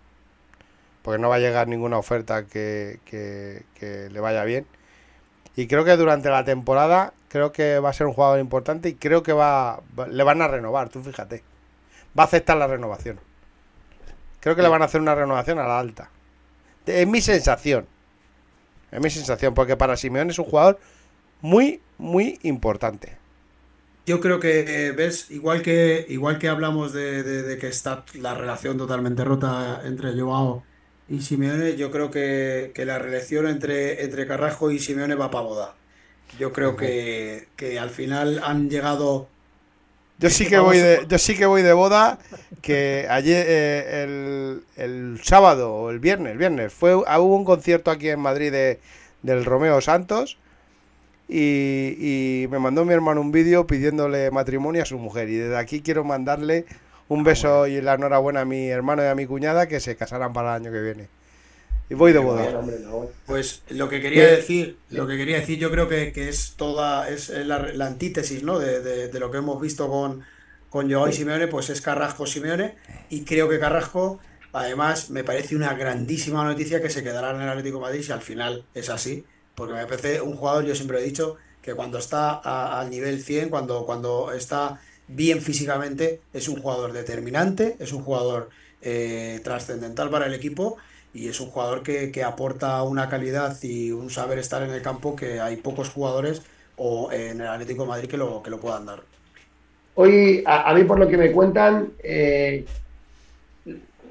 Porque 1.01 1.21
no 1.21 1.29
va 1.29 1.35
a 1.35 1.39
llegar 1.39 1.67
ninguna 1.67 1.97
oferta 1.97 2.45
que, 2.45 2.99
que- 3.05 3.61
que 3.79 4.09
le 4.09 4.19
vaya 4.19 4.43
bien. 4.43 4.65
Y 5.55 5.67
creo 5.67 5.85
que 5.85 5.95
durante 5.97 6.29
la 6.29 6.43
temporada, 6.43 7.13
creo 7.29 7.51
que 7.51 7.79
va 7.79 7.89
a 7.89 7.93
ser 7.93 8.07
un 8.07 8.13
jugador 8.13 8.39
importante 8.39 8.89
y 8.89 8.95
creo 8.95 9.23
que 9.23 9.33
va, 9.33 9.81
le 10.11 10.23
van 10.23 10.41
a 10.41 10.47
renovar, 10.47 10.89
tú 10.89 11.01
fíjate. 11.01 11.43
Va 12.17 12.23
a 12.23 12.25
aceptar 12.27 12.57
la 12.57 12.67
renovación. 12.67 13.19
Creo 14.39 14.55
que 14.55 14.61
le 14.61 14.67
van 14.69 14.81
a 14.81 14.85
hacer 14.85 15.01
una 15.01 15.15
renovación 15.15 15.59
a 15.59 15.67
la 15.67 15.79
alta. 15.79 16.11
Es 16.85 17.07
mi 17.07 17.21
sensación. 17.21 17.87
Es 18.91 18.99
mi 19.01 19.09
sensación, 19.09 19.53
porque 19.53 19.77
para 19.77 19.95
Simeone 19.97 20.31
es 20.31 20.39
un 20.39 20.45
jugador 20.45 20.79
muy, 21.41 21.83
muy 21.97 22.39
importante. 22.43 23.17
Yo 24.05 24.21
creo 24.21 24.39
que, 24.39 24.87
eh, 24.87 24.91
ves, 24.93 25.29
igual 25.31 25.61
que, 25.61 26.05
igual 26.09 26.39
que 26.39 26.47
hablamos 26.47 26.93
de, 26.93 27.23
de- 27.23 27.43
de 27.43 27.57
que 27.57 27.67
está 27.67 28.05
la 28.13 28.33
relación 28.35 28.77
totalmente 28.77 29.23
rota 29.25 29.81
entre 29.83 30.17
Joao 30.19 30.69
y 31.07 31.21
Simeone, 31.21 31.75
yo 31.75 31.91
creo 31.91 32.09
que, 32.09 32.71
que 32.73 32.85
la 32.85 32.99
relación 32.99 33.47
entre, 33.47 34.03
entre 34.03 34.25
Carrasco 34.27 34.71
y 34.71 34.79
Simeone 34.79 35.15
va 35.15 35.29
para 35.29 35.43
boda. 35.43 35.79
Yo 36.31 36.53
creo 36.53 36.75
que, 36.77 37.51
que 37.57 37.79
al 37.79 37.89
final 37.89 38.39
han 38.43 38.69
llegado. 38.69 39.33
Yo 40.19 40.29
sí 40.29 40.45
que 40.49 40.59
voy 40.59 40.77
de, 40.79 41.05
yo 41.07 41.17
sí 41.17 41.35
que 41.35 41.45
voy 41.45 41.61
de 41.61 41.73
boda, 41.73 42.19
que 42.61 43.07
ayer 43.09 43.45
eh, 43.47 44.03
el, 44.03 44.63
el 44.83 45.19
sábado 45.23 45.73
o 45.73 45.89
el 45.89 45.99
viernes, 45.99 46.33
el 46.33 46.37
viernes 46.37 46.73
fue 46.73 47.01
ah, 47.07 47.19
hubo 47.19 47.35
un 47.35 47.45
concierto 47.45 47.91
aquí 47.91 48.09
en 48.09 48.19
Madrid 48.19 48.51
de, 48.51 48.79
del 49.23 49.45
Romeo 49.45 49.81
Santos 49.81 50.37
y, 51.29 52.43
y 52.43 52.47
me 52.47 52.59
mandó 52.59 52.85
mi 52.85 52.93
hermano 52.93 53.21
un 53.21 53.31
vídeo 53.31 53.67
pidiéndole 53.67 54.31
matrimonio 54.31 54.83
a 54.83 54.85
su 54.85 54.97
mujer 54.97 55.29
y 55.29 55.35
desde 55.35 55.57
aquí 55.57 55.81
quiero 55.81 56.03
mandarle 56.03 56.65
un 57.09 57.23
beso 57.23 57.67
y 57.67 57.81
la 57.81 57.93
enhorabuena 57.95 58.41
a 58.41 58.45
mi 58.45 58.67
hermano 58.69 59.03
y 59.03 59.07
a 59.07 59.15
mi 59.15 59.25
cuñada 59.25 59.67
que 59.67 59.79
se 59.79 59.95
casarán 59.95 60.33
para 60.33 60.55
el 60.55 60.63
año 60.63 60.71
que 60.71 60.81
viene. 60.81 61.16
Y 61.89 61.93
voy 61.93 62.11
de 62.11 62.19
Bueno, 62.19 62.33
boda. 62.43 62.59
hombre, 62.59 62.79
no. 62.79 63.09
Pues 63.25 63.61
lo 63.69 63.87
que 63.87 64.01
quería 64.01 64.25
¿Qué? 64.27 64.35
decir, 64.37 64.77
lo 64.89 65.07
que 65.07 65.15
quería 65.17 65.39
decir, 65.39 65.57
yo 65.57 65.71
creo 65.71 65.87
que, 65.87 66.11
que 66.11 66.27
es 66.29 66.55
toda, 66.57 67.09
es 67.09 67.29
la, 67.29 67.59
la 67.73 67.85
antítesis, 67.87 68.43
¿no? 68.43 68.59
De, 68.59 68.81
de- 68.81 69.07
de 69.07 69.19
lo 69.19 69.31
que 69.31 69.37
hemos 69.37 69.61
visto 69.61 69.87
con, 69.89 70.23
con 70.69 70.91
Joao 70.91 71.07
y 71.07 71.13
Simeone, 71.13 71.47
pues 71.47 71.69
es 71.69 71.81
Carrasco 71.81 72.25
Simeone, 72.25 72.75
y 73.09 73.23
creo 73.23 73.47
que 73.47 73.59
Carrasco, 73.59 74.19
además, 74.51 75.09
me 75.09 75.23
parece 75.23 75.55
una 75.55 75.73
grandísima 75.75 76.43
noticia 76.43 76.81
que 76.81 76.89
se 76.89 77.03
quedará 77.03 77.31
en 77.31 77.41
el 77.41 77.49
Atlético 77.49 77.77
de 77.77 77.83
Madrid 77.83 78.01
si 78.03 78.11
al 78.11 78.21
final 78.21 78.65
es 78.73 78.89
así, 78.89 79.25
porque 79.55 79.73
me 79.73 79.85
parece 79.85 80.21
un 80.21 80.35
jugador, 80.35 80.65
yo 80.65 80.75
siempre 80.75 80.99
he 80.99 81.03
dicho, 81.03 81.37
que 81.61 81.73
cuando 81.73 81.99
está 81.99 82.31
a- 82.43 82.81
al 82.81 82.89
nivel 82.89 83.21
100, 83.23 83.49
cuando, 83.49 83.85
cuando 83.85 84.31
está 84.33 84.79
bien 85.07 85.41
físicamente, 85.41 86.21
es 86.33 86.49
un 86.49 86.61
jugador 86.61 86.91
determinante, 86.91 87.77
es 87.79 87.93
un 87.93 88.03
jugador 88.03 88.49
eh, 88.81 89.39
trascendental 89.43 90.09
para 90.09 90.27
el 90.27 90.33
equipo 90.33 90.77
y 91.17 91.27
es 91.27 91.39
un 91.41 91.47
jugador 91.47 91.81
que, 91.81 92.11
que 92.11 92.23
aporta 92.23 92.83
una 92.83 93.09
calidad 93.09 93.57
y 93.63 93.91
un 93.91 94.11
saber 94.11 94.37
estar 94.37 94.61
en 94.61 94.69
el 94.69 94.83
campo 94.83 95.15
que 95.15 95.39
hay 95.39 95.55
pocos 95.57 95.89
jugadores 95.89 96.43
o 96.77 97.11
en 97.11 97.41
el 97.41 97.47
Atlético 97.47 97.83
de 97.83 97.89
Madrid 97.89 98.07
que 98.07 98.17
lo, 98.17 98.43
que 98.43 98.51
lo 98.51 98.59
puedan 98.59 98.85
dar. 98.85 98.99
Hoy, 99.95 100.43
a, 100.45 100.71
mí 100.75 100.83
por 100.83 100.99
lo 100.99 101.07
que 101.07 101.17
me 101.17 101.31
cuentan, 101.31 101.89
eh, 102.03 102.65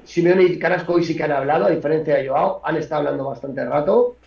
Simeone 0.03 0.43
y 0.43 0.59
Carrasco 0.59 0.93
hoy 0.93 1.05
sí 1.05 1.15
que 1.15 1.23
han 1.23 1.31
hablado, 1.31 1.65
a 1.65 1.69
diferencia 1.69 2.15
de 2.15 2.27
Joao, 2.27 2.61
han 2.63 2.75
estado 2.75 2.99
hablando 2.99 3.23
bastante 3.23 3.63
rato. 3.63 4.17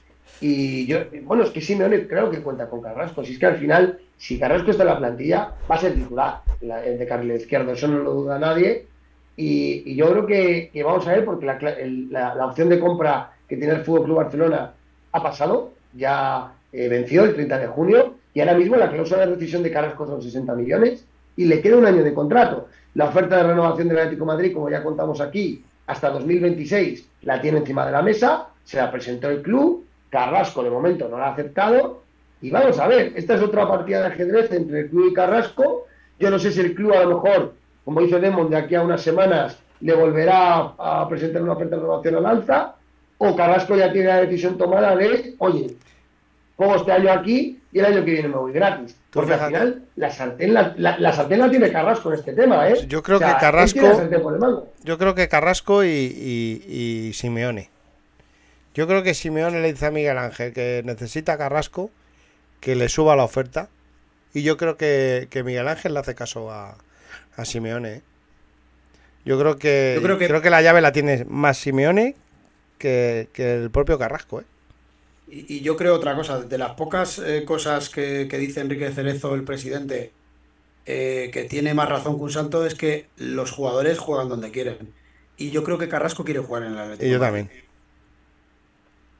Y 0.40 0.86
yo, 0.86 1.00
bueno, 1.24 1.42
es 1.44 1.50
que 1.50 1.60
Simeone 1.60 2.06
creo 2.08 2.30
que 2.30 2.40
cuenta 2.40 2.66
con 2.66 2.80
Carrasco. 2.80 3.22
Si 3.22 3.34
es 3.34 3.38
que 3.38 3.46
al 3.46 3.58
final, 3.58 3.98
si 4.16 4.38
Carrasco 4.38 4.70
está 4.70 4.84
en 4.84 4.88
la 4.88 4.98
plantilla, 4.98 5.52
va 5.70 5.74
a 5.74 5.80
ser 5.80 5.94
titular 5.94 6.40
la- 6.62 6.82
el 6.82 6.98
de 6.98 7.06
carril 7.06 7.32
izquierdo, 7.32 7.72
eso 7.72 7.88
no 7.88 7.98
lo 7.98 8.14
duda 8.14 8.38
nadie. 8.38 8.86
Y, 9.42 9.94
yo 9.96 10.10
creo 10.10 10.26
que, 10.26 10.82
vamos 10.84 11.06
a 11.08 11.12
ver, 11.12 11.24
porque 11.24 11.46
la- 11.46 12.34
la 12.34 12.46
opción 12.46 12.68
de 12.68 12.78
compra 12.78 13.32
que 13.48 13.56
tiene 13.56 13.72
el 13.74 13.84
Fútbol 13.84 14.04
Club 14.04 14.16
Barcelona 14.18 14.72
ha 15.12 15.22
pasado, 15.22 15.72
ya 15.94 16.52
eh, 16.72 16.88
venció 16.88 17.24
el 17.24 17.34
30 17.34 17.58
de 17.58 17.66
junio, 17.66 18.14
y 18.34 18.40
ahora 18.40 18.54
mismo 18.54 18.76
la 18.76 18.90
cláusula 18.90 19.20
de 19.20 19.32
rescisión 19.32 19.62
de 19.62 19.70
Carrasco 19.72 20.06
son 20.06 20.22
60 20.22 20.54
millones 20.54 21.04
y 21.36 21.46
le 21.46 21.60
queda 21.60 21.78
un 21.78 21.86
año 21.86 22.04
de 22.04 22.14
contrato. 22.14 22.68
La 22.94 23.06
oferta 23.06 23.38
de 23.38 23.42
renovación 23.44 23.88
del 23.88 23.98
Atlético 23.98 24.24
de 24.24 24.32
Madrid, 24.32 24.52
como 24.52 24.68
ya 24.70 24.82
contamos 24.82 25.20
aquí, 25.20 25.64
hasta 25.86 26.10
2026 26.10 27.08
la 27.22 27.40
tiene 27.40 27.58
encima 27.58 27.84
de 27.86 27.92
la 27.92 28.02
mesa, 28.02 28.46
se 28.64 28.76
la 28.76 28.92
presentó 28.92 29.28
el 29.30 29.42
club, 29.42 29.84
Carrasco 30.10 30.62
de 30.62 30.70
momento 30.70 31.08
no 31.08 31.18
la 31.18 31.28
ha 31.28 31.32
aceptado, 31.32 32.02
y 32.42 32.50
vamos 32.50 32.78
a 32.78 32.86
ver, 32.86 33.12
esta 33.16 33.34
es 33.34 33.42
otra 33.42 33.66
partida 33.66 34.00
de 34.02 34.06
ajedrez 34.08 34.52
entre 34.52 34.80
el 34.80 34.90
club 34.90 35.08
y 35.10 35.14
Carrasco. 35.14 35.86
Yo 36.18 36.30
no 36.30 36.38
sé 36.38 36.52
si 36.52 36.60
el 36.60 36.74
club 36.74 36.92
a 36.92 37.04
lo 37.04 37.14
mejor, 37.22 37.54
como 37.84 38.00
dice 38.00 38.20
Demon, 38.20 38.50
de 38.50 38.56
aquí 38.56 38.74
a 38.74 38.82
unas 38.82 39.02
semanas 39.02 39.56
le 39.80 39.94
volverá 39.94 40.74
a, 40.78 41.06
presentar 41.08 41.42
una 41.42 41.52
oferta 41.54 41.76
de 41.76 41.82
renovación 41.82 42.14
al 42.16 42.26
alza, 42.26 42.74
o 43.18 43.34
Carrasco 43.36 43.76
ya 43.76 43.92
tiene 43.92 44.08
la 44.08 44.20
decisión 44.20 44.56
tomada 44.58 44.94
de, 44.96 45.34
oye, 45.38 45.74
juego 46.56 46.76
este 46.76 46.92
año 46.92 47.10
aquí 47.12 47.58
y 47.72 47.78
el 47.78 47.84
año 47.86 48.04
que 48.04 48.10
viene 48.10 48.28
me 48.28 48.36
voy 48.36 48.52
gratis. 48.52 48.96
Porque 49.10 49.32
al 49.32 49.40
final 49.48 49.82
la 49.96 50.10
sartén 50.10 50.54
la, 50.54 50.74
la- 50.76 50.98
la 50.98 51.12
sartén 51.12 51.38
la 51.40 51.50
tiene 51.50 51.72
Carrasco 51.72 52.12
en 52.12 52.18
este 52.18 52.32
tema, 52.32 52.68
¿eh? 52.68 52.86
Yo 52.86 53.02
creo 53.02 53.16
O 53.16 53.20
sea, 53.20 53.34
que 53.34 53.40
Carrasco-. 53.40 53.80
Yo 54.84 54.98
creo 54.98 55.14
que 55.14 55.28
Carrasco 55.28 55.84
y, 55.84 55.88
y, 55.88 57.08
y 57.08 57.12
Simeone. 57.14 57.70
Yo 58.74 58.86
creo 58.86 59.02
que 59.02 59.14
Simeone 59.14 59.60
le 59.60 59.72
dice 59.72 59.86
a 59.86 59.90
Miguel 59.90 60.16
Ángel 60.18 60.52
que 60.52 60.82
necesita 60.84 61.32
a 61.32 61.38
Carrasco, 61.38 61.90
que 62.60 62.76
le 62.76 62.88
suba 62.88 63.16
la 63.16 63.24
oferta. 63.24 63.68
Y 64.32 64.42
yo 64.42 64.56
creo 64.56 64.76
que, 64.76 65.26
que 65.30 65.42
Miguel 65.42 65.66
Ángel 65.66 65.92
le 65.94 66.00
hace 66.00 66.14
caso 66.14 66.52
a, 66.52 66.76
a 67.36 67.44
Simeone. 67.44 68.02
Yo 69.24 69.38
creo 69.38 69.56
que, 69.56 69.92
Yo 69.96 70.02
creo 70.02 70.18
que- 70.18 70.28
creo 70.28 70.42
que 70.42 70.50
la 70.50 70.62
llave 70.62 70.80
la 70.80 70.92
tiene 70.92 71.24
más 71.28 71.58
Simeone 71.58 72.16
que, 72.78 73.28
que 73.32 73.54
el 73.54 73.70
propio 73.70 73.98
Carrasco. 73.98 74.40
¿eh? 74.40 74.44
Y, 75.28 75.60
yo 75.60 75.76
creo 75.76 75.94
otra 75.94 76.16
cosa, 76.16 76.40
de 76.40 76.58
las 76.58 76.72
pocas 76.72 77.18
eh, 77.18 77.44
cosas 77.44 77.88
que, 77.90 78.26
que 78.28 78.38
dice 78.38 78.60
Enrique 78.60 78.90
Cerezo, 78.90 79.34
el 79.34 79.44
presidente, 79.44 80.12
eh, 80.86 81.30
que 81.32 81.44
tiene 81.44 81.74
más 81.74 81.88
razón 81.88 82.16
que 82.16 82.22
un 82.24 82.30
santo, 82.30 82.66
es 82.66 82.74
que 82.74 83.06
los 83.16 83.52
jugadores 83.52 83.98
juegan 83.98 84.28
donde 84.28 84.50
quieren. 84.50 84.92
Y 85.36 85.50
yo 85.50 85.62
creo 85.64 85.78
que 85.78 85.88
Carrasco 85.88 86.24
quiere 86.24 86.40
jugar 86.40 86.64
en 86.64 86.72
el 86.72 86.78
Atlético. 86.78 87.06
Y 87.06 87.10
yo 87.10 87.20
también. 87.20 87.50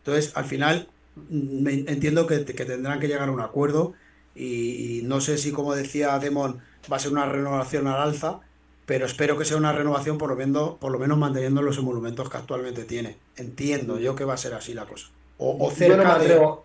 Entonces, 0.05 0.33
al 0.37 0.45
final, 0.45 0.89
mm, 1.17 1.63
me- 1.63 1.73
entiendo 1.87 2.27
que, 2.27 2.45
que 2.45 2.65
tendrán 2.65 3.01
que 3.01 3.09
llegar 3.09 3.29
a 3.29 3.33
un 3.33 3.41
acuerdo 3.41 3.95
y, 4.41 4.99
y 4.99 5.03
no 5.03 5.20
sé 5.20 5.36
si, 5.38 5.53
como 5.53 5.74
decía 5.74 6.18
Demon, 6.18 6.61
va 6.91 6.97
a 6.97 7.01
ser 7.01 7.12
una 7.12 7.26
renovación 7.26 7.86
al 7.86 8.01
alza, 8.01 8.41
pero 8.86 9.07
espero 9.07 9.36
que 9.38 9.45
sea 9.45 9.57
una 9.57 9.72
renovación 9.72 10.18
por 10.18 10.30
lo 10.30 10.36
menos, 10.36 10.74
por 10.78 10.91
lo 10.91 10.99
menos 10.99 11.18
manteniendo 11.18 11.62
los 11.62 11.78
emolumentos 11.78 12.28
que 12.30 12.36
actualmente 12.38 12.84
tiene. 12.84 13.18
Entiendo 13.36 13.99
yo 13.99 14.14
que 14.14 14.24
va 14.24 14.34
a 14.34 14.38
ser 14.38 14.55
así 14.55 14.74
la 14.74 14.86
cosa. 14.86 15.09
O, 15.38 15.68
o 15.68 15.72
Yo 15.78 15.97
no, 15.97 16.05
me 16.05 16.05
cerca 16.05 16.18
de. 16.18 16.24
atrevo, 16.24 16.64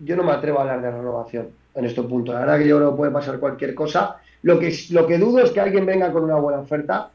yo 0.00 0.16
no 0.16 0.22
me 0.24 0.32
atrevo 0.32 0.58
a 0.58 0.62
hablar 0.62 0.82
de 0.82 0.90
renovación 0.90 1.48
en 1.74 1.84
este 1.84 2.02
punto. 2.02 2.32
La 2.32 2.40
verdad 2.40 2.58
que 2.58 2.66
yo 2.66 2.78
creo 2.78 2.90
que 2.92 2.96
puede 2.96 3.12
pasar 3.12 3.38
cualquier 3.38 3.74
cosa. 3.74 4.16
Lo 4.42 4.58
que, 4.58 4.76
lo 4.90 5.06
que 5.06 5.18
dudo 5.18 5.40
es 5.40 5.50
que 5.50 5.60
alguien 5.60 5.86
venga 5.86 6.12
con 6.12 6.24
una 6.24 6.36
buena 6.36 6.60
oferta 6.60 7.10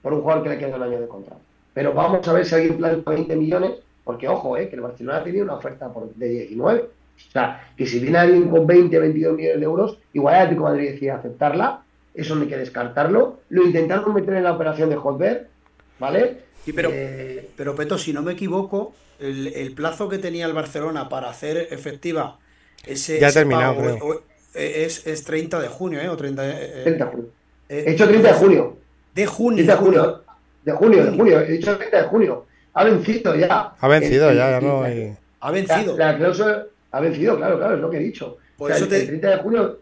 por 0.00 0.12
un 0.12 0.22
jugador 0.22 0.44
que 0.44 0.48
le 0.50 0.58
queda 0.58 0.76
un 0.76 0.82
año 0.82 1.00
de 1.00 1.08
contrato. 1.08 1.40
Pero 1.74 1.92
vamos 1.92 2.26
a 2.26 2.32
ver 2.32 2.46
si 2.46 2.54
alguien 2.54 2.76
plantea 2.76 3.12
20 3.14 3.36
millones, 3.36 3.72
porque 4.04 4.28
ojo, 4.28 4.56
eh, 4.56 4.68
que 4.68 4.76
el 4.76 4.82
Barcelona 4.82 5.22
tenía 5.22 5.42
una 5.42 5.54
oferta 5.54 5.92
por, 5.92 6.14
de 6.14 6.28
19. 6.28 7.01
O 7.16 7.30
sea, 7.32 7.72
que 7.76 7.86
si 7.86 7.98
viene 7.98 8.18
alguien 8.18 8.48
con 8.48 8.66
20, 8.66 8.98
22 8.98 9.36
millones 9.36 9.58
de 9.60 9.64
euros, 9.64 9.98
igual 10.12 10.34
el 10.34 10.40
Atlético 10.42 10.64
de 10.66 10.70
Madrid 10.72 10.90
decide 10.92 11.10
aceptarla, 11.12 11.82
eso 12.14 12.34
no 12.34 12.42
hay 12.42 12.48
que 12.48 12.58
descartarlo. 12.58 13.40
Lo 13.48 13.64
intentaron 13.64 14.12
meter 14.14 14.34
en 14.34 14.44
la 14.44 14.52
operación 14.52 14.90
de 14.90 14.96
Hotber, 14.96 15.48
¿vale? 15.98 16.38
Sí, 16.64 16.72
pero, 16.72 16.90
Eh, 16.92 17.48
pero 17.56 17.74
Peto, 17.74 17.96
si 17.98 18.12
no 18.12 18.22
me 18.22 18.32
equivoco, 18.32 18.92
el, 19.18 19.48
el 19.48 19.72
plazo 19.72 20.08
que 20.08 20.18
tenía 20.18 20.46
el 20.46 20.52
Barcelona 20.52 21.08
para 21.08 21.30
hacer 21.30 21.68
efectiva 21.70 22.38
ese, 22.86 23.18
Ya 23.18 23.28
ha 23.28 23.32
terminado, 23.32 23.76
pago, 23.76 23.98
creo. 23.98 24.06
o- 24.06 24.22
eh, 24.54 24.84
es, 24.84 25.06
es 25.06 25.24
30 25.24 25.60
de 25.60 25.68
junio, 25.68 26.00
¿eh? 26.00 26.08
O 26.10 26.16
30 26.16 26.42
eh, 26.50 26.80
30 26.84 27.04
de 27.06 27.10
junio. 27.10 27.26
eh, 27.68 27.84
He 27.86 27.90
hecho 27.92 28.06
30 28.08 28.28
de 28.28 28.34
junio. 28.34 28.76
De 29.14 29.26
junio. 29.26 29.56
30 29.64 29.72
de 29.72 29.78
junio. 29.78 30.22
De 30.64 30.72
junio, 30.72 31.04
de 31.06 31.16
junio. 31.16 31.40
He 31.40 31.52
dicho 31.52 31.76
30 31.78 32.02
de 32.02 32.08
junio. 32.08 32.46
Ha 32.74 32.84
vencido 32.84 33.34
ya. 33.34 33.74
Ha 33.78 33.88
vencido 33.88 34.30
El- 34.30 34.36
ya, 34.36 34.50
ya 34.50 34.60
no 34.60 34.82
la- 34.82 34.88
hay... 34.88 35.14
Ha 35.40 35.46
La, 35.46 35.52
vencido. 35.52 35.96
la 35.96 36.16
cláusula 36.16 36.66
ha 36.92 37.00
vencido, 37.00 37.36
claro, 37.36 37.58
claro, 37.58 37.74
es 37.74 37.80
lo 37.80 37.90
que 37.90 37.96
he 37.96 38.00
dicho. 38.00 38.36
Por 38.56 38.70
O 38.70 38.74
sea, 38.74 38.76
eso 38.76 38.84
el- 38.84 38.90
te- 38.90 39.00
el 39.00 39.06
30 39.08 39.30
de 39.30 39.36
junio. 39.38 39.78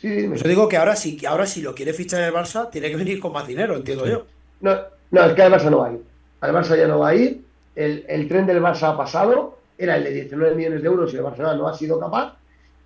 Sí, 0.00 0.30
eso 0.32 0.46
digo 0.46 0.68
que 0.68 0.76
ahora 0.76 0.94
sí, 0.94 1.16
que 1.16 1.26
ahora 1.26 1.46
si 1.46 1.60
lo 1.60 1.74
quiere 1.74 1.92
fichar 1.92 2.22
el 2.22 2.32
Barça, 2.32 2.70
tiene 2.70 2.88
que 2.90 2.96
venir 2.96 3.18
con 3.18 3.32
más 3.32 3.46
dinero, 3.46 3.74
entiendo 3.76 4.06
yo. 4.06 4.26
No, 4.60 4.76
no, 5.10 5.24
es 5.24 5.32
que 5.34 5.42
al 5.42 5.52
Barça 5.52 5.70
no 5.70 5.78
va 5.78 5.88
a 5.88 5.92
ir. 5.92 6.00
Al 6.40 6.52
Barça 6.54 6.76
ya 6.76 6.86
no 6.86 7.00
va 7.00 7.08
a 7.08 7.14
ir. 7.16 7.40
El, 7.74 8.04
el 8.08 8.28
tren 8.28 8.46
del 8.46 8.62
Barça 8.62 8.92
ha 8.92 8.96
pasado. 8.96 9.58
Era 9.76 9.96
el 9.96 10.04
de 10.04 10.10
19 10.12 10.54
millones 10.54 10.82
de 10.82 10.88
euros 10.88 11.12
y 11.12 11.16
el 11.16 11.22
Barcelona 11.22 11.54
no 11.56 11.68
ha 11.68 11.74
sido 11.76 11.98
capaz. 11.98 12.34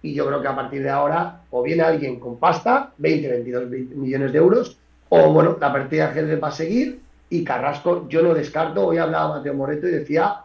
Y 0.01 0.15
yo 0.15 0.27
creo 0.27 0.41
que 0.41 0.49
a 0.49 0.57
partir 0.57 0.83
de 0.83 0.91
ahora 0.91 1.43
o 1.51 1.63
viene 1.63 1.83
alguien 1.83 2.19
con 2.19 2.39
pasta, 2.39 2.93
20, 2.99 3.29
22 3.29 3.69
millones 3.69 4.33
de 4.33 4.39
euros, 4.39 4.77
o 5.11 5.33
bueno, 5.33 5.57
la 5.61 5.73
partida 5.73 6.05
de 6.07 6.11
ajedrez 6.11 6.43
va 6.43 6.49
a 6.49 6.53
seguir. 6.53 7.01
Y 7.31 7.45
Carrasco, 7.45 8.07
yo 8.09 8.23
no 8.23 8.35
descarto. 8.35 8.87
Hoy 8.87 8.99
hablaba 8.99 9.37
Mateo 9.37 9.55
Moreto 9.55 9.87
y 9.87 9.93
decía 9.93 10.37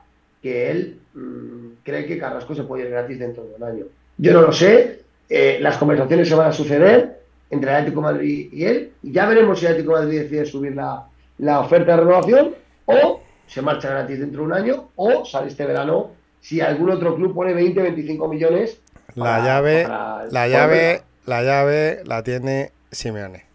que 0.41 0.69
él 0.71 0.99
mm, 1.13 1.67
cree 1.87 2.05
que 2.05 2.17
Carrasco 2.19 2.53
se 2.53 2.63
puede 2.63 2.83
ir 2.83 2.89
gratis 2.89 3.17
dentro 3.17 3.43
de 3.45 3.55
un 3.55 3.63
año. 3.63 3.85
Yo 4.17 4.33
no 4.33 4.41
lo 4.41 4.51
sé. 4.51 5.01
eh, 5.29 5.57
las 5.61 5.77
conversaciones 5.77 6.27
se 6.29 6.35
van 6.35 6.49
a 6.49 6.51
suceder 6.53 7.21
entre 7.49 7.69
el 7.69 7.75
Atlético 7.77 8.01
de 8.01 8.13
Madrid 8.13 8.49
y 8.51 8.65
él. 8.65 8.91
Y 9.03 9.11
ya 9.13 9.25
veremos 9.25 9.59
si 9.59 9.65
el 9.65 9.71
Atlético 9.71 9.95
de 9.97 10.03
Madrid 10.05 10.21
decide 10.21 10.45
subir 10.45 10.75
la, 10.75 11.05
la 11.39 11.59
oferta 11.61 11.91
de 11.93 11.97
renovación 12.03 12.55
o 12.85 13.21
se 13.47 13.61
marcha 13.61 13.89
gratis 13.89 14.19
dentro 14.19 14.41
de 14.41 14.47
un 14.47 14.53
año 14.53 14.89
o 14.97 15.23
sale 15.25 15.47
este 15.47 15.65
verano 15.65 16.11
si 16.41 16.59
algún 16.61 16.89
otro 16.91 17.15
club 17.15 17.33
pone 17.33 17.53
20, 17.53 17.81
25 17.81 18.27
millones. 18.27 18.79
La 19.15 19.39
llave, 19.45 19.83
para- 19.83 20.25
la 20.31 20.47
llave, 20.47 21.01
la 21.25 21.43
llave 21.43 22.01
la 22.05 22.23
tiene 22.23 22.71
Simeone. 22.91 23.45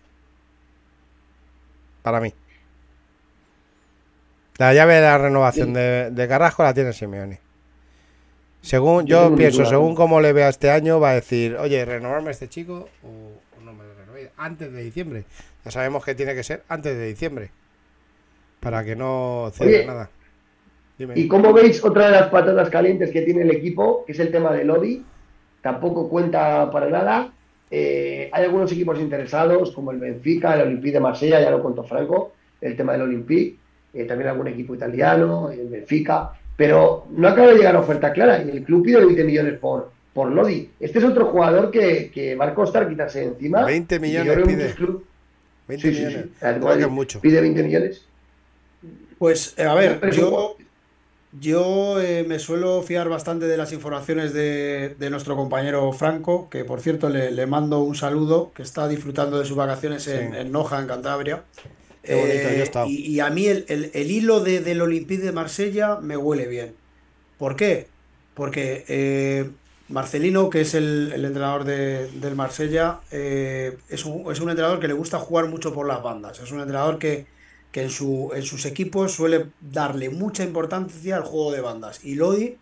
Para 2.03 2.21
mí. 2.21 2.33
La 4.59 4.75
llave 4.75 4.95
de 4.95 5.01
la 5.03 5.19
renovación 5.19 5.73
de, 5.73 6.11
de 6.11 6.29
Carrasco 6.29 6.63
la 6.63 6.75
tiene 6.75 6.93
Simeone. 6.93 7.39
Según 8.63 9.07
Yo 9.07 9.35
pienso, 9.35 9.59
ninguna 9.59 9.71
según 9.71 9.95
cómo 9.95 10.21
le 10.21 10.33
vea 10.33 10.49
este 10.49 10.71
año, 10.71 11.01
va 11.01 11.11
a 11.11 11.15
decir, 11.15 11.57
oye, 11.57 11.85
renovarme 11.85 12.29
a 12.29 12.31
este 12.31 12.49
chico 12.49 12.89
o, 13.03 13.61
no 13.65 13.73
me 13.73 13.85
lo 13.85 13.95
renovéis 13.95 14.29
antes 14.37 14.73
de 14.73 14.83
diciembre. 14.83 15.25
Ya 15.65 15.71
sabemos 15.73 16.05
que 16.05 16.15
tiene 16.15 16.35
que 16.35 16.45
ser 16.45 16.63
antes 16.69 16.97
de 16.97 17.09
diciembre. 17.09 17.51
Para 18.61 18.85
que 18.85 18.95
no 18.95 19.51
cierre 19.53 19.79
Oye, 19.79 19.87
nada. 19.87 20.11
Dime. 20.97 21.15
Y 21.17 21.27
como 21.27 21.53
veis, 21.53 21.85
otra 21.85 22.07
de 22.07 22.13
las 22.13 22.29
patatas 22.29 22.71
calientes 22.71 23.11
que 23.11 23.23
tiene 23.23 23.43
el 23.43 23.51
equipo, 23.51 24.05
que 24.07 24.13
es 24.13 24.21
el 24.21 24.31
tema 24.31 24.53
de 24.53 24.65
Lodi, 24.65 25.05
tampoco 25.61 26.09
cuenta 26.09 26.71
para 26.71 26.89
nada. 26.89 27.33
Eh, 27.69 28.31
hay 28.33 28.45
algunos 28.45 28.71
equipos 28.71 29.01
interesados, 29.01 29.73
como 29.73 29.91
el 29.91 29.99
Benfica, 29.99 30.55
el 30.55 30.69
Olympique 30.69 30.93
de 30.93 31.01
Marsella, 31.01 31.41
ya 31.41 31.51
lo 31.51 31.63
contó 31.63 31.83
Franco, 31.83 32.35
el 32.61 32.77
tema 32.77 32.93
del 32.93 33.03
Olympique, 33.03 33.57
eh, 33.95 34.05
también 34.05 34.29
algún 34.29 34.47
equipo 34.47 34.75
italiano, 34.75 35.51
el 35.51 35.69
Benfica, 35.69 36.33
pero 36.63 37.07
no 37.11 37.27
acaba 37.27 37.49
de 37.49 37.57
llegar 37.57 37.75
a 37.75 37.81
oferta 37.81 38.13
clara 38.13 38.41
y 38.41 38.49
el 38.51 38.63
club 38.63 38.85
pide 38.85 39.05
20 39.05 39.25
millones 39.25 39.59
por, 39.59 39.91
por 40.15 40.31
Lodi. 40.31 40.71
Este 40.79 41.01
es 41.01 41.05
otro 41.05 41.27
jugador 41.27 41.73
que, 41.73 42.09
que 42.15 42.37
va 42.37 42.47
a 42.47 42.55
costar 42.55 42.89
quitarse 42.89 43.19
de 43.19 43.25
encima. 43.27 43.65
20 43.65 43.97
y 43.97 43.99
yo 43.99 44.01
millones 44.23 44.47
pide. 44.47 44.75
clubes- 44.77 45.03
20 45.67 45.89
sí, 45.89 45.93
sí, 45.97 46.05
millones. 46.05 46.27
sí. 46.81 46.87
Mucho. 46.89 47.21
Pide 47.21 47.41
20 47.41 47.65
millones. 47.65 48.03
Pues, 49.19 49.55
eh, 49.57 49.65
a 49.65 49.75
ver, 49.75 50.09
yo, 50.13 50.55
yo 51.41 52.01
eh, 52.01 52.25
me 52.29 52.39
suelo 52.39 52.81
fiar 52.83 53.09
bastante 53.09 53.47
de 53.47 53.57
las 53.57 53.73
informaciones 53.73 54.33
de, 54.33 54.95
de 54.97 55.11
nuestro 55.11 55.35
compañero 55.35 55.93
Franco, 55.93 56.49
que 56.49 56.65
por 56.65 56.81
cierto 56.81 57.09
le, 57.09 57.33
le 57.33 57.47
mando 57.47 57.81
un 57.81 57.97
saludo, 57.97 58.53
que 58.55 58.63
está 58.63 58.87
disfrutando 58.87 59.37
de 59.41 59.47
sus 59.47 59.57
vacaciones 59.57 60.07
en, 60.07 60.31
Sí. 60.33 60.39
en 60.39 60.53
Noja, 60.53 60.79
en 60.81 60.87
Cantabria. 60.87 61.43
Qué 62.03 62.15
bonito, 62.15 62.51
yo 62.53 62.59
he 62.59 62.61
Eh, 62.61 62.63
estado. 62.63 62.87
y, 62.89 62.97
y 63.07 63.21
a 63.21 63.31
mí 63.31 63.47
el, 63.47 63.65
el- 63.69 63.91
el 63.95 64.11
hilo 64.11 64.41
de- 64.41 64.61
del 64.61 64.81
Olympique 64.83 65.23
de 65.23 65.33
Marsella 65.33 65.99
me 66.01 66.17
huele 66.17 66.47
bien. 66.49 66.75
¿Por 67.39 67.57
qué? 67.57 67.89
Porque 68.35 68.85
eh, 68.89 69.51
Marcelino, 69.89 70.51
que 70.51 70.63
es 70.63 70.75
el, 70.75 71.13
el 71.15 71.25
entrenador 71.25 71.65
de- 71.65 72.09
del 72.13 72.35
Marsella, 72.37 73.01
eh, 73.11 73.79
es 73.89 74.05
un, 74.05 74.31
es 74.33 74.41
un 74.41 74.51
entrenador 74.51 74.81
que 74.81 74.89
le 74.89 74.95
gusta 74.95 75.19
jugar 75.19 75.47
mucho 75.49 75.73
por 75.75 75.87
las 75.87 76.03
bandas. 76.03 76.41
Es 76.41 76.51
un 76.53 76.61
entrenador 76.61 76.99
que, 76.99 77.27
que 77.73 77.83
en, 77.83 77.91
su, 77.91 78.33
en 78.35 78.43
sus 78.43 78.65
equipos 78.67 79.13
suele 79.13 79.47
darle 79.61 80.11
mucha 80.11 80.45
importancia 80.45 81.17
al 81.17 81.23
juego 81.25 81.53
de 81.53 81.61
bandas. 81.61 82.05
Y 82.05 82.15
Lodi, 82.17 82.59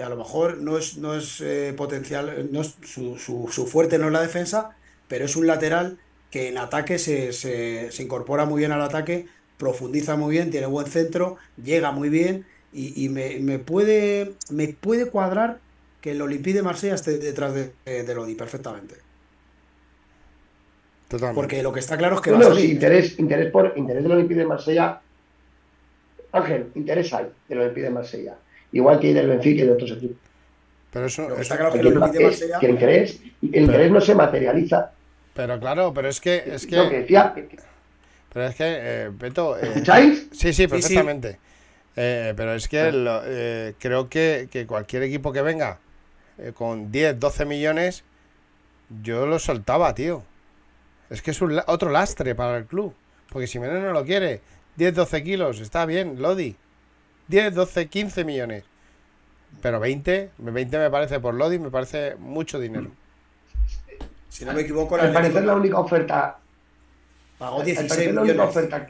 a 0.00 0.08
lo 0.08 0.16
mejor 0.16 0.58
no 0.58 0.78
es, 0.78 0.96
no 0.98 1.14
es 1.14 1.42
potencial, 1.76 2.48
no 2.52 2.60
es, 2.62 2.76
su, 2.84 3.18
su- 3.18 3.48
su 3.50 3.66
fuerte 3.66 3.98
no 3.98 4.06
es 4.06 4.12
la 4.12 4.22
defensa, 4.22 4.76
pero 5.08 5.24
es 5.24 5.36
un 5.36 5.46
lateral 5.46 5.98
que 6.30 6.48
en 6.48 6.58
ataque 6.58 6.98
se, 6.98 7.32
se- 7.32 7.90
se 7.90 8.02
incorpora 8.02 8.44
muy 8.44 8.58
bien 8.60 8.72
al 8.72 8.82
ataque, 8.82 9.26
profundiza 9.56 10.16
muy 10.16 10.32
bien, 10.32 10.50
tiene 10.50 10.66
buen 10.66 10.86
centro, 10.86 11.36
llega 11.62 11.90
muy 11.90 12.08
bien 12.10 12.44
y, 12.72 13.04
y 13.04 13.08
me, 13.08 13.38
me 13.40 13.58
puede, 13.58 14.34
me 14.50 14.68
puede 14.68 15.06
cuadrar 15.06 15.58
que 16.00 16.12
el 16.12 16.22
Olympique 16.22 16.56
de 16.58 16.62
Marsella 16.62 16.94
esté 16.94 17.18
detrás 17.18 17.54
de, 17.54 17.72
de, 17.84 18.04
de 18.04 18.14
Lodi 18.14 18.34
perfectamente. 18.34 18.96
Totalmente. 21.08 21.34
Porque 21.40 21.62
lo 21.62 21.72
que 21.72 21.80
está 21.80 21.96
claro 21.96 22.16
es 22.16 22.20
que 22.20 22.30
No, 22.30 22.38
va 22.38 22.52
a 22.52 22.54
sí, 22.54 22.72
interés, 22.72 23.18
interés 23.18 23.50
por 23.50 23.72
interés 23.76 24.02
del 24.02 24.12
Olympique 24.12 24.40
de 24.40 24.46
Marsella. 24.46 25.00
Ángel, 26.32 26.66
interés 26.74 27.12
hay 27.14 27.26
del 27.48 27.60
Olympique 27.60 27.84
de 27.84 27.90
Marsella. 27.90 28.36
Igual 28.72 29.00
que 29.00 29.14
del 29.14 29.28
Benfica 29.28 29.62
y 29.62 29.66
de 29.66 29.72
otros 29.72 29.90
equipos. 29.92 30.18
Pero 30.92 31.06
eso, 31.06 31.22
Lo 31.22 31.28
que 31.28 31.32
eso- 31.34 31.42
está 31.42 31.56
claro 31.56 31.68
es 31.70 31.74
que 31.74 31.80
el 31.80 31.86
el 31.86 31.96
Olympique 31.96 32.18
de 32.18 32.24
es 32.30 32.40
Marsella. 32.40 32.58
que 32.60 32.66
el 32.66 32.72
interés, 32.72 33.20
el 33.40 33.62
interés 33.62 33.90
no 33.90 34.00
se 34.02 34.14
materializa. 34.14 34.92
Pero 35.38 35.54
claro, 35.60 35.92
pero 35.94 36.08
es 36.08 36.20
que, 36.20 36.34
es 36.54 36.66
Lo 36.70 36.88
que 36.88 36.96
que, 36.96 37.00
decía, 37.02 37.34
pero 38.32 38.46
es 38.46 38.54
que, 38.56 38.64
eh, 38.66 39.10
Beto, 39.12 39.58
eh, 39.58 39.62
¿escucháis? 39.68 40.28
sí, 40.30 40.52
sí, 40.52 40.68
sí. 40.68 40.68
perfectamente. 40.70 41.38
Eh, 41.96 42.34
pero 42.36 42.54
es 42.54 42.68
que 42.68 42.92
lo- 42.92 43.22
eh, 43.26 43.74
creo 43.78 44.08
que, 44.08 44.48
que 44.50 44.66
cualquier 44.66 45.02
equipo 45.04 45.32
que 45.32 45.42
venga 45.42 45.80
eh, 46.38 46.52
con 46.54 46.92
10, 46.92 47.18
12 47.20 47.44
millones, 47.46 48.04
yo 49.02 49.26
lo 49.26 49.38
soltaba, 49.38 49.94
tío. 49.94 50.24
Es 51.10 51.22
que 51.22 51.32
es 51.32 51.42
un 51.42 51.60
otro 51.68 51.90
lastre 51.90 52.34
para 52.34 52.58
el 52.58 52.66
club. 52.66 52.94
Porque 53.30 53.46
si 53.48 53.58
menos 53.60 53.82
no 53.82 53.92
lo 53.92 54.04
quiere, 54.04 54.42
10, 54.76 54.94
12 54.94 55.22
kilos, 55.24 55.60
está 55.60 55.86
bien, 55.86 56.22
Lodi. 56.22 56.56
10, 57.28 57.54
12, 57.54 57.88
15 57.88 58.24
millones. 58.24 58.64
Pero 59.62 59.80
20, 59.80 60.30
20 60.38 60.78
me 60.78 60.90
parece 60.90 61.20
por 61.20 61.34
Lodi, 61.34 61.58
me 61.58 61.70
parece 61.70 62.16
mucho 62.16 62.58
dinero. 62.60 62.92
Si 64.28 64.44
no 64.44 64.52
me 64.52 64.60
equivoco, 64.62 64.96
el 64.96 65.06
Al 65.06 65.12
parecer 65.12 65.44
la 65.44 65.54
única 65.56 65.78
oferta. 65.78 66.38
pagó 67.38 67.60
Al 67.60 67.64
16 67.66 67.88
parecer 67.88 68.14
la 68.14 68.20
única 68.22 68.34
millones. 68.34 68.56
oferta. 68.56 68.86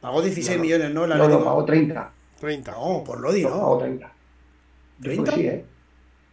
Pagó 0.00 0.22
16 0.22 0.56
No, 0.56 0.62
millones, 0.62 0.90
¿no? 0.94 1.04
El 1.04 1.10
No, 1.18 1.28
no, 1.28 1.44
pagó 1.44 1.64
30. 1.64 2.10
30. 2.40 2.72
No, 2.72 3.02
por 3.04 3.20
Lodi, 3.20 3.42
No, 3.42 3.50
pagó 3.50 3.74
¿no? 3.74 3.78
30. 3.80 4.12
Pues 5.02 5.18
¿30? 5.18 5.34
sí, 5.34 5.46
¿eh? 5.46 5.64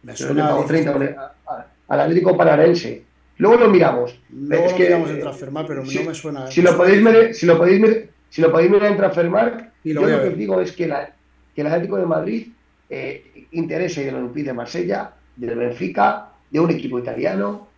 Me 0.02 0.16
suena 0.16 0.48
pagó 0.48 0.62
a 0.62 0.66
30 0.66 0.92
16. 0.98 1.18
a- 1.18 1.52
a- 1.52 1.66
al 1.88 2.00
Atlético 2.00 2.36
Pararense. 2.36 3.04
Luego 3.38 3.56
lo 3.56 3.68
miramos. 3.70 4.18
Luego 4.30 4.64
Es 4.66 4.72
lo 4.72 4.76
que, 4.78 4.84
miramos 4.84 5.10
en 5.10 5.16
eh, 5.16 5.20
Transfermarkt, 5.20 5.68
pero 5.68 5.86
si- 5.86 5.98
no 5.98 6.04
me 6.10 6.14
suena. 6.14 6.46
Si 6.50 6.62
lo 6.62 6.76
podéis 6.76 7.02
ver, 7.04 7.34
si 7.34 7.46
lo 7.46 7.58
podéis 7.58 7.80
ver, 7.82 8.10
si 8.30 8.40
lo 8.42 8.52
podéis 8.52 8.70
mirar 8.70 8.90
en 8.92 8.96
Transfermarkt, 8.96 9.72
Y 9.84 9.92
lo 9.92 10.02
yo 10.02 10.08
lo 10.08 10.22
que 10.22 10.28
os 10.28 10.36
digo 10.36 10.60
es 10.60 10.72
que, 10.72 10.86
la, 10.86 11.10
que 11.54 11.60
el 11.60 11.66
Atlético 11.66 11.96
de 11.96 12.06
Madrid 12.06 12.48
eh, 12.90 13.46
interesa 13.52 14.02
del 14.02 14.14
Olympique 14.16 14.46
de 14.48 14.52
Marsella, 14.52 15.12
del 15.36 15.56
Benfica, 15.58 16.28
de 16.50 16.60
un 16.60 16.70
equipo 16.70 16.98
italiano. 16.98 17.68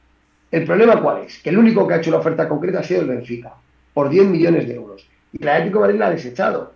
El 0.57 0.65
problema 0.65 1.03
cuál 1.03 1.25
es? 1.25 1.39
Que 1.43 1.51
el 1.51 1.59
único 1.59 1.87
que 1.87 1.93
ha 1.95 1.97
hecho 1.99 2.09
una 2.09 2.19
oferta 2.21 2.49
concreta 2.49 2.79
ha 2.79 2.83
sido 2.83 3.03
el 3.03 3.09
Benfica, 3.09 3.53
por 3.93 4.09
10 4.09 4.27
millones 4.27 4.67
de 4.67 4.75
euros. 4.75 5.07
Y 5.33 5.43
el 5.43 5.49
Atlético 5.51 5.79
de 5.81 5.85
Madrid 5.85 5.99
la 6.01 6.07
ha 6.07 6.11
desechado. 6.11 6.73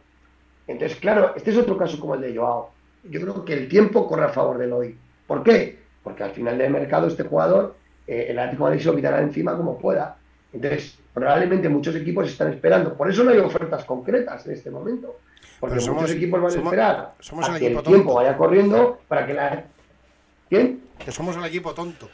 Entonces, 0.67 0.99
claro, 0.99 1.33
este 1.35 1.51
es 1.51 1.57
otro 1.57 1.79
caso 1.79 1.99
como 1.99 2.15
el 2.15 2.21
de 2.21 2.37
Joao. 2.37 2.71
Yo 3.09 3.21
creo 3.23 3.43
que 3.43 3.55
el 3.55 3.69
tiempo 3.69 4.07
corre 4.07 4.25
a 4.27 4.29
favor 4.29 4.59
del 4.59 4.73
hoy. 4.75 4.99
¿Por 5.27 5.43
qué? 5.43 5.79
Porque 6.05 6.23
al 6.25 6.33
final 6.33 6.59
del 6.59 6.71
mercado 6.71 7.07
este 7.07 7.23
jugador, 7.25 7.75
eh, 8.07 8.27
el 8.29 8.39
Atlético 8.39 8.65
de 8.65 8.71
Madrid 8.71 8.83
se 8.83 8.89
lo 8.91 8.97
quitará 8.97 9.23
encima 9.23 9.57
como 9.57 9.79
pueda. 9.79 10.17
Entonces, 10.53 10.99
probablemente 11.15 11.69
muchos 11.71 11.95
equipos 11.97 12.29
están 12.29 12.53
esperando. 12.53 12.93
Por 12.95 13.11
eso 13.11 13.25
no 13.25 13.31
hay 13.31 13.39
ofertas 13.39 13.85
concretas 13.87 14.47
en 14.47 14.53
este 14.53 14.71
momento. 14.71 15.17
Porque 15.59 15.77
Pero 15.77 15.87
somos- 15.87 16.03
muchos 16.03 16.17
equipos 16.17 16.39
van 16.43 16.49
a 16.51 16.53
somos- 16.53 16.67
esperar 16.67 17.15
somos 17.21 17.49
a 17.49 17.53
el 17.55 17.59
que 17.61 17.67
el 17.67 17.73
equipo 17.73 17.83
tiempo 17.89 18.09
tonto. 18.11 18.17
vaya 18.21 18.37
corriendo 18.37 19.01
para 19.09 19.27
que 19.27 19.33
la... 19.33 19.65
¿Quién? 20.51 20.83
Que 21.03 21.11
somos 21.13 21.35
el 21.39 21.45
equipo 21.47 21.73
tonto. 21.73 22.11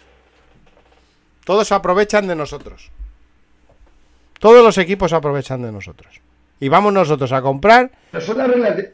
Todos 1.46 1.68
se 1.68 1.74
aprovechan 1.74 2.26
de 2.26 2.34
nosotros. 2.34 2.90
Todos 4.40 4.64
los 4.64 4.76
equipos 4.78 5.10
se 5.10 5.16
aprovechan 5.16 5.62
de 5.62 5.70
nosotros. 5.70 6.20
Y 6.58 6.68
vamos 6.68 6.92
nosotros 6.92 7.30
a 7.30 7.40
comprar. 7.40 7.92
Pero 8.10 8.24
son 8.24 8.38
las 8.38 8.48
reglas 8.48 8.76
de... 8.76 8.92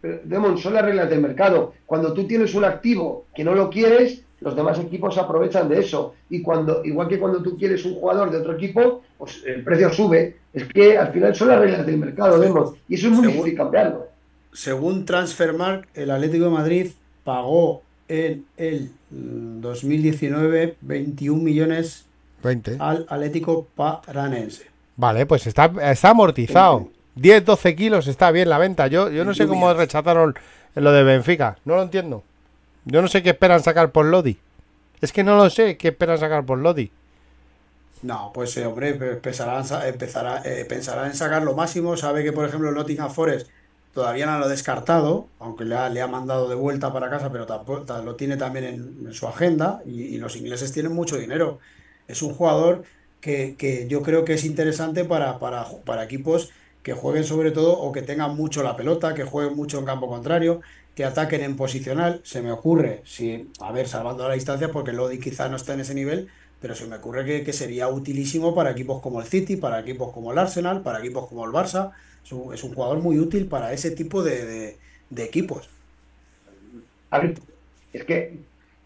Pero, 0.00 0.18
Demon, 0.24 0.58
son 0.58 0.74
las 0.74 0.84
reglas 0.84 1.08
del 1.08 1.20
mercado. 1.20 1.74
Cuando 1.86 2.12
tú 2.12 2.26
tienes 2.26 2.54
un 2.56 2.64
activo 2.64 3.26
que 3.32 3.44
no 3.44 3.54
lo 3.54 3.70
quieres, 3.70 4.22
los 4.40 4.56
demás 4.56 4.80
equipos 4.80 5.14
se 5.14 5.20
aprovechan 5.20 5.68
de 5.68 5.78
eso. 5.78 6.16
Y 6.28 6.42
cuando, 6.42 6.84
igual 6.84 7.06
que 7.06 7.20
cuando 7.20 7.40
tú 7.40 7.56
quieres 7.56 7.84
un 7.84 7.94
jugador 7.94 8.32
de 8.32 8.38
otro 8.38 8.54
equipo, 8.56 9.02
pues 9.16 9.44
el 9.46 9.62
precio 9.62 9.92
sube. 9.92 10.38
Es 10.52 10.64
que 10.66 10.98
al 10.98 11.12
final 11.12 11.36
son 11.36 11.48
las 11.48 11.60
reglas 11.60 11.86
del 11.86 11.98
mercado, 11.98 12.36
Demon. 12.40 12.74
Y 12.88 12.96
eso 12.96 13.06
es 13.06 13.12
muy 13.12 13.20
Según- 13.26 13.36
difícil 13.36 13.56
cambiarlo. 13.56 14.08
Según 14.52 15.04
Transfermarkt, 15.04 15.96
el 15.96 16.10
Atlético 16.10 16.46
de 16.46 16.50
Madrid 16.50 16.90
pagó 17.22 17.82
en 18.08 18.44
el 18.56 18.90
2019 19.10 20.76
21 20.80 21.42
millones 21.42 22.06
20. 22.42 22.76
al 22.78 23.06
Atlético 23.08 23.66
Paranense. 23.74 24.66
Vale, 24.96 25.26
pues 25.26 25.46
está, 25.46 25.70
está 25.90 26.10
amortizado. 26.10 26.88
10, 27.16 27.44
12 27.44 27.74
kilos 27.76 28.06
está 28.06 28.30
bien 28.30 28.48
la 28.48 28.58
venta. 28.58 28.86
Yo, 28.86 29.10
yo 29.10 29.24
no 29.24 29.34
sé 29.34 29.46
cómo 29.46 29.72
rechazaron 29.74 30.34
lo 30.74 30.92
de 30.92 31.02
Benfica. 31.02 31.58
No 31.64 31.76
lo 31.76 31.82
entiendo. 31.82 32.22
Yo 32.84 33.02
no 33.02 33.08
sé 33.08 33.22
qué 33.22 33.30
esperan 33.30 33.62
sacar 33.62 33.90
por 33.92 34.06
Lodi. 34.06 34.38
Es 35.00 35.12
que 35.12 35.24
no 35.24 35.36
lo 35.36 35.50
sé 35.50 35.76
qué 35.76 35.88
esperan 35.88 36.18
sacar 36.18 36.44
por 36.44 36.58
Lodi. 36.58 36.90
No, 38.02 38.30
pues 38.32 38.56
eh, 38.56 38.64
hombre, 38.64 38.94
pe- 38.94 39.16
pensarán, 39.16 39.66
sa- 39.66 39.86
empezará, 39.88 40.40
eh, 40.44 40.64
pensará 40.66 41.06
en 41.06 41.14
sacar 41.14 41.42
lo 41.42 41.54
máximo. 41.54 41.96
Sabe 41.96 42.22
que, 42.24 42.32
por 42.32 42.46
ejemplo, 42.48 42.68
el 42.70 42.74
Nottingham 42.74 43.10
Forest 43.10 43.48
todavía 43.92 44.26
no 44.26 44.38
lo 44.38 44.44
ha 44.46 44.48
descartado, 44.48 45.28
aunque 45.38 45.64
le 45.64 45.74
ha, 45.76 45.88
le 45.88 46.00
ha 46.02 46.06
mandado 46.06 46.48
de 46.48 46.54
vuelta 46.54 46.92
para 46.92 47.10
casa, 47.10 47.30
pero 47.32 47.46
tampoco, 47.46 47.82
ta- 47.84 48.02
lo 48.02 48.16
tiene 48.16 48.36
también 48.36 48.64
en, 49.06 49.12
su 49.14 49.26
agenda. 49.26 49.82
Y, 49.86 50.02
y 50.02 50.18
los 50.18 50.36
ingleses 50.36 50.72
tienen 50.72 50.92
mucho 50.92 51.16
dinero. 51.18 51.58
Es 52.08 52.22
un 52.22 52.34
jugador 52.34 52.84
que, 53.20 53.56
que 53.58 53.86
yo 53.88 54.02
creo 54.02 54.24
que 54.24 54.34
es 54.34 54.44
interesante 54.44 55.04
para, 55.04 55.38
para, 55.38 55.66
para 55.84 56.04
equipos 56.04 56.50
que 56.82 56.94
jueguen 56.94 57.24
sobre 57.24 57.50
todo 57.50 57.78
o 57.78 57.92
que 57.92 58.02
tengan 58.02 58.34
mucho 58.36 58.62
la 58.62 58.76
pelota, 58.76 59.14
que 59.14 59.24
jueguen 59.24 59.54
mucho 59.56 59.78
en 59.78 59.84
campo 59.84 60.08
contrario, 60.08 60.60
que 60.94 61.04
ataquen 61.04 61.42
en 61.42 61.56
posicional. 61.56 62.20
Se 62.24 62.42
me 62.42 62.52
ocurre, 62.52 63.02
si, 63.04 63.50
a 63.60 63.72
ver, 63.72 63.88
salvando 63.88 64.26
la 64.28 64.34
distancia, 64.34 64.70
porque 64.72 64.92
Lodi 64.92 65.20
quizá 65.20 65.48
no 65.48 65.56
está 65.56 65.74
en 65.74 65.80
ese 65.80 65.94
nivel, 65.94 66.28
pero 66.58 66.74
se 66.74 66.86
me 66.86 66.96
ocurre 66.96 67.24
que, 67.24 67.44
que 67.44 67.52
sería 67.52 67.88
utilísimo 67.88 68.54
para 68.54 68.70
equipos 68.70 69.00
como 69.02 69.20
el 69.20 69.26
City, 69.26 69.56
para 69.56 69.80
equipos 69.80 70.12
como 70.12 70.32
el 70.32 70.38
Arsenal, 70.38 70.82
para 70.82 70.98
equipos 71.00 71.26
como 71.28 71.44
el 71.44 71.52
Barça. 71.52 71.92
Es 72.24 72.32
un, 72.32 72.54
es 72.54 72.62
un 72.64 72.74
jugador 72.74 72.98
muy 72.98 73.18
útil 73.18 73.46
para 73.46 73.72
ese 73.72 73.90
tipo 73.90 74.22
de, 74.22 74.44
de- 74.44 74.76
de 75.10 75.24
equipos. 75.24 75.68
A 77.10 77.18
ver, 77.18 77.34
es 77.92 78.04
que, 78.04 78.38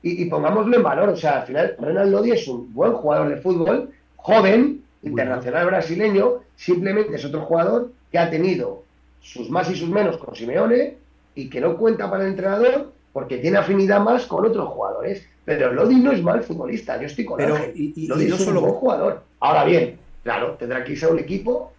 y, 0.03 0.23
y 0.23 0.25
pongámoslo 0.27 0.75
en 0.77 0.83
valor, 0.83 1.11
o 1.11 1.17
sea, 1.17 1.41
al 1.41 1.47
final 1.47 1.77
Renan 1.79 2.11
Lodi 2.11 2.31
es 2.33 2.49
un 2.49 2.73
buen 2.73 2.93
jugador 2.95 3.29
de 3.29 3.37
fútbol, 3.37 3.91
joven, 4.17 4.83
internacional 5.03 5.67
brasileño, 5.67 6.41
simplemente 6.57 7.15
es 7.17 7.25
otro 7.27 7.43
jugador 7.43 7.93
que 8.11 8.17
ha 8.19 8.31
tenido 8.31 8.83
sus 9.21 9.51
más 9.51 9.71
y 9.71 9.77
sus 9.77 9.91
menos 9.91 10.17
con 10.17 10.35
Simeone 10.35 10.97
y 11.35 11.51
que 11.51 11.61
no 11.61 11.77
cuenta 11.77 12.11
para 12.11 12.23
el 12.25 12.31
entrenador 12.31 12.93
porque 13.13 13.37
tiene 13.39 13.59
afinidad 13.59 14.01
más 14.01 14.25
con 14.27 14.47
otros 14.47 14.69
jugadores. 14.71 15.27
Pero 15.45 15.75
Lodi 15.75 15.97
no 15.97 16.11
es 16.13 16.23
mal 16.23 16.43
futbolista, 16.43 16.99
yo 16.99 17.07
estoy 17.07 17.27
con 17.27 17.37
Pero, 17.37 17.57
Ángel. 17.57 17.73
y- 17.77 17.93
y- 17.95 18.07
Lodi 18.07 18.25
y 18.25 18.29
no 18.29 18.35
es 18.37 18.41
un 18.41 18.47
solo- 18.47 18.61
buen 18.63 18.73
jugador. 18.73 19.23
Ahora 19.41 19.65
bien, 19.67 19.99
claro, 20.23 20.53
tendrá 20.59 20.83
que 20.83 20.93
irse 20.93 21.05
a 21.05 21.11
un 21.11 21.19
equipo 21.19 21.74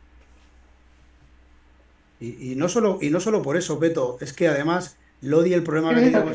Y, 2.26 2.55
no 2.55 2.69
solo, 2.69 2.99
y 3.01 3.09
no 3.09 3.19
solo 3.19 3.41
por 3.41 3.57
eso, 3.57 3.78
Beto, 3.78 4.17
es 4.21 4.34
que 4.34 4.47
además 4.47 4.97
Lodi 5.21 5.53
el 5.53 5.63
problema 5.63 5.89
que 5.89 5.95
ha 5.95 6.03
tenido 6.03 6.23
con, 6.23 6.34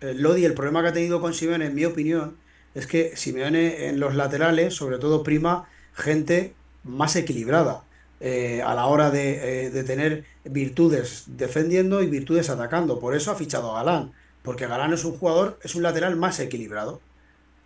eh, 0.00 0.14
Lodi, 0.14 0.44
el 0.44 0.54
problema 0.54 0.82
que 0.82 0.88
ha 0.88 0.92
tenido 0.92 1.20
con 1.20 1.34
Simeone, 1.34 1.66
en 1.66 1.74
mi 1.74 1.84
opinión, 1.84 2.36
es 2.74 2.86
que 2.86 3.16
Simeone 3.16 3.88
en 3.88 4.00
los 4.00 4.14
laterales, 4.14 4.74
sobre 4.74 4.98
todo, 4.98 5.22
prima 5.22 5.68
gente 5.94 6.54
más 6.82 7.16
equilibrada 7.16 7.84
eh, 8.20 8.62
a 8.62 8.74
la 8.74 8.86
hora 8.86 9.10
de, 9.10 9.66
eh, 9.66 9.70
de 9.70 9.84
tener 9.84 10.24
virtudes 10.44 11.24
defendiendo 11.26 12.02
y 12.02 12.06
virtudes 12.06 12.50
atacando. 12.50 12.98
Por 12.98 13.14
eso 13.14 13.30
ha 13.30 13.36
fichado 13.36 13.72
a 13.72 13.82
Galán, 13.82 14.12
porque 14.42 14.66
Galán 14.66 14.92
es 14.92 15.04
un 15.04 15.16
jugador, 15.16 15.58
es 15.62 15.74
un 15.74 15.82
lateral 15.82 16.16
más 16.16 16.40
equilibrado, 16.40 17.00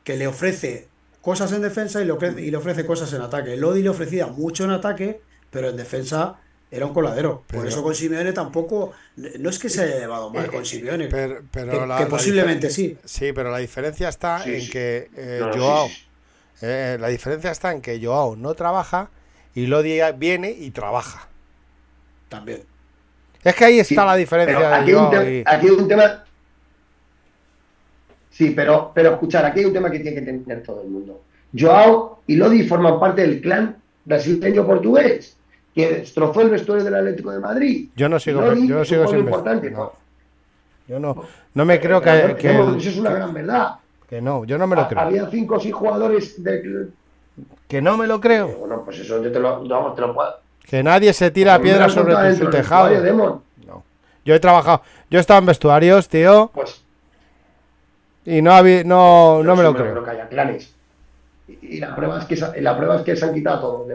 que 0.05 0.17
le 0.17 0.27
ofrece 0.27 0.89
cosas 1.21 1.53
en 1.53 1.63
defensa 1.63 2.01
y 2.03 2.05
y 2.05 2.51
le 2.51 2.57
ofrece 2.57 2.87
cosas 2.87 3.13
en 3.13 3.23
ataque. 3.23 3.57
Lodi 3.57 3.83
le 3.83 3.89
ofrecía 3.89 4.27
mucho 4.29 4.65
en 4.65 4.71
ataque, 4.71 5.21
pero 5.51 5.69
en 5.69 5.77
defensa 5.77 6.41
era 6.71 6.85
un 6.87 6.93
coladero. 6.93 7.45
Por 7.47 7.67
eso 7.67 7.83
con 7.83 7.95
Simeone 7.95 8.33
tampoco, 8.33 8.93
no 9.17 9.49
es 9.51 9.59
que 9.59 9.69
se 9.71 9.83
haya 9.83 9.99
llevado 10.01 10.31
mal 10.31 10.51
con 10.51 10.65
Simeone, 10.67 11.07
Pero, 11.09 11.41
pero 11.51 11.73
que, 11.73 11.87
la- 11.87 11.97
que 11.99 12.05
la 12.05 12.09
posiblemente 12.09 12.71
sí. 12.71 12.99
Sí, 13.05 13.33
pero 13.33 13.51
la 13.51 13.59
diferencia 13.59 14.09
está 14.09 14.43
Sí, 14.43 14.55
en 14.55 14.61
sí. 14.63 14.71
que 14.71 15.11
eh, 15.17 15.39
No, 15.41 15.53
Joao. 15.53 15.89
eh, 16.61 16.97
la 17.01 17.09
diferencia 17.09 17.51
está 17.51 17.73
en 17.73 17.81
que 17.81 17.99
Joao 18.05 18.37
no 18.37 18.55
trabaja 18.55 19.11
y 19.55 19.67
Lodi 19.67 19.99
viene 20.19 20.51
y 20.51 20.71
trabaja. 20.71 21.29
También. 22.29 22.63
Es 23.43 23.55
que 23.55 23.65
ahí 23.65 23.79
está 23.79 23.89
Sí, 24.03 24.07
la 24.07 24.17
diferencia 24.17 24.77
aquí 24.77 24.91
de 24.93 24.99
hay, 24.99 25.37
y- 25.39 25.43
aquí 25.47 25.67
hay 25.69 25.73
un 25.73 25.89
tema. 25.89 26.25
Sí, 28.31 28.51
pero, 28.51 28.93
pero 28.95 29.13
escuchar, 29.15 29.45
aquí 29.47 29.61
hay 29.61 29.65
un 29.67 29.73
tema 29.73 29.91
que 29.91 30.01
tiene 30.01 30.15
que 30.21 30.23
tener 30.23 30.63
todo 30.63 30.83
el 30.83 30.89
mundo. 30.89 31.23
Joao 31.59 32.21
y 32.27 32.37
Lodi 32.37 32.69
forman 32.69 33.01
parte 33.01 33.23
del 33.23 33.41
clan 33.41 33.77
brasileño-portugués 34.05 35.37
que 35.75 35.89
destrozó 35.95 36.41
el 36.41 36.51
vestuario 36.51 36.85
del 36.85 36.95
Atlético 36.95 37.31
de 37.31 37.39
Madrid. 37.41 37.89
Yo 37.97 38.09
no 38.09 38.19
sigo, 38.19 38.53
yo 38.55 38.85
sigo 38.85 39.07
sin 39.09 39.19
importante. 39.21 39.71
no. 39.71 39.93
Yo 40.89 40.99
no, 40.99 41.23
no 41.53 41.65
me 41.67 41.79
creo 41.81 42.01
que, 42.01 42.35
que, 42.39 42.51
Eso 42.51 42.77
es 42.77 42.97
una 42.97 43.11
gran 43.11 43.35
verdad. 43.35 43.75
que 44.09 44.23
no, 44.23 44.45
yo 44.47 44.57
no 44.57 44.67
me 44.67 44.75
lo 44.75 44.83
Ha- 44.83 44.89
creo. 44.89 45.01
Había 45.03 45.27
cinco 45.29 45.57
o 45.57 45.61
seis 45.61 45.75
jugadores 45.75 46.43
de. 46.43 46.89
Que 47.69 47.83
no 47.83 47.97
me 47.99 48.07
lo 48.07 48.19
creo. 48.21 48.49
Bueno, 48.49 48.83
pues 48.85 48.99
eso 49.01 49.23
yo 49.23 49.31
te 49.31 49.39
lo, 49.39 49.69
vamos, 49.69 49.95
te 49.95 50.01
lo 50.01 50.15
puedo. 50.15 50.31
Que 50.65 50.83
nadie 50.83 51.13
se 51.13 51.31
tira 51.31 51.59
lo 51.59 51.63
piedra 51.63 51.89
sobre 51.91 52.15
tu, 52.31 52.45
su 52.45 52.51
tejado. 52.51 52.89
No. 53.67 53.83
Yo 54.25 54.35
he 54.35 54.41
trabajado, 54.41 54.81
yo 55.11 55.19
he 55.19 55.21
estado 55.21 55.41
en 55.41 55.47
vestuarios, 55.47 56.09
tío, 56.09 56.51
Pues 56.55 56.83
y 58.25 58.43
no 58.43 58.53
había, 58.53 58.85
no, 58.85 59.43
no 59.43 59.57
me 59.57 59.63
lo 59.63 59.75
creo. 59.75 60.03
que 60.05 60.11
haya 60.11 60.29
clanes. 60.29 60.75
Y, 61.47 61.77
y 61.77 61.81
la, 61.81 61.95
prueba 61.97 62.19
es 62.19 62.25
que, 62.27 62.37
se- 62.37 62.61
la 62.61 62.77
prueba 62.77 62.97
es 62.97 63.03
que 63.03 63.15
se 63.17 63.25
han 63.25 63.35
quitado 63.35 63.61
todos. 63.61 63.89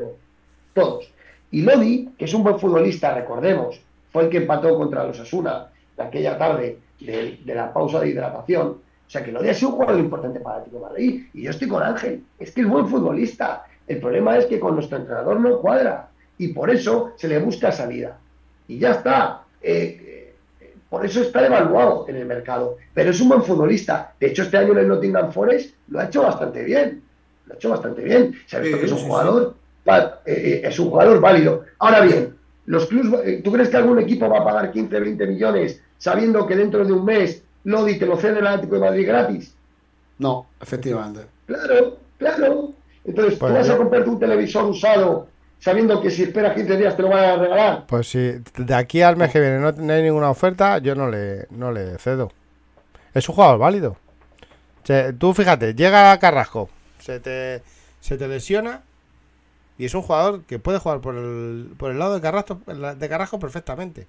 Todos. 0.74 1.13
Y 1.54 1.62
Lodi, 1.62 2.10
que 2.18 2.26
es 2.26 2.34
un 2.34 2.42
buen 2.42 2.58
futbolista, 2.58 3.14
recordemos, 3.14 3.80
fue 4.12 4.24
el 4.24 4.30
que 4.30 4.38
empató 4.38 4.76
contra 4.76 5.04
los 5.04 5.20
Asuna 5.20 5.68
de 5.96 6.04
aquella 6.04 6.36
tarde 6.36 6.80
de, 7.00 7.38
de 7.46 7.56
la 7.56 7.72
pausa 7.72 8.00
de 8.00 8.10
hidratación. 8.10 8.70
O 8.70 9.10
sea 9.10 9.24
que 9.24 9.32
Lodi 9.32 9.50
ha 9.50 9.54
sido 9.54 9.70
un 9.70 9.76
jugador 9.76 10.00
importante 10.00 10.40
para 10.40 10.56
el 10.56 10.62
Atlético 10.62 10.84
de 10.84 10.90
Madrid. 10.92 11.24
Y 11.32 11.44
yo 11.44 11.52
estoy 11.52 11.68
con 11.68 11.84
Ángel. 11.84 12.24
Es 12.40 12.52
que 12.54 12.62
es 12.62 12.68
buen 12.68 12.88
futbolista. 12.88 13.68
El 13.86 14.00
problema 14.00 14.36
es 14.36 14.48
que 14.48 14.60
con 14.60 14.74
nuestro 14.74 14.98
entrenador 14.98 15.40
no 15.40 15.60
cuadra. 15.60 16.10
Y 16.40 16.48
por 16.48 16.72
eso 16.72 17.12
se 17.18 17.28
le 17.28 17.38
busca 17.38 17.72
salida. 17.72 18.18
Y 18.68 18.80
ya 18.80 18.94
está. 18.94 19.44
Eh, 19.62 20.34
eh, 20.60 20.74
por 20.90 21.06
eso 21.06 21.22
está 21.22 21.44
devaluado 21.44 22.08
en 22.10 22.16
el 22.16 22.26
mercado. 22.26 22.78
Pero 22.96 23.12
es 23.12 23.22
un 23.22 23.30
buen 23.30 23.44
futbolista. 23.44 24.16
De 24.20 24.26
hecho, 24.26 24.42
este 24.42 24.58
año 24.58 24.72
en 24.72 24.80
el 24.80 24.88
Nottingham 24.88 25.32
Forest 25.32 25.76
lo 25.90 26.00
ha 26.00 26.06
hecho 26.06 26.24
bastante 26.24 26.64
bien. 26.64 27.04
Lo 27.46 27.54
ha 27.54 27.58
hecho 27.58 27.70
bastante 27.70 28.02
bien. 28.02 28.34
Se 28.48 28.58
ha 28.58 28.60
visto 28.60 28.78
Sí, 28.78 28.82
que 28.82 28.86
es 28.88 28.92
un 28.92 28.98
sí, 28.98 29.06
jugador, 29.06 29.56
es 30.26 30.80
un 30.80 30.90
jugador 30.90 31.20
válido. 31.20 31.64
Ahora 31.80 32.02
bien, 32.02 32.36
los 32.66 32.86
clubs, 32.86 33.20
eh, 33.26 33.42
¿tú 33.44 33.52
crees 33.52 33.70
que 33.70 33.78
algún 33.78 34.00
equipo 34.00 34.30
va 34.30 34.40
a 34.40 34.44
pagar 34.44 34.72
15, 34.72 35.00
20 35.00 35.28
millones 35.28 35.82
sabiendo 35.98 36.46
que 36.48 36.56
dentro 36.56 36.86
de 36.86 36.94
un 36.94 37.04
mes 37.06 37.44
Lodi 37.66 37.98
te 37.98 38.06
lo 38.06 38.18
cede 38.18 38.40
el 38.40 38.48
Atlético 38.48 38.76
de 38.76 38.82
Madrid 38.82 39.08
gratis? 39.08 39.56
No, 40.20 40.48
efectivamente. 40.62 41.22
Claro, 41.46 41.98
claro. 42.18 42.74
Entonces, 43.06 43.38
Pues 43.38 43.52
tú 43.52 43.58
vas 43.58 43.70
a 43.70 43.78
comprarte 43.78 44.10
un 44.10 44.20
televisor 44.20 44.66
usado 44.66 45.28
sabiendo 45.60 46.02
que 46.02 46.10
si 46.10 46.24
esperas 46.24 46.56
15 46.56 46.78
días 46.78 46.96
te 46.96 47.04
lo 47.04 47.10
van 47.10 47.24
a 47.24 47.36
regalar. 47.38 47.86
Pues 47.88 48.10
si 48.10 48.20
de 48.58 48.76
aquí 48.76 49.02
al 49.02 49.18
mes 49.18 49.32
que 49.32 49.40
viene 49.40 49.60
no, 49.60 49.72
no 49.72 49.94
hay 49.94 50.04
ninguna 50.04 50.30
oferta, 50.30 50.78
yo 50.78 50.96
no 50.96 51.10
le, 51.10 51.48
no 51.52 51.72
le 51.72 51.98
cedo. 51.98 52.32
Es 53.14 53.28
un 53.30 53.36
jugador 53.36 53.60
válido. 53.60 53.92
O 53.92 54.86
sea, 54.86 55.14
tú 55.14 55.34
fíjate, 55.34 55.74
llega 55.74 56.18
Carrasco, 56.20 56.70
se 57.00 57.20
te, 57.20 57.62
se 58.02 58.18
te 58.18 58.28
lesiona 58.28 58.82
y 59.78 59.86
es 59.86 59.94
un 59.94 60.02
jugador 60.02 60.44
que 60.44 60.60
puede 60.60 60.80
jugar 60.80 61.02
por 61.02 61.16
el, 61.16 61.74
por 61.78 61.92
el 61.92 62.00
lado 62.00 62.16
de 62.16 62.22
Carrasco, 62.22 62.60
de 62.66 63.10
Carrasco 63.10 63.40
perfectamente. 63.40 64.08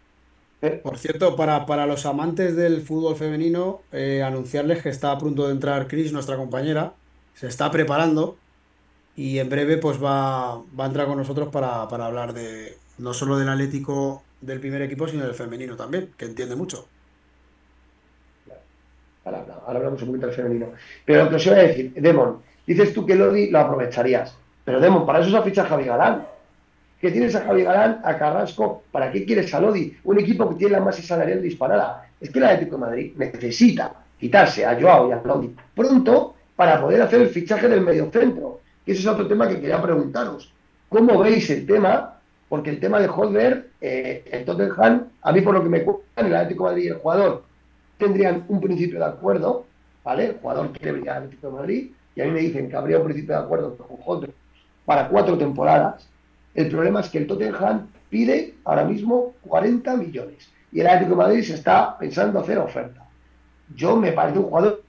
Por 0.83 0.97
cierto, 0.97 1.37
para, 1.37 1.67
para 1.67 1.87
los 1.87 2.07
amantes 2.07 2.57
del 2.57 2.81
fútbol 2.81 3.17
femenino, 3.17 3.83
eh, 3.93 4.23
anunciarles 4.23 4.83
que 4.83 4.89
está 4.89 5.13
a 5.13 5.19
punto 5.19 5.47
de 5.47 5.53
entrar 5.53 5.89
Chris, 5.89 6.11
nuestra 6.13 6.37
compañera, 6.37 6.95
se 7.35 7.49
está 7.49 7.71
preparando 7.71 8.37
y 9.15 9.39
en 9.39 9.51
breve 9.51 9.77
pues 9.77 10.03
va, 10.03 10.57
va 10.57 10.85
a 10.85 10.87
entrar 10.87 11.07
con 11.07 11.19
nosotros 11.19 11.49
para, 11.51 11.87
para 11.89 12.07
hablar 12.07 12.33
de 12.33 12.79
no 12.99 13.13
solo 13.13 13.37
del 13.39 13.49
Atlético 13.49 14.23
del 14.41 14.61
primer 14.61 14.83
equipo, 14.83 15.07
sino 15.07 15.25
del 15.25 15.35
femenino 15.35 15.77
también, 15.77 16.11
que 16.17 16.25
entiende 16.25 16.57
mucho. 16.57 16.89
Ahora 19.25 19.45
hablamos 19.67 20.03
un 20.03 20.09
poquito 20.09 20.27
del 20.27 20.37
femenino. 20.37 20.73
Pero 21.05 21.25
lo 21.25 21.31
que 21.31 21.37
os 21.37 21.47
iba 21.47 21.57
a 21.57 21.61
decir, 21.61 21.93
Demon, 21.95 22.43
dices 22.67 22.93
tú 22.93 23.07
que 23.07 23.15
Lodi 23.15 23.51
lo 23.51 23.59
aprovecharías. 23.61 24.44
Pero 24.65 24.81
Demo, 24.81 25.05
para 25.05 25.21
eso 25.21 25.31
se 25.31 25.37
ha 25.37 25.43
fichado 25.43 25.69
Javi 25.69 25.85
Galán. 25.85 26.27
¿Qué 27.01 27.11
tienes 27.11 27.35
a 27.35 27.43
Javi 27.43 27.65
Galán, 27.65 28.01
a 28.03 28.17
Carrasco? 28.17 28.85
¿Para 28.91 29.13
qué 29.13 29.27
quieres 29.27 29.53
a 29.53 29.61
Lodi? 29.61 29.95
Un 30.05 30.19
equipo 30.19 30.49
que 30.49 30.55
tiene 30.55 30.73
la 30.73 30.81
masa 30.81 31.03
salarial 31.03 31.43
disparada. 31.43 32.09
Es 32.19 32.31
que 32.31 32.39
el 32.39 32.47
Atlético 32.47 32.77
de 32.77 32.81
Madrid 32.81 33.13
necesita 33.17 33.93
quitarse 34.19 34.65
a 34.65 34.81
Joao 34.81 35.11
y 35.11 35.13
a 35.13 35.21
Lodi 35.23 35.55
pronto 35.75 36.35
para 36.57 36.81
poder 36.81 37.03
hacer 37.03 37.21
el 37.21 37.29
fichaje 37.29 37.69
del 37.69 37.83
mediocentro. 37.83 38.61
Y 38.87 38.93
ese 38.93 39.03
es 39.03 39.07
otro 39.07 39.27
tema 39.27 39.47
que 39.49 39.61
quería 39.61 39.83
preguntaros. 39.83 40.51
¿Cómo 40.89 41.19
veis 41.19 41.51
el 41.51 41.67
tema? 41.67 42.19
Porque 42.49 42.71
el 42.71 42.81
tema 42.81 43.01
de 43.01 43.09
Holder, 43.09 43.69
eh, 43.81 44.25
el 44.31 44.45
Tottenham, 44.47 45.09
a 45.21 45.33
mí 45.33 45.41
por 45.43 45.55
lo 45.55 45.63
que 45.63 45.69
me 45.69 45.83
cuentan, 45.83 46.27
el 46.27 46.37
Atlético 46.37 46.65
de 46.65 46.71
Madrid 46.71 46.85
y 46.85 46.89
el 46.89 46.99
jugador 46.99 47.43
tendrían 47.99 48.45
un 48.49 48.61
principio 48.61 48.99
de 48.99 49.07
acuerdo, 49.07 49.67
¿vale? 50.03 50.27
El 50.27 50.35
jugador 50.37 50.71
quiere 50.73 50.93
venir 50.93 51.11
al 51.11 51.17
Atlético 51.25 51.49
de 51.49 51.53
Madrid 51.53 51.91
y 52.17 52.21
a 52.21 52.25
mí 52.25 52.31
me 52.31 52.41
dicen 52.41 52.71
que 52.71 52.77
habría 52.77 52.99
un 52.99 53.05
principio 53.05 53.35
de 53.35 53.43
acuerdo 53.43 53.77
con 53.77 53.99
Holder 54.05 54.31
para 54.85 55.09
cuatro 55.09 55.39
temporadas. 55.39 56.09
El 56.55 56.69
problema 56.69 57.01
es 57.01 57.09
que 57.09 57.19
el 57.19 57.27
Tottenham 57.27 57.89
pide 58.11 58.55
ahora 58.65 58.85
mismo 58.85 59.35
40 59.43 59.97
millones 59.97 60.51
y 60.73 60.81
el 60.81 60.87
Atlético 60.87 61.11
de 61.11 61.17
Madrid 61.17 61.43
se 61.43 61.55
está 61.55 61.97
pensando 61.99 62.39
hacer 62.41 62.59
oferta. 62.59 63.07
Yo 63.75 63.97
me 63.97 64.13
parece 64.13 64.39
un 64.39 64.45
jugador 64.45 64.85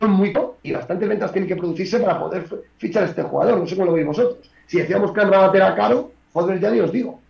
muy 0.00 0.32
y 0.62 0.72
bastantes 0.72 1.08
ventas 1.08 1.32
tienen 1.32 1.48
que 1.48 1.56
producirse 1.56 1.98
para 1.98 2.18
poder 2.18 2.46
fichar 2.78 3.04
este 3.04 3.22
jugador. 3.22 3.58
No 3.58 3.66
sé 3.66 3.74
cómo 3.74 3.86
lo 3.86 3.92
veis 3.94 4.06
vosotros. 4.06 4.50
Si 4.66 4.78
decíamos 4.78 5.12
que 5.12 5.20
Rabat 5.20 5.54
era 5.54 5.74
caro, 5.74 6.12
joder, 6.32 6.60
ya 6.60 6.70
ni 6.70 6.80
os 6.80 6.92
digo. 6.92 7.20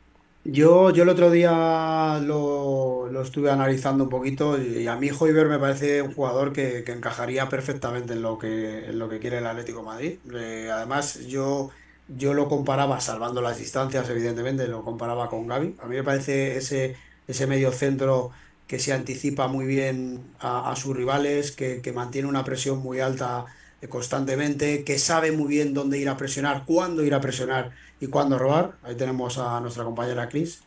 Yo, 0.46 0.90
yo 0.90 1.04
el 1.04 1.08
otro 1.08 1.30
día 1.30 2.20
lo, 2.22 3.08
lo 3.10 3.22
estuve 3.22 3.50
analizando 3.50 4.04
un 4.04 4.10
poquito 4.10 4.60
y 4.60 4.86
a 4.86 4.96
mí 4.96 5.08
Hoiber 5.18 5.48
me 5.48 5.58
parece 5.58 6.02
un 6.02 6.12
jugador 6.12 6.52
que, 6.52 6.84
que 6.84 6.92
encajaría 6.92 7.48
perfectamente 7.48 8.12
en 8.12 8.20
lo 8.20 8.36
que, 8.38 8.84
en 8.90 8.98
lo 8.98 9.08
que 9.08 9.20
quiere 9.20 9.38
el 9.38 9.46
Atlético 9.46 9.82
Madrid. 9.82 10.18
Eh, 10.34 10.68
además, 10.70 11.20
yo, 11.20 11.70
yo 12.08 12.34
lo 12.34 12.46
comparaba, 12.48 13.00
salvando 13.00 13.40
las 13.40 13.56
distancias, 13.56 14.06
evidentemente, 14.10 14.68
lo 14.68 14.84
comparaba 14.84 15.30
con 15.30 15.46
Gaby. 15.46 15.76
A 15.80 15.86
mí 15.86 15.96
me 15.96 16.04
parece 16.04 16.58
ese, 16.58 16.96
ese 17.26 17.46
medio 17.46 17.72
centro 17.72 18.30
que 18.66 18.78
se 18.78 18.92
anticipa 18.92 19.48
muy 19.48 19.64
bien 19.66 20.34
a, 20.38 20.70
a 20.70 20.76
sus 20.76 20.94
rivales, 20.94 21.52
que, 21.52 21.80
que 21.80 21.92
mantiene 21.92 22.28
una 22.28 22.44
presión 22.44 22.80
muy 22.80 23.00
alta 23.00 23.46
eh, 23.80 23.88
constantemente, 23.88 24.84
que 24.84 24.98
sabe 24.98 25.32
muy 25.32 25.48
bien 25.48 25.72
dónde 25.74 25.98
ir 25.98 26.08
a 26.10 26.16
presionar, 26.18 26.64
cuándo 26.66 27.02
ir 27.02 27.14
a 27.14 27.20
presionar 27.22 27.72
y 28.04 28.08
cuándo 28.08 28.38
robar. 28.38 28.72
Ahí 28.82 28.94
tenemos 28.94 29.38
a 29.38 29.60
nuestra 29.60 29.84
compañera 29.84 30.28
Cris. 30.28 30.60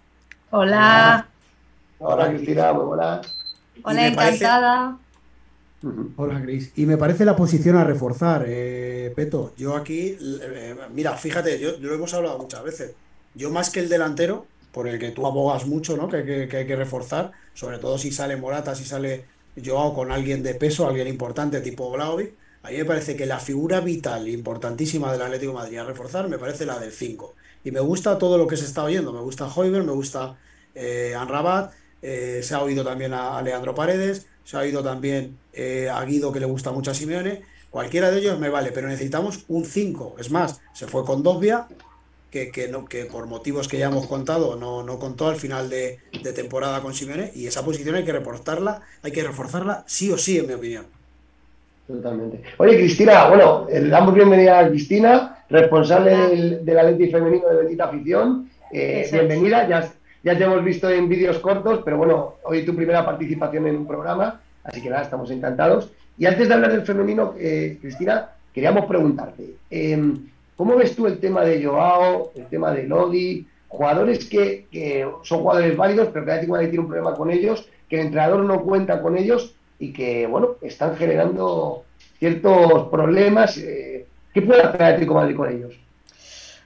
Hola. 0.52 1.28
Hola, 2.00 2.30
Cristina, 2.30 2.74
muy 2.74 2.86
buenas. 2.86 3.36
Hola, 3.84 4.08
encantada. 4.08 4.98
Hola, 6.16 6.42
Cris. 6.42 6.72
Y 6.76 6.86
me 6.86 6.98
parece 6.98 7.26
la 7.26 7.36
posición 7.36 7.76
a 7.78 7.84
reforzar, 7.84 8.46
eh, 8.48 9.14
Peto. 9.16 9.54
Yo 9.58 9.76
aquí, 9.76 10.18
eh, 10.20 10.76
mira, 10.94 11.14
fíjate, 11.16 11.60
yo, 11.60 11.78
yo 11.78 11.90
lo 11.90 11.96
hemos 11.96 12.14
hablado 12.14 12.40
muchas 12.40 12.64
veces. 12.64 12.94
Yo 13.36 13.52
más 13.52 13.70
que 13.70 13.80
el 13.82 13.90
delantero, 13.90 14.46
por 14.72 14.88
el 14.88 14.98
que 15.00 15.12
tú 15.12 15.28
abogas 15.28 15.66
mucho, 15.68 15.96
¿no? 15.96 16.08
Que, 16.10 16.24
que- 16.26 16.48
que 16.48 16.58
hay 16.58 16.68
que 16.68 16.76
reforzar, 16.76 17.32
sobre 17.54 17.78
todo 17.78 17.98
si 18.00 18.12
sale 18.12 18.36
Morata, 18.38 18.74
si 18.76 18.84
sale 18.86 19.26
Joao 19.64 19.94
con 19.94 20.12
alguien 20.12 20.42
de 20.44 20.56
peso, 20.56 20.88
alguien 20.88 21.08
importante 21.08 21.62
tipo 21.62 21.92
Vlahovic. 21.92 22.34
A 22.68 22.70
mí 22.70 22.76
me 22.80 22.84
parece 22.84 23.16
que 23.16 23.26
la 23.26 23.40
figura 23.40 23.80
vital, 23.80 24.28
importantísima 24.28 25.10
del 25.14 25.22
Atlético 25.22 25.54
Madrid 25.54 25.78
a 25.78 25.86
reforzar, 25.86 26.28
me 26.28 26.38
parece 26.38 26.66
la 26.66 26.78
del 26.78 26.92
5. 26.92 27.34
Y 27.64 27.72
me 27.72 27.80
gusta 27.80 28.18
todo 28.18 28.38
lo 28.38 28.46
que 28.46 28.58
se 28.58 28.66
está 28.66 28.84
oyendo. 28.84 29.14
Me 29.14 29.22
gusta 29.22 29.48
Hoiber, 29.48 29.84
me 29.84 29.94
gusta 29.94 30.38
eh, 30.76 31.16
Amrabat, 31.18 31.72
eh, 32.02 32.42
se 32.44 32.56
ha 32.56 32.62
oído 32.62 32.84
también 32.84 33.14
a, 33.14 33.38
a 33.38 33.42
Leandro 33.42 33.74
Paredes, 33.74 34.28
se 34.44 34.58
ha 34.58 34.60
oído 34.60 34.84
también 34.84 35.38
eh, 35.54 35.90
a 35.90 36.04
Guido, 36.04 36.34
que 36.34 36.42
le 36.42 36.46
gusta 36.46 36.74
mucho 36.74 36.92
a 36.92 36.94
Simeone. 36.94 37.42
Cualquiera 37.70 38.12
de 38.12 38.20
ellos 38.20 38.38
me 38.38 38.50
vale, 38.50 38.74
pero 38.74 38.90
necesitamos 38.90 39.46
un 39.48 39.64
5. 39.64 40.18
Es 40.20 40.30
más, 40.30 40.60
se 40.74 40.88
fue 40.88 41.06
con 41.06 41.24
Dogbia, 41.24 41.70
que, 42.32 43.08
por 43.10 43.28
motivos 43.28 43.70
que 43.70 43.78
ya 43.78 43.88
hemos 43.88 44.08
contado 44.08 44.58
no, 44.58 45.00
contó 45.00 45.30
al 45.30 45.38
final 45.38 45.70
de, 45.70 46.00
de 46.22 46.34
temporada 46.34 46.82
con 46.82 46.94
Simeone. 46.94 47.32
Y 47.34 47.48
esa 47.48 47.64
posición 47.64 47.96
hay 47.96 48.04
que 48.04 48.12
reforzarla, 48.12 48.82
hay 49.04 49.14
que 49.14 49.24
reforzarla 49.24 49.86
sí 49.88 50.12
o 50.12 50.18
sí, 50.18 50.38
en 50.38 50.48
mi 50.48 50.54
opinión. 50.54 50.97
Totalmente. 51.88 52.42
Oye, 52.58 52.76
Cristina, 52.76 53.30
bueno, 53.30 53.66
eh, 53.70 53.80
le 53.80 53.88
damos 53.88 54.14
bienvenida 54.14 54.60
a 54.60 54.68
Cristina, 54.68 55.38
responsable 55.50 56.18
del, 56.18 56.66
del 56.66 56.80
Atleti 56.80 57.10
femenino 57.10 57.48
de 57.48 57.56
Bendita 57.56 57.86
Afición. 57.86 58.50
Eh, 58.74 59.08
bienvenida, 59.10 59.66
ya, 59.70 59.90
ya 60.22 60.38
te 60.38 60.44
hemos 60.44 60.62
visto 60.66 60.90
en 60.90 61.08
vídeos 61.08 61.40
cortos, 61.40 61.80
pero 61.86 61.96
bueno, 61.96 62.36
hoy 62.44 62.66
tu 62.66 62.76
primera 62.76 63.06
participación 63.06 63.68
en 63.68 63.78
un 63.78 63.88
programa, 63.88 64.42
así 64.66 64.82
que 64.82 64.90
nada, 64.90 65.04
estamos 65.04 65.32
encantados. 65.32 65.90
Y 66.18 66.26
antes 66.26 66.50
de 66.50 66.54
hablar 66.54 66.74
del 66.74 66.82
femenino, 66.82 67.36
eh, 67.40 67.78
Cristina, 67.80 68.32
queríamos 68.54 68.86
preguntarte, 68.86 69.56
eh, 69.72 70.14
¿cómo 70.58 70.76
ves 70.76 70.94
tú 70.94 71.08
el 71.08 71.20
tema 71.20 71.46
de 71.46 71.64
Joao, 71.64 72.32
el 72.36 72.48
tema 72.48 72.74
de 72.74 72.84
Lodi, 72.84 73.48
jugadores 73.70 74.26
que, 74.26 74.66
que 74.70 75.08
son 75.24 75.40
jugadores 75.40 75.78
válidos, 75.78 76.10
pero 76.12 76.26
que 76.26 76.32
Atlético 76.32 76.54
Madrid 76.54 76.70
tiene 76.70 76.84
un 76.84 76.90
problema 76.90 77.16
con 77.16 77.32
ellos, 77.32 77.70
que 77.88 78.02
el 78.02 78.08
entrenador 78.08 78.44
no 78.44 78.62
cuenta 78.64 79.02
con 79.02 79.18
ellos 79.18 79.54
y 79.80 79.94
que, 79.94 80.28
bueno, 80.28 80.56
están 80.62 80.96
generando 80.98 81.84
ciertos 82.20 82.90
problemas. 82.90 83.58
eh, 83.58 84.06
¿Qué 84.34 84.42
puede 84.42 84.62
hacer 84.62 84.84
Atlético 84.84 85.14
Madrid 85.16 85.36
con 85.36 85.52
ellos? 85.52 85.74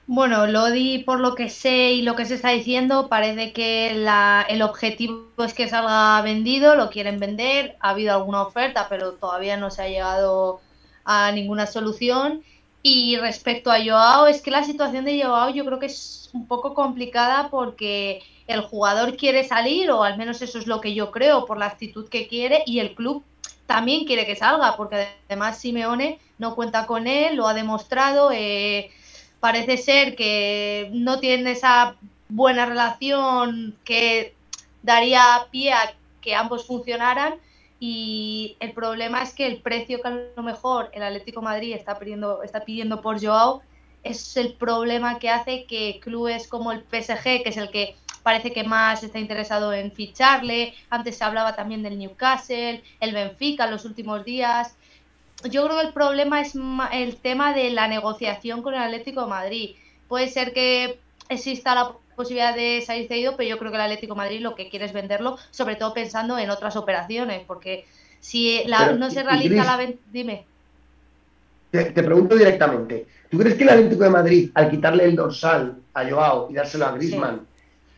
Bueno, 0.06 0.46
Lodi, 0.46 1.04
por 1.04 1.20
lo 1.20 1.34
que 1.34 1.48
sé 1.48 1.92
y 1.92 2.02
lo 2.02 2.16
que 2.16 2.24
se 2.24 2.34
está 2.34 2.50
diciendo, 2.50 3.08
parece 3.08 3.52
que 3.52 3.90
el 3.90 4.62
objetivo 4.62 5.30
es 5.38 5.54
que 5.54 5.68
salga 5.68 6.20
vendido, 6.22 6.74
lo 6.74 6.90
quieren 6.90 7.20
vender. 7.20 7.76
Ha 7.80 7.90
habido 7.90 8.12
alguna 8.12 8.42
oferta, 8.42 8.88
pero 8.90 9.12
todavía 9.12 9.56
no 9.56 9.70
se 9.70 9.82
ha 9.82 9.88
llegado 9.88 10.60
a 11.04 11.30
ninguna 11.32 11.66
solución. 11.66 12.42
Y 12.82 13.16
respecto 13.16 13.70
a 13.70 13.78
Joao, 13.82 14.26
es 14.26 14.42
que 14.42 14.50
la 14.50 14.64
situación 14.64 15.04
de 15.04 15.22
Joao 15.22 15.50
yo 15.50 15.64
creo 15.64 15.78
que 15.78 15.86
es 15.86 16.30
un 16.32 16.48
poco 16.48 16.74
complicada 16.74 17.48
porque 17.48 18.20
el 18.46 18.60
jugador 18.62 19.16
quiere 19.16 19.44
salir, 19.44 19.90
o 19.90 20.02
al 20.02 20.18
menos 20.18 20.42
eso 20.42 20.58
es 20.58 20.66
lo 20.66 20.80
que 20.80 20.94
yo 20.94 21.10
creo, 21.10 21.46
por 21.46 21.58
la 21.58 21.66
actitud 21.66 22.08
que 22.08 22.28
quiere, 22.28 22.62
y 22.66 22.80
el 22.80 22.94
club 22.94 23.24
también 23.66 24.04
quiere 24.04 24.26
que 24.26 24.36
salga, 24.36 24.76
porque 24.76 25.08
además 25.28 25.58
Simeone 25.58 26.18
no 26.38 26.54
cuenta 26.54 26.86
con 26.86 27.06
él, 27.06 27.36
lo 27.36 27.46
ha 27.46 27.54
demostrado. 27.54 28.30
eh, 28.32 28.90
parece 29.40 29.76
ser 29.76 30.14
que 30.14 30.88
no 30.92 31.18
tienen 31.18 31.48
esa 31.48 31.96
buena 32.28 32.64
relación 32.64 33.76
que 33.84 34.36
daría 34.84 35.48
pie 35.50 35.72
a 35.72 35.94
que 36.20 36.36
ambos 36.36 36.64
funcionaran 36.64 37.34
y 37.80 38.56
el 38.60 38.72
problema 38.72 39.20
es 39.20 39.34
que 39.34 39.44
el 39.44 39.60
precio 39.60 40.00
que 40.00 40.06
a 40.06 40.18
lo 40.36 40.42
mejor 40.44 40.90
el 40.92 41.02
Atlético 41.02 41.42
Madrid 41.42 41.74
está 41.74 41.98
pidiendo, 41.98 42.44
está 42.44 42.64
pidiendo 42.64 43.00
por 43.00 43.20
Joao 43.20 43.62
es 44.04 44.36
el 44.36 44.54
problema 44.54 45.18
que 45.18 45.28
hace 45.28 45.64
que 45.64 45.98
clubes 46.00 46.46
como 46.46 46.70
el 46.70 46.84
PSG, 46.84 47.42
que 47.42 47.48
es 47.48 47.56
el 47.56 47.70
que 47.70 47.96
parece 48.22 48.52
que 48.52 48.64
más 48.64 49.02
está 49.02 49.18
interesado 49.18 49.72
en 49.72 49.92
ficharle, 49.92 50.74
antes 50.90 51.16
se 51.18 51.24
hablaba 51.24 51.54
también 51.56 51.82
del 51.82 51.98
Newcastle, 51.98 52.82
el 53.00 53.12
Benfica 53.14 53.64
en 53.64 53.70
los 53.72 53.84
últimos 53.84 54.24
días, 54.24 54.76
yo 55.44 55.64
creo 55.64 55.80
que 55.80 55.86
el 55.86 55.92
problema 55.92 56.40
es 56.40 56.54
el 56.92 57.16
tema 57.16 57.52
de 57.52 57.70
la 57.70 57.88
negociación 57.88 58.62
con 58.62 58.74
el 58.74 58.82
Atlético 58.82 59.22
de 59.22 59.26
Madrid. 59.28 59.70
Puede 60.08 60.28
ser 60.28 60.52
que 60.52 61.00
exista 61.28 61.74
la 61.74 61.92
posibilidad 62.14 62.54
de 62.54 62.82
salir 62.86 63.08
cedido, 63.08 63.36
pero 63.36 63.48
yo 63.48 63.58
creo 63.58 63.70
que 63.70 63.76
el 63.76 63.82
Atlético 63.82 64.14
de 64.14 64.18
Madrid 64.18 64.40
lo 64.40 64.54
que 64.54 64.68
quiere 64.68 64.84
es 64.84 64.92
venderlo, 64.92 65.38
sobre 65.50 65.76
todo 65.76 65.94
pensando 65.94 66.38
en 66.38 66.50
otras 66.50 66.76
operaciones, 66.76 67.42
porque 67.46 67.86
si 68.20 68.62
la- 68.66 68.86
Pero, 68.86 68.98
no 68.98 69.10
se 69.10 69.22
realiza 69.22 69.64
la 69.64 69.76
venta... 69.76 69.98
Dime. 70.12 70.44
Te, 71.70 71.86
te 71.86 72.02
pregunto 72.02 72.36
directamente, 72.36 73.06
¿tú 73.30 73.38
crees 73.38 73.54
que 73.56 73.62
el 73.64 73.70
Atlético 73.70 74.04
de 74.04 74.10
Madrid, 74.10 74.50
al 74.54 74.70
quitarle 74.70 75.04
el 75.06 75.16
dorsal 75.16 75.78
a 75.94 76.08
Joao 76.08 76.48
y 76.50 76.54
dárselo 76.54 76.84
a 76.86 76.92
Griezmann, 76.92 77.46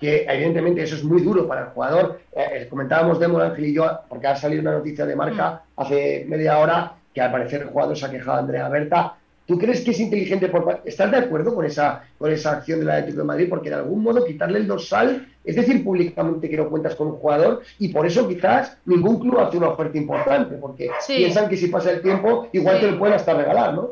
que 0.01 0.25
evidentemente 0.29 0.83
eso 0.83 0.97
es 0.97 1.05
muy 1.05 1.23
duro 1.23 1.47
para 1.47 1.63
el 1.63 1.67
jugador, 1.69 2.21
eh, 2.33 2.45
eh, 2.53 2.67
comentábamos 2.69 3.19
de 3.19 3.27
Ángel 3.27 3.65
y 3.67 3.75
yo, 3.75 4.01
porque 4.09 4.27
ha 4.27 4.37
salido 4.37 4.63
una 4.63 4.73
noticia 4.73 5.07
de 5.07 5.17
marca 5.17 5.63
hace 5.77 6.25
media 6.29 6.59
hora, 6.59 6.95
que 7.15 7.21
al 7.21 7.31
parecer 7.31 7.63
el 7.63 7.69
jugador 7.69 7.97
se 7.97 8.07
ha 8.07 8.11
quejado 8.11 8.37
de 8.39 8.43
Andrea 8.43 8.69
Berta, 8.69 9.17
¿Tú 9.47 9.59
crees 9.59 9.83
que 9.83 9.91
es 9.91 10.01
inteligente 10.01 10.49
por 10.49 10.81
¿Estás 10.87 11.11
de 11.11 11.19
acuerdo 11.19 11.55
con 11.55 11.67
esa, 11.67 12.03
con 12.17 12.33
esa 12.33 12.53
acción 12.53 12.81
del 12.81 12.89
Atlético 12.89 13.19
de 13.19 13.25
Madrid? 13.25 13.47
Porque 13.51 13.69
de 13.69 13.75
algún 13.77 14.03
modo 14.03 14.25
quitarle 14.25 14.59
el 14.59 14.67
dorsal, 14.67 15.29
es 15.45 15.57
decir, 15.57 15.85
públicamente 15.85 16.49
que 16.49 16.57
no 16.57 16.71
cuentas 16.71 16.95
con 16.95 17.09
un 17.09 17.17
jugador, 17.17 17.61
y 17.79 17.89
por 17.89 18.07
eso 18.07 18.27
quizás 18.27 18.79
ningún 18.87 19.21
club 19.21 19.39
hace 19.39 19.59
una 19.59 19.69
oferta 19.69 19.99
importante, 19.99 20.57
porque 20.57 20.89
Sí. 21.01 21.17
piensan 21.17 21.51
que 21.51 21.59
si 21.59 21.67
pasa 21.67 21.91
el 21.91 22.01
tiempo, 22.01 22.49
igual 22.53 22.77
Sí. 22.77 22.87
te 22.87 22.91
lo 22.93 22.99
pueden 22.99 23.17
hasta 23.17 23.35
regalar, 23.35 23.75
¿no? 23.75 23.91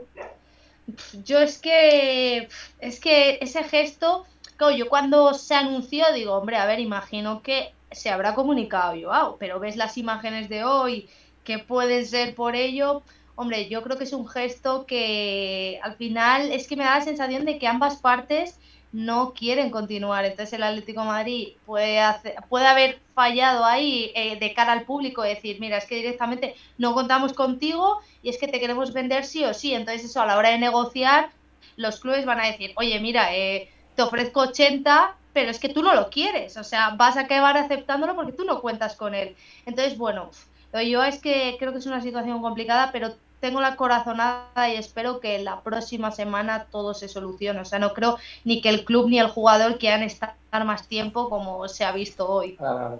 Yo 1.22 1.40
es 1.40 1.58
que 1.58 2.48
es 2.80 2.98
que 2.98 3.38
ese 3.42 3.62
gesto, 3.64 4.24
yo 4.70 4.88
cuando 4.88 5.34
se 5.34 5.54
anunció 5.54 6.04
digo, 6.14 6.34
hombre, 6.34 6.56
a 6.56 6.66
ver, 6.66 6.80
imagino 6.80 7.42
que 7.42 7.72
se 7.90 8.10
habrá 8.10 8.34
comunicado 8.34 8.94
Joao, 9.00 9.36
pero 9.38 9.60
ves 9.60 9.76
las 9.76 9.98
imágenes 9.98 10.48
de 10.48 10.64
hoy 10.64 11.08
que 11.44 11.58
pueden 11.58 12.06
ser 12.06 12.34
por 12.34 12.54
ello, 12.54 13.02
hombre, 13.34 13.68
yo 13.68 13.82
creo 13.82 13.98
que 13.98 14.04
es 14.04 14.12
un 14.12 14.28
gesto 14.28 14.86
que 14.86 15.80
al 15.82 15.96
final 15.96 16.52
es 16.52 16.68
que 16.68 16.76
me 16.76 16.84
da 16.84 16.98
la 16.98 17.04
sensación 17.04 17.44
de 17.44 17.58
que 17.58 17.66
ambas 17.66 17.96
partes 17.96 18.58
no 18.92 19.32
quieren 19.32 19.70
continuar. 19.70 20.24
Entonces 20.24 20.52
el 20.52 20.62
Atlético 20.62 21.04
Madrid 21.04 21.54
puede, 21.66 22.00
puede 22.48 22.66
haber 22.66 23.00
fallado 23.14 23.64
ahí 23.64 24.12
eh, 24.14 24.38
de 24.38 24.54
cara 24.54 24.72
al 24.72 24.84
público, 24.84 25.22
decir, 25.22 25.58
mira, 25.60 25.78
es 25.78 25.86
que 25.86 25.96
directamente 25.96 26.54
no 26.78 26.94
contamos 26.94 27.32
contigo 27.32 28.00
y 28.22 28.28
es 28.28 28.38
que 28.38 28.48
te 28.48 28.60
queremos 28.60 28.92
vender 28.92 29.24
sí 29.24 29.44
o 29.44 29.54
sí. 29.54 29.74
Entonces 29.74 30.04
eso 30.04 30.20
a 30.20 30.26
la 30.26 30.36
hora 30.36 30.50
de 30.50 30.58
negociar, 30.58 31.30
los 31.76 32.00
clubes 32.00 32.26
van 32.26 32.40
a 32.40 32.46
decir, 32.46 32.72
oye, 32.76 33.00
mira, 33.00 33.34
eh, 33.34 33.71
te 33.96 34.02
ofrezco 34.02 34.40
80, 34.40 35.14
pero 35.32 35.50
es 35.50 35.58
que 35.58 35.68
tú 35.68 35.82
no 35.82 35.94
lo 35.94 36.10
quieres. 36.10 36.56
O 36.56 36.64
sea, 36.64 36.90
vas 36.96 37.16
a 37.16 37.20
acabar 37.22 37.56
aceptándolo 37.56 38.14
porque 38.14 38.32
tú 38.32 38.44
no 38.44 38.60
cuentas 38.60 38.96
con 38.96 39.14
él. 39.14 39.36
Entonces, 39.66 39.96
bueno, 39.98 40.30
lo 40.72 40.82
yo 40.82 41.02
es 41.04 41.18
que 41.20 41.56
creo 41.58 41.72
que 41.72 41.78
es 41.78 41.86
una 41.86 42.00
situación 42.02 42.40
complicada, 42.42 42.90
pero 42.92 43.14
tengo 43.40 43.60
la 43.60 43.74
corazonada 43.76 44.68
y 44.68 44.76
espero 44.76 45.18
que 45.20 45.38
la 45.40 45.60
próxima 45.62 46.10
semana 46.12 46.66
todo 46.70 46.94
se 46.94 47.08
solucione. 47.08 47.60
O 47.60 47.64
sea, 47.64 47.78
no 47.80 47.92
creo 47.92 48.16
ni 48.44 48.60
que 48.62 48.68
el 48.68 48.84
club 48.84 49.08
ni 49.08 49.18
el 49.18 49.28
jugador 49.28 49.78
quieran 49.78 50.02
estar 50.02 50.36
más 50.64 50.86
tiempo 50.86 51.28
como 51.28 51.66
se 51.68 51.84
ha 51.84 51.92
visto 51.92 52.28
hoy. 52.28 52.56
Ah, 52.60 52.94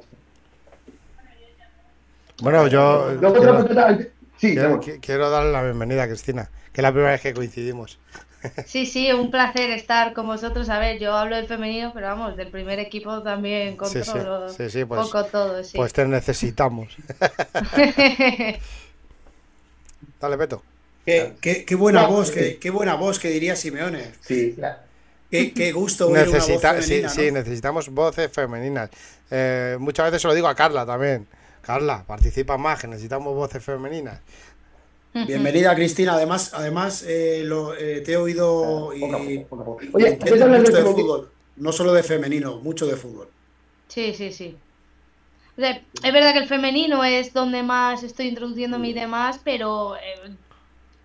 Bueno, 2.41 2.67
yo 2.67 3.07
quiero, 3.33 3.67
sí, 4.37 4.55
quiero- 4.55 4.81
quiero 5.01 5.31
darle 5.31 5.53
la 5.53 5.63
bienvenida 5.63 6.03
a 6.03 6.09
Cristina, 6.09 6.51
que 6.73 6.81
es 6.81 6.83
la 6.83 6.91
primera 6.91 7.13
vez 7.13 7.21
que 7.21 7.35
coincidimos. 7.35 7.99
Sí, 8.65 8.87
sí, 8.87 9.13
un 9.13 9.31
placer 9.31 9.71
estar 9.71 10.13
con 10.15 10.27
vosotros. 10.27 10.69
A 10.69 10.79
ver, 10.79 10.99
yo 11.01 11.15
hablo 11.15 11.37
del 11.37 11.47
femenino, 11.47 11.93
pero 11.95 12.07
vamos, 12.09 12.37
del 12.37 12.51
primer 12.51 12.79
equipo 12.79 13.23
también 13.23 13.77
Sí, 13.81 14.03
sí, 14.05 14.19
controlo 14.23 14.55
sí, 14.57 14.71
sí, 14.71 14.85
un 14.85 14.87
pues, 14.87 15.17
poco 15.17 15.31
todo, 15.31 15.63
sí. 15.65 15.79
pues 15.79 15.93
te 15.93 16.07
necesitamos. 16.07 17.01
Dale, 20.21 20.39
Peto. 20.39 20.63
Qué, 21.05 21.37
qué- 21.41 21.65
qué 21.65 21.75
buena 21.75 22.03
No, 22.03 22.09
voz, 22.09 22.31
sí. 22.31 22.41
qué, 22.41 22.59
qué 22.61 22.71
buena 22.71 22.95
voz 22.95 23.19
que 23.19 23.29
diría 23.29 23.57
Simeone. 23.57 24.13
Sí, 24.21 24.57
Qué, 25.31 25.55
qué 25.55 25.73
gusto 25.73 26.11
oír 26.11 26.29
una 26.29 26.45
voz 26.45 26.63
sí, 26.81 27.09
sí, 27.09 27.31
necesitamos 27.33 27.89
voces 27.91 28.31
femeninas. 28.33 28.91
Eh, 29.31 29.77
muchas 29.81 30.07
veces 30.07 30.23
se 30.23 30.29
lo 30.29 30.35
digo 30.35 30.49
a 30.49 30.55
Carla 30.55 30.85
también. 30.87 31.27
Carla, 31.63 32.05
participa 32.07 32.59
más, 32.59 32.81
que 32.81 32.89
necesitamos 32.89 33.35
voces 33.35 33.65
femeninas. 33.65 34.21
Bienvenida, 35.15 35.75
Cristina. 35.75 36.15
Además, 36.15 36.53
además 36.55 37.03
eh, 37.07 37.43
lo, 37.45 37.75
eh, 37.75 38.01
te 38.01 38.13
he 38.13 38.17
oído 38.17 38.93
y. 38.95 39.47
Oye, 39.93 40.19
mucho 40.53 40.73
de 40.77 40.85
fútbol. 40.87 41.33
No 41.57 41.73
solo 41.73 41.93
de 41.93 42.03
femenino, 42.03 42.59
mucho 42.61 42.87
de 42.87 42.97
fútbol. 42.97 43.29
Sí, 43.89 44.15
sí, 44.15 44.33
sí. 44.33 44.65
O 45.57 45.61
sea, 45.61 45.73
es 46.05 46.13
verdad 46.13 46.33
que 46.33 46.41
el 46.41 46.49
femenino 46.49 47.05
es 47.05 47.33
donde 47.35 47.63
más 47.63 48.03
estoy 48.03 48.29
introduciendo 48.29 48.79
mis 48.79 48.95
demás, 48.95 49.41
pero 49.45 49.97
eh, 49.97 50.39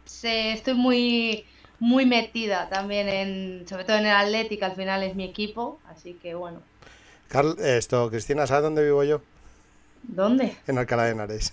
sé- 0.05 0.53
estoy 0.53 0.75
muy, 0.75 1.47
muy 1.79 2.05
metida 2.05 2.69
también 2.69 3.09
en, 3.09 3.67
sobre 3.67 3.85
todo 3.85 3.97
en 3.97 4.05
el 4.07 4.13
Atlético, 4.15 4.65
al 4.65 4.75
final 4.75 5.03
es 5.03 5.15
mi 5.15 5.25
equipo, 5.25 5.81
así 5.85 6.19
que 6.19 6.35
bueno. 6.35 6.67
Carl- 7.29 7.57
esto, 7.59 8.09
Cristina, 8.09 8.47
¿sabes 8.47 8.63
dónde 8.63 8.83
vivo 8.83 9.03
yo? 9.03 9.21
¿Dónde? 10.17 10.47
En 10.67 10.77
Alcalá 10.77 11.05
de 11.05 11.11
Henares. 11.11 11.51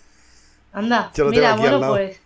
Anda, 0.73 1.15
Yo 1.15 1.25
lo 1.25 1.33
tengo 1.33 1.49
mira, 1.49 1.49
aquí 1.49 1.67
al 1.67 1.81
bueno, 1.81 1.81
lado. 1.81 2.03
pues. 2.03 2.24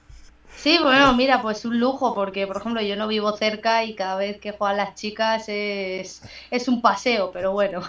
Sí, 0.60 0.76
bueno, 0.82 1.14
mira, 1.14 1.40
pues 1.40 1.64
un 1.64 1.78
lujo, 1.78 2.14
porque 2.16 2.46
por 2.46 2.56
ejemplo 2.56 2.82
yo 2.82 2.96
no 2.96 3.06
vivo 3.06 3.30
cerca 3.36 3.84
y 3.84 3.94
cada 3.94 4.16
vez 4.16 4.40
que 4.40 4.50
juegan 4.50 4.76
las 4.78 4.96
chicas 4.96 5.44
es, 5.48 6.20
es 6.50 6.66
un 6.66 6.82
paseo, 6.82 7.30
pero 7.32 7.52
bueno. 7.52 7.80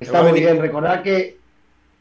Está 0.00 0.22
muy 0.22 0.40
bien. 0.40 0.58
Recordar 0.58 1.02
que, 1.02 1.36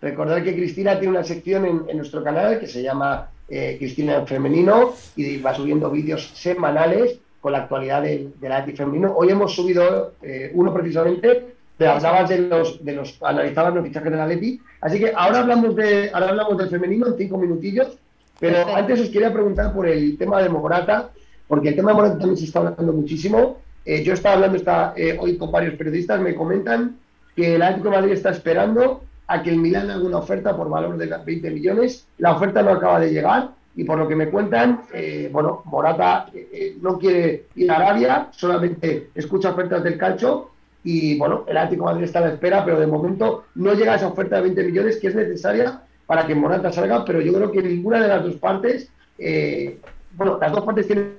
recordar 0.02 0.44
que 0.46 0.56
Cristina 0.56 0.98
tiene 0.98 1.18
una 1.18 1.26
sección 1.26 1.66
en, 1.66 1.84
en 1.90 1.98
nuestro 1.98 2.24
canal 2.24 2.58
que 2.60 2.68
se 2.68 2.82
llama 2.82 3.30
eh, 3.50 3.76
Cristina 3.78 4.16
en 4.16 4.26
Femenino 4.26 4.94
y 5.18 5.38
va 5.40 5.54
subiendo 5.54 5.90
vídeos 5.90 6.32
semanales 6.34 7.20
con 7.42 7.52
la 7.52 7.60
actualidad 7.60 8.04
del, 8.04 8.34
del 8.40 8.78
femenino. 8.78 9.14
Hoy 9.14 9.30
hemos 9.30 9.54
subido 9.54 10.14
eh, 10.22 10.52
uno 10.54 10.74
precisamente, 10.74 11.54
te 11.84 11.90
hablabas 11.90 12.30
de 12.30 12.38
los, 12.40 12.84
de 12.84 12.94
los, 12.94 13.22
analizabas 13.22 13.74
los 13.76 13.84
fichajes 13.84 14.12
del 14.12 14.22
Atleti. 14.22 14.62
Así 14.82 15.00
que 15.00 15.12
ahora 15.16 15.40
hablamos 15.40 15.76
de, 15.76 16.10
ahora 16.14 16.30
hablamos 16.30 16.58
del 16.58 16.70
femenino 16.70 17.08
en 17.08 17.18
cinco 17.18 17.38
minutillos, 17.38 17.98
pero 18.40 18.56
Perfecto. 18.56 18.76
antes 18.78 19.02
os 19.02 19.10
quería 19.10 19.34
preguntar 19.34 19.74
por 19.74 19.88
el 19.88 20.18
tema 20.18 20.42
de 20.42 20.50
Morata, 20.50 21.10
porque 21.48 21.70
el 21.70 21.76
tema 21.76 21.92
de 21.92 21.96
Morata 21.96 22.18
también 22.18 22.38
se 22.38 22.46
está 22.46 22.60
hablando 22.60 22.94
muchísimo. 22.94 23.58
Eh, 23.86 24.02
yo 24.04 24.14
estaba 24.14 24.36
hablando 24.36 24.58
esta, 24.58 24.94
eh, 24.96 25.18
hoy 25.20 25.38
con 25.38 25.52
varios 25.52 25.76
periodistas, 25.76 26.22
me 26.22 26.36
comentan 26.36 26.98
que 27.36 27.56
el 27.56 27.62
Atlético 27.62 27.90
de 27.90 27.96
Madrid 27.98 28.14
está 28.14 28.30
esperando 28.30 29.04
a 29.28 29.42
que 29.44 29.50
el 29.50 29.58
Milán 29.58 29.90
haga 29.90 30.04
una 30.04 30.20
oferta 30.20 30.56
por 30.56 30.70
valor 30.70 30.98
de 30.98 31.08
20 31.08 31.52
millones. 31.52 32.08
La 32.18 32.34
oferta 32.34 32.62
no 32.62 32.72
acaba 32.72 33.00
de 33.00 33.12
llegar 33.12 33.50
y 33.76 33.84
por 33.84 33.98
lo 33.98 34.08
que 34.08 34.16
me 34.16 34.30
cuentan, 34.30 34.82
eh, 34.94 35.30
bueno, 35.32 35.64
Morata 35.66 36.28
eh, 36.34 36.50
eh, 36.54 36.78
no 36.82 36.98
quiere 37.00 37.48
ir 37.56 37.72
a 37.72 37.78
Arabia, 37.78 38.28
solamente 38.32 39.10
escucha 39.16 39.52
ofertas 39.52 39.84
del 39.84 39.98
calcio 39.98 40.50
y 40.84 41.18
bueno, 41.18 41.46
el 41.48 41.58
Atlético 41.58 41.86
Madrid 41.86 42.04
está 42.04 42.20
a 42.20 42.24
la 42.24 42.34
espera, 42.34 42.66
pero 42.66 42.80
de 42.80 42.88
momento 42.88 43.46
no 43.56 43.74
llega 43.74 43.96
esa 43.96 44.08
oferta 44.08 44.38
de 44.38 44.44
20 44.44 44.64
millones 44.64 44.98
que 44.98 45.08
es 45.08 45.16
necesaria 45.16 45.82
para 46.06 46.28
que 46.28 46.36
Morata 46.36 46.72
salga, 46.72 47.06
pero 47.06 47.22
yo 47.22 47.34
creo 47.34 47.52
que 47.52 47.64
ninguna 47.64 48.02
de 48.02 48.08
las 48.10 48.24
dos 48.24 48.36
partes, 48.36 48.90
eh, 49.18 49.80
bueno, 50.14 50.38
las 50.40 50.52
dos 50.52 50.66
partes 50.66 50.88
tienen 50.88 51.14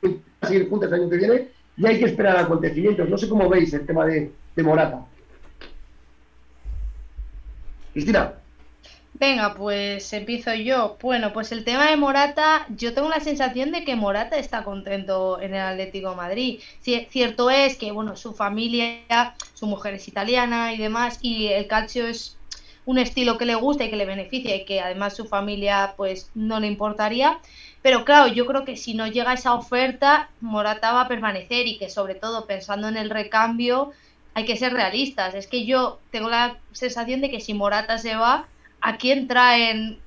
que 0.00 0.18
seguir 0.42 0.68
juntas 0.68 0.88
el 0.90 1.00
año 1.00 1.10
que 1.10 1.16
viene 1.16 1.48
y 1.76 1.86
hay 1.86 1.98
que 1.98 2.06
esperar 2.06 2.38
acontecimientos. 2.38 3.08
No 3.08 3.18
sé 3.18 3.28
cómo 3.28 3.48
veis 3.48 3.72
el 3.74 3.86
tema 3.86 4.06
de 4.06 4.32
Morata. 4.62 5.04
Cristina. 7.92 8.34
Venga, 9.20 9.54
pues 9.54 10.12
empiezo 10.12 10.54
yo. 10.54 10.96
Bueno, 11.02 11.32
pues 11.32 11.50
el 11.50 11.64
tema 11.64 11.90
de 11.90 11.96
Morata, 11.96 12.66
yo 12.68 12.94
tengo 12.94 13.08
la 13.08 13.18
sensación 13.20 13.72
de 13.72 13.84
que 13.84 13.96
Morata 13.96 14.36
está 14.38 14.62
contento 14.62 15.40
en 15.40 15.54
el 15.54 15.60
Atlético 15.60 16.10
de 16.10 16.16
Madrid. 16.16 16.62
Ci- 16.84 17.08
Cierto 17.10 17.50
es 17.50 17.76
que, 17.76 17.90
bueno, 17.90 18.14
su 18.16 18.32
familia, 18.34 19.34
su 19.54 19.66
mujer 19.66 19.94
es 19.94 20.06
italiana 20.06 20.72
y 20.72 20.78
demás, 20.78 21.18
y 21.20 21.48
el 21.48 21.66
calcio 21.66 22.06
es 22.06 22.38
un 22.84 22.98
estilo 22.98 23.36
que 23.38 23.44
le 23.44 23.56
gusta 23.56 23.84
y 23.84 23.90
que 23.90 23.96
le 23.96 24.06
beneficia 24.06 24.54
y 24.56 24.64
que 24.64 24.80
además 24.80 25.16
su 25.16 25.26
familia 25.26 25.94
pues 25.96 26.30
no 26.34 26.60
le 26.60 26.68
importaría. 26.68 27.40
Pero 27.82 28.04
claro, 28.04 28.28
yo 28.32 28.46
creo 28.46 28.64
que 28.64 28.76
si 28.76 28.94
no 28.94 29.06
llega 29.08 29.32
esa 29.34 29.54
oferta, 29.54 30.30
Morata 30.40 30.92
va 30.92 31.02
a 31.02 31.08
permanecer 31.08 31.66
y 31.66 31.76
que 31.78 31.90
sobre 31.90 32.14
todo 32.14 32.46
pensando 32.46 32.88
en 32.88 32.96
el 32.96 33.10
recambio, 33.10 33.90
hay 34.34 34.44
que 34.44 34.56
ser 34.56 34.72
realistas. 34.72 35.34
Es 35.34 35.48
que 35.48 35.66
yo 35.66 36.02
tengo 36.10 36.28
la 36.30 36.62
sensación 36.72 37.20
de 37.20 37.30
que 37.30 37.40
si 37.40 37.54
Morata 37.54 37.98
se 37.98 38.14
va, 38.16 38.48
¿a 38.80 38.96
quién 38.98 39.28
traen? 39.28 40.04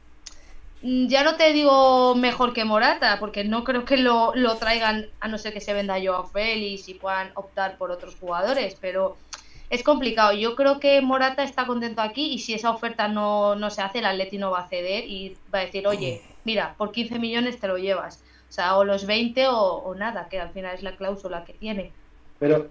Mm, 0.81 1.07
Ya 1.07 1.23
no 1.23 1.37
te 1.37 1.53
digo 1.53 2.15
mejor 2.15 2.53
que 2.53 2.65
Morata, 2.65 3.19
porque 3.19 3.43
no 3.43 3.63
creo 3.63 3.85
que 3.85 3.97
lo, 3.97 4.33
lo 4.35 4.57
traigan 4.57 5.07
a 5.19 5.27
no 5.27 5.37
ser 5.37 5.53
que 5.53 5.61
se 5.61 5.73
venda 5.73 5.99
Joao 6.03 6.25
Félix 6.27 6.87
y 6.89 6.95
puedan 6.95 7.31
optar 7.35 7.77
por 7.77 7.91
otros 7.91 8.15
jugadores, 8.17 8.77
pero 8.81 9.21
es 9.69 9.83
complicado. 9.83 10.33
Yo 10.33 10.55
creo 10.55 10.79
que 10.79 11.01
Morata 11.01 11.43
está 11.43 11.65
contento 11.67 12.01
aquí 12.01 12.33
y 12.33 12.39
si 12.39 12.53
esa 12.53 12.71
oferta 12.71 13.07
no, 13.07 13.55
no 13.55 13.69
se 13.69 13.81
hace, 13.81 13.99
el 13.99 14.05
Atleti 14.05 14.37
no 14.37 14.51
va 14.51 14.61
a 14.61 14.67
ceder 14.69 15.05
y 15.05 15.39
va 15.53 15.59
a 15.59 15.65
decir, 15.65 15.87
oye, 15.87 16.21
mira, 16.43 16.75
por 16.77 16.91
15 16.91 17.19
millones 17.19 17.59
te 17.59 17.67
lo 17.67 17.77
llevas. 17.77 18.23
O 18.49 18.53
sea, 18.53 18.77
o 18.77 18.83
los 18.83 19.05
20 19.05 19.47
o, 19.47 19.55
o 19.57 19.95
nada, 19.95 20.27
que 20.29 20.39
al 20.39 20.51
final 20.51 20.75
es 20.75 20.83
la 20.83 20.97
cláusula 20.97 21.45
que 21.45 21.53
tiene. 21.53 21.93
Pero, 22.39 22.69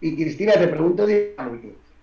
y 0.00 0.16
Cristina, 0.16 0.54
te 0.54 0.68
pregunto 0.68 1.06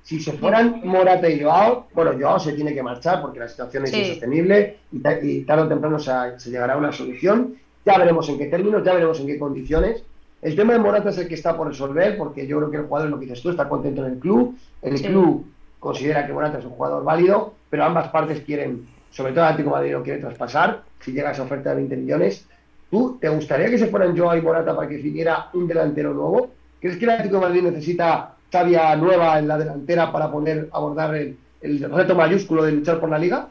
si 0.10 0.20
se 0.20 0.34
fueran 0.34 0.82
Morata 0.86 1.30
y 1.30 1.40
Joao, 1.40 1.86
bueno, 1.94 2.14
Joao 2.20 2.40
se 2.40 2.54
tiene 2.54 2.74
que 2.74 2.82
marchar 2.82 3.22
porque 3.22 3.38
la 3.38 3.48
situación 3.48 3.84
es 3.84 3.92
Sí. 3.92 3.98
insostenible 4.00 4.78
y, 4.92 5.00
ta- 5.00 5.20
y 5.22 5.42
tarde 5.44 5.64
o 5.66 5.68
temprano 5.68 6.00
se, 6.00 6.12
se 6.38 6.50
llegará 6.50 6.74
a 6.74 6.78
una 6.78 6.92
solución. 6.92 7.54
Ya 7.86 7.96
veremos 8.00 8.28
en 8.28 8.40
qué 8.40 8.48
términos, 8.48 8.84
ya 8.84 8.94
veremos 8.96 9.20
en 9.20 9.28
qué 9.28 9.38
condiciones. 9.38 10.02
El 10.42 10.56
tema 10.56 10.74
de 10.74 10.80
Morata 10.80 11.10
es 11.12 11.18
el 11.20 11.28
que 11.28 11.36
está 11.36 11.56
por 11.56 11.68
resolver 11.68 12.18
porque 12.18 12.48
yo 12.48 12.58
creo 12.58 12.72
que 12.72 12.78
el 12.78 12.84
jugador, 12.88 13.10
lo 13.12 13.20
que 13.20 13.26
dices 13.28 13.44
tú, 13.44 13.52
está 13.52 13.70
contento 13.70 14.04
en 14.04 14.14
el 14.14 14.18
club. 14.20 14.58
El 14.82 14.98
Sí. 14.98 15.04
club 15.06 15.46
considera 15.80 16.26
que 16.26 16.34
Morata 16.34 16.58
es 16.58 16.66
un 16.66 16.72
jugador 16.72 17.04
válido, 17.04 17.54
pero 17.70 17.84
ambas 17.84 18.08
partes 18.08 18.40
quieren, 18.42 18.88
sobre 19.12 19.32
todo 19.34 19.42
el 19.44 19.52
Atlético 19.52 19.70
de 19.70 19.76
Madrid 19.76 19.92
lo 19.94 20.02
quiere 20.04 20.20
traspasar, 20.22 20.82
si 21.02 21.12
llega 21.12 21.34
esa 21.34 21.44
oferta 21.44 21.70
de 21.70 21.76
20 21.76 21.96
millones. 21.98 22.48
¿Tú 22.90 23.20
te 23.22 23.30
gustaría 23.30 23.70
que 23.70 23.78
se 23.78 23.86
fueran 23.86 24.18
Joao 24.18 24.36
y 24.36 24.42
Morata 24.42 24.76
para 24.76 24.88
que 24.90 24.98
viniera 24.98 25.50
un 25.54 25.68
delantero 25.68 26.16
nuevo? 26.16 26.50
¿Crees 26.82 26.98
que 26.98 27.06
el 27.06 27.12
Atlético 27.12 27.36
de 27.36 27.42
Madrid 27.46 27.62
necesita 27.62 28.34
savia 28.52 28.96
nueva 28.96 29.40
en 29.40 29.48
la 29.48 29.58
delantera 29.58 30.12
para 30.12 30.32
poder 30.32 30.70
abordar 30.72 31.16
el, 31.16 31.38
reto 31.62 32.16
mayúsculo 32.16 32.64
de 32.64 32.72
luchar 32.74 33.00
por 33.00 33.10
la 33.10 33.20
liga? 33.20 33.50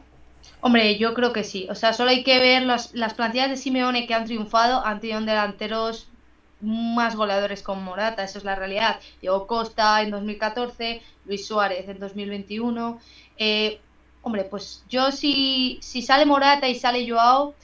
Hombre, 0.61 0.97
yo 0.97 1.13
creo 1.13 1.33
que 1.33 1.43
sí. 1.43 1.67
O 1.69 1.75
sea, 1.75 1.93
solo 1.93 2.09
hay 2.11 2.23
que 2.23 2.39
ver 2.39 2.63
los- 2.63 2.93
las 2.93 3.13
plantillas 3.13 3.49
de 3.49 3.57
Simeone 3.57 4.07
que 4.07 4.13
han 4.13 4.25
triunfado, 4.25 4.85
han 4.85 4.99
tenido 4.99 5.21
delanteros 5.21 6.07
más 6.61 7.15
goleadores 7.15 7.63
con 7.63 7.83
Morata, 7.83 8.23
eso 8.23 8.37
es 8.37 8.43
la 8.43 8.55
realidad. 8.55 8.99
Llegó 9.21 9.47
Costa 9.47 10.01
en 10.01 10.11
2014, 10.11 11.01
Luis 11.25 11.47
Suárez 11.47 11.87
en 11.87 11.99
2021. 11.99 12.99
Eh, 13.37 13.79
hombre, 14.21 14.43
pues 14.45 14.83
yo 14.89 15.11
si, 15.11 15.79
si 15.81 16.01
sale 16.01 16.25
Morata 16.25 16.67
y 16.67 16.75
sale 16.75 17.09
Joao, 17.09 17.55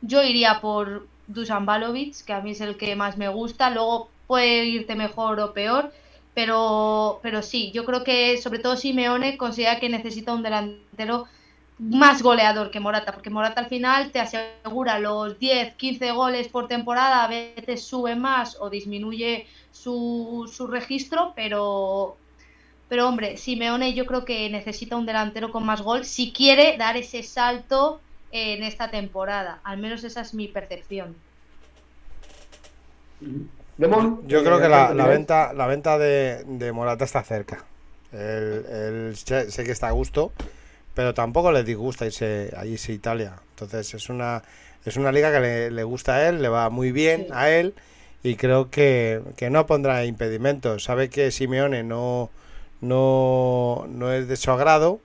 yo 0.00 0.22
iría 0.22 0.60
por 0.60 1.06
Dusan 1.28 1.66
Balovic, 1.66 2.24
que 2.24 2.32
a 2.32 2.40
mí 2.40 2.52
es 2.52 2.60
el 2.60 2.76
que 2.76 2.96
más 2.96 3.16
me 3.16 3.28
gusta. 3.28 3.70
Luego 3.70 4.10
puede 4.26 4.64
irte 4.66 4.94
mejor 4.96 5.38
o 5.40 5.52
peor, 5.52 5.92
pero, 6.34 7.20
pero 7.22 7.42
sí, 7.42 7.70
yo 7.72 7.84
creo 7.84 8.04
que 8.04 8.38
sobre 8.38 8.60
todo 8.60 8.76
Simeone 8.76 9.36
considera 9.36 9.80
que 9.80 9.88
necesita 9.88 10.32
un 10.32 10.42
delantero 10.42 11.26
más 11.78 12.22
goleador 12.22 12.70
que 12.70 12.78
Morata, 12.78 13.12
porque 13.12 13.30
Morata 13.30 13.62
al 13.62 13.68
final 13.68 14.12
te 14.12 14.20
asegura 14.20 14.98
los 14.98 15.38
10, 15.38 15.74
15 15.76 16.12
goles 16.12 16.48
por 16.48 16.68
temporada, 16.68 17.24
a 17.24 17.28
veces 17.28 17.82
sube 17.82 18.14
más 18.16 18.56
o 18.60 18.68
disminuye 18.68 19.46
su, 19.72 20.50
su 20.52 20.66
registro, 20.66 21.32
pero, 21.34 22.16
pero 22.88 23.08
hombre, 23.08 23.38
Simeone 23.38 23.94
yo 23.94 24.04
creo 24.04 24.26
que 24.26 24.50
necesita 24.50 24.96
un 24.96 25.06
delantero 25.06 25.50
con 25.50 25.64
más 25.64 25.80
gol 25.80 26.04
si 26.04 26.32
quiere 26.32 26.76
dar 26.76 26.98
ese 26.98 27.22
salto 27.22 28.00
en 28.30 28.62
esta 28.62 28.90
temporada. 28.90 29.60
Al 29.64 29.78
menos 29.78 30.04
esa 30.04 30.20
es 30.20 30.34
mi 30.34 30.48
percepción. 30.48 31.16
Yo 34.26 34.44
creo 34.44 34.60
que 34.60 34.68
la, 34.68 34.92
venta, 35.06 35.52
la 35.52 35.66
venta 35.66 35.98
de, 35.98 36.44
de 36.44 36.72
Morata 36.72 37.04
está 37.04 37.22
cerca. 37.22 37.64
El, 38.12 39.14
sé 39.16 39.64
que 39.64 39.70
está 39.70 39.88
a 39.88 39.92
gusto, 39.92 40.32
pero 40.94 41.14
tampoco 41.14 41.52
le 41.52 41.64
disgusta 41.64 42.06
irse 42.06 42.52
a 42.56 42.66
irse 42.66 42.92
a 42.92 42.94
Italia. 42.94 43.34
Entonces 43.50 43.94
es 43.94 44.08
una 44.08 44.42
es 44.84 44.96
una 44.96 45.12
liga 45.12 45.30
que 45.32 45.70
le, 45.70 45.84
gusta 45.84 46.16
a 46.16 46.28
él, 46.28 46.40
le 46.42 46.48
va 46.48 46.70
muy 46.70 46.90
bien 46.92 47.26
a 47.32 47.50
él 47.50 47.74
y 48.22 48.36
creo 48.36 48.70
que, 48.70 49.22
no 49.50 49.66
pondrá 49.66 50.04
impedimentos. 50.04 50.84
Sabe 50.84 51.10
que 51.10 51.30
Simeone 51.30 51.82
no, 51.82 52.30
no, 52.80 53.86
no 53.88 54.12
es 54.12 54.28
de 54.28 54.36
su 54.36 54.50
agrado 54.50 55.00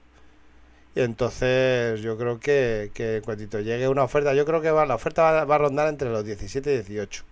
y 0.95 1.01
entonces 1.01 1.99
yo 2.01 2.17
creo 2.17 2.39
que, 2.39 2.91
que 2.93 3.21
cuando 3.25 3.59
llegue 3.59 3.87
una 3.89 4.03
oferta, 4.03 4.33
yo 4.33 4.45
creo 4.45 4.61
que 4.61 4.71
va, 4.71 4.85
la 4.85 4.95
oferta 4.95 5.43
va, 5.45 5.55
a 5.55 5.57
rondar 5.57 5.89
entre 5.89 6.09
los 6.09 6.23
17 6.23 6.71
y 6.71 6.75
18. 6.77 7.23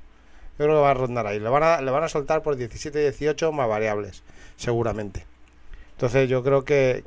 Yo 0.59 0.65
creo 0.65 0.77
que 0.77 0.81
va 0.81 0.91
a 0.91 0.95
rondar 0.95 1.27
ahí. 1.27 1.39
Le 1.39 1.49
van 1.49 1.63
a, 1.63 1.81
le 1.81 1.91
van 1.91 2.03
a 2.03 2.09
soltar 2.09 2.43
por 2.43 2.55
17 2.55 2.99
y 2.99 3.03
18 3.03 3.51
más 3.51 3.67
variables, 3.67 4.23
seguramente. 4.55 5.25
Entonces 6.03 6.27
yo 6.27 6.43
creo 6.43 6.65
que, 6.65 7.03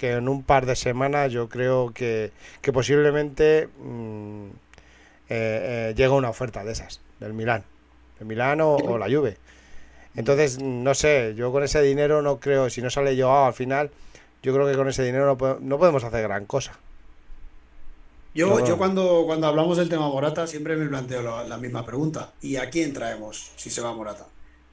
en 0.00 0.28
un 0.28 0.42
par 0.42 0.64
de 0.64 0.76
semanas 0.76 1.32
yo 1.32 1.48
creo 1.48 1.92
que, 1.92 2.32
posiblemente 2.72 3.68
mm, 3.78 4.46
eh, 5.28 5.90
eh, 5.90 5.94
llega 5.96 6.14
una 6.14 6.30
oferta 6.30 6.64
de 6.64 6.72
esas, 6.72 7.00
del 7.20 7.34
Milán, 7.34 7.64
del 8.18 8.28
Milán 8.28 8.60
o, 8.62 8.96
la 8.96 9.06
Juve. 9.06 9.36
Entonces, 10.14 10.62
no 10.62 10.94
sé, 10.94 11.34
yo 11.36 11.52
con 11.52 11.62
ese 11.62 11.82
dinero 11.82 12.22
no 12.22 12.38
creo, 12.38 12.70
si 12.70 12.80
no 12.80 12.90
sale 12.90 13.16
yo 13.16 13.44
al 13.44 13.54
final, 13.54 13.90
yo 14.42 14.54
creo 14.54 14.66
que 14.66 14.76
con 14.76 14.88
ese 14.88 15.02
dinero 15.02 15.36
no, 15.60 15.78
podemos 15.78 16.04
hacer 16.04 16.22
gran 16.22 16.46
cosa. 16.46 16.72
Yo, 18.34 18.64
yo 18.64 18.78
cuando, 18.78 19.24
cuando 19.26 19.46
hablamos 19.46 19.76
del 19.76 19.90
tema 19.90 20.08
Morata 20.08 20.46
siempre 20.46 20.74
me 20.76 20.86
planteo 20.86 21.22
la, 21.22 21.44
la 21.44 21.58
misma 21.58 21.84
pregunta. 21.84 22.32
¿Y 22.40 22.56
a 22.56 22.70
quién 22.70 22.92
traemos 22.92 23.52
si 23.56 23.68
se 23.68 23.82
va 23.82 23.92
Morata? 23.92 24.26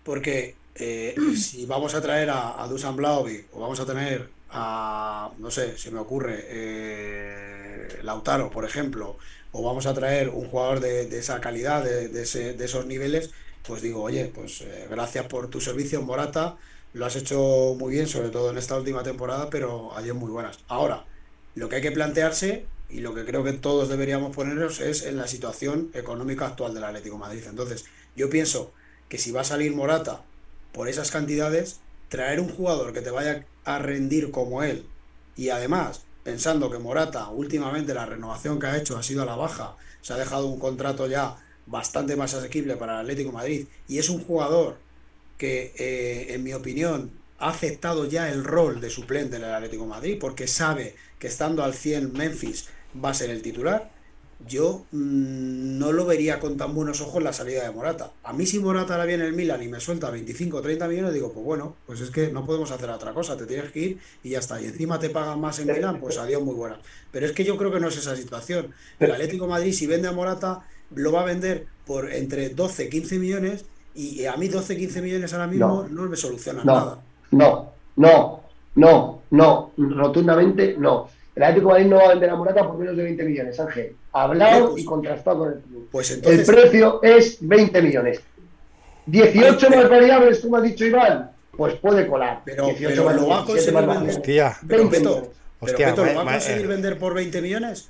Porque 0.03 0.55
eh, 0.75 1.15
si 1.35 1.65
vamos 1.65 1.93
a 1.93 2.01
traer 2.01 2.29
a, 2.31 2.65
Dusan 2.69 2.95
Blaovic 2.95 3.47
o 3.53 3.59
vamos 3.59 3.79
a 3.79 3.85
tener 3.85 4.29
a, 4.51 5.29
no 5.37 5.51
sé, 5.51 5.77
se 5.77 5.91
me 5.91 5.99
ocurre, 5.99 6.45
eh, 6.47 7.99
Lautaro, 8.03 8.49
por 8.49 8.65
ejemplo, 8.65 9.17
o 9.51 9.61
vamos 9.61 9.85
a 9.85 9.93
traer 9.93 10.29
un 10.29 10.47
jugador 10.49 10.79
de, 10.79 11.19
esa 11.19 11.39
calidad, 11.41 11.83
de, 11.83 12.21
esos 12.21 12.85
niveles, 12.85 13.31
pues 13.67 13.81
digo, 13.81 14.01
oye, 14.01 14.25
pues 14.33 14.61
eh, 14.61 14.87
gracias 14.89 15.27
por 15.27 15.49
tu 15.49 15.61
servicio, 15.61 16.01
Morata, 16.01 16.57
lo 16.93 17.05
has 17.05 17.15
hecho 17.15 17.75
muy 17.77 17.93
bien, 17.93 18.07
sobre 18.07 18.29
todo 18.29 18.49
en 18.49 18.57
esta 18.57 18.75
última 18.77 19.03
temporada, 19.03 19.49
pero 19.49 19.95
ayer 19.95 20.13
muy 20.13 20.31
buenas. 20.31 20.59
Ahora, 20.67 21.05
lo 21.55 21.69
que 21.69 21.75
hay 21.75 21.81
que 21.81 21.91
plantearse 21.91 22.65
y 22.89 23.01
lo 23.01 23.13
que 23.13 23.25
creo 23.25 23.43
que 23.43 23.53
todos 23.53 23.89
deberíamos 23.89 24.35
ponernos 24.35 24.79
es 24.79 25.03
en 25.03 25.17
la 25.17 25.27
situación 25.27 25.91
económica 25.93 26.47
actual 26.47 26.73
del 26.73 26.83
Atlético 26.83 27.17
Madrid. 27.17 27.43
Entonces, 27.47 27.85
yo 28.15 28.29
pienso 28.29 28.71
que 29.07 29.17
si 29.17 29.31
va 29.31 29.41
a 29.41 29.45
salir 29.45 29.73
Morata 29.73 30.23
por 30.71 30.87
esas 30.87 31.11
cantidades, 31.11 31.79
traer 32.09 32.39
un 32.39 32.49
jugador 32.49 32.93
que 32.93 33.01
te 33.01 33.11
vaya 33.11 33.45
a 33.65 33.79
rendir 33.79 34.31
como 34.31 34.63
él 34.63 34.85
y 35.35 35.49
además 35.49 36.01
pensando 36.23 36.69
que 36.69 36.79
Morata 36.79 37.29
últimamente 37.29 37.93
la 37.93 38.05
renovación 38.05 38.59
que 38.59 38.67
ha 38.67 38.77
hecho 38.77 38.97
ha 38.97 39.03
sido 39.03 39.23
a 39.23 39.25
la 39.25 39.35
baja, 39.35 39.75
se 40.01 40.13
ha 40.13 40.17
dejado 40.17 40.47
un 40.47 40.59
contrato 40.59 41.07
ya 41.07 41.37
bastante 41.65 42.15
más 42.15 42.33
asequible 42.33 42.75
para 42.75 42.93
el 42.95 42.99
Atlético 43.01 43.31
Madrid 43.31 43.67
y 43.87 43.99
es 43.99 44.09
un 44.09 44.23
jugador 44.23 44.77
que 45.37 45.73
eh, 45.77 46.33
en 46.33 46.43
mi 46.43 46.53
opinión 46.53 47.11
ha 47.37 47.49
aceptado 47.49 48.05
ya 48.05 48.29
el 48.29 48.43
rol 48.43 48.81
de 48.81 48.89
suplente 48.89 49.37
en 49.37 49.43
el 49.43 49.53
Atlético 49.53 49.85
Madrid 49.85 50.17
porque 50.19 50.47
sabe 50.47 50.95
que 51.19 51.27
estando 51.27 51.63
al 51.63 51.73
100 51.73 52.13
Memphis 52.13 52.67
va 53.03 53.09
a 53.09 53.13
ser 53.13 53.29
el 53.29 53.41
titular 53.41 53.89
yo 54.47 54.85
mm, 54.91 55.77
no 55.77 55.91
lo 55.91 56.05
vería 56.05 56.39
con 56.39 56.55
tan 56.55 56.73
buenos 56.73 57.01
ojos 57.01 57.21
la 57.21 57.33
salida 57.33 57.63
de 57.63 57.71
Morata. 57.71 58.11
A 58.23 58.31
mí 58.33 58.45
si 58.45 58.59
Morata 58.59 58.93
ahora 58.93 59.05
viene 59.05 59.25
el 59.25 59.33
Milan 59.33 59.61
y 59.61 59.67
me 59.67 59.79
suelta 59.79 60.09
25 60.09 60.57
o 60.57 60.61
30 60.61 60.87
millones, 60.87 61.13
digo, 61.13 61.31
pues 61.33 61.45
bueno, 61.45 61.75
pues 61.85 61.99
es 62.01 62.09
que 62.09 62.31
no 62.31 62.45
podemos 62.45 62.71
hacer 62.71 62.89
otra 62.89 63.13
cosa, 63.13 63.35
te 63.35 63.45
tienes 63.45 63.71
que 63.71 63.79
ir 63.79 63.99
y 64.23 64.29
ya 64.29 64.39
está. 64.39 64.61
Y 64.61 64.65
encima 64.65 64.99
te 64.99 65.09
pagan 65.09 65.41
más 65.41 65.59
en 65.59 65.67
Milan, 65.67 65.99
pues 65.99 66.17
adiós, 66.17 66.41
muy 66.41 66.55
buena. 66.55 66.79
Pero 67.11 67.25
es 67.25 67.33
que 67.33 67.43
yo 67.43 67.57
creo 67.57 67.71
que 67.71 67.79
no 67.79 67.89
es 67.89 67.97
esa 67.97 68.15
situación. 68.15 68.73
El 68.99 69.11
Atlético 69.11 69.47
Madrid, 69.47 69.73
si 69.73 69.87
vende 69.87 70.07
a 70.07 70.13
Morata, 70.13 70.61
lo 70.95 71.11
va 71.11 71.21
a 71.21 71.25
vender 71.25 71.67
por 71.85 72.11
entre 72.11 72.49
12, 72.49 72.89
15 72.89 73.19
millones 73.19 73.65
y 73.93 74.25
a 74.25 74.37
mí 74.37 74.47
12, 74.47 74.77
15 74.77 75.01
millones 75.01 75.33
ahora 75.33 75.47
mismo 75.47 75.85
no, 75.89 76.03
me 76.03 76.15
soluciona 76.15 76.63
nada. 76.63 77.01
No, 77.31 77.73
no, 77.97 78.43
no, 78.75 79.21
no, 79.31 79.71
rotundamente 79.77 80.75
no. 80.77 81.09
El 81.39 81.43
Atlético 81.43 81.69
Madrid 81.69 81.85
no 81.85 81.95
va 81.95 82.03
a 82.03 82.09
vender 82.09 82.29
a 82.31 82.35
Morata 82.35 82.67
por 82.67 82.77
menos 82.77 82.97
de 82.97 83.03
20 83.03 83.23
millones, 83.23 83.57
Ángel. 83.61 83.95
Hablado 84.11 84.77
y 84.77 84.83
contrastado 84.83 85.39
con 85.39 85.53
el 85.53 85.59
club. 85.59 85.87
Pues 85.89 86.11
entonces... 86.11 86.49
El 86.49 86.53
precio 86.53 87.01
es 87.01 87.37
20 87.39 87.81
millones. 87.81 88.19
18 89.05 89.69
más 89.69 89.89
variables, 89.89 90.39
como 90.39 90.57
ha 90.57 90.61
dicho 90.61 90.83
Iván, 90.83 91.31
pues 91.55 91.75
puede 91.75 92.07
colar. 92.07 92.41
Pero, 92.43 92.71
pero 92.77 93.13
lo 93.13 93.27
va 93.29 93.43
a 93.43 93.45
conseguir 93.45 93.73
vender. 93.73 94.09
Hostia, 94.09 94.57
pero, 94.67 94.89
Peto, 94.89 95.31
Hostia, 95.61 95.95
¿lo 95.95 96.03
va 96.13 96.21
a 96.23 96.33
conseguir 96.33 96.67
vender 96.67 96.99
por 96.99 97.13
20 97.13 97.41
millones? 97.41 97.89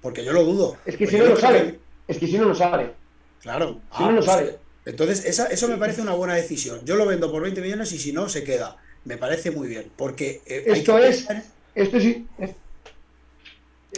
Porque 0.00 0.24
yo 0.24 0.32
lo 0.32 0.42
dudo. 0.42 0.76
Es 0.84 0.96
que 0.96 1.06
si 1.06 1.16
no 1.16 1.26
lo 1.26 1.36
sabe. 1.36 1.78
Es 2.08 2.18
que 2.18 2.26
si 2.26 2.36
no 2.36 2.46
lo 2.46 2.56
sabe. 2.56 2.92
Claro. 3.40 3.82
Si 3.96 4.02
no 4.02 4.10
lo 4.10 4.16
pues, 4.16 4.26
sabe. 4.26 4.58
Entonces, 4.84 5.24
esa, 5.24 5.46
eso 5.46 5.68
me 5.68 5.76
parece 5.76 6.02
una 6.02 6.14
buena 6.14 6.34
decisión. 6.34 6.80
Yo 6.84 6.96
lo 6.96 7.06
vendo 7.06 7.30
por 7.30 7.40
20 7.40 7.60
millones 7.60 7.92
y 7.92 8.00
si 8.00 8.12
no, 8.12 8.28
se 8.28 8.42
queda. 8.42 8.78
Me 9.04 9.16
parece 9.16 9.52
muy 9.52 9.68
bien. 9.68 9.92
Porque. 9.94 10.42
Eh, 10.44 10.64
esto 10.66 10.98
es. 10.98 11.28
Esto 11.76 11.96
es, 11.98 12.16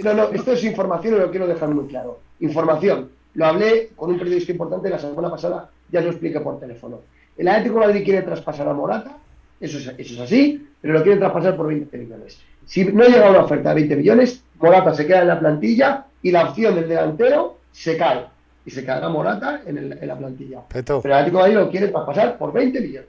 no, 0.02 0.14
no, 0.14 0.24
esto 0.30 0.52
es 0.52 0.64
información 0.64 1.14
y 1.14 1.18
lo 1.18 1.30
quiero 1.30 1.46
dejar 1.46 1.68
muy 1.70 1.86
claro. 1.86 2.20
Información. 2.40 3.10
Lo 3.34 3.46
hablé 3.46 3.90
con 3.96 4.10
un 4.10 4.18
periodista 4.18 4.52
importante 4.52 4.88
la 4.88 4.98
semana 4.98 5.30
pasada, 5.30 5.70
ya 5.90 6.00
lo 6.00 6.10
expliqué 6.10 6.40
por 6.40 6.58
teléfono. 6.58 7.00
El 7.36 7.48
Atlético 7.48 7.80
de 7.80 7.86
Madrid 7.86 8.04
quiere 8.04 8.22
traspasar 8.22 8.68
a 8.68 8.72
Morata, 8.72 9.18
eso 9.60 9.78
es, 9.78 9.86
eso 9.98 10.14
es 10.14 10.20
así, 10.20 10.68
pero 10.80 10.94
lo 10.94 11.02
quiere 11.02 11.18
traspasar 11.18 11.56
por 11.56 11.66
20 11.66 11.96
millones. 11.98 12.38
Si 12.64 12.84
no 12.84 13.04
llega 13.04 13.30
una 13.30 13.44
oferta 13.44 13.70
de 13.70 13.76
20 13.76 13.96
millones, 13.96 14.42
Morata 14.58 14.94
se 14.94 15.06
queda 15.06 15.22
en 15.22 15.28
la 15.28 15.38
plantilla 15.38 16.06
y 16.22 16.30
la 16.30 16.48
opción 16.48 16.74
del 16.74 16.88
delantero 16.88 17.58
se 17.72 17.96
cae. 17.96 18.26
Y 18.64 18.70
se 18.70 18.82
quedará 18.82 19.08
Morata 19.08 19.60
en, 19.64 19.96
la 20.02 20.18
plantilla. 20.18 20.62
Pero 20.68 21.00
el 21.04 21.12
Atlético 21.12 21.38
de 21.38 21.42
Madrid 21.42 21.54
lo 21.54 21.70
quiere 21.70 21.88
traspasar 21.88 22.36
por 22.36 22.52
20 22.52 22.80
millones. 22.80 23.08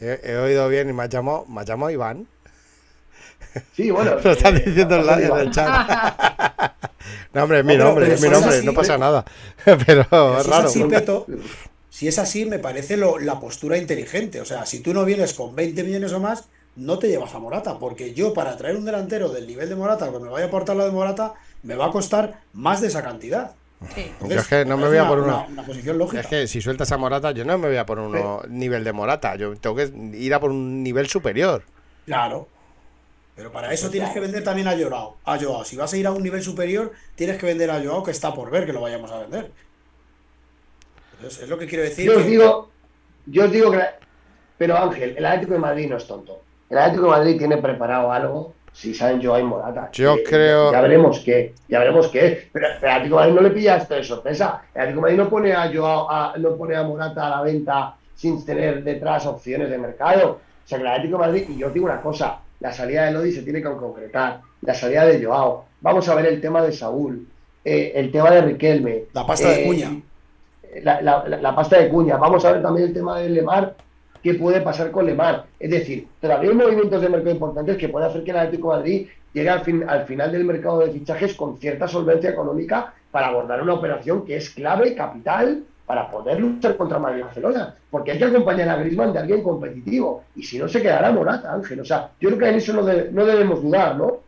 He, 0.00 0.36
oído 0.36 0.68
bien 0.68 0.88
y 0.88 0.92
me 0.92 1.04
ha 1.04 1.06
llamado, 1.06 1.44
me 1.46 1.60
ha 1.60 1.64
llamado 1.64 1.90
Iván. 1.90 2.26
Sí, 3.74 3.90
bueno. 3.90 4.16
Lo 4.22 4.32
están 4.32 4.56
eh, 4.56 4.62
diciendo 4.64 4.96
en, 4.96 5.38
el 5.38 5.50
chat. 5.50 5.68
no, 7.34 7.42
hombre, 7.42 7.60
es 7.60 7.64
mi 7.64 7.76
nombre, 7.76 8.12
es 8.14 8.20
mi 8.20 8.28
nombre, 8.28 8.62
no 8.62 8.72
pasa 8.72 8.98
nada. 8.98 9.24
Pero, 9.64 10.40
es 10.40 10.46
raro. 10.46 10.68
si 11.90 12.08
es 12.08 12.18
así, 12.18 12.44
me 12.44 12.58
parece 12.58 12.96
la 12.96 13.40
postura 13.40 13.76
inteligente. 13.76 14.40
O 14.40 14.44
sea, 14.44 14.66
si 14.66 14.80
tú 14.80 14.94
no 14.94 15.04
vienes 15.04 15.34
con 15.34 15.54
20 15.54 15.84
millones 15.84 16.12
o 16.12 16.20
más, 16.20 16.48
no 16.76 16.98
te 16.98 17.08
llevas 17.08 17.34
a 17.34 17.38
Morata. 17.38 17.78
Porque 17.78 18.14
yo, 18.14 18.32
para 18.32 18.56
traer 18.56 18.76
un 18.76 18.84
delantero 18.84 19.28
del 19.28 19.46
nivel 19.46 19.68
de 19.68 19.76
Morata, 19.76 20.10
que 20.10 20.18
me 20.18 20.28
vaya 20.28 20.46
a 20.46 20.48
aportar 20.48 20.76
la 20.76 20.84
de 20.84 20.92
Morata, 20.92 21.34
me 21.62 21.74
va 21.74 21.86
a 21.86 21.90
costar 21.90 22.40
más 22.52 22.80
de 22.80 22.88
esa 22.88 23.02
cantidad. 23.02 23.52
es 24.28 24.46
que 24.48 24.64
no 24.64 24.76
me 24.76 24.88
voy 24.88 24.96
a 24.96 25.06
por 25.06 25.20
una, 25.20 25.46
posición 25.66 25.98
lógica. 25.98 26.20
Es 26.20 26.26
que 26.26 26.46
si 26.46 26.60
sueltas 26.60 26.90
a 26.92 26.96
Morata, 26.96 27.32
yo 27.32 27.44
no 27.44 27.58
me 27.58 27.68
voy 27.68 27.76
a 27.76 27.86
por 27.86 27.98
un 27.98 28.40
nivel 28.48 28.84
de 28.84 28.92
Morata. 28.92 29.36
Yo 29.36 29.54
tengo 29.56 29.76
que 29.76 29.92
ir 30.14 30.34
a 30.34 30.40
por 30.40 30.50
un 30.50 30.82
nivel 30.82 31.08
superior. 31.08 31.62
Claro. 32.06 32.48
Pero 33.38 33.52
para 33.52 33.72
eso 33.72 33.88
tienes 33.88 34.10
que 34.10 34.18
vender 34.18 34.42
también 34.42 34.66
a 34.66 34.76
Joao. 34.76 35.18
A 35.24 35.38
Joao. 35.38 35.64
Si 35.64 35.76
vas 35.76 35.92
a 35.92 35.96
ir 35.96 36.08
a 36.08 36.10
un 36.10 36.24
nivel 36.24 36.42
superior, 36.42 36.90
tienes 37.14 37.38
que 37.38 37.46
vender 37.46 37.70
a 37.70 37.80
Joao, 37.80 38.02
que 38.02 38.10
está 38.10 38.34
por 38.34 38.50
ver 38.50 38.66
que 38.66 38.72
lo 38.72 38.80
vayamos 38.80 39.12
a 39.12 39.20
vender. 39.20 39.52
Entonces, 41.12 41.44
es 41.44 41.48
lo 41.48 41.56
que 41.56 41.68
quiero 41.68 41.84
decir. 41.84 42.06
Yo 42.06 42.18
os 42.18 42.26
digo, 42.26 42.70
yo 43.26 43.44
os 43.44 43.52
digo 43.52 43.70
que. 43.70 43.78
Pero 44.58 44.76
Ángel, 44.76 45.14
el 45.16 45.24
Atlético 45.24 45.52
de 45.52 45.60
Madrid 45.60 45.88
no 45.88 45.98
es 45.98 46.06
tonto. 46.08 46.42
El 46.68 46.78
Atlético 46.78 47.04
de 47.04 47.10
Madrid 47.10 47.38
tiene 47.38 47.58
preparado 47.58 48.10
algo 48.10 48.54
si 48.72 48.92
saben 48.92 49.22
Joao 49.22 49.38
y 49.38 49.44
Morata. 49.44 49.88
Yo 49.92 50.16
creo. 50.26 50.72
Ya 50.72 50.80
veremos 50.80 51.20
qué. 51.20 51.54
Ya 51.68 51.78
veremos 51.78 52.08
qué. 52.08 52.48
Pero 52.52 52.66
el 52.66 52.72
Atlético 52.72 53.20
de 53.20 53.20
Madrid 53.20 53.34
no 53.34 53.42
le 53.42 53.50
pilla 53.50 53.76
esto 53.76 53.94
de 53.94 54.02
sorpresa. 54.02 54.62
El 54.74 54.80
Atlético 54.80 55.06
de 55.06 55.12
Madrid 55.12 55.22
no 55.22 55.30
pone 55.30 55.52
a 55.52 55.72
Joao, 55.72 56.36
no 56.38 56.56
pone 56.56 56.74
a 56.74 56.82
Morata 56.82 57.28
a 57.28 57.30
la 57.30 57.42
venta 57.42 57.94
sin 58.16 58.44
tener 58.44 58.82
detrás 58.82 59.26
opciones 59.26 59.70
de 59.70 59.78
mercado. 59.78 60.40
O 60.64 60.68
sea 60.68 60.76
que 60.76 60.82
el 60.82 60.90
Atlético 60.90 61.18
de 61.18 61.26
Madrid, 61.28 61.46
y 61.50 61.58
yo 61.58 61.68
os 61.68 61.72
digo 61.72 61.86
una 61.86 62.02
cosa, 62.02 62.40
la 62.60 62.72
salida 62.72 63.06
de 63.06 63.12
Lodi 63.12 63.32
se 63.32 63.42
tiene 63.42 63.62
que 63.62 63.68
concretar, 63.68 64.40
la 64.62 64.74
salida 64.74 65.06
de 65.06 65.24
Joao, 65.24 65.66
vamos 65.80 66.08
a 66.08 66.14
ver 66.14 66.26
el 66.26 66.40
tema 66.40 66.62
de 66.62 66.72
Saúl, 66.72 67.26
eh, 67.64 67.92
el 67.94 68.10
tema 68.10 68.30
de 68.30 68.42
Riquelme. 68.42 69.04
La 69.12 69.26
pasta 69.26 69.48
de 69.50 69.62
eh, 69.62 69.66
Cuña. 69.66 70.00
La, 70.82 71.54
pasta 71.54 71.78
de 71.78 71.88
Cuña. 71.88 72.16
Vamos 72.16 72.44
a 72.44 72.52
ver 72.52 72.62
también 72.62 72.88
el 72.88 72.94
tema 72.94 73.20
de 73.20 73.28
Lemar, 73.28 73.76
qué 74.22 74.34
puede 74.34 74.60
pasar 74.60 74.90
con 74.90 75.06
Lemar. 75.06 75.46
Es 75.58 75.70
decir, 75.70 76.08
todavía 76.20 76.50
hay 76.50 76.56
movimientos 76.56 77.00
de 77.00 77.08
mercado 77.08 77.34
importantes 77.34 77.76
que 77.76 77.88
puede 77.88 78.06
hacer 78.06 78.24
que 78.24 78.30
el 78.30 78.38
Atlético 78.38 78.72
de 78.72 78.78
Madrid 78.78 79.08
llegue 79.32 79.50
al, 79.50 79.60
fin, 79.60 79.84
al 79.88 80.06
final 80.06 80.32
del 80.32 80.44
mercado 80.44 80.80
de 80.80 80.90
fichajes 80.90 81.34
con 81.34 81.58
cierta 81.58 81.86
solvencia 81.86 82.30
económica 82.30 82.94
para 83.10 83.28
abordar 83.28 83.62
una 83.62 83.74
operación 83.74 84.24
que 84.24 84.36
es 84.36 84.50
clave, 84.50 84.94
capital, 84.94 85.62
para 85.88 86.10
poder 86.10 86.38
luchar 86.38 86.76
contra 86.76 86.98
Madrid 86.98 87.20
y 87.20 87.22
Barcelona. 87.22 87.74
Porque 87.90 88.12
hay 88.12 88.18
que 88.18 88.26
acompañar 88.26 88.68
a 88.68 88.76
Griezmann 88.76 89.10
de 89.10 89.20
alguien 89.20 89.42
competitivo. 89.42 90.24
Y 90.36 90.42
si 90.42 90.58
no, 90.58 90.68
se 90.68 90.82
quedará 90.82 91.10
Morata, 91.10 91.50
Ángel. 91.50 91.80
O 91.80 91.84
sea, 91.84 92.10
yo 92.20 92.28
creo 92.28 92.38
que 92.38 92.48
en 92.50 92.54
eso 92.56 92.74
no, 92.74 92.82
no 92.82 93.24
debemos 93.24 93.62
dudar, 93.62 93.96
¿no? 93.96 94.18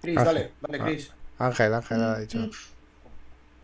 Cris, 0.00 0.14
dale, 0.14 0.52
dale, 0.62 0.78
Cris. 0.78 1.12
Ángel, 1.38 1.74
Ángel 1.74 2.02
ha 2.02 2.18
dicho. 2.18 2.38
Mm. 2.38 2.50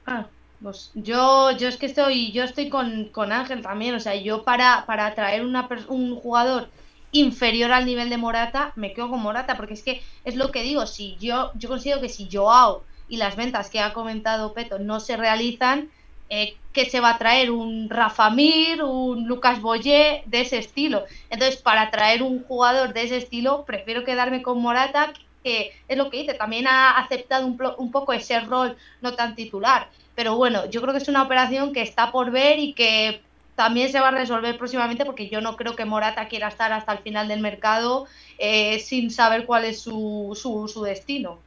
Ah, 0.05 0.27
pues 0.63 0.91
yo, 0.93 1.53
yo 1.53 1.69
es 1.69 1.79
que 1.79 1.87
estoy, 1.87 2.31
yo 2.33 2.45
estoy 2.45 2.69
con, 2.69 3.07
con 3.07 3.33
Ángel 3.33 3.63
también. 3.63 3.95
O 3.95 4.01
sea, 4.01 4.15
yo 4.15 4.45
para, 4.45 4.85
para 4.85 5.15
traer 5.15 5.43
una, 5.43 5.67
un 5.89 6.17
jugador 6.17 6.69
inferior 7.13 7.73
al 7.73 7.87
nivel 7.87 8.11
de 8.11 8.19
Morata, 8.19 8.75
me 8.77 8.93
quedo 8.93 9.09
con 9.09 9.23
Morata, 9.23 9.57
porque 9.57 9.73
es 9.73 9.83
que 9.83 10.03
es 10.27 10.37
lo 10.37 10.51
que 10.51 10.63
digo, 10.63 10.85
si 10.87 11.17
yo, 11.17 11.51
yo 11.55 11.71
considero 11.71 12.03
que 12.03 12.11
si 12.11 12.29
Joao 12.31 12.85
y 13.09 13.17
las 13.17 13.37
ventas 13.37 13.71
que 13.71 13.81
ha 13.81 13.93
comentado 13.93 14.53
Peto 14.53 14.79
no 14.79 15.01
se 15.01 15.17
realizan, 15.17 15.91
eh, 16.29 16.57
que 16.73 16.91
se 16.91 17.01
va 17.01 17.11
a 17.11 17.19
traer 17.19 17.51
un 17.51 17.89
Rafa 17.89 18.31
Mir, 18.31 18.83
un 18.83 19.27
Lucas 19.27 19.61
Boyé 19.61 20.23
de 20.27 20.41
ese 20.41 20.59
estilo. 20.59 21.05
Entonces, 21.31 21.61
para 21.61 21.91
traer 21.91 22.23
un 22.23 22.43
jugador 22.43 22.93
de 22.93 23.05
ese 23.05 23.17
estilo, 23.17 23.65
prefiero 23.65 24.05
quedarme 24.05 24.43
con 24.43 24.61
Morata, 24.61 25.13
que 25.45 25.73
es 25.87 25.97
lo 25.97 26.11
que 26.11 26.19
dice, 26.19 26.35
también 26.35 26.67
ha 26.67 26.99
aceptado 26.99 27.47
un, 27.47 27.57
un 27.79 27.91
poco 27.93 28.13
ese 28.13 28.41
rol 28.41 28.77
no 29.01 29.15
tan 29.15 29.37
titular. 29.37 29.89
Pero 30.15 30.37
bueno, 30.37 30.67
yo 30.67 30.81
creo 30.81 30.93
que 30.93 30.99
es 31.01 31.09
una 31.09 31.23
operación 31.23 31.73
que 31.73 31.83
está 31.83 32.11
por 32.11 32.31
ver 32.31 32.59
y 32.59 32.73
que 32.73 33.21
también 33.57 33.91
se 33.91 33.99
va 33.99 34.09
a 34.09 34.13
resolver 34.13 34.57
próximamente 34.59 35.05
porque 35.05 35.29
yo 35.29 35.41
no 35.41 35.57
creo 35.57 35.75
que 35.75 35.85
Morata 35.85 36.29
quiera 36.29 36.49
estar 36.49 36.73
hasta 36.73 36.93
el 36.93 36.99
final 36.99 37.27
del 37.27 37.41
mercado 37.41 38.07
eh, 38.39 38.79
sin 38.79 39.11
saber 39.11 39.47
cuál 39.47 39.65
es 39.65 39.81
su, 39.81 40.39
su, 40.41 40.83
destino. 40.83 41.39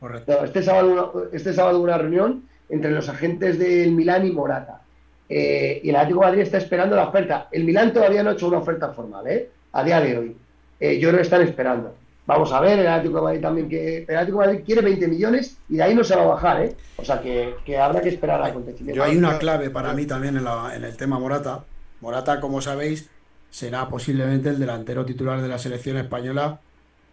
Correcto. 0.00 0.44
Este 0.44 0.62
sábado, 0.62 1.28
este 1.32 1.52
sábado 1.52 1.80
una 1.80 1.98
reunión 1.98 2.44
entre 2.68 2.90
los 2.90 3.08
agentes 3.08 3.58
del 3.58 3.92
Milán 3.92 4.26
y 4.26 4.30
Morata. 4.30 4.80
Eh, 5.28 5.80
y 5.82 5.90
el 5.90 5.96
Atlético 5.96 6.20
de 6.20 6.26
Madrid 6.26 6.42
está 6.42 6.58
esperando 6.58 6.96
la 6.96 7.08
oferta. 7.08 7.48
El 7.50 7.64
Milán 7.64 7.92
todavía 7.92 8.22
no 8.22 8.30
ha 8.30 8.32
hecho 8.34 8.48
una 8.48 8.58
oferta 8.58 8.92
formal, 8.92 9.26
¿eh? 9.26 9.50
A 9.72 9.82
día 9.82 10.00
de 10.00 10.18
hoy. 10.18 10.36
Eh, 10.80 10.98
yo 10.98 11.08
creo 11.08 11.18
que 11.18 11.24
están 11.24 11.42
esperando. 11.42 11.94
Vamos 12.26 12.52
a 12.52 12.60
ver, 12.60 12.78
el 12.78 12.86
Atlético 12.86 13.18
de 13.18 13.22
Madrid 13.22 13.40
también 13.40 13.68
que. 13.68 13.98
El 14.08 14.16
Atlético 14.16 14.40
de 14.40 14.46
Madrid 14.46 14.62
quiere 14.64 14.80
20 14.82 15.08
millones 15.08 15.58
y 15.68 15.76
de 15.76 15.82
ahí 15.82 15.94
no 15.94 16.04
se 16.04 16.16
va 16.16 16.22
a 16.22 16.26
bajar, 16.26 16.62
¿eh? 16.62 16.76
O 16.96 17.04
sea 17.04 17.20
que, 17.20 17.78
habrá 17.78 18.00
que 18.00 18.08
esperar 18.10 18.40
al 18.40 18.50
acontecimiento. 18.50 19.02
Hay 19.02 19.16
una 19.16 19.38
clave 19.38 19.70
para 19.70 19.92
mí 19.92 20.06
también 20.06 20.36
en, 20.36 20.44
la, 20.44 20.74
en 20.74 20.84
el 20.84 20.96
tema 20.96 21.18
Morata. 21.18 21.64
Morata, 22.00 22.40
como 22.40 22.60
sabéis, 22.60 23.10
será 23.50 23.88
posiblemente 23.88 24.50
el 24.50 24.58
delantero 24.58 25.04
titular 25.04 25.40
de 25.40 25.48
la 25.48 25.58
selección 25.58 25.96
española 25.96 26.60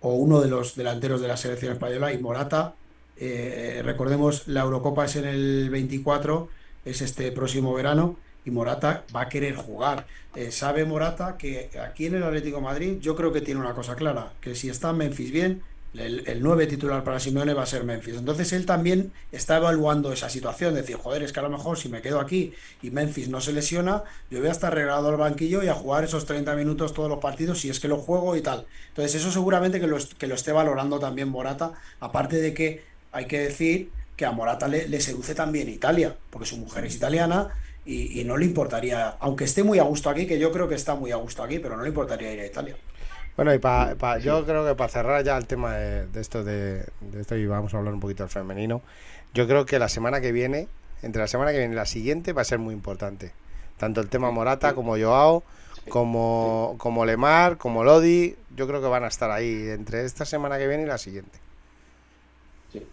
o 0.02 0.16
uno 0.16 0.42
de 0.42 0.50
los 0.50 0.76
delanteros 0.76 1.22
de 1.22 1.28
la 1.28 1.38
selección 1.38 1.74
española. 1.74 2.14
Y 2.14 2.18
Morata, 2.18 2.74
eh, 3.24 3.82
recordemos, 3.84 4.48
la 4.48 4.62
Eurocopa 4.62 5.06
es 5.06 5.16
en 5.16 5.26
el 5.26 5.70
24, 5.70 6.50
es 6.86 7.02
este 7.02 7.32
próximo 7.32 7.74
verano 7.74 8.18
y 8.46 8.52
Morata 8.52 9.04
va 9.16 9.22
a 9.22 9.30
querer 9.30 9.56
jugar. 9.56 10.08
Eh, 10.36 10.52
sabe 10.52 10.86
Morata 10.86 11.38
que 11.38 11.70
aquí 11.86 12.08
en 12.08 12.16
el 12.16 12.24
Atlético 12.24 12.62
Madrid 12.62 12.98
yo 13.00 13.16
creo 13.16 13.32
que 13.32 13.42
tiene 13.42 13.60
una 13.60 13.74
cosa 13.74 13.96
clara, 13.96 14.34
que 14.42 14.56
si 14.56 14.70
está 14.70 14.94
Memphis 14.94 15.32
bien, 15.32 15.62
el, 15.94 16.24
el 16.26 16.42
9 16.42 16.68
titular 16.68 17.04
para 17.04 17.20
Simeone 17.20 17.54
va 17.54 17.64
a 17.64 17.66
ser 17.66 17.84
Memphis. 17.84 18.16
Entonces 18.16 18.54
él 18.54 18.66
también 18.66 19.12
está 19.32 19.58
evaluando 19.58 20.14
esa 20.14 20.30
situación, 20.30 20.74
decir, 20.74 20.96
joder, 20.96 21.22
es 21.22 21.34
que 21.34 21.42
a 21.42 21.44
lo 21.44 21.50
mejor 21.50 21.78
si 21.78 21.90
me 21.90 22.02
quedo 22.02 22.20
aquí 22.20 22.54
y 22.82 22.92
Memphis 22.92 23.28
no 23.28 23.42
se 23.42 23.52
lesiona, 23.52 24.04
yo 24.30 24.40
voy 24.40 24.48
a 24.48 24.52
estar 24.52 24.74
regalado 24.74 25.10
al 25.10 25.18
banquillo 25.18 25.62
y 25.64 25.68
a 25.68 25.74
jugar 25.74 26.06
esos 26.06 26.26
30 26.26 26.56
minutos 26.56 26.94
todos 26.94 27.10
los 27.10 27.20
partidos 27.20 27.60
si 27.60 27.70
es 27.70 27.80
que 27.80 27.90
lo 27.90 27.98
juego 27.98 28.38
y 28.38 28.42
tal. 28.42 28.66
Entonces 28.90 29.16
eso 29.16 29.32
seguramente 29.32 29.82
que 29.82 29.88
lo, 29.88 29.98
que 30.18 30.28
lo 30.28 30.36
esté 30.36 30.54
valorando 30.54 30.98
también 30.98 31.28
Morata, 31.28 31.74
aparte 32.00 32.38
de 32.38 32.54
que 32.54 32.91
hay 33.12 33.26
que 33.26 33.40
decir 33.40 33.92
que 34.16 34.26
a 34.26 34.32
Morata 34.32 34.68
le, 34.68 34.88
le 34.88 35.02
seduce 35.02 35.36
también 35.36 35.70
Italia, 35.70 36.16
porque 36.30 36.48
su 36.48 36.58
mujer 36.58 36.86
es 36.86 36.96
italiana 36.96 37.50
y, 37.86 38.24
no 38.26 38.38
le 38.38 38.46
importaría, 38.46 39.16
aunque 39.20 39.46
esté 39.46 39.64
muy 39.64 39.80
a 39.80 39.84
gusto 39.84 40.10
aquí, 40.10 40.28
que 40.28 40.38
yo 40.38 40.52
creo 40.52 40.68
que 40.68 40.76
está 40.76 40.96
muy 40.96 41.12
a 41.12 41.16
gusto 41.16 41.44
aquí, 41.44 41.60
pero 41.60 41.76
no 41.76 41.84
le 41.84 41.90
importaría 41.90 42.32
ir 42.32 42.40
a 42.40 42.46
Italia. 42.46 42.76
Bueno, 43.36 43.54
y 43.54 43.60
para 43.60 44.20
yo 44.20 44.46
creo 44.46 44.68
que 44.68 44.76
para 44.76 44.90
cerrar 44.90 45.24
ya 45.24 45.38
el 45.38 45.48
tema 45.48 45.76
de, 45.76 46.20
esto 46.20 46.44
de, 46.44 46.86
esto 47.18 47.36
y 47.36 47.46
vamos 47.48 47.74
a 47.74 47.78
hablar 47.78 47.94
un 47.94 48.00
poquito 48.00 48.24
del 48.24 48.30
femenino, 48.30 48.82
yo 49.34 49.48
creo 49.48 49.66
que 49.66 49.80
la 49.80 49.90
semana 49.90 50.22
que 50.22 50.32
viene, 50.32 50.68
entre 51.02 51.22
la 51.22 51.28
semana 51.28 51.52
que 51.52 51.58
viene 51.58 51.74
y 51.74 51.76
la 51.76 51.86
siguiente, 51.86 52.34
va 52.34 52.42
a 52.42 52.46
ser 52.46 52.60
muy 52.60 52.74
importante. 52.74 53.32
Tanto 53.78 54.00
el 54.02 54.10
tema 54.10 54.30
Morata 54.30 54.74
como 54.76 54.96
Joao, 54.96 55.44
como, 55.90 56.76
como 56.78 57.06
Lemar, 57.06 57.58
como 57.58 57.84
Lodi, 57.84 58.36
yo 58.56 58.68
creo 58.68 58.80
que 58.82 58.88
van 58.88 59.06
a 59.06 59.08
estar 59.08 59.32
ahí 59.32 59.70
entre 59.70 60.06
esta 60.06 60.26
semana 60.26 60.60
que 60.60 60.68
viene 60.68 60.84
y 60.84 60.88
la 60.88 61.00
siguiente. 61.00 61.40
Sí, 62.72 62.86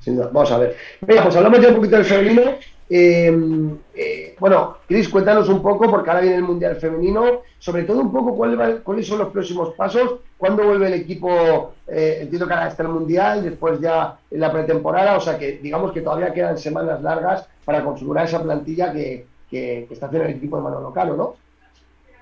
sin 0.00 0.16
duda, 0.16 0.30
Vamos 0.32 0.52
a 0.52 0.58
ver. 0.58 0.76
Venga, 1.00 1.24
pues 1.24 1.36
hablamos 1.36 1.60
ya 1.60 1.68
un 1.68 1.76
poquito 1.76 1.96
del 1.96 2.04
femenino. 2.04 2.42
Em, 2.88 3.76
eh, 3.94 4.36
bueno, 4.38 4.76
Cris, 4.86 5.08
cuéntanos 5.08 5.48
un 5.48 5.60
poco, 5.60 5.90
porque 5.90 6.08
ahora 6.08 6.22
viene 6.22 6.36
el 6.36 6.44
Mundial 6.44 6.76
Femenino, 6.76 7.42
sobre 7.58 7.82
todo 7.82 8.00
un 8.00 8.12
poco 8.12 8.36
cuáles 8.36 9.06
son 9.06 9.18
los 9.18 9.30
próximos 9.30 9.74
pasos, 9.74 10.20
cuándo 10.38 10.64
vuelve 10.64 10.86
el 10.86 10.94
equipo, 10.94 11.72
eh, 11.88 12.18
entiendo 12.22 12.46
que 12.46 12.54
ahora 12.54 12.68
está 12.68 12.84
el 12.84 12.90
Mundial, 12.90 13.42
después 13.42 13.80
ya 13.80 14.18
en 14.30 14.40
la 14.40 14.52
pretemporada, 14.52 15.16
o 15.16 15.20
sea 15.20 15.36
que 15.36 15.58
digamos 15.58 15.90
que 15.92 16.00
todavía 16.00 16.32
quedan 16.32 16.58
semanas 16.58 17.02
largas 17.02 17.48
para 17.64 17.82
configurar 17.82 18.26
esa 18.26 18.42
plantilla 18.42 18.92
que, 18.92 19.26
que, 19.50 19.88
está 19.90 20.06
haciendo 20.06 20.28
el 20.28 20.36
equipo 20.36 20.56
de 20.56 20.62
Manolo 20.62 20.92
Caro, 20.92 21.16
¿no? 21.16 21.34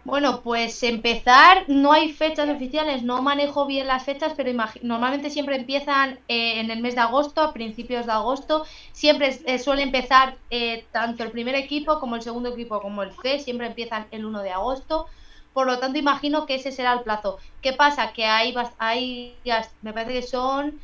Bueno, 0.05 0.43
pues 0.43 0.82
empezar, 0.82 1.64
no 1.66 1.90
hay 1.93 2.12
fechas 2.12 2.51
oficiales, 2.51 3.02
no 3.02 3.22
manejo 3.22 3.64
bien 3.64 3.86
las 3.86 4.05
fechas, 4.05 4.35
pero 4.36 4.52
normalmente 4.82 5.31
siempre 5.31 5.56
empiezan 5.56 6.18
eh, 6.28 6.60
en 6.60 6.70
el 6.70 6.82
mes 6.82 6.94
de 6.94 7.01
agosto, 7.01 7.40
a 7.40 7.55
principios 7.55 8.05
de 8.05 8.12
agosto. 8.12 8.66
Siempre 8.93 9.40
eh, 9.47 9.59
suele 9.59 9.82
empezar 9.82 10.36
eh, 10.51 10.85
tanto 10.93 11.24
el 11.24 11.31
primer 11.31 11.55
equipo 11.55 12.01
como 12.01 12.16
el 12.16 12.22
segundo 12.22 12.51
equipo 12.51 12.82
como 12.82 13.02
el 13.02 13.12
C, 13.22 13.39
siempre 13.39 13.66
empiezan 13.66 14.06
el 14.10 14.26
1 14.26 14.43
de 14.43 14.51
agosto. 14.51 15.06
Por 15.55 15.66
lo 15.66 15.78
tanto, 15.78 15.98
imagino 15.98 16.44
que 16.44 16.56
ese 16.56 16.70
será 16.70 16.93
el 16.93 17.01
plazo. 17.01 17.39
¿Qué 17.62 17.72
pasa? 17.72 18.12
Que 18.12 18.26
hay, 18.26 18.55
hay 18.78 19.35
me 19.81 19.94
parece 19.94 20.20
que 20.20 20.22
son 20.26 20.81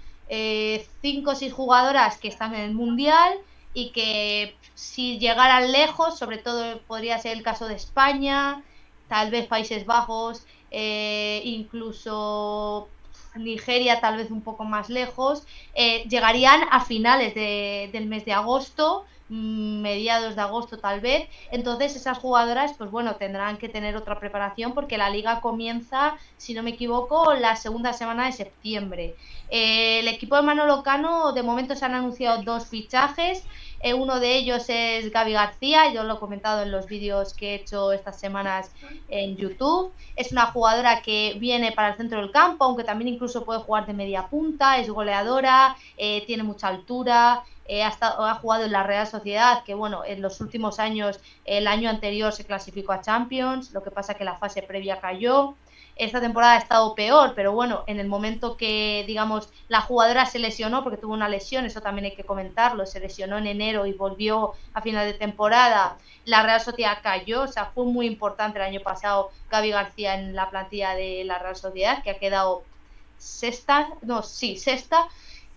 5 1.03 1.31
o 1.31 1.35
6 1.35 1.53
jugadoras 1.53 2.17
que 2.19 2.29
están 2.29 2.55
en 2.55 2.63
el 2.63 2.75
Mundial 2.75 3.35
y 3.75 3.91
que 3.91 4.57
si 4.75 5.19
llegaran 5.19 5.73
lejos, 5.73 6.19
sobre 6.19 6.39
todo 6.39 6.79
podría 6.87 7.19
ser 7.19 7.37
el 7.37 7.43
caso 7.43 7.67
de 7.69 7.75
España, 7.75 8.63
tal 9.11 9.33
vez 9.33 9.49
Países 9.49 9.85
Bajos, 9.87 10.47
eh, 10.71 11.43
incluso 11.45 12.89
Nigeria 13.35 14.01
tal 14.01 14.17
vez 14.17 14.31
un 14.31 14.43
poco 14.43 14.65
más 14.65 14.89
lejos, 14.89 15.47
eh, 15.75 16.05
llegarían 16.09 16.61
a 16.71 16.81
finales 16.85 17.35
del 17.35 18.07
mes 18.07 18.25
de 18.25 18.33
agosto, 18.33 19.05
mm, 19.29 19.81
mediados 19.83 20.37
de 20.37 20.43
agosto 20.43 20.79
tal 20.79 21.01
vez, 21.01 21.29
entonces 21.51 21.97
esas 21.97 22.19
jugadoras 22.19 22.75
pues 22.79 22.91
bueno 22.91 23.17
tendrán 23.17 23.59
que 23.59 23.69
tener 23.69 23.97
otra 23.97 24.19
preparación 24.21 24.75
porque 24.75 24.97
la 24.99 25.11
liga 25.11 25.41
comienza, 25.41 26.17
si 26.37 26.55
no 26.55 26.63
me 26.63 26.71
equivoco, 26.71 27.35
la 27.35 27.57
segunda 27.57 27.93
semana 27.93 28.27
de 28.27 28.33
septiembre. 28.33 29.17
Eh, 29.49 30.01
el 30.01 30.09
equipo 30.09 30.37
de 30.37 30.43
Manolo 30.43 30.83
Cano 30.85 31.33
de 31.33 31.43
momento 31.43 31.75
se 31.75 31.85
han 31.85 31.95
anunciado 31.95 32.43
dos 32.45 32.69
fichajes, 32.69 33.49
eh, 33.83 33.95
uno 33.95 34.21
de 34.21 34.37
ellos 34.37 34.65
es 34.69 35.11
Gaby 35.11 35.33
García, 35.33 35.93
yo 35.93 36.05
lo 36.05 36.15
he 36.15 36.19
comentado 36.19 36.63
en 36.63 36.71
los 36.71 36.87
vídeos 36.87 37.33
que 37.33 37.53
he 37.53 37.55
hecho 37.55 37.93
estas 37.93 38.21
semanas 38.21 38.71
en 39.09 39.37
YouTube. 39.37 39.93
Es 40.17 40.33
una 40.33 40.47
jugadora 40.47 41.01
que 41.01 41.37
viene 41.41 41.73
para 41.73 41.89
el 41.89 41.97
centro 41.97 42.21
del 42.21 42.31
campo, 42.31 42.65
aunque 42.65 42.85
también 42.85 43.09
incluso 43.15 43.45
puede 43.45 43.61
jugar 43.61 43.87
de 43.87 43.95
media 43.95 44.29
punta, 44.29 44.79
es 44.79 44.91
goleadora, 44.91 45.77
eh, 45.97 46.25
tiene 46.27 46.43
mucha 46.43 46.69
altura. 46.69 47.43
Eh, 47.67 47.83
ha, 47.83 47.97
ha, 48.01 48.35
jugado 48.35 48.65
en 48.65 48.73
la 48.73 48.83
Real 48.83 49.07
Sociedad, 49.07 49.63
que 49.65 49.75
bueno, 49.75 50.05
en 50.05 50.21
los 50.21 50.41
últimos 50.41 50.79
años, 50.79 51.21
el 51.45 51.67
año 51.69 51.89
anterior 51.89 52.33
se 52.33 52.45
clasificó 52.45 52.93
a 52.93 53.01
Champions, 53.01 53.73
lo 53.73 53.83
que 53.83 53.93
pasa 53.93 54.15
que 54.15 54.25
la 54.25 54.37
fase 54.37 54.61
previa 54.63 55.01
cayó 55.01 55.55
esta 56.01 56.21
temporada 56.21 56.55
ha 56.55 56.59
estado 56.59 56.95
peor, 56.95 57.35
pero 57.37 57.53
bueno, 57.53 57.85
en 57.87 58.01
el 58.01 58.09
momento 58.09 58.57
que, 58.57 59.05
digamos, 59.07 59.51
la 59.69 59.83
jugadora 59.83 60.25
se 60.25 60.39
lesionó, 60.39 60.83
porque 60.83 60.97
tuvo 60.97 61.13
una 61.13 61.29
lesión, 61.29 61.67
eso 61.67 61.83
también 61.83 62.07
hay 62.07 62.17
que 62.17 62.25
comentarlo, 62.25 62.87
se 62.87 63.01
lesionó 63.01 63.37
en 63.37 63.47
enero 63.47 63.85
y 63.85 63.93
volvió 63.93 64.55
a 64.73 64.81
final 64.81 65.07
de 65.07 65.13
temporada, 65.13 65.99
la 66.25 66.43
Real 66.43 66.61
Sociedad 66.61 66.99
cayó, 67.03 67.43
o 67.43 67.49
sea, 67.49 67.67
fue 67.67 67.85
muy 67.85 68.07
importante 68.07 68.59
el 68.59 68.65
año 68.65 68.81
pasado 68.81 69.31
Gaby 69.51 69.71
García 69.71 70.15
en 70.15 70.35
la 70.35 70.49
plantilla 70.49 70.95
de 70.95 71.23
la 71.25 71.39
Real 71.39 71.57
Sociedad, 71.57 72.03
que 72.03 72.11
ha 72.11 72.19
quedado 72.19 72.63
sexta, 73.19 73.89
no, 74.01 74.23
sí, 74.23 74.57
sexta. 74.57 75.07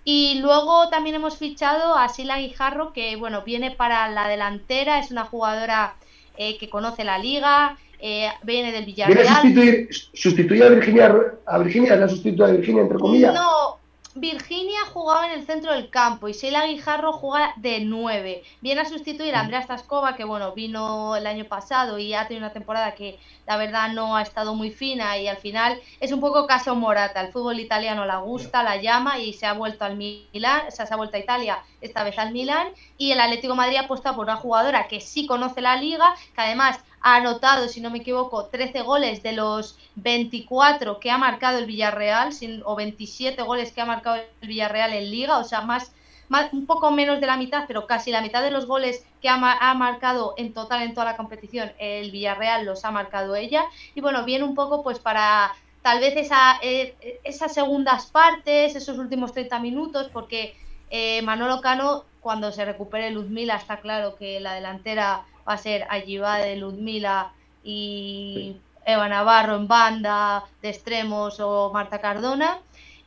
Y 0.03 0.39
luego 0.39 0.89
también 0.89 1.15
hemos 1.15 1.37
fichado 1.37 1.95
a 1.95 2.09
Sila 2.09 2.37
Guijarro, 2.39 2.91
que 2.91 3.15
bueno, 3.15 3.43
viene 3.43 3.71
para 3.71 4.09
la 4.09 4.27
delantera, 4.27 4.99
es 4.99 5.11
una 5.11 5.23
jugadora 5.23 5.95
eh, 6.35 6.57
que 6.57 6.69
conoce 6.69 7.05
la 7.05 7.17
liga, 7.17 7.77
eh, 8.05 8.29
viene 8.43 8.73
del 8.73 8.83
Villarreal. 8.83 9.17
¿Viene 9.53 9.87
a 9.89 9.93
sustituir, 10.13 10.61
a 10.61 10.67
Virginia, 10.67 11.15
a 11.45 11.57
Virginia, 11.59 11.95
la 11.95 12.09
sustituta 12.09 12.47
de 12.47 12.57
Virginia, 12.57 12.81
entre 12.81 12.97
comillas? 12.97 13.33
No, 13.33 13.79
Virginia 14.15 14.79
jugaba 14.91 15.25
en 15.25 15.39
el 15.39 15.45
centro 15.45 15.71
del 15.73 15.89
campo 15.89 16.27
y 16.27 16.33
Sheila 16.33 16.67
Guijarro 16.67 17.13
juega 17.13 17.53
de 17.55 17.79
9. 17.79 18.43
Viene 18.59 18.81
a 18.81 18.85
sustituir 18.85 19.33
a 19.33 19.39
Andrea 19.39 19.61
Stascova, 19.61 20.17
que 20.17 20.23
bueno, 20.23 20.51
vino 20.51 21.15
el 21.15 21.25
año 21.25 21.45
pasado 21.45 21.97
y 21.97 22.13
ha 22.13 22.27
tenido 22.27 22.45
una 22.45 22.53
temporada 22.53 22.93
que 22.93 23.17
la 23.47 23.55
verdad 23.55 23.93
no 23.93 24.17
ha 24.17 24.21
estado 24.21 24.53
muy 24.53 24.69
fina 24.69 25.17
y 25.17 25.27
al 25.27 25.37
final 25.37 25.79
es 25.99 26.11
un 26.11 26.19
poco 26.19 26.45
caso 26.45 26.75
Morata. 26.75 27.21
El 27.21 27.31
fútbol 27.31 27.59
italiano 27.59 28.05
la 28.05 28.17
gusta, 28.17 28.63
la 28.63 28.81
llama 28.81 29.17
y 29.17 29.33
se 29.33 29.45
ha 29.45 29.53
vuelto 29.53 29.83
al 29.85 29.95
Milan, 29.95 30.63
o 30.67 30.71
sea, 30.71 30.85
se 30.85 30.93
ha 30.93 30.97
vuelto 30.97 31.15
a 31.15 31.21
Italia, 31.21 31.59
esta 31.79 32.03
vez 32.03 32.19
al 32.19 32.33
Milan. 32.33 32.67
Y 32.97 33.13
el 33.13 33.21
Atlético 33.21 33.53
de 33.53 33.57
Madrid 33.57 33.77
apuesta 33.77 34.13
por 34.13 34.25
una 34.25 34.35
jugadora 34.35 34.87
que 34.87 34.99
sí 34.99 35.25
conoce 35.25 35.61
la 35.61 35.77
liga, 35.77 36.13
que 36.35 36.41
además 36.41 36.83
ha 37.03 37.17
anotado, 37.17 37.67
si 37.67 37.81
no 37.81 37.89
me 37.89 37.99
equivoco, 37.99 38.45
13 38.45 38.81
goles 38.81 39.21
de 39.21 39.33
los 39.33 39.77
24 39.95 40.99
que 40.99 41.11
ha 41.11 41.17
marcado 41.17 41.59
el 41.59 41.65
Villarreal, 41.65 42.33
o 42.63 42.75
27 42.75 43.41
goles 43.43 43.73
que 43.73 43.81
ha 43.81 43.85
marcado 43.85 44.23
el 44.41 44.47
Villarreal 44.47 44.93
en 44.93 45.11
liga, 45.11 45.37
o 45.37 45.43
sea, 45.43 45.61
más, 45.61 45.91
más 46.29 46.51
un 46.53 46.65
poco 46.65 46.91
menos 46.91 47.19
de 47.19 47.27
la 47.27 47.35
mitad, 47.35 47.65
pero 47.67 47.87
casi 47.87 48.09
la 48.09 48.21
mitad 48.21 48.41
de 48.41 48.51
los 48.51 48.65
goles 48.65 49.05
que 49.21 49.27
ha, 49.27 49.35
ha, 49.35 49.73
marcado 49.73 50.33
en 50.37 50.53
total 50.53 50.81
en 50.81 50.93
toda 50.93 51.05
la 51.05 51.17
competición 51.17 51.73
el 51.77 52.09
Villarreal 52.09 52.65
los 52.65 52.85
ha 52.85 52.91
marcado 52.91 53.35
ella. 53.35 53.65
Y 53.95 54.01
bueno, 54.01 54.23
viene 54.23 54.45
un 54.45 54.55
poco 54.55 54.81
pues 54.81 54.99
para 54.99 55.53
tal 55.81 55.99
vez 55.99 56.15
esa, 56.15 56.57
eh, 56.61 57.19
esas 57.25 57.53
segundas 57.53 58.05
partes, 58.07 58.75
esos 58.75 58.97
últimos 58.97 59.33
30 59.33 59.59
minutos, 59.59 60.09
porque 60.11 60.55
eh, 60.89 61.21
Manolo 61.23 61.59
Cano, 61.59 62.05
cuando 62.23 62.51
se 62.51 62.65
recupere 62.65 63.11
Luzmila, 63.11 63.57
está 63.57 63.77
claro 63.77 64.15
que 64.15 64.39
la 64.39 64.53
delantera 64.53 65.25
va 65.47 65.53
a 65.53 65.57
ser 65.57 65.85
Alliba 65.89 66.37
de 66.37 66.55
Ludmila 66.55 67.33
y 67.63 68.55
Eva 68.85 69.09
Navarro 69.09 69.57
en 69.57 69.67
banda 69.67 70.45
de 70.61 70.69
extremos 70.69 71.39
o 71.39 71.71
Marta 71.71 71.99
Cardona. 71.99 72.59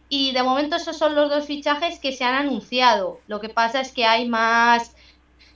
Y 0.08 0.32
de 0.32 0.42
momento 0.42 0.76
esos 0.76 0.96
son 0.96 1.14
los 1.14 1.30
dos 1.30 1.46
fichajes 1.46 1.98
que 1.98 2.12
se 2.12 2.24
han 2.24 2.34
anunciado. 2.34 3.18
Lo 3.26 3.40
que 3.40 3.48
pasa 3.48 3.80
es 3.80 3.90
que 3.90 4.04
hay 4.04 4.28
más, 4.28 4.94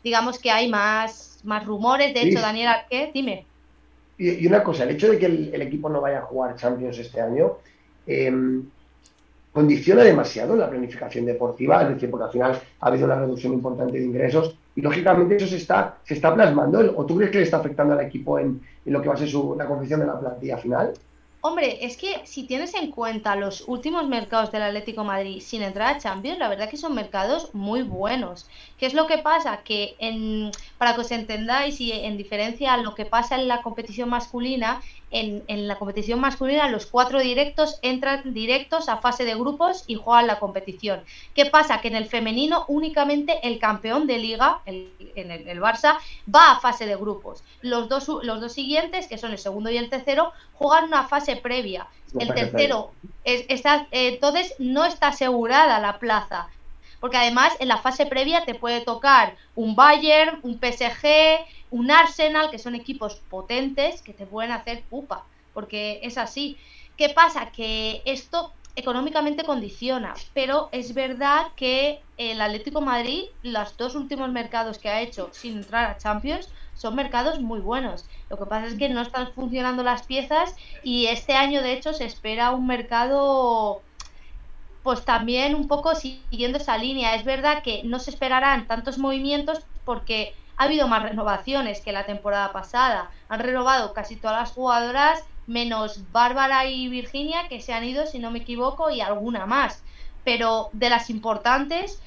digamos 0.02 0.38
que 0.38 0.50
hay 0.50 0.68
más, 0.68 1.40
más 1.44 1.64
rumores. 1.64 2.14
De 2.14 2.22
hecho, 2.22 2.40
Daniel 2.40 2.68
Arquet, 2.68 3.12
dime. 3.12 3.46
Y, 4.18 4.46
una 4.46 4.64
cosa, 4.64 4.84
el 4.84 4.90
hecho 4.90 5.10
de 5.10 5.18
que 5.18 5.26
el, 5.26 5.62
equipo 5.62 5.88
no 5.88 6.00
vaya 6.00 6.18
a 6.18 6.22
jugar 6.22 6.56
Champions 6.56 6.98
este 6.98 7.20
año, 7.20 7.58
eh, 8.06 8.32
condiciona 9.52 10.02
demasiado 10.02 10.56
la 10.56 10.70
planificación 10.70 11.26
deportiva, 11.26 11.82
es 11.82 11.90
decir, 11.90 12.10
porque 12.10 12.24
al 12.24 12.32
final 12.32 12.60
ha 12.80 12.86
habido 12.86 13.06
una 13.06 13.16
reducción 13.16 13.52
importante 13.52 13.98
de 13.98 14.04
ingresos 14.04 14.56
y 14.74 14.80
lógicamente 14.80 15.36
eso 15.36 15.46
se 15.46 15.56
está, 15.56 15.98
se 16.04 16.14
está 16.14 16.34
plasmando. 16.34 16.78
¿O 16.96 17.04
tú 17.04 17.16
crees 17.16 17.30
que 17.30 17.38
le 17.38 17.44
está 17.44 17.58
afectando 17.58 17.94
al 17.94 18.00
equipo 18.00 18.38
en, 18.38 18.60
lo 18.84 19.02
que 19.02 19.08
va 19.08 19.14
a 19.14 19.18
ser 19.18 19.28
su, 19.28 19.54
la 19.56 19.66
confección 19.66 20.00
de 20.00 20.06
la 20.06 20.18
plantilla 20.18 20.58
final? 20.58 20.92
Hombre, 21.42 21.86
es 21.86 21.96
que 21.96 22.20
si 22.26 22.42
tienes 22.42 22.74
en 22.74 22.90
cuenta 22.90 23.34
los 23.34 23.64
últimos 23.66 24.06
mercados 24.06 24.52
del 24.52 24.60
Atlético 24.60 25.04
Madrid 25.04 25.40
sin 25.40 25.62
entrar 25.62 25.96
a 25.96 25.98
Champions, 25.98 26.38
la 26.38 26.48
verdad 26.48 26.68
que 26.68 26.76
son 26.76 26.94
mercados 26.94 27.54
muy 27.54 27.80
buenos. 27.82 28.46
¿Qué 28.76 28.84
es 28.84 28.92
lo 28.92 29.06
que 29.06 29.16
pasa? 29.16 29.62
Que 29.62 29.96
en, 29.98 30.50
para 30.76 30.94
que 30.94 31.00
os 31.00 31.10
entendáis 31.10 31.80
y 31.80 31.92
en 31.92 32.18
diferencia 32.18 32.74
a 32.74 32.76
lo 32.76 32.94
que 32.94 33.06
pasa 33.06 33.36
en 33.36 33.48
la 33.48 33.62
competición 33.62 34.10
masculina, 34.10 34.82
en, 35.10 35.68
la 35.68 35.76
competición 35.76 36.20
masculina 36.20 36.68
los 36.68 36.86
cuatro 36.86 37.18
directos 37.20 37.78
entran 37.82 38.32
directos 38.32 38.88
a 38.88 38.98
fase 38.98 39.24
de 39.24 39.34
grupos 39.34 39.84
y 39.86 39.96
juegan 39.96 40.26
la 40.26 40.38
competición. 40.38 41.02
¿Qué 41.34 41.46
pasa? 41.46 41.80
Que 41.80 41.88
en 41.88 41.96
el 41.96 42.06
femenino 42.06 42.64
únicamente 42.68 43.40
el 43.42 43.58
campeón 43.58 44.06
de 44.06 44.18
liga, 44.18 44.60
el, 44.66 44.92
en 45.16 45.30
el, 45.30 45.48
el, 45.48 45.60
Barça, 45.60 45.96
va 46.32 46.52
a 46.52 46.60
fase 46.60 46.86
de 46.86 46.96
grupos. 46.96 47.42
Los 47.60 47.88
dos, 47.88 48.08
los 48.22 48.40
dos 48.40 48.52
siguientes, 48.52 49.08
que 49.08 49.18
son 49.18 49.32
el 49.32 49.38
segundo 49.38 49.70
y 49.70 49.78
el 49.78 49.90
tercero, 49.90 50.32
juegan 50.54 50.84
una 50.84 51.08
fase 51.08 51.29
previa. 51.36 51.86
El 52.18 52.34
tercero, 52.34 52.92
es, 53.24 53.44
está, 53.48 53.86
entonces 53.90 54.54
no 54.58 54.84
está 54.84 55.08
asegurada 55.08 55.78
la 55.78 55.98
plaza 55.98 56.48
porque 57.00 57.16
además 57.16 57.54
en 57.58 57.68
la 57.68 57.78
fase 57.78 58.06
previa 58.06 58.44
te 58.44 58.54
puede 58.54 58.82
tocar 58.82 59.36
un 59.54 59.74
Bayern, 59.74 60.38
un 60.42 60.60
PSG, 60.60 61.40
un 61.70 61.90
Arsenal, 61.90 62.50
que 62.50 62.58
son 62.58 62.74
equipos 62.74 63.16
potentes 63.30 64.02
que 64.02 64.12
te 64.12 64.26
pueden 64.26 64.52
hacer 64.52 64.82
pupa, 64.82 65.24
porque 65.54 66.00
es 66.02 66.18
así. 66.18 66.58
¿Qué 66.98 67.08
pasa? 67.08 67.50
Que 67.50 68.02
esto 68.04 68.52
económicamente 68.80 69.44
condiciona, 69.44 70.14
pero 70.34 70.68
es 70.72 70.92
verdad 70.94 71.46
que 71.56 72.02
el 72.16 72.40
Atlético 72.40 72.80
Madrid, 72.80 73.24
los 73.42 73.76
dos 73.76 73.94
últimos 73.94 74.30
mercados 74.30 74.78
que 74.78 74.88
ha 74.88 75.00
hecho 75.00 75.30
sin 75.32 75.58
entrar 75.58 75.90
a 75.90 75.96
Champions, 75.98 76.48
son 76.74 76.94
mercados 76.94 77.40
muy 77.40 77.60
buenos. 77.60 78.06
Lo 78.28 78.38
que 78.38 78.46
pasa 78.46 78.66
es 78.66 78.74
que 78.74 78.88
no 78.88 79.00
están 79.00 79.32
funcionando 79.32 79.82
las 79.82 80.02
piezas 80.02 80.56
y 80.82 81.06
este 81.06 81.34
año 81.34 81.62
de 81.62 81.72
hecho 81.72 81.92
se 81.92 82.04
espera 82.04 82.50
un 82.50 82.66
mercado 82.66 83.82
pues 84.82 85.04
también 85.04 85.54
un 85.54 85.68
poco 85.68 85.94
siguiendo 85.94 86.58
esa 86.58 86.78
línea. 86.78 87.14
Es 87.14 87.24
verdad 87.24 87.62
que 87.62 87.82
no 87.84 87.98
se 87.98 88.10
esperarán 88.10 88.66
tantos 88.66 88.98
movimientos 88.98 89.60
porque 89.84 90.34
ha 90.56 90.64
habido 90.64 90.88
más 90.88 91.02
renovaciones 91.02 91.80
que 91.80 91.92
la 91.92 92.06
temporada 92.06 92.52
pasada. 92.52 93.10
Han 93.28 93.40
renovado 93.40 93.92
casi 93.92 94.16
todas 94.16 94.40
las 94.40 94.52
jugadoras, 94.52 95.22
menos 95.46 96.00
Bárbara 96.12 96.66
y 96.66 96.88
Virginia, 96.88 97.48
que 97.48 97.60
se 97.60 97.72
han 97.72 97.84
ido, 97.84 98.06
si 98.06 98.18
no 98.18 98.30
me 98.30 98.40
equivoco, 98.40 98.90
y 98.90 99.00
alguna 99.00 99.46
más. 99.46 99.82
Pero 100.24 100.70
de 100.72 100.90
las 100.90 101.10
importantes, 101.10 102.00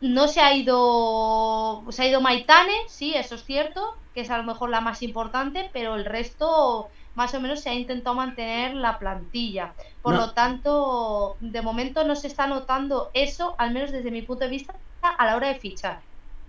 no 0.00 0.28
se 0.28 0.40
ha 0.40 0.54
ido. 0.54 1.84
Se 1.90 2.02
ha 2.02 2.08
ido 2.08 2.20
Maitane, 2.20 2.74
sí, 2.88 3.14
eso 3.14 3.34
es 3.34 3.44
cierto, 3.44 3.96
que 4.14 4.20
es 4.22 4.30
a 4.30 4.38
lo 4.38 4.44
mejor 4.44 4.70
la 4.70 4.80
más 4.80 5.02
importante, 5.02 5.70
pero 5.72 5.94
el 5.94 6.04
resto 6.04 6.88
más 7.14 7.32
o 7.34 7.40
menos 7.40 7.60
se 7.60 7.70
ha 7.70 7.74
intentado 7.74 8.16
mantener 8.16 8.74
la 8.74 8.98
plantilla. 8.98 9.72
Por 10.02 10.14
lo 10.14 10.32
tanto, 10.32 11.36
de 11.40 11.62
momento 11.62 12.04
no 12.04 12.16
se 12.16 12.26
está 12.26 12.46
notando 12.46 13.10
eso, 13.14 13.54
al 13.58 13.72
menos 13.72 13.92
desde 13.92 14.10
mi 14.10 14.22
punto 14.22 14.44
de 14.44 14.50
vista, 14.50 14.74
a 15.00 15.24
la 15.24 15.36
hora 15.36 15.48
de 15.48 15.54
fichar. 15.54 16.00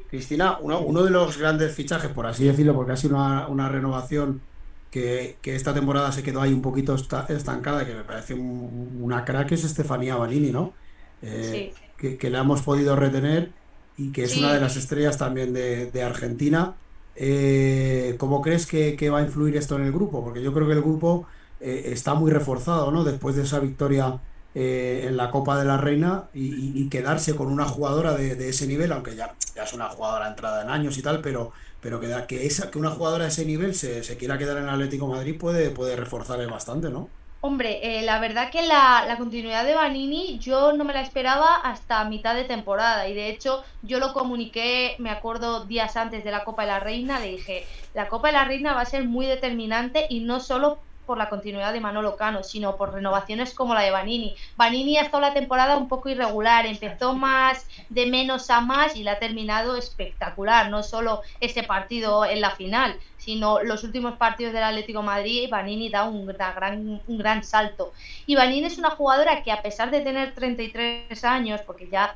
Cristina, 0.10 0.58
uno, 0.62 0.80
uno, 0.80 1.04
de 1.04 1.12
los 1.12 1.38
grandes 1.38 1.76
fichajes, 1.76 2.12
por 2.12 2.26
así 2.26 2.46
decirlo, 2.46 2.74
porque 2.74 2.94
ha 2.94 2.98
sido 2.98 3.16
una, 3.16 3.48
una 3.48 3.70
renovación 3.70 4.42
que, 4.92 5.38
que, 5.42 5.56
esta 5.56 5.74
temporada 5.74 6.12
se 6.12 6.24
quedó 6.24 6.42
ahí 6.42 6.54
un 6.54 6.62
poquito 6.62 6.96
estancada, 6.96 7.86
que 7.86 7.94
me 7.94 8.04
parece 8.04 8.34
un, 8.34 9.00
una 9.02 9.26
crack, 9.26 9.52
es 9.52 9.64
Estefanía 9.64 10.16
Banini, 10.16 10.52
¿no? 10.52 10.74
Eh, 11.22 11.74
sí. 11.76 11.82
que, 11.98 12.18
que, 12.18 12.30
la 12.30 12.40
hemos 12.40 12.62
podido 12.62 12.96
retener 12.96 13.52
y 13.98 14.12
que 14.12 14.24
es 14.24 14.32
sí. 14.32 14.40
una 14.40 14.54
de 14.54 14.62
las 14.62 14.78
estrellas 14.78 15.18
también 15.18 15.54
de, 15.54 15.92
de 15.92 16.04
Argentina. 16.04 16.76
Eh, 17.16 18.16
¿Cómo 18.18 18.42
crees 18.42 18.68
que, 18.68 18.96
que, 18.96 19.10
va 19.10 19.20
a 19.20 19.22
influir 19.24 19.56
esto 19.58 19.76
en 19.76 19.84
el 19.84 19.92
grupo? 19.92 20.24
Porque 20.24 20.42
yo 20.42 20.54
creo 20.54 20.68
que 20.68 20.74
el 20.74 20.82
grupo 20.82 21.28
eh, 21.60 21.90
está 21.92 22.14
muy 22.14 22.32
reforzado, 22.32 22.92
¿no? 22.92 23.04
Después 23.04 23.36
de 23.36 23.44
esa 23.44 23.60
victoria 23.60 24.20
en 24.58 25.18
la 25.18 25.32
Copa 25.32 25.60
de 25.60 25.66
la 25.66 25.76
Reina 25.76 26.30
y, 26.34 26.82
y 26.82 26.88
quedarse 26.88 27.36
con 27.36 27.48
una 27.48 27.66
jugadora 27.66 28.16
de, 28.16 28.36
de, 28.36 28.48
ese 28.48 28.68
nivel, 28.68 28.94
aunque 28.94 29.14
ya, 29.14 29.36
ya 29.54 29.64
es 29.64 29.74
una 29.74 29.90
jugadora 29.90 30.30
entrada 30.30 30.64
en 30.64 30.70
años 30.70 30.98
y 30.98 31.02
tal, 31.02 31.20
pero, 31.20 31.52
pero 31.86 32.00
que, 32.00 32.08
que, 32.28 32.48
esa, 32.48 32.72
que 32.72 32.80
una 32.80 32.90
jugadora 32.90 33.26
de 33.26 33.30
ese 33.30 33.46
nivel 33.46 33.76
se, 33.76 34.04
se 34.04 34.18
quiera 34.18 34.40
quedar 34.40 34.58
en 34.58 34.68
Atlético 34.68 35.06
Madrid 35.06 35.38
puede, 35.40 35.70
puede 35.70 35.96
reforzarle 35.96 36.48
bastante, 36.48 36.90
¿no? 36.90 37.10
Hombre, 37.42 38.00
eh, 38.00 38.02
la 38.02 38.20
verdad 38.20 38.50
que 38.50 38.64
la, 38.64 39.06
la, 39.08 39.18
continuidad 39.18 39.64
de 39.64 39.76
Vanini 39.76 40.40
yo 40.40 40.74
no 40.74 40.84
me 40.84 40.94
la 40.94 41.02
esperaba 41.02 41.58
hasta 41.58 42.04
mitad 42.06 42.34
de 42.34 42.46
temporada 42.46 43.08
y 43.08 43.14
de 43.14 43.30
hecho 43.30 43.64
yo 43.84 44.00
lo 44.00 44.14
comuniqué, 44.14 44.96
me 44.98 45.12
acuerdo 45.12 45.66
días 45.66 45.96
antes 45.96 46.24
de 46.24 46.32
la 46.32 46.44
Copa 46.44 46.64
de 46.64 46.70
la 46.70 46.80
Reina, 46.80 47.20
le 47.20 47.34
dije, 47.34 47.68
la 47.94 48.08
Copa 48.08 48.30
de 48.30 48.34
la 48.34 48.46
Reina 48.46 48.74
va 48.74 48.82
a 48.82 48.86
ser 48.86 49.06
muy 49.06 49.28
determinante 49.28 50.08
y 50.10 50.22
no 50.22 50.40
solo 50.40 50.80
por 51.06 51.18
la 51.18 51.30
continuidad 51.30 51.74
de 51.74 51.80
Manolo 51.80 52.16
Cano, 52.16 52.44
sino 52.44 52.76
por 52.76 52.94
renovaciones 52.94 53.54
como 53.54 53.74
la 53.74 53.82
de 53.82 53.92
Vanini. 53.92 54.36
Vanini 54.58 54.98
ha 54.98 55.04
estado 55.04 55.22
la 55.22 55.34
temporada 55.34 55.78
un 55.78 55.88
poco 55.88 56.10
irregular, 56.10 56.66
empezó 56.66 57.14
más 57.14 57.68
de 57.90 58.06
menos 58.08 58.50
a 58.50 58.62
más 58.62 58.96
y 58.96 59.04
la 59.04 59.14
ha 59.14 59.20
terminado 59.20 59.76
espectacular, 59.76 60.70
no 60.70 60.84
solo 60.84 61.22
ese 61.40 61.64
partido 61.64 62.26
en 62.26 62.42
la 62.42 62.52
final, 62.52 62.98
sino 63.18 63.64
los 63.64 63.84
últimos 63.84 64.18
partidos 64.18 64.54
del 64.54 64.64
Atlético 64.64 65.02
Madrid, 65.02 65.50
Vanini 65.50 65.90
da 65.90 66.04
un, 66.04 66.26
gran, 66.26 67.02
un 67.08 67.18
gran 67.18 67.44
salto. 67.44 67.94
Y 68.26 68.36
Vanini 68.36 68.68
es 68.68 68.78
una 68.78 68.92
jugadora 68.92 69.44
que 69.44 69.52
a 69.52 69.62
pesar 69.62 69.92
de 69.92 70.02
tener 70.02 70.34
33 70.34 71.24
años, 71.24 71.62
porque 71.62 71.88
ya 71.90 72.16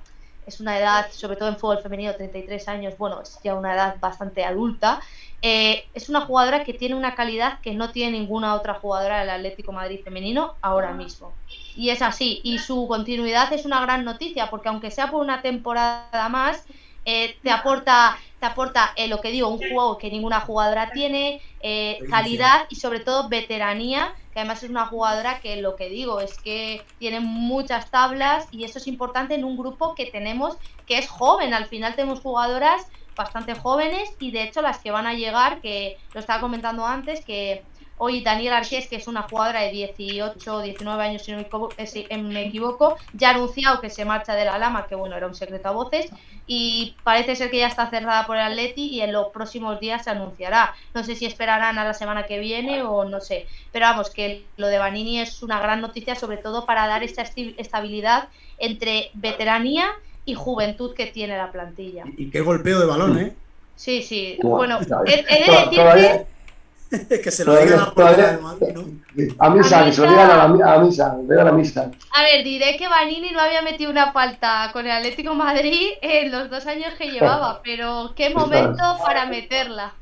es 0.50 0.60
una 0.60 0.78
edad, 0.78 1.10
sobre 1.12 1.38
todo 1.38 1.50
en 1.50 1.58
fútbol 1.58 1.80
femenino, 1.82 2.14
33 2.14 2.68
años, 2.68 2.98
bueno, 2.98 3.22
es 3.22 3.40
ya 3.44 3.56
una 3.56 3.74
edad 3.74 3.96
bastante 4.00 4.44
adulta, 4.44 5.00
eh, 5.42 5.86
es 5.94 6.10
una 6.10 6.22
jugadora 6.22 6.64
que 6.64 6.74
tiene 6.74 6.96
una 6.96 7.16
calidad 7.16 7.60
que 7.62 7.74
no 7.74 7.92
tiene 7.92 8.20
ninguna 8.20 8.56
otra 8.56 8.74
jugadora 8.76 9.22
del 9.22 9.30
Atlético 9.30 9.72
Madrid 9.72 10.02
femenino 10.04 10.56
ahora 10.62 10.92
mismo. 10.92 11.34
Y 11.76 11.90
es 11.90 12.02
así, 12.02 12.42
y 12.44 12.60
su 12.60 12.88
continuidad 12.88 13.52
es 13.54 13.66
una 13.66 13.80
gran 13.82 14.04
noticia, 14.04 14.50
porque 14.50 14.70
aunque 14.70 14.92
sea 14.92 15.10
por 15.10 15.22
una 15.22 15.42
temporada 15.42 16.28
más, 16.30 16.66
eh, 17.06 17.38
te 17.42 17.52
aporta, 17.52 18.18
te 18.40 18.46
aporta 18.46 18.94
eh, 18.96 19.08
lo 19.08 19.22
que 19.22 19.32
digo, 19.32 19.50
un 19.50 19.58
juego 19.58 19.98
que 19.98 20.10
ninguna 20.10 20.42
jugadora 20.42 20.92
tiene, 20.92 21.42
eh, 21.60 22.00
calidad 22.10 22.66
y 22.70 22.76
sobre 22.76 23.00
todo 23.00 23.30
veteranía, 23.30 24.14
que 24.34 24.40
además 24.40 24.64
es 24.64 24.70
una 24.70 24.86
jugadora 24.86 25.40
que 25.40 25.62
lo 25.62 25.76
que 25.76 25.90
digo 25.90 26.20
es 26.22 26.40
que 26.40 26.88
tiene 26.98 27.20
muchas 27.20 27.90
tablas 27.92 28.48
y 28.52 28.64
eso 28.64 28.80
es 28.80 28.88
importante 28.88 29.36
en 29.36 29.44
un 29.44 29.58
grupo 29.58 29.96
que 29.96 30.06
tenemos 30.06 30.58
que 30.86 30.98
es 30.98 31.08
joven, 31.08 31.54
al 31.54 31.66
final 31.66 31.96
tenemos 31.96 32.22
jugadoras 32.22 32.86
bastante 33.16 33.54
jóvenes 33.54 34.10
y 34.20 34.32
de 34.32 34.44
hecho 34.44 34.62
las 34.62 34.80
que 34.80 34.92
van 34.92 35.06
a 35.08 35.14
llegar, 35.14 35.60
que 35.62 35.98
lo 36.14 36.20
estaba 36.20 36.40
comentando 36.40 36.86
antes, 36.86 37.24
que 37.26 37.69
Hoy 38.02 38.22
Daniel 38.22 38.54
Arqués, 38.54 38.88
que 38.88 38.96
es 38.96 39.10
una 39.10 39.24
jugadora 39.24 39.60
de 39.60 39.72
18 39.72 40.56
o 40.56 40.62
19 40.62 41.04
años, 41.04 41.22
si 41.22 41.34
no 41.34 41.40
eh, 41.78 42.18
me 42.18 42.48
equivoco, 42.48 42.96
ya 43.14 43.28
ha 43.28 43.34
anunciado 43.36 43.82
que 43.82 43.90
se 43.90 44.06
marcha 44.06 44.36
de 44.36 44.46
la 44.46 44.58
Lama, 44.58 44.88
que 44.88 44.96
bueno, 44.96 45.18
era 45.18 45.28
un 45.28 45.36
secreto 45.36 45.68
a 45.68 45.72
voces, 45.72 46.10
y 46.48 46.96
parece 47.04 47.36
ser 47.36 47.52
que 47.52 47.58
ya 47.58 47.68
está 47.68 47.90
cerrada 47.90 48.26
por 48.26 48.38
el 48.38 48.44
Atleti 48.44 48.88
y 48.88 49.02
en 49.02 49.12
los 49.12 49.28
próximos 49.28 49.82
días 49.82 50.06
se 50.06 50.12
anunciará. 50.12 50.74
No 50.94 51.04
sé 51.04 51.16
si 51.16 51.26
esperarán 51.26 51.78
a 51.78 51.84
la 51.84 51.94
semana 51.94 52.24
que 52.24 52.40
viene 52.40 52.84
o 52.84 53.04
no 53.04 53.20
sé. 53.20 53.48
Pero 53.74 53.86
vamos, 53.86 54.10
que 54.10 54.46
lo 54.56 54.68
de 54.68 54.78
Vanini 54.78 55.20
es 55.20 55.44
una 55.44 55.60
gran 55.60 55.82
noticia, 55.82 56.16
sobre 56.16 56.38
todo 56.38 56.66
para 56.66 56.88
dar 56.88 57.04
esta 57.04 57.24
estabilidad 57.24 58.30
entre 58.60 59.12
veteranía 59.14 59.92
y 60.24 60.36
juventud 60.36 60.94
que 60.94 61.08
tiene 61.08 61.36
la 61.36 61.52
plantilla. 61.52 62.06
Y 62.18 62.30
qué 62.30 62.40
golpeo 62.40 62.80
de 62.80 62.86
balón, 62.86 63.20
¿eh? 63.20 63.36
Sí, 63.76 64.04
sí. 64.04 64.38
Bueno, 64.42 64.80
he, 65.06 65.18
de 65.18 65.62
decir 65.62 65.80
que 65.96 66.26
que 67.24 67.32
se 67.32 67.46
lo 67.46 67.56
digan 67.56 67.80
a 67.80 67.94
la 67.96 68.56
A 69.38 69.50
misa, 69.50 69.86
que 69.86 69.94
se 69.94 70.02
lo 70.02 70.10
digan 70.10 70.32
a, 70.32 70.38
la, 70.38 70.44
a 70.44 70.80
misa, 70.80 71.12
a 71.12 71.44
la 71.44 71.52
misa. 71.52 71.92
A 72.16 72.24
ver, 72.24 72.44
diré 72.44 72.78
que 72.78 72.88
Vanini 72.88 73.32
no 73.32 73.40
había 73.40 73.62
metido 73.62 73.92
una 73.92 74.12
falta 74.12 74.70
con 74.74 74.86
el 74.86 74.92
Atlético 74.92 75.36
Madrid 75.36 75.88
en 76.02 76.32
los 76.32 76.50
dos 76.50 76.66
años 76.66 76.94
que 76.98 77.12
llevaba, 77.12 77.62
pero 77.64 78.14
qué 78.16 78.34
momento 78.34 78.84
para 79.04 79.28
meterla. 79.28 79.94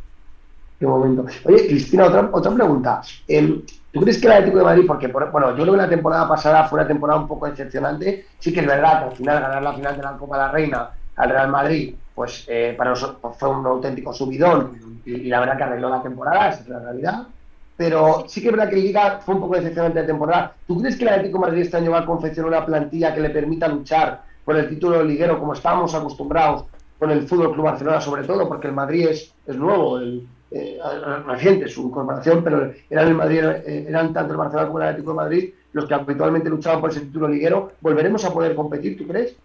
Qué 0.80 0.86
momento. 0.86 1.26
Oye, 1.44 1.68
Cristina, 1.68 2.06
otra, 2.06 2.30
otra 2.32 2.54
pregunta. 2.54 3.02
Em, 3.28 3.64
¿Tú 3.92 4.02
crees 4.02 4.20
que 4.20 4.28
el 4.28 4.34
Atlético 4.34 4.60
de 4.60 4.64
Madrid, 4.64 4.84
porque 4.86 5.08
bueno, 5.08 5.50
yo 5.58 5.64
creo 5.64 5.74
que 5.74 5.82
la 5.82 5.90
temporada 5.90 6.28
pasada 6.28 6.66
fue 6.66 6.80
una 6.80 6.88
temporada 6.88 7.20
un 7.20 7.28
poco 7.28 7.50
decepcionante, 7.50 8.28
sí 8.38 8.54
que 8.54 8.60
es 8.60 8.68
verdad 8.68 9.00
que 9.00 9.06
al 9.10 9.16
final 9.16 9.42
ganar 9.42 9.64
la 9.64 9.74
final 9.74 9.98
de 9.98 10.04
la 10.04 10.18
Copa 10.18 10.38
de 10.38 10.44
la 10.44 10.52
Reina 10.52 10.90
al 11.16 11.30
Real 11.30 11.50
Madrid, 11.50 11.96
pues 12.14 12.46
eh, 12.48 12.76
para 12.78 12.92
nosotros 12.92 13.36
fue 13.38 13.50
un 13.50 13.66
auténtico 13.66 14.14
subidón 14.14 14.87
y, 15.08 15.30
la 15.30 15.40
verdad 15.40 15.58
que 15.58 15.64
arregló 15.64 15.90
la 15.90 16.04
temporada, 16.04 16.50
esa 16.50 16.62
es 16.62 16.70
la 16.70 16.80
realidad. 16.80 17.28
Pero 17.76 18.26
sí 18.28 18.42
que 18.42 18.48
es 18.48 18.54
verdad 18.54 18.70
que 18.70 18.76
Liga 18.76 19.20
fue 19.24 19.36
un 19.36 19.42
poco 19.42 19.56
decepcionante 19.56 20.02
de 20.02 20.08
temporada. 20.08 20.54
¿Tú 20.66 20.80
crees 20.80 20.96
que 20.98 21.04
el 21.04 21.10
Atlético 21.10 21.38
de 21.38 21.46
Madrid 21.46 21.62
este 21.62 21.78
año 21.78 21.92
va 21.92 22.00
a 22.00 22.06
confeccionar 22.06 22.50
una 22.50 22.66
plantilla 22.66 23.14
que 23.14 23.22
le 23.22 23.30
permita 23.30 23.68
luchar 23.68 24.24
por 24.44 24.58
el 24.58 24.68
título 24.68 25.04
liguero 25.04 25.40
como 25.40 25.54
estábamos 25.54 25.94
acostumbrados 25.94 26.66
con 26.98 27.12
el 27.12 27.28
Fútbol 27.28 27.54
Club 27.54 27.66
Barcelona, 27.66 28.02
sobre 28.02 28.24
todo 28.24 28.48
porque 28.48 28.68
el 28.68 28.74
Madrid 28.74 29.08
es, 29.10 29.34
es 29.46 29.56
nuevo, 29.56 30.00
el, 30.00 30.28
eh, 30.50 30.80
reciente 31.28 31.68
su 31.68 31.88
incorporación, 31.88 32.44
pero 32.44 32.72
eran, 32.90 33.08
el 33.10 33.16
Madrid, 33.16 33.44
eh, 33.44 33.86
eran 33.88 34.14
tanto 34.14 34.32
el 34.32 34.38
Barcelona 34.38 34.68
como 34.68 34.80
el 34.80 34.88
Atlético 34.88 35.12
de 35.12 35.18
Madrid 35.18 35.50
los 35.74 35.86
que 35.86 35.94
habitualmente 35.94 36.50
luchaban 36.50 36.82
por 36.82 36.90
ese 36.90 37.02
título 37.02 37.28
liguero. 37.28 37.74
¿Volveremos 37.82 38.24
a 38.26 38.34
poder 38.34 38.56
competir, 38.56 38.98
tú 38.98 39.06
crees? 39.06 39.36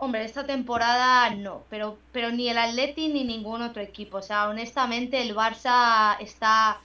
Hombre, 0.00 0.24
esta 0.24 0.46
temporada 0.46 1.28
no, 1.30 1.64
pero, 1.68 1.98
pero 2.12 2.30
ni 2.30 2.48
el 2.48 2.56
Atleti 2.58 3.08
ni 3.08 3.24
ningún 3.24 3.62
otro 3.62 3.82
equipo. 3.82 4.18
O 4.18 4.22
sea, 4.22 4.48
honestamente 4.48 5.20
el 5.20 5.34
Barça 5.34 6.16
está 6.20 6.80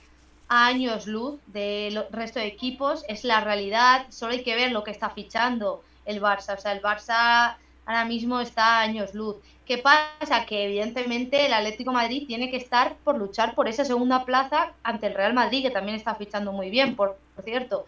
a 0.48 0.66
años 0.66 1.06
luz 1.06 1.38
del 1.46 2.04
resto 2.10 2.40
de 2.40 2.46
equipos, 2.46 3.04
es 3.08 3.22
la 3.22 3.40
realidad, 3.40 4.06
solo 4.10 4.32
hay 4.32 4.42
que 4.42 4.56
ver 4.56 4.72
lo 4.72 4.82
que 4.82 4.90
está 4.90 5.10
fichando 5.10 5.84
el 6.04 6.20
Barça. 6.20 6.56
O 6.58 6.60
sea, 6.60 6.72
el 6.72 6.82
Barça 6.82 7.56
ahora 7.86 8.04
mismo 8.04 8.40
está 8.40 8.78
a 8.78 8.80
años 8.80 9.14
luz. 9.14 9.36
¿Qué 9.64 9.78
pasa? 9.78 10.44
Que 10.44 10.64
evidentemente 10.64 11.46
el 11.46 11.54
Atlético 11.54 11.92
Madrid 11.92 12.26
tiene 12.26 12.50
que 12.50 12.56
estar 12.56 12.96
por 13.04 13.16
luchar 13.16 13.54
por 13.54 13.68
esa 13.68 13.84
segunda 13.84 14.24
plaza 14.24 14.72
ante 14.82 15.06
el 15.06 15.14
Real 15.14 15.34
Madrid, 15.34 15.62
que 15.62 15.70
también 15.70 15.96
está 15.96 16.16
fichando 16.16 16.52
muy 16.52 16.68
bien, 16.68 16.96
por 16.96 17.16
cierto. 17.44 17.86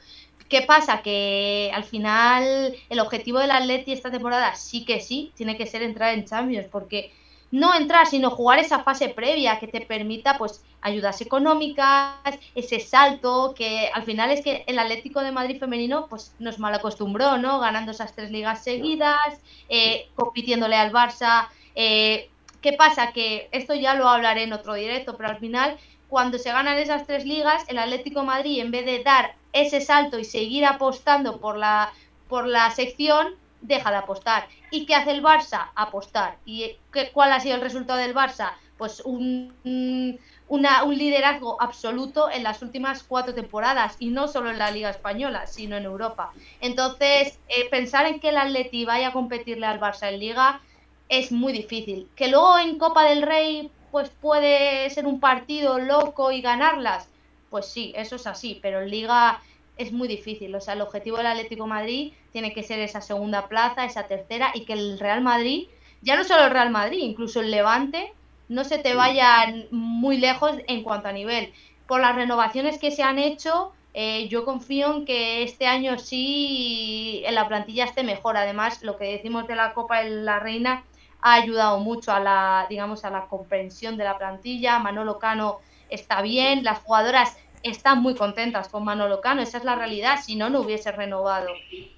¿Qué 0.48 0.62
pasa? 0.62 1.02
Que 1.02 1.70
al 1.74 1.84
final 1.84 2.74
el 2.88 3.00
objetivo 3.00 3.38
del 3.38 3.50
Atleti 3.50 3.92
esta 3.92 4.10
temporada 4.10 4.54
sí 4.54 4.84
que 4.84 5.00
sí, 5.00 5.32
tiene 5.34 5.56
que 5.56 5.66
ser 5.66 5.82
entrar 5.82 6.14
en 6.14 6.24
Champions, 6.24 6.68
porque 6.70 7.12
no 7.50 7.74
entrar, 7.74 8.06
sino 8.06 8.30
jugar 8.30 8.58
esa 8.58 8.82
fase 8.82 9.08
previa 9.08 9.58
que 9.58 9.68
te 9.68 9.80
permita 9.80 10.36
pues 10.38 10.64
ayudas 10.80 11.20
económicas, 11.20 12.38
ese 12.54 12.80
salto, 12.80 13.54
que 13.56 13.88
al 13.92 14.04
final 14.04 14.30
es 14.30 14.42
que 14.42 14.64
el 14.66 14.78
Atlético 14.78 15.20
de 15.20 15.32
Madrid 15.32 15.58
femenino 15.58 16.06
pues 16.08 16.34
nos 16.38 16.58
mal 16.58 16.74
acostumbró, 16.74 17.38
¿no? 17.38 17.58
Ganando 17.58 17.92
esas 17.92 18.14
tres 18.14 18.30
ligas 18.30 18.62
seguidas, 18.62 19.40
eh, 19.68 20.08
compitiéndole 20.14 20.76
al 20.76 20.92
Barça. 20.92 21.48
Eh, 21.74 22.30
¿Qué 22.60 22.72
pasa? 22.72 23.12
Que 23.12 23.48
esto 23.52 23.74
ya 23.74 23.94
lo 23.94 24.08
hablaré 24.08 24.42
en 24.42 24.52
otro 24.52 24.74
directo, 24.74 25.16
pero 25.16 25.30
al 25.30 25.38
final 25.38 25.76
cuando 26.08 26.38
se 26.38 26.52
ganan 26.52 26.78
esas 26.78 27.06
tres 27.06 27.24
ligas, 27.24 27.64
el 27.68 27.78
Atlético 27.78 28.22
Madrid 28.22 28.60
en 28.60 28.70
vez 28.70 28.86
de 28.86 29.02
dar 29.02 29.34
ese 29.52 29.80
salto 29.80 30.18
y 30.18 30.24
seguir 30.24 30.64
apostando 30.64 31.40
por 31.40 31.56
la, 31.56 31.92
por 32.28 32.46
la 32.46 32.70
sección, 32.70 33.34
deja 33.60 33.90
de 33.90 33.96
apostar. 33.96 34.48
¿Y 34.70 34.86
qué 34.86 34.94
hace 34.94 35.10
el 35.10 35.22
Barça? 35.22 35.70
Apostar. 35.74 36.36
¿Y 36.44 36.76
qué, 36.92 37.10
cuál 37.12 37.32
ha 37.32 37.40
sido 37.40 37.56
el 37.56 37.60
resultado 37.62 37.98
del 37.98 38.14
Barça? 38.14 38.52
Pues 38.78 39.00
un, 39.00 39.54
un 39.64 40.98
liderazgo 40.98 41.60
absoluto 41.60 42.30
en 42.30 42.42
las 42.42 42.62
últimas 42.62 43.02
cuatro 43.02 43.34
temporadas 43.34 43.96
y 43.98 44.08
no 44.10 44.28
solo 44.28 44.50
en 44.50 44.58
la 44.58 44.70
Liga 44.70 44.90
Española, 44.90 45.46
sino 45.46 45.76
en 45.76 45.84
Europa. 45.84 46.32
Entonces, 46.60 47.38
eh, 47.48 47.68
pensar 47.70 48.06
en 48.06 48.20
que 48.20 48.28
el 48.28 48.36
Atleti 48.36 48.84
vaya 48.84 49.08
a 49.08 49.12
competirle 49.12 49.66
al 49.66 49.80
Barça 49.80 50.08
en 50.08 50.20
Liga 50.20 50.60
es 51.08 51.32
muy 51.32 51.52
difícil. 51.52 52.08
Que 52.16 52.28
luego 52.28 52.58
en 52.58 52.78
Copa 52.78 53.04
del 53.04 53.22
Rey 53.22 53.70
pues 53.96 54.10
puede 54.10 54.90
ser 54.90 55.06
un 55.06 55.20
partido 55.20 55.78
loco 55.78 56.30
y 56.30 56.42
ganarlas, 56.42 57.08
pues 57.48 57.64
sí, 57.64 57.94
eso 57.96 58.16
es 58.16 58.26
así, 58.26 58.58
pero 58.60 58.82
en 58.82 58.90
liga 58.90 59.40
es 59.78 59.90
muy 59.90 60.06
difícil. 60.06 60.54
O 60.54 60.60
sea, 60.60 60.74
el 60.74 60.82
objetivo 60.82 61.16
del 61.16 61.28
Atlético 61.28 61.66
Madrid 61.66 62.12
tiene 62.30 62.52
que 62.52 62.62
ser 62.62 62.78
esa 62.80 63.00
segunda 63.00 63.48
plaza, 63.48 63.86
esa 63.86 64.06
tercera, 64.06 64.50
y 64.52 64.66
que 64.66 64.74
el 64.74 64.98
Real 64.98 65.22
Madrid, 65.22 65.68
ya 66.02 66.14
no 66.14 66.24
solo 66.24 66.44
el 66.44 66.50
Real 66.50 66.68
Madrid, 66.68 66.98
incluso 66.98 67.40
el 67.40 67.50
Levante, 67.50 68.12
no 68.50 68.64
se 68.64 68.76
te 68.76 68.94
vaya 68.94 69.64
muy 69.70 70.18
lejos 70.18 70.52
en 70.66 70.82
cuanto 70.82 71.08
a 71.08 71.12
nivel. 71.12 71.54
Por 71.86 72.02
las 72.02 72.16
renovaciones 72.16 72.78
que 72.78 72.90
se 72.90 73.02
han 73.02 73.18
hecho, 73.18 73.72
eh, 73.94 74.28
yo 74.28 74.44
confío 74.44 74.94
en 74.94 75.06
que 75.06 75.42
este 75.42 75.66
año 75.66 75.98
sí 75.98 77.22
en 77.24 77.34
la 77.34 77.48
plantilla 77.48 77.86
esté 77.86 78.02
mejor. 78.02 78.36
Además, 78.36 78.82
lo 78.82 78.98
que 78.98 79.06
decimos 79.06 79.46
de 79.46 79.56
la 79.56 79.72
Copa 79.72 80.02
de 80.02 80.10
la 80.10 80.38
Reina 80.38 80.84
ha 81.26 81.32
ayudado 81.32 81.80
mucho 81.80 82.12
a 82.12 82.20
la, 82.20 82.66
digamos, 82.70 83.04
a 83.04 83.10
la 83.10 83.26
comprensión 83.26 83.96
de 83.96 84.04
la 84.04 84.16
plantilla. 84.16 84.78
Manolo 84.78 85.18
Cano 85.18 85.58
está 85.88 86.22
bien, 86.22 86.62
las 86.62 86.78
jugadoras 86.78 87.36
están 87.64 88.00
muy 88.00 88.14
contentas 88.14 88.68
con 88.68 88.84
Manolo 88.84 89.20
Cano, 89.20 89.42
esa 89.42 89.58
es 89.58 89.64
la 89.64 89.74
realidad, 89.74 90.20
si 90.24 90.36
no, 90.36 90.50
no 90.50 90.60
hubiese 90.60 90.92
renovado. 90.92 91.48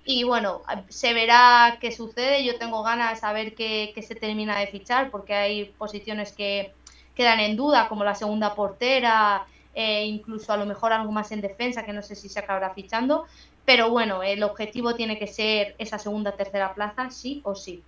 Y 0.07 0.25
bueno, 0.25 0.63
se 0.89 1.13
verá 1.13 1.77
qué 1.79 1.93
sucede, 1.93 2.43
yo 2.43 2.59
tengo 2.59 2.83
ganas 2.83 3.11
de 3.11 3.17
saber 3.17 3.55
qué, 3.55 3.93
se 4.01 4.15
termina 4.15 4.59
de 4.59 4.69
fichar, 4.69 5.11
porque 5.11 5.35
hay 5.35 5.65
posiciones 5.77 6.33
que 6.33 6.73
quedan 7.15 7.41
en 7.41 7.55
duda, 7.55 7.87
como 7.91 8.05
la 8.05 8.15
segunda 8.15 8.55
portera, 8.55 9.47
e 9.75 10.07
incluso 10.07 10.55
a 10.55 10.57
lo 10.57 10.65
mejor 10.65 10.95
algo 10.95 11.13
más 11.13 11.33
en 11.33 11.43
defensa, 11.43 11.85
que 11.85 11.93
no 11.93 12.03
sé 12.03 12.15
si 12.15 12.31
se 12.31 12.39
acabará 12.39 12.73
fichando, 12.73 13.27
pero 13.67 13.91
bueno, 13.91 14.23
el 14.23 14.43
objetivo 14.43 14.95
tiene 14.95 15.19
que 15.19 15.27
ser 15.27 15.75
esa 15.77 15.99
segunda 15.99 16.33
tercera 16.33 16.73
plaza, 16.73 17.11
sí 17.11 17.43
o 17.45 17.55
sí. 17.55 17.83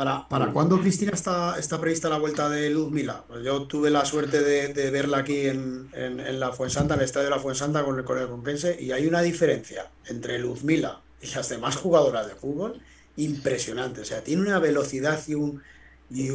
¿Para, 0.00 0.26
para 0.26 0.46
cuándo, 0.46 0.80
Cristina, 0.80 1.12
está, 1.12 1.58
está 1.58 1.78
prevista 1.78 2.08
la 2.08 2.16
vuelta 2.16 2.48
de 2.48 2.70
Luzmila? 2.70 3.22
Pues 3.28 3.44
yo 3.44 3.64
tuve 3.64 3.90
la 3.90 4.06
suerte 4.06 4.40
de, 4.40 4.90
verla 4.90 5.18
aquí 5.18 5.46
en, 5.46 5.90
en, 5.92 6.40
la 6.40 6.52
Fuensanta, 6.52 6.94
en 6.94 7.00
el 7.00 7.04
estadio 7.04 7.26
de 7.26 7.30
la 7.32 7.38
Fuensanta 7.38 7.84
con 7.84 7.98
el 7.98 8.04
Corea 8.06 8.26
Conquense, 8.26 8.80
y 8.80 8.92
hay 8.92 9.06
una 9.06 9.20
diferencia 9.20 9.90
entre 10.06 10.38
Luzmila 10.38 11.02
y 11.20 11.26
las 11.34 11.50
demás 11.50 11.76
jugadoras 11.76 12.26
de 12.26 12.34
fútbol 12.34 12.80
impresionante. 13.16 14.00
O 14.00 14.04
sea, 14.06 14.24
tiene 14.24 14.40
una 14.40 14.58
velocidad 14.58 15.20
y 15.28 15.34
un. 15.34 15.62
Y, 16.08 16.30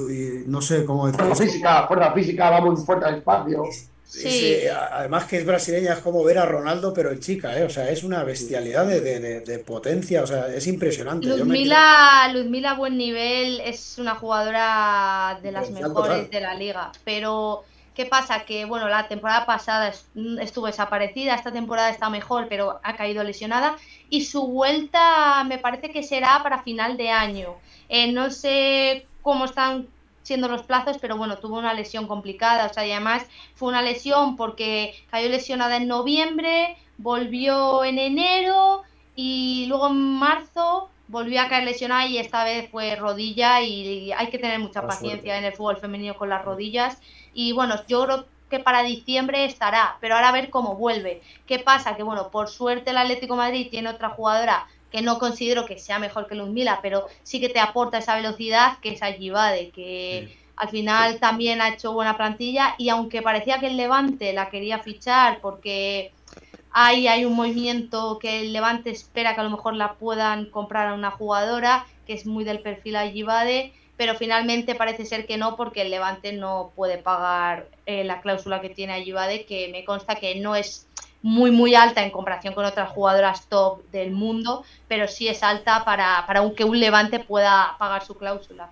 no 0.46 0.62
sé 0.62 0.86
cómo 0.86 1.08
decirlo. 1.08 1.34
Fuerza 1.34 1.44
física, 1.46 1.88
fuerza 1.88 2.14
física, 2.14 2.50
va 2.52 2.62
muy 2.62 2.78
fuerte 2.78 3.06
al 3.06 3.16
espacio. 3.16 3.64
Sí. 4.06 4.68
además 4.68 5.26
que 5.26 5.38
es 5.38 5.46
brasileña, 5.46 5.94
es 5.94 6.00
como 6.00 6.24
ver 6.24 6.38
a 6.38 6.46
Ronaldo, 6.46 6.94
pero 6.94 7.12
en 7.12 7.20
chica, 7.20 7.58
¿eh? 7.58 7.64
O 7.64 7.70
sea, 7.70 7.90
es 7.90 8.04
una 8.04 8.24
bestialidad 8.24 8.86
de, 8.86 9.64
potencia, 9.66 10.24
o 10.24 10.28
sea, 10.28 10.48
es 10.48 10.68
impresionante. 10.68 11.28
Luzmila, 11.28 12.30
Luzmila, 12.32 12.76
buen 12.76 12.98
nivel, 12.98 13.60
es 13.62 13.98
una 13.98 14.16
jugadora 14.16 15.40
de 15.42 15.52
las 15.52 15.72
mejores 15.72 16.30
de 16.30 16.40
la 16.40 16.54
liga, 16.54 16.92
pero 17.04 17.64
¿qué 17.96 18.06
pasa? 18.06 18.46
Que, 18.46 18.66
bueno, 18.66 18.88
la 18.88 19.08
temporada 19.08 19.46
pasada 19.46 19.92
estuvo 20.40 20.68
desaparecida, 20.68 21.36
esta 21.36 21.52
temporada 21.52 21.90
está 21.90 22.10
mejor, 22.10 22.48
pero 22.48 22.80
ha 22.84 22.96
caído 22.96 23.24
lesionada, 23.24 23.76
y 24.10 24.26
su 24.26 24.48
vuelta 24.48 25.44
me 25.46 25.58
parece 25.58 25.90
que 25.90 26.04
será 26.04 26.42
para 26.44 26.62
final 26.62 26.96
de 26.96 27.10
año. 27.10 27.56
Eh, 27.90 28.12
no 28.12 28.30
sé 28.30 29.08
cómo 29.22 29.46
están 29.46 29.88
siendo 30.26 30.48
los 30.48 30.64
plazos, 30.64 30.98
pero 30.98 31.18
bueno, 31.18 31.38
tuvo 31.38 31.60
una 31.60 31.76
lesión 31.76 32.08
complicada, 32.08 32.66
o 32.66 32.74
sea, 32.74 32.86
y 32.86 32.92
además 32.92 33.28
fue 33.54 33.70
una 33.70 33.84
lesión 33.84 34.36
porque 34.36 34.96
cayó 35.12 35.30
lesionada 35.30 35.78
en 35.78 35.88
noviembre, 35.88 36.78
volvió 36.98 37.84
en 37.84 38.00
enero 38.00 38.82
y 39.16 39.68
luego 39.68 39.88
en 39.88 39.98
marzo 39.98 40.90
volvió 41.08 41.40
a 41.42 41.48
caer 41.48 41.66
lesionada 41.66 42.08
y 42.08 42.18
esta 42.18 42.44
vez 42.44 42.72
fue 42.72 42.96
rodilla 42.96 43.62
y 43.62 44.12
hay 44.14 44.32
que 44.32 44.40
tener 44.40 44.58
mucha 44.60 44.82
paciencia 44.82 45.38
en 45.38 45.46
el 45.46 45.54
fútbol 45.54 45.78
femenino 45.78 46.16
con 46.16 46.30
las 46.30 46.44
rodillas 46.44 46.98
y 47.36 47.52
bueno, 47.52 47.76
yo 47.88 48.04
creo 48.06 48.26
que 48.50 48.60
para 48.60 48.82
diciembre 48.82 49.46
estará, 49.46 49.98
pero 50.02 50.16
ahora 50.16 50.30
a 50.30 50.32
ver 50.32 50.50
cómo 50.50 50.76
vuelve. 50.76 51.22
¿Qué 51.46 51.60
pasa? 51.60 51.96
Que 51.96 52.02
bueno, 52.02 52.30
por 52.32 52.50
suerte 52.50 52.90
el 52.90 52.98
Atlético 52.98 53.36
Madrid 53.36 53.68
tiene 53.70 53.90
otra 53.90 54.10
jugadora 54.10 54.68
que 54.92 55.02
no 55.02 55.20
considero 55.20 55.66
que 55.66 55.78
sea 55.78 56.00
mejor 56.00 56.28
que 56.28 56.36
Ludmila, 56.36 56.80
pero 56.82 57.08
sí 57.24 57.40
que 57.40 57.50
te 57.50 57.60
aporta 57.60 57.98
esa 57.98 58.16
velocidad 58.16 58.80
que 58.80 58.90
es 58.90 59.04
Ayibade, 59.04 59.72
que 59.72 60.38
Al 60.56 60.70
final 60.70 61.20
también 61.20 61.62
ha 61.62 61.70
hecho 61.70 61.92
buena 61.92 62.16
plantilla 62.16 62.76
y 62.78 62.88
aunque 62.90 63.22
parecía 63.22 63.60
que 63.60 63.68
el 63.68 63.78
Levante 63.78 64.32
la 64.32 64.50
quería 64.50 64.80
fichar 64.80 65.42
porque 65.42 66.14
ahí 66.72 67.08
hay 67.08 67.26
un 67.26 67.34
movimiento 67.36 68.20
que 68.20 68.42
el 68.42 68.54
Levante 68.54 68.90
espera 68.90 69.34
que 69.34 69.42
a 69.42 69.44
lo 69.44 69.50
mejor 69.50 69.76
la 69.76 69.96
puedan 69.96 70.50
comprar 70.50 70.88
a 70.88 70.94
una 70.94 71.12
jugadora 71.12 71.86
que 72.06 72.14
es 72.14 72.26
muy 72.26 72.44
del 72.44 72.60
perfil 72.62 72.96
Ayibade, 72.96 73.74
pero 73.98 74.16
finalmente 74.16 74.76
parece 74.76 75.06
ser 75.06 75.26
que 75.26 75.38
no 75.38 75.56
porque 75.56 75.82
el 75.82 75.92
Levante 75.92 76.34
no 76.34 76.72
puede 76.76 76.98
pagar 76.98 77.70
eh, 77.86 78.04
la 78.04 78.22
cláusula 78.22 78.62
que 78.62 78.70
tiene 78.70 78.94
Ayibade, 78.94 79.46
que 79.46 79.70
me 79.70 79.84
consta 79.86 80.16
que 80.16 80.36
no 80.36 80.56
es 80.56 80.88
muy 81.26 81.50
muy 81.50 81.74
alta 81.74 82.04
en 82.04 82.12
comparación 82.12 82.54
con 82.54 82.66
otras 82.66 82.90
jugadoras 82.90 83.48
top 83.50 83.82
del 83.92 84.12
mundo, 84.12 84.64
pero 84.88 85.08
sí 85.08 85.28
es 85.28 85.42
alta 85.42 85.84
para, 85.84 86.24
para 86.28 86.48
que 86.56 86.64
un 86.64 86.80
Levante 86.80 87.20
pueda 87.20 87.76
pagar 87.80 88.06
su 88.06 88.16
cláusula. 88.16 88.70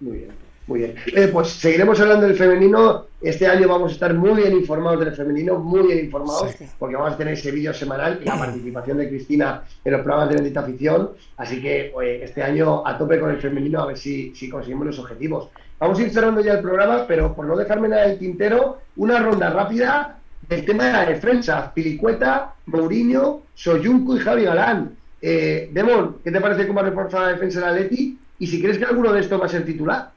Muy 0.00 0.18
bien. 0.18 0.32
Muy 0.66 0.80
bien. 0.80 0.96
Eh, 1.14 1.28
pues 1.32 1.50
seguiremos 1.50 2.00
hablando 2.00 2.26
del 2.26 2.36
femenino. 2.36 3.06
Este 3.20 3.46
año 3.46 3.68
vamos 3.68 3.92
a 3.92 3.94
estar 3.94 4.12
muy 4.12 4.42
bien 4.42 4.52
informados 4.54 5.04
del 5.04 5.14
femenino, 5.14 5.56
muy 5.60 5.86
bien 5.86 6.04
informados, 6.04 6.52
porque 6.80 6.96
vamos 6.96 7.12
a 7.12 7.16
tener 7.16 7.34
ese 7.34 7.52
vídeo 7.52 7.72
semanal 7.72 8.18
y 8.20 8.24
la 8.24 8.38
participación 8.38 8.98
de 8.98 9.08
Cristina 9.08 9.62
en 9.84 9.92
los 9.92 10.00
programas 10.00 10.30
de 10.30 10.34
Bendita 10.36 10.60
Afición. 10.60 11.10
Así 11.36 11.62
que 11.62 11.92
este 12.22 12.42
año 12.42 12.84
a 12.84 12.98
tope 12.98 13.20
con 13.20 13.30
el 13.30 13.40
femenino 13.40 13.82
a 13.82 13.86
ver 13.86 13.98
si, 13.98 14.34
si 14.34 14.48
conseguimos 14.48 14.86
los 14.86 14.98
objetivos. 14.98 15.48
Vamos 15.78 15.96
a 15.98 16.02
ir 16.02 16.10
cerrando 16.10 16.40
ya 16.40 16.54
el 16.54 16.60
programa, 16.60 17.04
pero 17.06 17.32
por 17.36 17.46
no 17.46 17.56
dejarme 17.56 17.86
nada 17.86 18.08
del 18.08 18.18
tintero, 18.18 18.78
una 18.96 19.20
ronda 19.20 19.50
rápida 19.50 20.18
del 20.48 20.64
tema 20.64 20.86
de 20.86 20.92
la 20.92 21.06
defensa. 21.06 21.72
Pilicueta, 21.74 22.54
Mourinho, 22.66 23.42
Soyuncu 23.54 24.16
y 24.16 24.20
Javi 24.20 24.44
Galán. 24.44 24.96
Eh, 25.20 25.70
Demón, 25.72 26.18
¿qué 26.24 26.30
te 26.30 26.40
parece 26.40 26.66
cómo 26.66 26.80
ha 26.80 26.84
reforzado 26.84 27.26
la 27.26 27.32
defensa 27.32 27.60
de 27.60 27.66
la 27.66 27.72
Leti? 27.72 28.18
Y 28.38 28.46
si 28.46 28.60
crees 28.60 28.78
que 28.78 28.84
alguno 28.84 29.12
de 29.12 29.20
estos 29.20 29.40
va 29.40 29.46
a 29.46 29.48
ser 29.48 29.64
titular. 29.64 30.10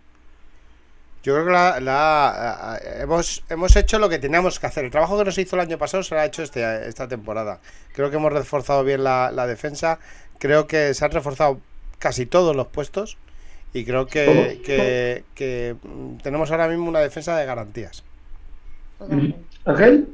Yo 1.25 1.33
creo 1.33 1.45
que 1.45 1.81
la, 1.81 2.79
hemos, 2.99 3.43
hemos 3.49 3.75
hecho 3.75 3.97
lo 3.97 4.09
que 4.09 4.19
teníamos 4.19 4.59
que 4.59 4.67
hacer. 4.67 4.85
El 4.85 4.91
trabajo 4.91 5.17
que 5.17 5.25
nos 5.25 5.35
hizo 5.39 5.55
el 5.55 5.63
año 5.63 5.79
pasado 5.79 6.03
se 6.03 6.13
lo 6.13 6.21
ha 6.21 6.25
hecho 6.25 6.43
este, 6.43 6.87
esta 6.87 7.07
temporada. 7.07 7.61
Creo 7.93 8.11
que 8.11 8.17
hemos 8.17 8.31
reforzado 8.31 8.83
bien 8.83 9.03
la, 9.03 9.47
defensa. 9.47 9.97
Creo 10.37 10.67
que 10.67 10.93
se 10.93 11.03
han 11.03 11.09
reforzado 11.09 11.59
casi 11.97 12.27
todos 12.27 12.55
los 12.55 12.67
puestos. 12.67 13.17
Y 13.73 13.85
creo 13.85 14.05
que, 14.05 15.23
que, 15.33 15.75
tenemos 16.21 16.51
ahora 16.51 16.67
mismo 16.67 16.87
una 16.87 16.99
defensa 16.99 17.35
de 17.37 17.47
garantías. 17.47 18.03
Ángel. 19.65 20.07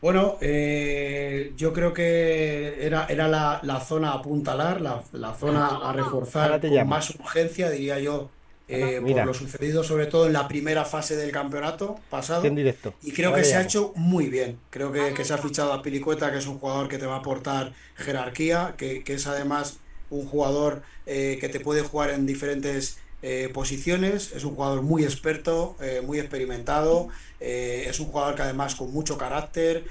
Bueno, 0.00 0.36
eh, 0.40 1.52
yo 1.56 1.72
creo 1.72 1.92
que 1.92 2.84
era, 2.84 3.06
era 3.06 3.28
la, 3.28 3.80
zona 3.80 4.10
a 4.10 4.14
apuntalar, 4.14 4.80
la, 4.80 5.00
la 5.12 5.32
zona 5.34 5.78
a 5.88 5.92
reforzar 5.92 6.60
con 6.60 6.88
más 6.88 7.10
urgencia, 7.10 7.70
diría 7.70 8.00
yo, 8.00 8.28
eh, 8.68 9.00
por 9.00 9.26
lo 9.26 9.34
sucedido 9.34 9.84
sobre 9.84 10.06
todo 10.06 10.26
en 10.26 10.32
la 10.32 10.48
primera 10.48 10.84
fase 10.84 11.14
del 11.14 11.30
campeonato 11.30 12.00
pasado. 12.08 12.44
En 12.44 12.54
directo. 12.54 12.94
Y 13.02 13.12
creo 13.12 13.34
que 13.34 13.44
se 13.44 13.56
ha 13.56 13.62
hecho 13.62 13.92
muy 13.94 14.28
bien. 14.28 14.58
Creo 14.70 14.90
que, 14.92 15.24
se 15.24 15.34
ha 15.34 15.38
fichado 15.38 15.72
a 15.72 15.82
Pilicueta, 15.82 16.32
que 16.32 16.38
es 16.38 16.46
un 16.46 16.58
jugador 16.58 16.88
que 16.88 16.98
te 16.98 17.06
va 17.06 17.16
a 17.16 17.18
aportar 17.18 17.72
jerarquía, 17.96 18.74
que, 18.76 19.04
es 19.06 19.26
además 19.26 19.78
un 20.10 20.26
jugador 20.26 20.82
eh, 21.06 21.38
que 21.40 21.48
te 21.48 21.60
puede 21.60 21.82
jugar 21.82 22.10
en 22.10 22.26
diferentes 22.26 22.98
eh, 23.22 23.50
posiciones. 23.52 24.32
Es 24.32 24.44
un 24.44 24.54
jugador 24.54 24.82
muy 24.82 25.04
experto, 25.04 25.76
muy 26.04 26.18
experimentado. 26.18 27.08
es 27.40 27.98
un 28.00 28.06
jugador 28.06 28.34
que 28.34 28.42
además 28.42 28.74
con 28.74 28.92
mucho 28.92 29.16
carácter. 29.16 29.84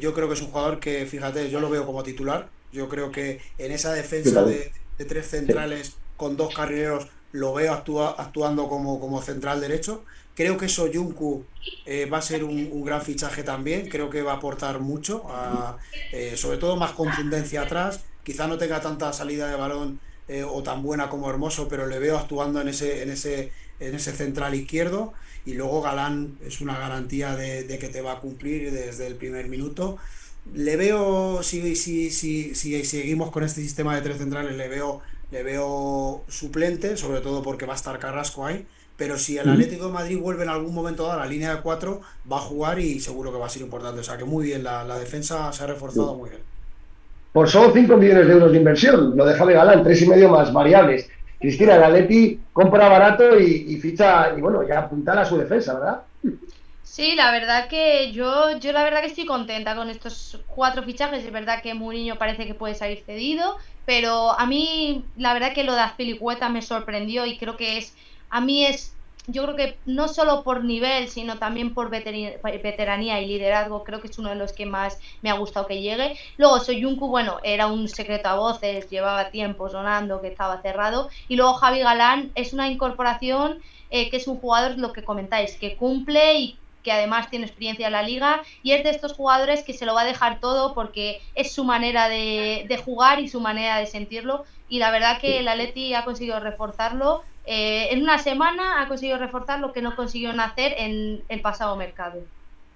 yo 0.00 0.14
creo 0.14 0.28
que 0.28 0.34
es 0.34 0.40
un 0.40 0.48
jugador 0.48 0.80
que, 0.80 1.06
fíjate, 1.06 1.50
yo 1.50 1.60
lo 1.60 1.70
veo 1.70 1.86
como 1.86 2.02
titular. 2.02 2.48
Yo 2.72 2.88
creo 2.88 3.12
que 3.12 3.40
en 3.58 3.70
esa 3.72 3.92
defensa 3.92 4.42
de, 4.42 4.72
de 4.98 5.04
tres 5.04 5.28
centrales 5.28 5.96
con 6.16 6.36
dos 6.36 6.54
carrileros 6.54 7.08
lo 7.34 7.52
veo 7.52 7.72
actuando 7.72 8.68
como, 8.68 9.00
como 9.00 9.20
central 9.20 9.60
derecho. 9.60 10.04
Creo 10.36 10.56
que 10.56 10.68
Soyuncu 10.68 11.44
eh, 11.84 12.06
va 12.06 12.18
a 12.18 12.22
ser 12.22 12.44
un, 12.44 12.84
gran 12.84 13.02
fichaje 13.02 13.42
también, 13.42 13.88
creo 13.88 14.08
que 14.08 14.22
va 14.22 14.32
a 14.32 14.36
aportar 14.36 14.78
mucho, 14.78 15.24
eh, 16.12 16.34
sobre 16.36 16.58
todo 16.58 16.76
más 16.76 16.92
contundencia 16.92 17.62
atrás. 17.62 18.00
Quizá 18.22 18.46
no 18.46 18.56
tenga 18.56 18.80
tanta 18.80 19.12
salida 19.12 19.48
de 19.48 19.56
balón 19.56 20.00
eh, 20.28 20.44
o 20.44 20.62
tan 20.62 20.82
buena 20.82 21.08
como 21.08 21.28
Hermoso, 21.30 21.68
pero 21.68 21.86
le 21.86 21.98
veo 21.98 22.18
actuando 22.18 22.60
en 22.60 22.68
ese, 22.68 23.02
en 23.02 23.10
ese, 23.10 23.52
en 23.80 23.94
ese 23.94 24.12
central 24.12 24.54
izquierdo. 24.54 25.12
Y 25.46 25.54
luego 25.54 25.82
Galán 25.82 26.38
es 26.44 26.60
una 26.60 26.78
garantía 26.78 27.36
de, 27.36 27.78
que 27.78 27.88
te 27.88 28.00
va 28.00 28.12
a 28.12 28.20
cumplir 28.20 28.72
desde 28.72 29.06
el 29.06 29.16
primer 29.16 29.48
minuto. 29.48 29.98
Le 30.54 30.76
veo, 30.76 31.42
si, 31.42 31.76
si, 31.76 32.10
si, 32.10 32.54
si 32.54 32.84
seguimos 32.84 33.30
con 33.30 33.44
este 33.44 33.60
sistema 33.62 33.94
de 33.94 34.02
tres 34.02 34.18
centrales, 34.18 34.56
le 34.56 34.68
veo 34.68 35.02
le 35.34 35.42
veo 35.42 36.22
suplente, 36.28 36.96
sobre 36.96 37.20
todo 37.20 37.42
porque 37.42 37.66
va 37.66 37.72
a 37.72 37.76
estar 37.76 37.98
Carrasco 37.98 38.46
ahí. 38.46 38.66
Pero 38.96 39.18
si 39.18 39.36
el 39.36 39.48
Atlético 39.48 39.86
de 39.86 39.92
Madrid 39.92 40.20
vuelve 40.20 40.44
en 40.44 40.48
algún 40.48 40.72
momento 40.72 41.10
a 41.10 41.16
la 41.16 41.26
línea 41.26 41.56
de 41.56 41.62
cuatro, 41.62 42.00
va 42.30 42.36
a 42.36 42.40
jugar 42.40 42.78
y 42.78 43.00
seguro 43.00 43.32
que 43.32 43.38
va 43.38 43.46
a 43.46 43.50
ser 43.50 43.62
importante. 43.62 44.00
O 44.00 44.04
sea 44.04 44.16
que 44.16 44.24
muy 44.24 44.44
bien, 44.44 44.62
la, 44.62 44.98
defensa 44.98 45.52
se 45.52 45.64
ha 45.64 45.66
reforzado 45.66 46.14
muy 46.14 46.30
bien. 46.30 46.42
Por 47.34 47.50
solo 47.50 47.72
5 47.74 47.96
millones 47.96 48.28
de 48.28 48.32
euros 48.32 48.52
de 48.52 48.58
inversión, 48.58 49.16
lo 49.16 49.26
de 49.26 49.36
Galán, 49.36 49.82
tres 49.82 50.00
y 50.02 50.08
medio 50.08 50.28
más 50.28 50.52
variables. 50.52 51.10
Cristina, 51.40 51.74
el 51.74 51.82
Atleti 51.82 52.38
compra 52.52 52.88
barato 52.88 53.40
y, 53.40 53.76
ficha, 53.78 54.32
y 54.38 54.40
bueno, 54.40 54.62
ya 54.62 54.78
apuntala 54.78 55.22
a 55.22 55.24
su 55.24 55.36
defensa, 55.36 55.74
¿verdad? 55.74 56.02
Sí, 56.84 57.16
la 57.16 57.32
verdad 57.32 57.66
que 57.66 58.12
yo, 58.12 58.56
yo 58.58 58.70
la 58.70 58.84
verdad 58.84 59.00
que 59.00 59.08
estoy 59.08 59.26
contenta 59.26 59.74
con 59.74 59.90
estos 59.90 60.44
cuatro 60.46 60.84
fichajes. 60.84 61.24
Es 61.24 61.32
verdad 61.32 61.60
que 61.60 61.74
Mourinho 61.74 62.18
parece 62.18 62.46
que 62.46 62.54
puede 62.54 62.76
salir 62.76 63.02
cedido, 63.04 63.56
pero 63.84 64.38
a 64.38 64.46
mí 64.46 65.04
la 65.16 65.34
verdad 65.34 65.54
que 65.54 65.64
lo 65.64 65.74
de 65.74 65.80
Azpilicueta 65.80 66.48
me 66.48 66.62
sorprendió 66.62 67.26
y 67.26 67.36
creo 67.36 67.56
que 67.56 67.78
es, 67.78 67.96
a 68.30 68.40
mí 68.40 68.64
es, 68.64 68.93
yo 69.26 69.42
creo 69.44 69.56
que 69.56 69.78
no 69.86 70.08
solo 70.08 70.42
por 70.42 70.64
nivel, 70.64 71.08
sino 71.08 71.38
también 71.38 71.72
por 71.72 71.88
veteranía 71.90 73.20
y 73.20 73.26
liderazgo, 73.26 73.82
creo 73.84 74.00
que 74.00 74.08
es 74.08 74.18
uno 74.18 74.28
de 74.30 74.34
los 74.34 74.52
que 74.52 74.66
más 74.66 74.98
me 75.22 75.30
ha 75.30 75.34
gustado 75.34 75.66
que 75.66 75.80
llegue. 75.80 76.16
Luego 76.36 76.60
Soyuncu, 76.60 77.08
bueno, 77.08 77.38
era 77.42 77.66
un 77.66 77.88
secreto 77.88 78.28
a 78.28 78.36
voces, 78.36 78.88
llevaba 78.90 79.30
tiempo 79.30 79.68
sonando 79.68 80.20
que 80.20 80.28
estaba 80.28 80.60
cerrado. 80.60 81.08
Y 81.28 81.36
luego 81.36 81.54
Javi 81.54 81.80
Galán 81.80 82.32
es 82.34 82.52
una 82.52 82.68
incorporación 82.68 83.60
eh, 83.90 84.10
que 84.10 84.18
es 84.18 84.28
un 84.28 84.38
jugador, 84.38 84.78
lo 84.78 84.92
que 84.92 85.04
comentáis, 85.04 85.56
que 85.56 85.76
cumple 85.76 86.38
y 86.38 86.58
que 86.82 86.92
además 86.92 87.30
tiene 87.30 87.46
experiencia 87.46 87.86
en 87.86 87.92
la 87.94 88.02
liga 88.02 88.42
y 88.62 88.72
es 88.72 88.84
de 88.84 88.90
estos 88.90 89.14
jugadores 89.14 89.64
que 89.64 89.72
se 89.72 89.86
lo 89.86 89.94
va 89.94 90.02
a 90.02 90.04
dejar 90.04 90.38
todo 90.38 90.74
porque 90.74 91.22
es 91.34 91.50
su 91.50 91.64
manera 91.64 92.08
de, 92.08 92.80
jugar 92.84 93.20
y 93.20 93.28
su 93.28 93.40
manera 93.40 93.78
de 93.78 93.86
sentirlo 93.86 94.44
y 94.68 94.78
la 94.78 94.90
verdad 94.90 95.18
que 95.18 95.38
el 95.38 95.48
Atleti 95.48 95.94
ha 95.94 96.04
conseguido 96.04 96.38
reforzarlo 96.40 97.24
eh, 97.46 97.88
en 97.90 98.02
una 98.02 98.18
semana 98.18 98.80
ha 98.80 98.88
conseguido 98.88 99.18
reforzar 99.18 99.60
lo 99.60 99.72
que 99.72 99.82
no 99.82 99.94
consiguió 99.96 100.30
hacer 100.30 100.74
en 100.78 101.22
el 101.28 101.40
pasado 101.40 101.76
mercado. 101.76 102.20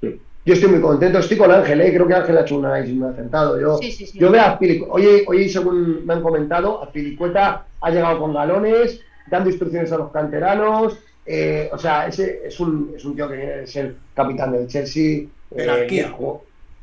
Yo 0.01 0.55
estoy 0.55 0.70
muy 0.70 0.81
contento, 0.81 1.19
estoy 1.19 1.36
con 1.36 1.51
Ángel, 1.51 1.81
¿eh? 1.81 1.93
creo 1.93 2.07
que 2.07 2.15
Ángel 2.15 2.39
ha 2.39 2.40
hecho 2.40 2.57
un 2.57 2.65
análisis 2.65 2.95
muy 2.95 3.11
acertado. 3.11 3.61
Yo, 3.61 3.81
yo 4.15 4.31
veo 4.31 4.43
a 4.43 4.59
Pilicueta, 4.59 4.95
hoy, 5.27 5.49
según 5.49 6.07
me 6.07 6.15
han 6.15 6.23
comentado, 6.23 6.82
a 6.82 6.90
Pilicueta 6.90 7.66
ha 7.81 7.90
llegado 7.90 8.19
con 8.19 8.32
galones, 8.32 9.01
dando 9.27 9.51
instrucciones 9.51 9.93
a 9.93 9.99
los 9.99 10.11
canteranos, 10.11 10.99
eh, 11.27 11.69
o 11.70 11.77
sea, 11.77 12.07
ese 12.07 12.40
es 12.47 12.59
un, 12.59 12.95
es 12.97 13.05
un 13.05 13.15
tío 13.15 13.28
que 13.28 13.36
viene 13.36 13.57
de 13.59 13.66
ser 13.66 13.97
capitán 14.15 14.53
del 14.53 14.66
Chelsea. 14.66 15.19
Eh, 15.23 15.28
jerarquía. 15.55 16.15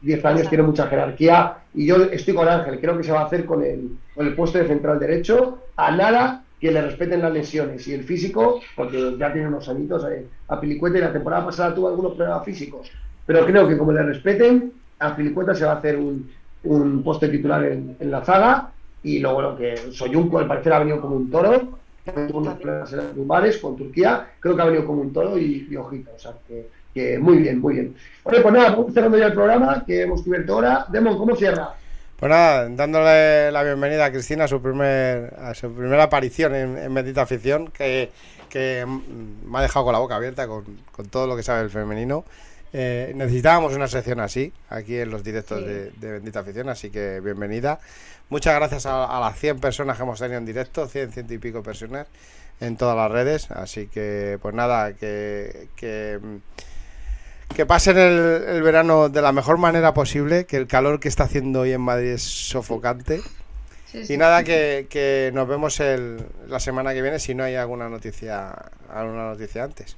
10 0.02 0.26
años, 0.26 0.50
tiene 0.50 0.64
mucha 0.64 0.86
jerarquía. 0.86 1.58
Y 1.74 1.88
yo 1.88 2.04
estoy 2.04 2.36
con 2.36 2.48
Ángel, 2.48 2.80
creo 2.80 2.96
que 2.96 3.04
se 3.04 3.12
va 3.12 3.22
a 3.22 3.26
hacer 3.26 3.46
con 3.46 3.64
el, 3.64 3.98
con 4.14 4.28
el 4.28 4.36
puesto 4.36 4.60
de 4.60 4.68
central 4.68 5.00
derecho. 5.00 5.58
A 5.76 5.90
nada 5.92 6.45
que 6.60 6.72
le 6.72 6.82
respeten 6.82 7.22
las 7.22 7.34
lesiones 7.34 7.88
y 7.88 7.94
el 7.94 8.04
físico, 8.04 8.62
porque 8.76 9.16
ya 9.18 9.32
tiene 9.32 9.48
unos 9.48 9.68
añitos 9.70 10.06
eh, 10.06 10.26
a 10.48 10.60
Pilicueta 10.60 10.98
y 10.98 11.02
la 11.02 11.14
temporada 11.14 11.46
pasada 11.46 11.76
tuvo 11.76 11.90
algunos 11.90 12.14
problemas 12.14 12.46
físicos. 12.46 12.90
Pero 13.26 13.46
creo 13.46 13.68
que 13.68 13.78
como 13.78 13.92
le 13.92 14.04
respeten, 14.04 14.74
a 15.00 15.16
Pilicueta 15.16 15.54
se 15.54 15.66
va 15.66 15.74
a 15.74 15.78
hacer 15.78 15.98
un, 15.98 16.30
un 16.64 17.04
puesto 17.04 17.30
titular 17.30 17.64
en, 17.66 17.98
en 18.00 18.12
la 18.12 18.24
zaga. 18.24 18.72
Y 19.04 19.20
luego 19.20 19.42
lo 19.42 19.58
que 19.58 19.78
Soyunco 19.92 20.40
al 20.40 20.48
parecer 20.48 20.74
ha 20.74 20.80
venido 20.80 21.00
como 21.00 21.16
un 21.16 21.30
toro 21.30 21.78
tuvo 22.14 22.40
unos 22.40 22.56
problemas 22.56 23.58
con 23.58 23.76
Turquía, 23.76 24.28
creo 24.40 24.56
que 24.56 24.62
ha 24.62 24.66
venido 24.66 24.86
como 24.86 25.02
un 25.02 25.14
todo 25.14 25.38
y, 25.38 25.76
ojito, 25.76 26.12
o 26.16 26.20
sea, 26.20 26.34
que, 26.94 27.20
muy 27.20 27.38
bien, 27.38 27.60
muy 27.60 27.74
bien. 27.74 27.96
Bueno, 28.24 28.42
pues 28.42 28.54
nada, 28.54 28.72
vamos 28.72 28.94
cerrando 28.94 29.18
ya 29.18 29.28
el 29.28 29.34
programa, 29.34 29.84
que 29.86 30.04
hemos 30.04 30.22
cubierto 30.22 30.54
ahora. 30.54 30.86
Demon, 30.90 31.18
¿cómo 31.18 31.36
cierra? 31.36 31.76
Pues 32.18 32.30
nada, 32.30 32.70
dándole 32.70 33.52
la 33.52 33.62
bienvenida 33.64 34.06
a 34.06 34.12
Cristina 34.12 34.46
a 34.46 34.48
su, 34.48 34.62
primer, 34.62 35.34
a 35.38 35.54
su 35.54 35.70
primera 35.74 36.04
aparición 36.04 36.56
en, 36.56 36.78
en 36.78 36.94
Bendita 36.94 37.24
Afición, 37.24 37.68
que, 37.68 38.10
que, 38.48 38.86
me 38.86 39.60
ha 39.60 39.62
dejado 39.62 39.84
con 39.84 39.92
la 39.94 40.00
boca 40.00 40.16
abierta 40.16 40.48
con, 40.48 40.64
con 40.94 41.08
todo 41.08 41.28
lo 41.28 41.36
que 41.36 41.44
sabe 41.44 41.62
el 41.64 41.70
femenino. 41.70 42.24
Eh, 42.72 43.12
necesitábamos 43.16 43.74
una 43.76 43.90
sección 43.90 44.22
así, 44.22 44.54
aquí 44.70 44.98
en 44.98 45.10
los 45.10 45.26
directos 45.26 45.66
de, 45.66 45.92
de, 45.92 46.12
Bendita 46.14 46.40
Afición, 46.40 46.70
así 46.70 46.90
que 46.90 47.20
bienvenida. 47.20 47.80
Muchas 48.30 48.56
gracias 48.56 48.86
a, 48.86 49.20
las 49.20 49.38
100 49.38 49.60
personas 49.60 49.98
que 49.98 50.04
hemos 50.04 50.18
tenido 50.18 50.38
en 50.38 50.46
directo, 50.46 50.88
100, 50.88 51.12
ciento 51.12 51.34
y 51.34 51.38
pico 51.38 51.64
personas 51.64 52.08
en 52.62 52.78
todas 52.78 52.96
las 52.96 53.12
redes. 53.12 53.52
Así 53.52 53.88
que, 53.88 54.40
pues 54.42 54.56
nada, 54.56 54.94
que, 54.94 55.68
que, 55.76 56.20
pasen 57.66 57.98
el, 57.98 58.62
verano 58.64 59.10
de 59.10 59.22
la 59.22 59.32
mejor 59.32 59.58
manera 59.58 59.94
posible, 59.94 60.46
que 60.46 60.58
el 60.58 60.68
calor 60.68 61.00
que 61.00 61.08
está 61.08 61.24
haciendo 61.24 61.62
hoy 61.62 61.72
en 61.72 61.82
Madrid 61.82 62.10
es 62.10 62.24
sofocante. 62.24 63.22
Y 64.10 64.18
nada, 64.18 64.44
que, 64.44 64.88
que 64.90 65.32
nos 65.34 65.48
vemos 65.48 65.80
el, 65.80 66.18
la 66.50 66.60
semana 66.60 66.94
que 66.94 67.02
viene 67.02 67.18
si 67.18 67.34
no 67.34 67.46
hay 67.46 67.56
alguna 67.56 67.88
noticia, 67.88 68.54
alguna 68.90 69.30
noticia 69.30 69.64
antes. 69.64 69.96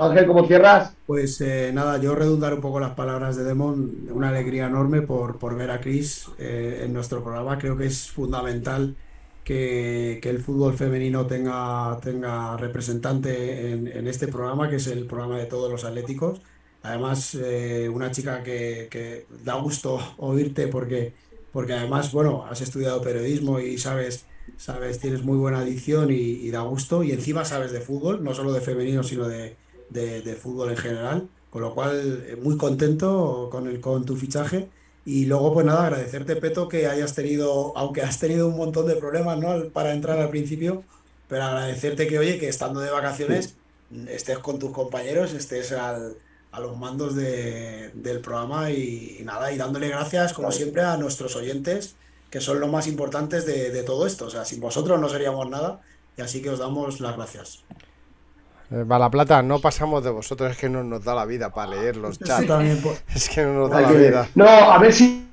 Ángel, 0.00 0.26
¿cómo 0.26 0.46
cierras? 0.46 0.94
Pues 1.06 1.40
eh, 1.40 1.70
nada, 1.72 1.98
yo 1.98 2.14
redundar 2.14 2.54
un 2.54 2.60
poco 2.60 2.80
las 2.80 2.92
palabras 2.92 3.36
de 3.36 3.44
Demon, 3.44 4.08
una 4.10 4.28
alegría 4.28 4.66
enorme 4.66 5.02
por, 5.02 5.38
por 5.38 5.54
ver 5.56 5.70
a 5.70 5.80
Chris 5.80 6.26
eh, 6.38 6.82
en 6.84 6.92
nuestro 6.92 7.22
programa. 7.22 7.58
Creo 7.58 7.76
que 7.76 7.86
es 7.86 8.10
fundamental 8.10 8.96
que, 9.44 10.20
el 10.22 10.40
fútbol 10.40 10.74
femenino 10.76 11.26
tenga, 11.26 11.98
tenga 12.02 12.56
representante 12.56 13.72
en, 13.72 14.08
este 14.08 14.28
programa, 14.28 14.68
que 14.68 14.76
es 14.76 14.86
el 14.88 15.06
programa 15.06 15.38
de 15.38 15.46
todos 15.46 15.70
los 15.70 15.84
atléticos. 15.84 16.40
Además, 16.82 17.34
eh, 17.34 17.88
una 17.88 18.10
chica 18.10 18.42
que, 18.42 19.26
da 19.44 19.54
gusto 19.56 19.98
oírte 20.18 20.68
porque, 20.68 21.14
porque 21.52 21.74
además, 21.74 22.12
bueno, 22.12 22.44
has 22.46 22.60
estudiado 22.60 23.02
periodismo 23.02 23.60
y 23.60 23.78
sabes 23.78 24.26
sabes, 24.56 25.00
tienes 25.00 25.22
muy 25.24 25.38
buena 25.38 25.60
adicción 25.60 26.10
y, 26.10 26.14
y, 26.14 26.50
da 26.50 26.60
gusto, 26.62 27.02
y 27.02 27.12
encima 27.12 27.44
sabes 27.44 27.72
de 27.72 27.80
fútbol, 27.80 28.22
no 28.22 28.34
solo 28.34 28.52
de 28.52 28.60
femenino, 28.60 29.02
sino 29.02 29.26
de, 29.28 29.56
de, 29.90 30.22
de 30.22 30.34
fútbol 30.34 30.70
en 30.70 30.76
general, 30.76 31.28
con 31.50 31.62
lo 31.62 31.74
cual 31.74 32.24
eh, 32.26 32.36
muy 32.36 32.56
contento 32.56 33.48
con, 33.50 33.68
el, 33.68 33.80
con 33.80 34.04
tu 34.04 34.16
fichaje. 34.16 34.68
Y 35.06 35.26
luego, 35.26 35.52
pues 35.52 35.66
nada, 35.66 35.86
agradecerte, 35.86 36.36
Peto, 36.36 36.68
que 36.68 36.86
hayas 36.86 37.14
tenido, 37.14 37.76
aunque 37.76 38.02
has 38.02 38.18
tenido 38.18 38.48
un 38.48 38.56
montón 38.56 38.86
de 38.86 38.96
problemas, 38.96 39.38
¿no? 39.38 39.68
Para 39.70 39.92
entrar 39.92 40.18
al 40.18 40.30
principio, 40.30 40.82
pero 41.28 41.44
agradecerte 41.44 42.06
que, 42.06 42.18
oye, 42.18 42.38
que 42.38 42.48
estando 42.48 42.80
de 42.80 42.90
vacaciones 42.90 43.56
estés 44.08 44.38
con 44.38 44.58
tus 44.58 44.70
compañeros, 44.70 45.34
estés 45.34 45.72
al, 45.72 46.16
a 46.52 46.60
los 46.60 46.76
mandos 46.78 47.14
de, 47.14 47.90
del 47.94 48.20
programa 48.20 48.70
y, 48.70 49.18
y, 49.20 49.24
nada, 49.24 49.52
y 49.52 49.58
dándole 49.58 49.88
gracias, 49.88 50.32
como 50.32 50.50
siempre, 50.52 50.82
a 50.82 50.96
nuestros 50.96 51.36
oyentes 51.36 51.96
que 52.30 52.40
son 52.40 52.58
los 52.58 52.68
más 52.68 52.88
importantes 52.88 53.46
de, 53.46 53.70
de, 53.70 53.82
todo 53.84 54.08
esto. 54.08 54.26
O 54.26 54.30
sea, 54.30 54.44
sin 54.44 54.58
vosotros 54.58 55.00
no 55.00 55.08
seríamos 55.08 55.48
nada 55.48 55.80
y 56.16 56.20
así 56.20 56.42
que 56.42 56.50
os 56.50 56.58
damos 56.58 56.98
las 56.98 57.16
gracias. 57.16 57.62
Eh, 58.70 58.84
para 58.88 58.98
la 59.00 59.10
plata, 59.10 59.42
no 59.42 59.58
pasamos 59.60 60.02
de 60.02 60.10
vosotros, 60.10 60.50
es 60.50 60.56
que 60.56 60.68
no 60.68 60.82
nos 60.82 61.04
da 61.04 61.14
la 61.14 61.24
vida 61.26 61.50
para 61.50 61.70
leer 61.72 61.96
los 61.96 62.18
chats. 62.18 62.40
Sí, 62.42 62.46
también, 62.46 62.80
pues. 62.82 63.02
Es 63.14 63.28
que 63.28 63.42
no 63.42 63.52
nos 63.54 63.70
da 63.70 63.80
la 63.82 63.90
vida. 63.92 64.28
No, 64.34 64.46
a 64.48 64.78
ver 64.78 64.92
si. 64.92 65.28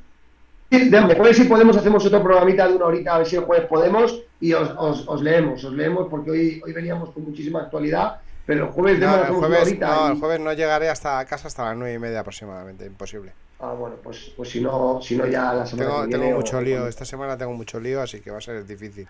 De 0.69 1.01
jueves 1.15 1.35
si 1.35 1.43
podemos 1.45 1.75
hacemos 1.75 2.05
otro 2.05 2.23
programita 2.23 2.65
de 2.67 2.75
una 2.75 2.85
horita, 2.85 3.15
a 3.15 3.17
ver 3.17 3.27
si 3.27 3.35
el 3.35 3.43
jueves 3.43 3.67
podemos 3.67 4.21
y 4.39 4.53
os, 4.53 4.69
os, 4.77 5.05
os 5.05 5.21
leemos, 5.21 5.61
os 5.65 5.73
leemos 5.73 6.07
porque 6.09 6.31
hoy, 6.31 6.61
hoy 6.65 6.71
veníamos 6.71 7.09
con 7.11 7.25
muchísima 7.25 7.59
actualidad, 7.63 8.21
pero 8.45 8.67
el 8.67 8.71
jueves, 8.71 8.99
No, 8.99 9.15
el 9.21 9.33
jueves, 9.33 9.61
horita 9.63 9.87
no, 9.95 10.07
y- 10.07 10.11
el 10.13 10.19
jueves 10.19 10.39
no 10.39 10.53
llegaré 10.53 10.89
hasta 10.89 11.25
casa 11.25 11.49
hasta 11.49 11.65
las 11.65 11.75
nueve 11.75 11.93
y 11.95 11.99
media 11.99 12.21
aproximadamente, 12.21 12.85
imposible. 12.85 13.33
Ah, 13.59 13.73
bueno, 13.77 13.97
pues, 14.01 14.31
pues 14.37 14.49
si 14.49 14.61
no, 14.61 15.01
si 15.01 15.17
no 15.17 15.25
ya 15.27 15.53
la 15.53 15.65
semana 15.65 15.89
Tengo, 15.89 16.01
que 16.03 16.07
viene 16.07 16.23
tengo 16.23 16.35
o- 16.37 16.39
mucho 16.39 16.61
lío, 16.61 16.87
esta 16.87 17.03
semana 17.03 17.37
tengo 17.37 17.51
mucho 17.53 17.77
lío, 17.79 18.01
así 18.01 18.21
que 18.21 18.31
va 18.31 18.37
a 18.37 18.41
ser 18.41 18.65
difícil. 18.65 19.09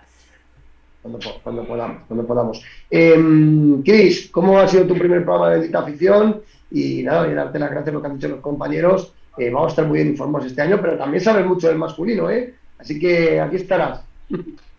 Cuando, 1.01 1.19
cuando 1.43 1.63
podamos, 1.65 2.03
cuando 2.07 2.27
podamos. 2.27 2.63
Eh, 2.89 3.17
Chris, 3.83 4.29
¿cómo 4.31 4.59
ha 4.59 4.67
sido 4.67 4.85
tu 4.85 4.93
primer 4.93 5.23
programa 5.23 5.49
de 5.49 5.55
Bendita 5.57 5.79
Afición? 5.79 6.41
Y 6.69 7.03
nada, 7.03 7.27
y 7.27 7.33
darte 7.33 7.59
las 7.59 7.71
gracias 7.71 7.93
lo 7.93 8.01
que 8.01 8.07
han 8.07 8.15
dicho 8.15 8.27
los 8.27 8.39
compañeros. 8.39 9.13
Eh, 9.37 9.49
vamos 9.49 9.67
a 9.67 9.69
estar 9.69 9.85
muy 9.85 9.97
bien 9.97 10.09
informados 10.09 10.47
este 10.47 10.61
año, 10.61 10.79
pero 10.81 10.97
también 10.97 11.23
sabes 11.23 11.45
mucho 11.45 11.67
del 11.67 11.77
masculino, 11.77 12.29
¿eh? 12.29 12.53
Así 12.77 12.99
que 12.99 13.39
aquí 13.39 13.55
estarás. 13.57 14.01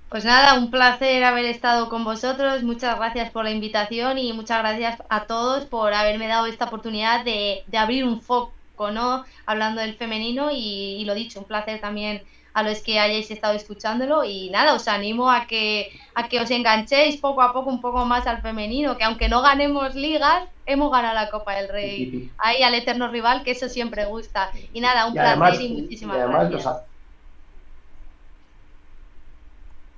Pues 0.08 0.24
nada, 0.24 0.58
un 0.58 0.70
placer 0.70 1.24
haber 1.24 1.46
estado 1.46 1.88
con 1.88 2.04
vosotros. 2.04 2.62
Muchas 2.62 2.98
gracias 2.98 3.30
por 3.30 3.44
la 3.44 3.50
invitación 3.50 4.18
y 4.18 4.32
muchas 4.32 4.60
gracias 4.60 5.02
a 5.08 5.24
todos 5.24 5.64
por 5.64 5.92
haberme 5.94 6.28
dado 6.28 6.46
esta 6.46 6.66
oportunidad 6.66 7.24
de, 7.24 7.62
de 7.66 7.78
abrir 7.78 8.04
un 8.04 8.20
foco, 8.20 8.90
¿no? 8.92 9.24
Hablando 9.46 9.80
del 9.80 9.94
femenino 9.94 10.50
y 10.52 11.02
lo 11.06 11.14
dicho, 11.14 11.40
un 11.40 11.46
placer 11.46 11.80
también 11.80 12.22
a 12.54 12.62
los 12.62 12.82
que 12.82 12.98
hayáis 12.98 13.30
estado 13.30 13.54
escuchándolo 13.54 14.24
y 14.24 14.50
nada, 14.50 14.74
os 14.74 14.86
animo 14.88 15.30
a 15.30 15.46
que, 15.46 15.90
a 16.14 16.28
que 16.28 16.40
os 16.40 16.50
enganchéis 16.50 17.16
poco 17.20 17.40
a 17.42 17.52
poco 17.52 17.70
un 17.70 17.80
poco 17.80 18.04
más 18.04 18.26
al 18.26 18.42
femenino, 18.42 18.96
que 18.98 19.04
aunque 19.04 19.28
no 19.28 19.40
ganemos 19.42 19.94
ligas, 19.94 20.48
hemos 20.66 20.90
ganado 20.92 21.14
la 21.14 21.30
Copa 21.30 21.54
del 21.54 21.68
Rey 21.68 22.30
ahí 22.38 22.62
al 22.62 22.74
eterno 22.74 23.08
rival, 23.08 23.42
que 23.42 23.52
eso 23.52 23.68
siempre 23.68 24.04
gusta. 24.04 24.50
Y 24.72 24.80
nada, 24.80 25.06
un 25.06 25.14
Y 25.14 25.18
además, 25.18 25.50
placer 25.50 25.66
y 25.70 25.82
muchísimas 25.82 26.16
y 26.16 26.20
además 26.20 26.50
gracias. 26.50 26.64
los 26.64 26.66
ha- 26.66 26.86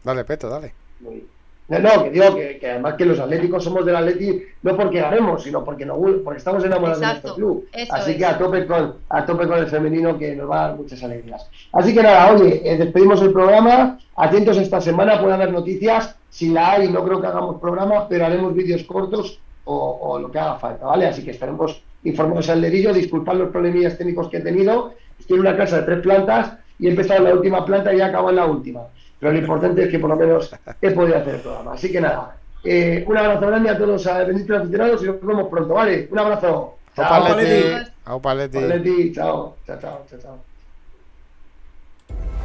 Dale, 0.05 0.25
Peto, 0.25 0.49
dale. 0.49 0.75
Muy- 1.01 1.34
No, 1.67 1.79
no, 1.79 2.05
que 2.05 2.11
digo 2.11 2.35
que, 2.35 2.59
que 2.59 2.71
además 2.71 2.95
que 2.95 3.07
los 3.07 3.19
atléticos 3.19 3.65
somos 3.65 3.87
del 3.87 3.97
Atleti 3.97 4.43
no 4.63 4.77
porque 4.77 5.01
ganemos, 5.01 5.43
sino 5.43 5.65
porque, 5.65 5.87
nos, 5.87 5.97
porque 6.23 6.39
estamos 6.39 6.63
enamorados 6.63 6.99
Exacto, 7.03 7.35
de 7.35 7.41
nuestro 7.41 7.71
club. 7.71 7.89
Así 7.91 8.11
es. 8.11 8.17
que 8.19 8.27
a 8.27 8.37
tope, 8.37 8.67
con, 8.67 8.95
a 9.09 9.25
tope 9.25 9.47
con 9.47 9.59
el 9.59 9.67
femenino 9.67 10.19
que 10.19 10.37
nos 10.37 10.51
va 10.51 10.65
a 10.65 10.69
dar 10.69 10.77
muchas 10.77 11.03
alegrías. 11.03 11.49
Así 11.73 11.95
que 11.95 12.03
nada, 12.03 12.33
oye, 12.33 12.61
eh, 12.65 12.77
despedimos 12.77 13.23
el 13.23 13.33
programa. 13.33 13.99
Atentos 14.17 14.59
esta 14.59 14.81
semana, 14.81 15.21
puede 15.21 15.35
haber 15.35 15.53
noticias. 15.53 16.15
Si 16.29 16.51
la 16.51 16.73
hay, 16.73 16.91
no 16.91 17.03
creo 17.03 17.21
que 17.21 17.29
hagamos 17.29 17.61
programa, 17.61 18.09
pero 18.09 18.27
haremos 18.27 18.55
vídeos 18.55 18.85
cortos 18.85 19.41
o, 19.65 19.99
o 20.03 20.19
lo 20.19 20.31
que 20.31 20.39
haga 20.39 20.57
falta, 20.57 20.85
¿vale? 20.85 21.07
Así 21.07 21.25
que 21.25 21.31
estaremos 21.31 21.83
informados 22.05 22.51
al 22.51 22.61
dedillo. 22.61 22.93
Disculpad 22.93 23.37
los 23.37 23.51
problemillas 23.51 23.97
técnicos 23.97 24.29
que 24.29 24.37
he 24.37 24.41
tenido. 24.41 24.93
Estoy 25.19 25.37
en 25.37 25.41
una 25.41 25.57
casa 25.57 25.79
de 25.79 25.83
tres 25.85 26.01
plantas 26.01 26.59
y 26.79 26.89
he 26.89 26.91
empezado 26.91 27.21
en 27.21 27.25
la 27.25 27.35
última 27.35 27.65
planta 27.65 27.95
y 27.95 28.01
he 28.01 28.03
acabado 28.03 28.31
en 28.31 28.37
la 28.37 28.47
última. 28.47 28.81
Pero 29.25 29.33
lo 29.33 29.41
importante 29.41 29.85
es 29.85 29.89
que 29.89 29.99
por 29.99 30.11
lo 30.11 30.17
menos 30.17 30.55
he 30.83 30.91
podido 30.91 31.17
hacer 31.17 31.37
el 31.37 31.41
programa. 31.41 31.73
Así 31.73 31.91
que 31.91 31.99
nada, 31.99 32.37
eh, 32.63 33.03
un 33.09 33.17
abrazo 33.17 33.47
grande 33.47 33.71
a 33.71 33.75
todos 33.79 33.89
los 33.89 34.07
eh, 34.07 34.25
benditos 34.27 34.61
aficionados 34.61 35.03
y 35.03 35.07
nos 35.07 35.21
vemos 35.23 35.49
pronto, 35.49 35.73
¿vale? 35.73 36.09
Un 36.11 36.19
abrazo. 36.19 36.77
Chao. 36.95 37.09
Leti, 38.69 39.13
chao, 39.15 39.57
chao, 39.67 39.79
chao, 39.81 40.07
chao, 40.11 40.21
chao. 42.11 42.45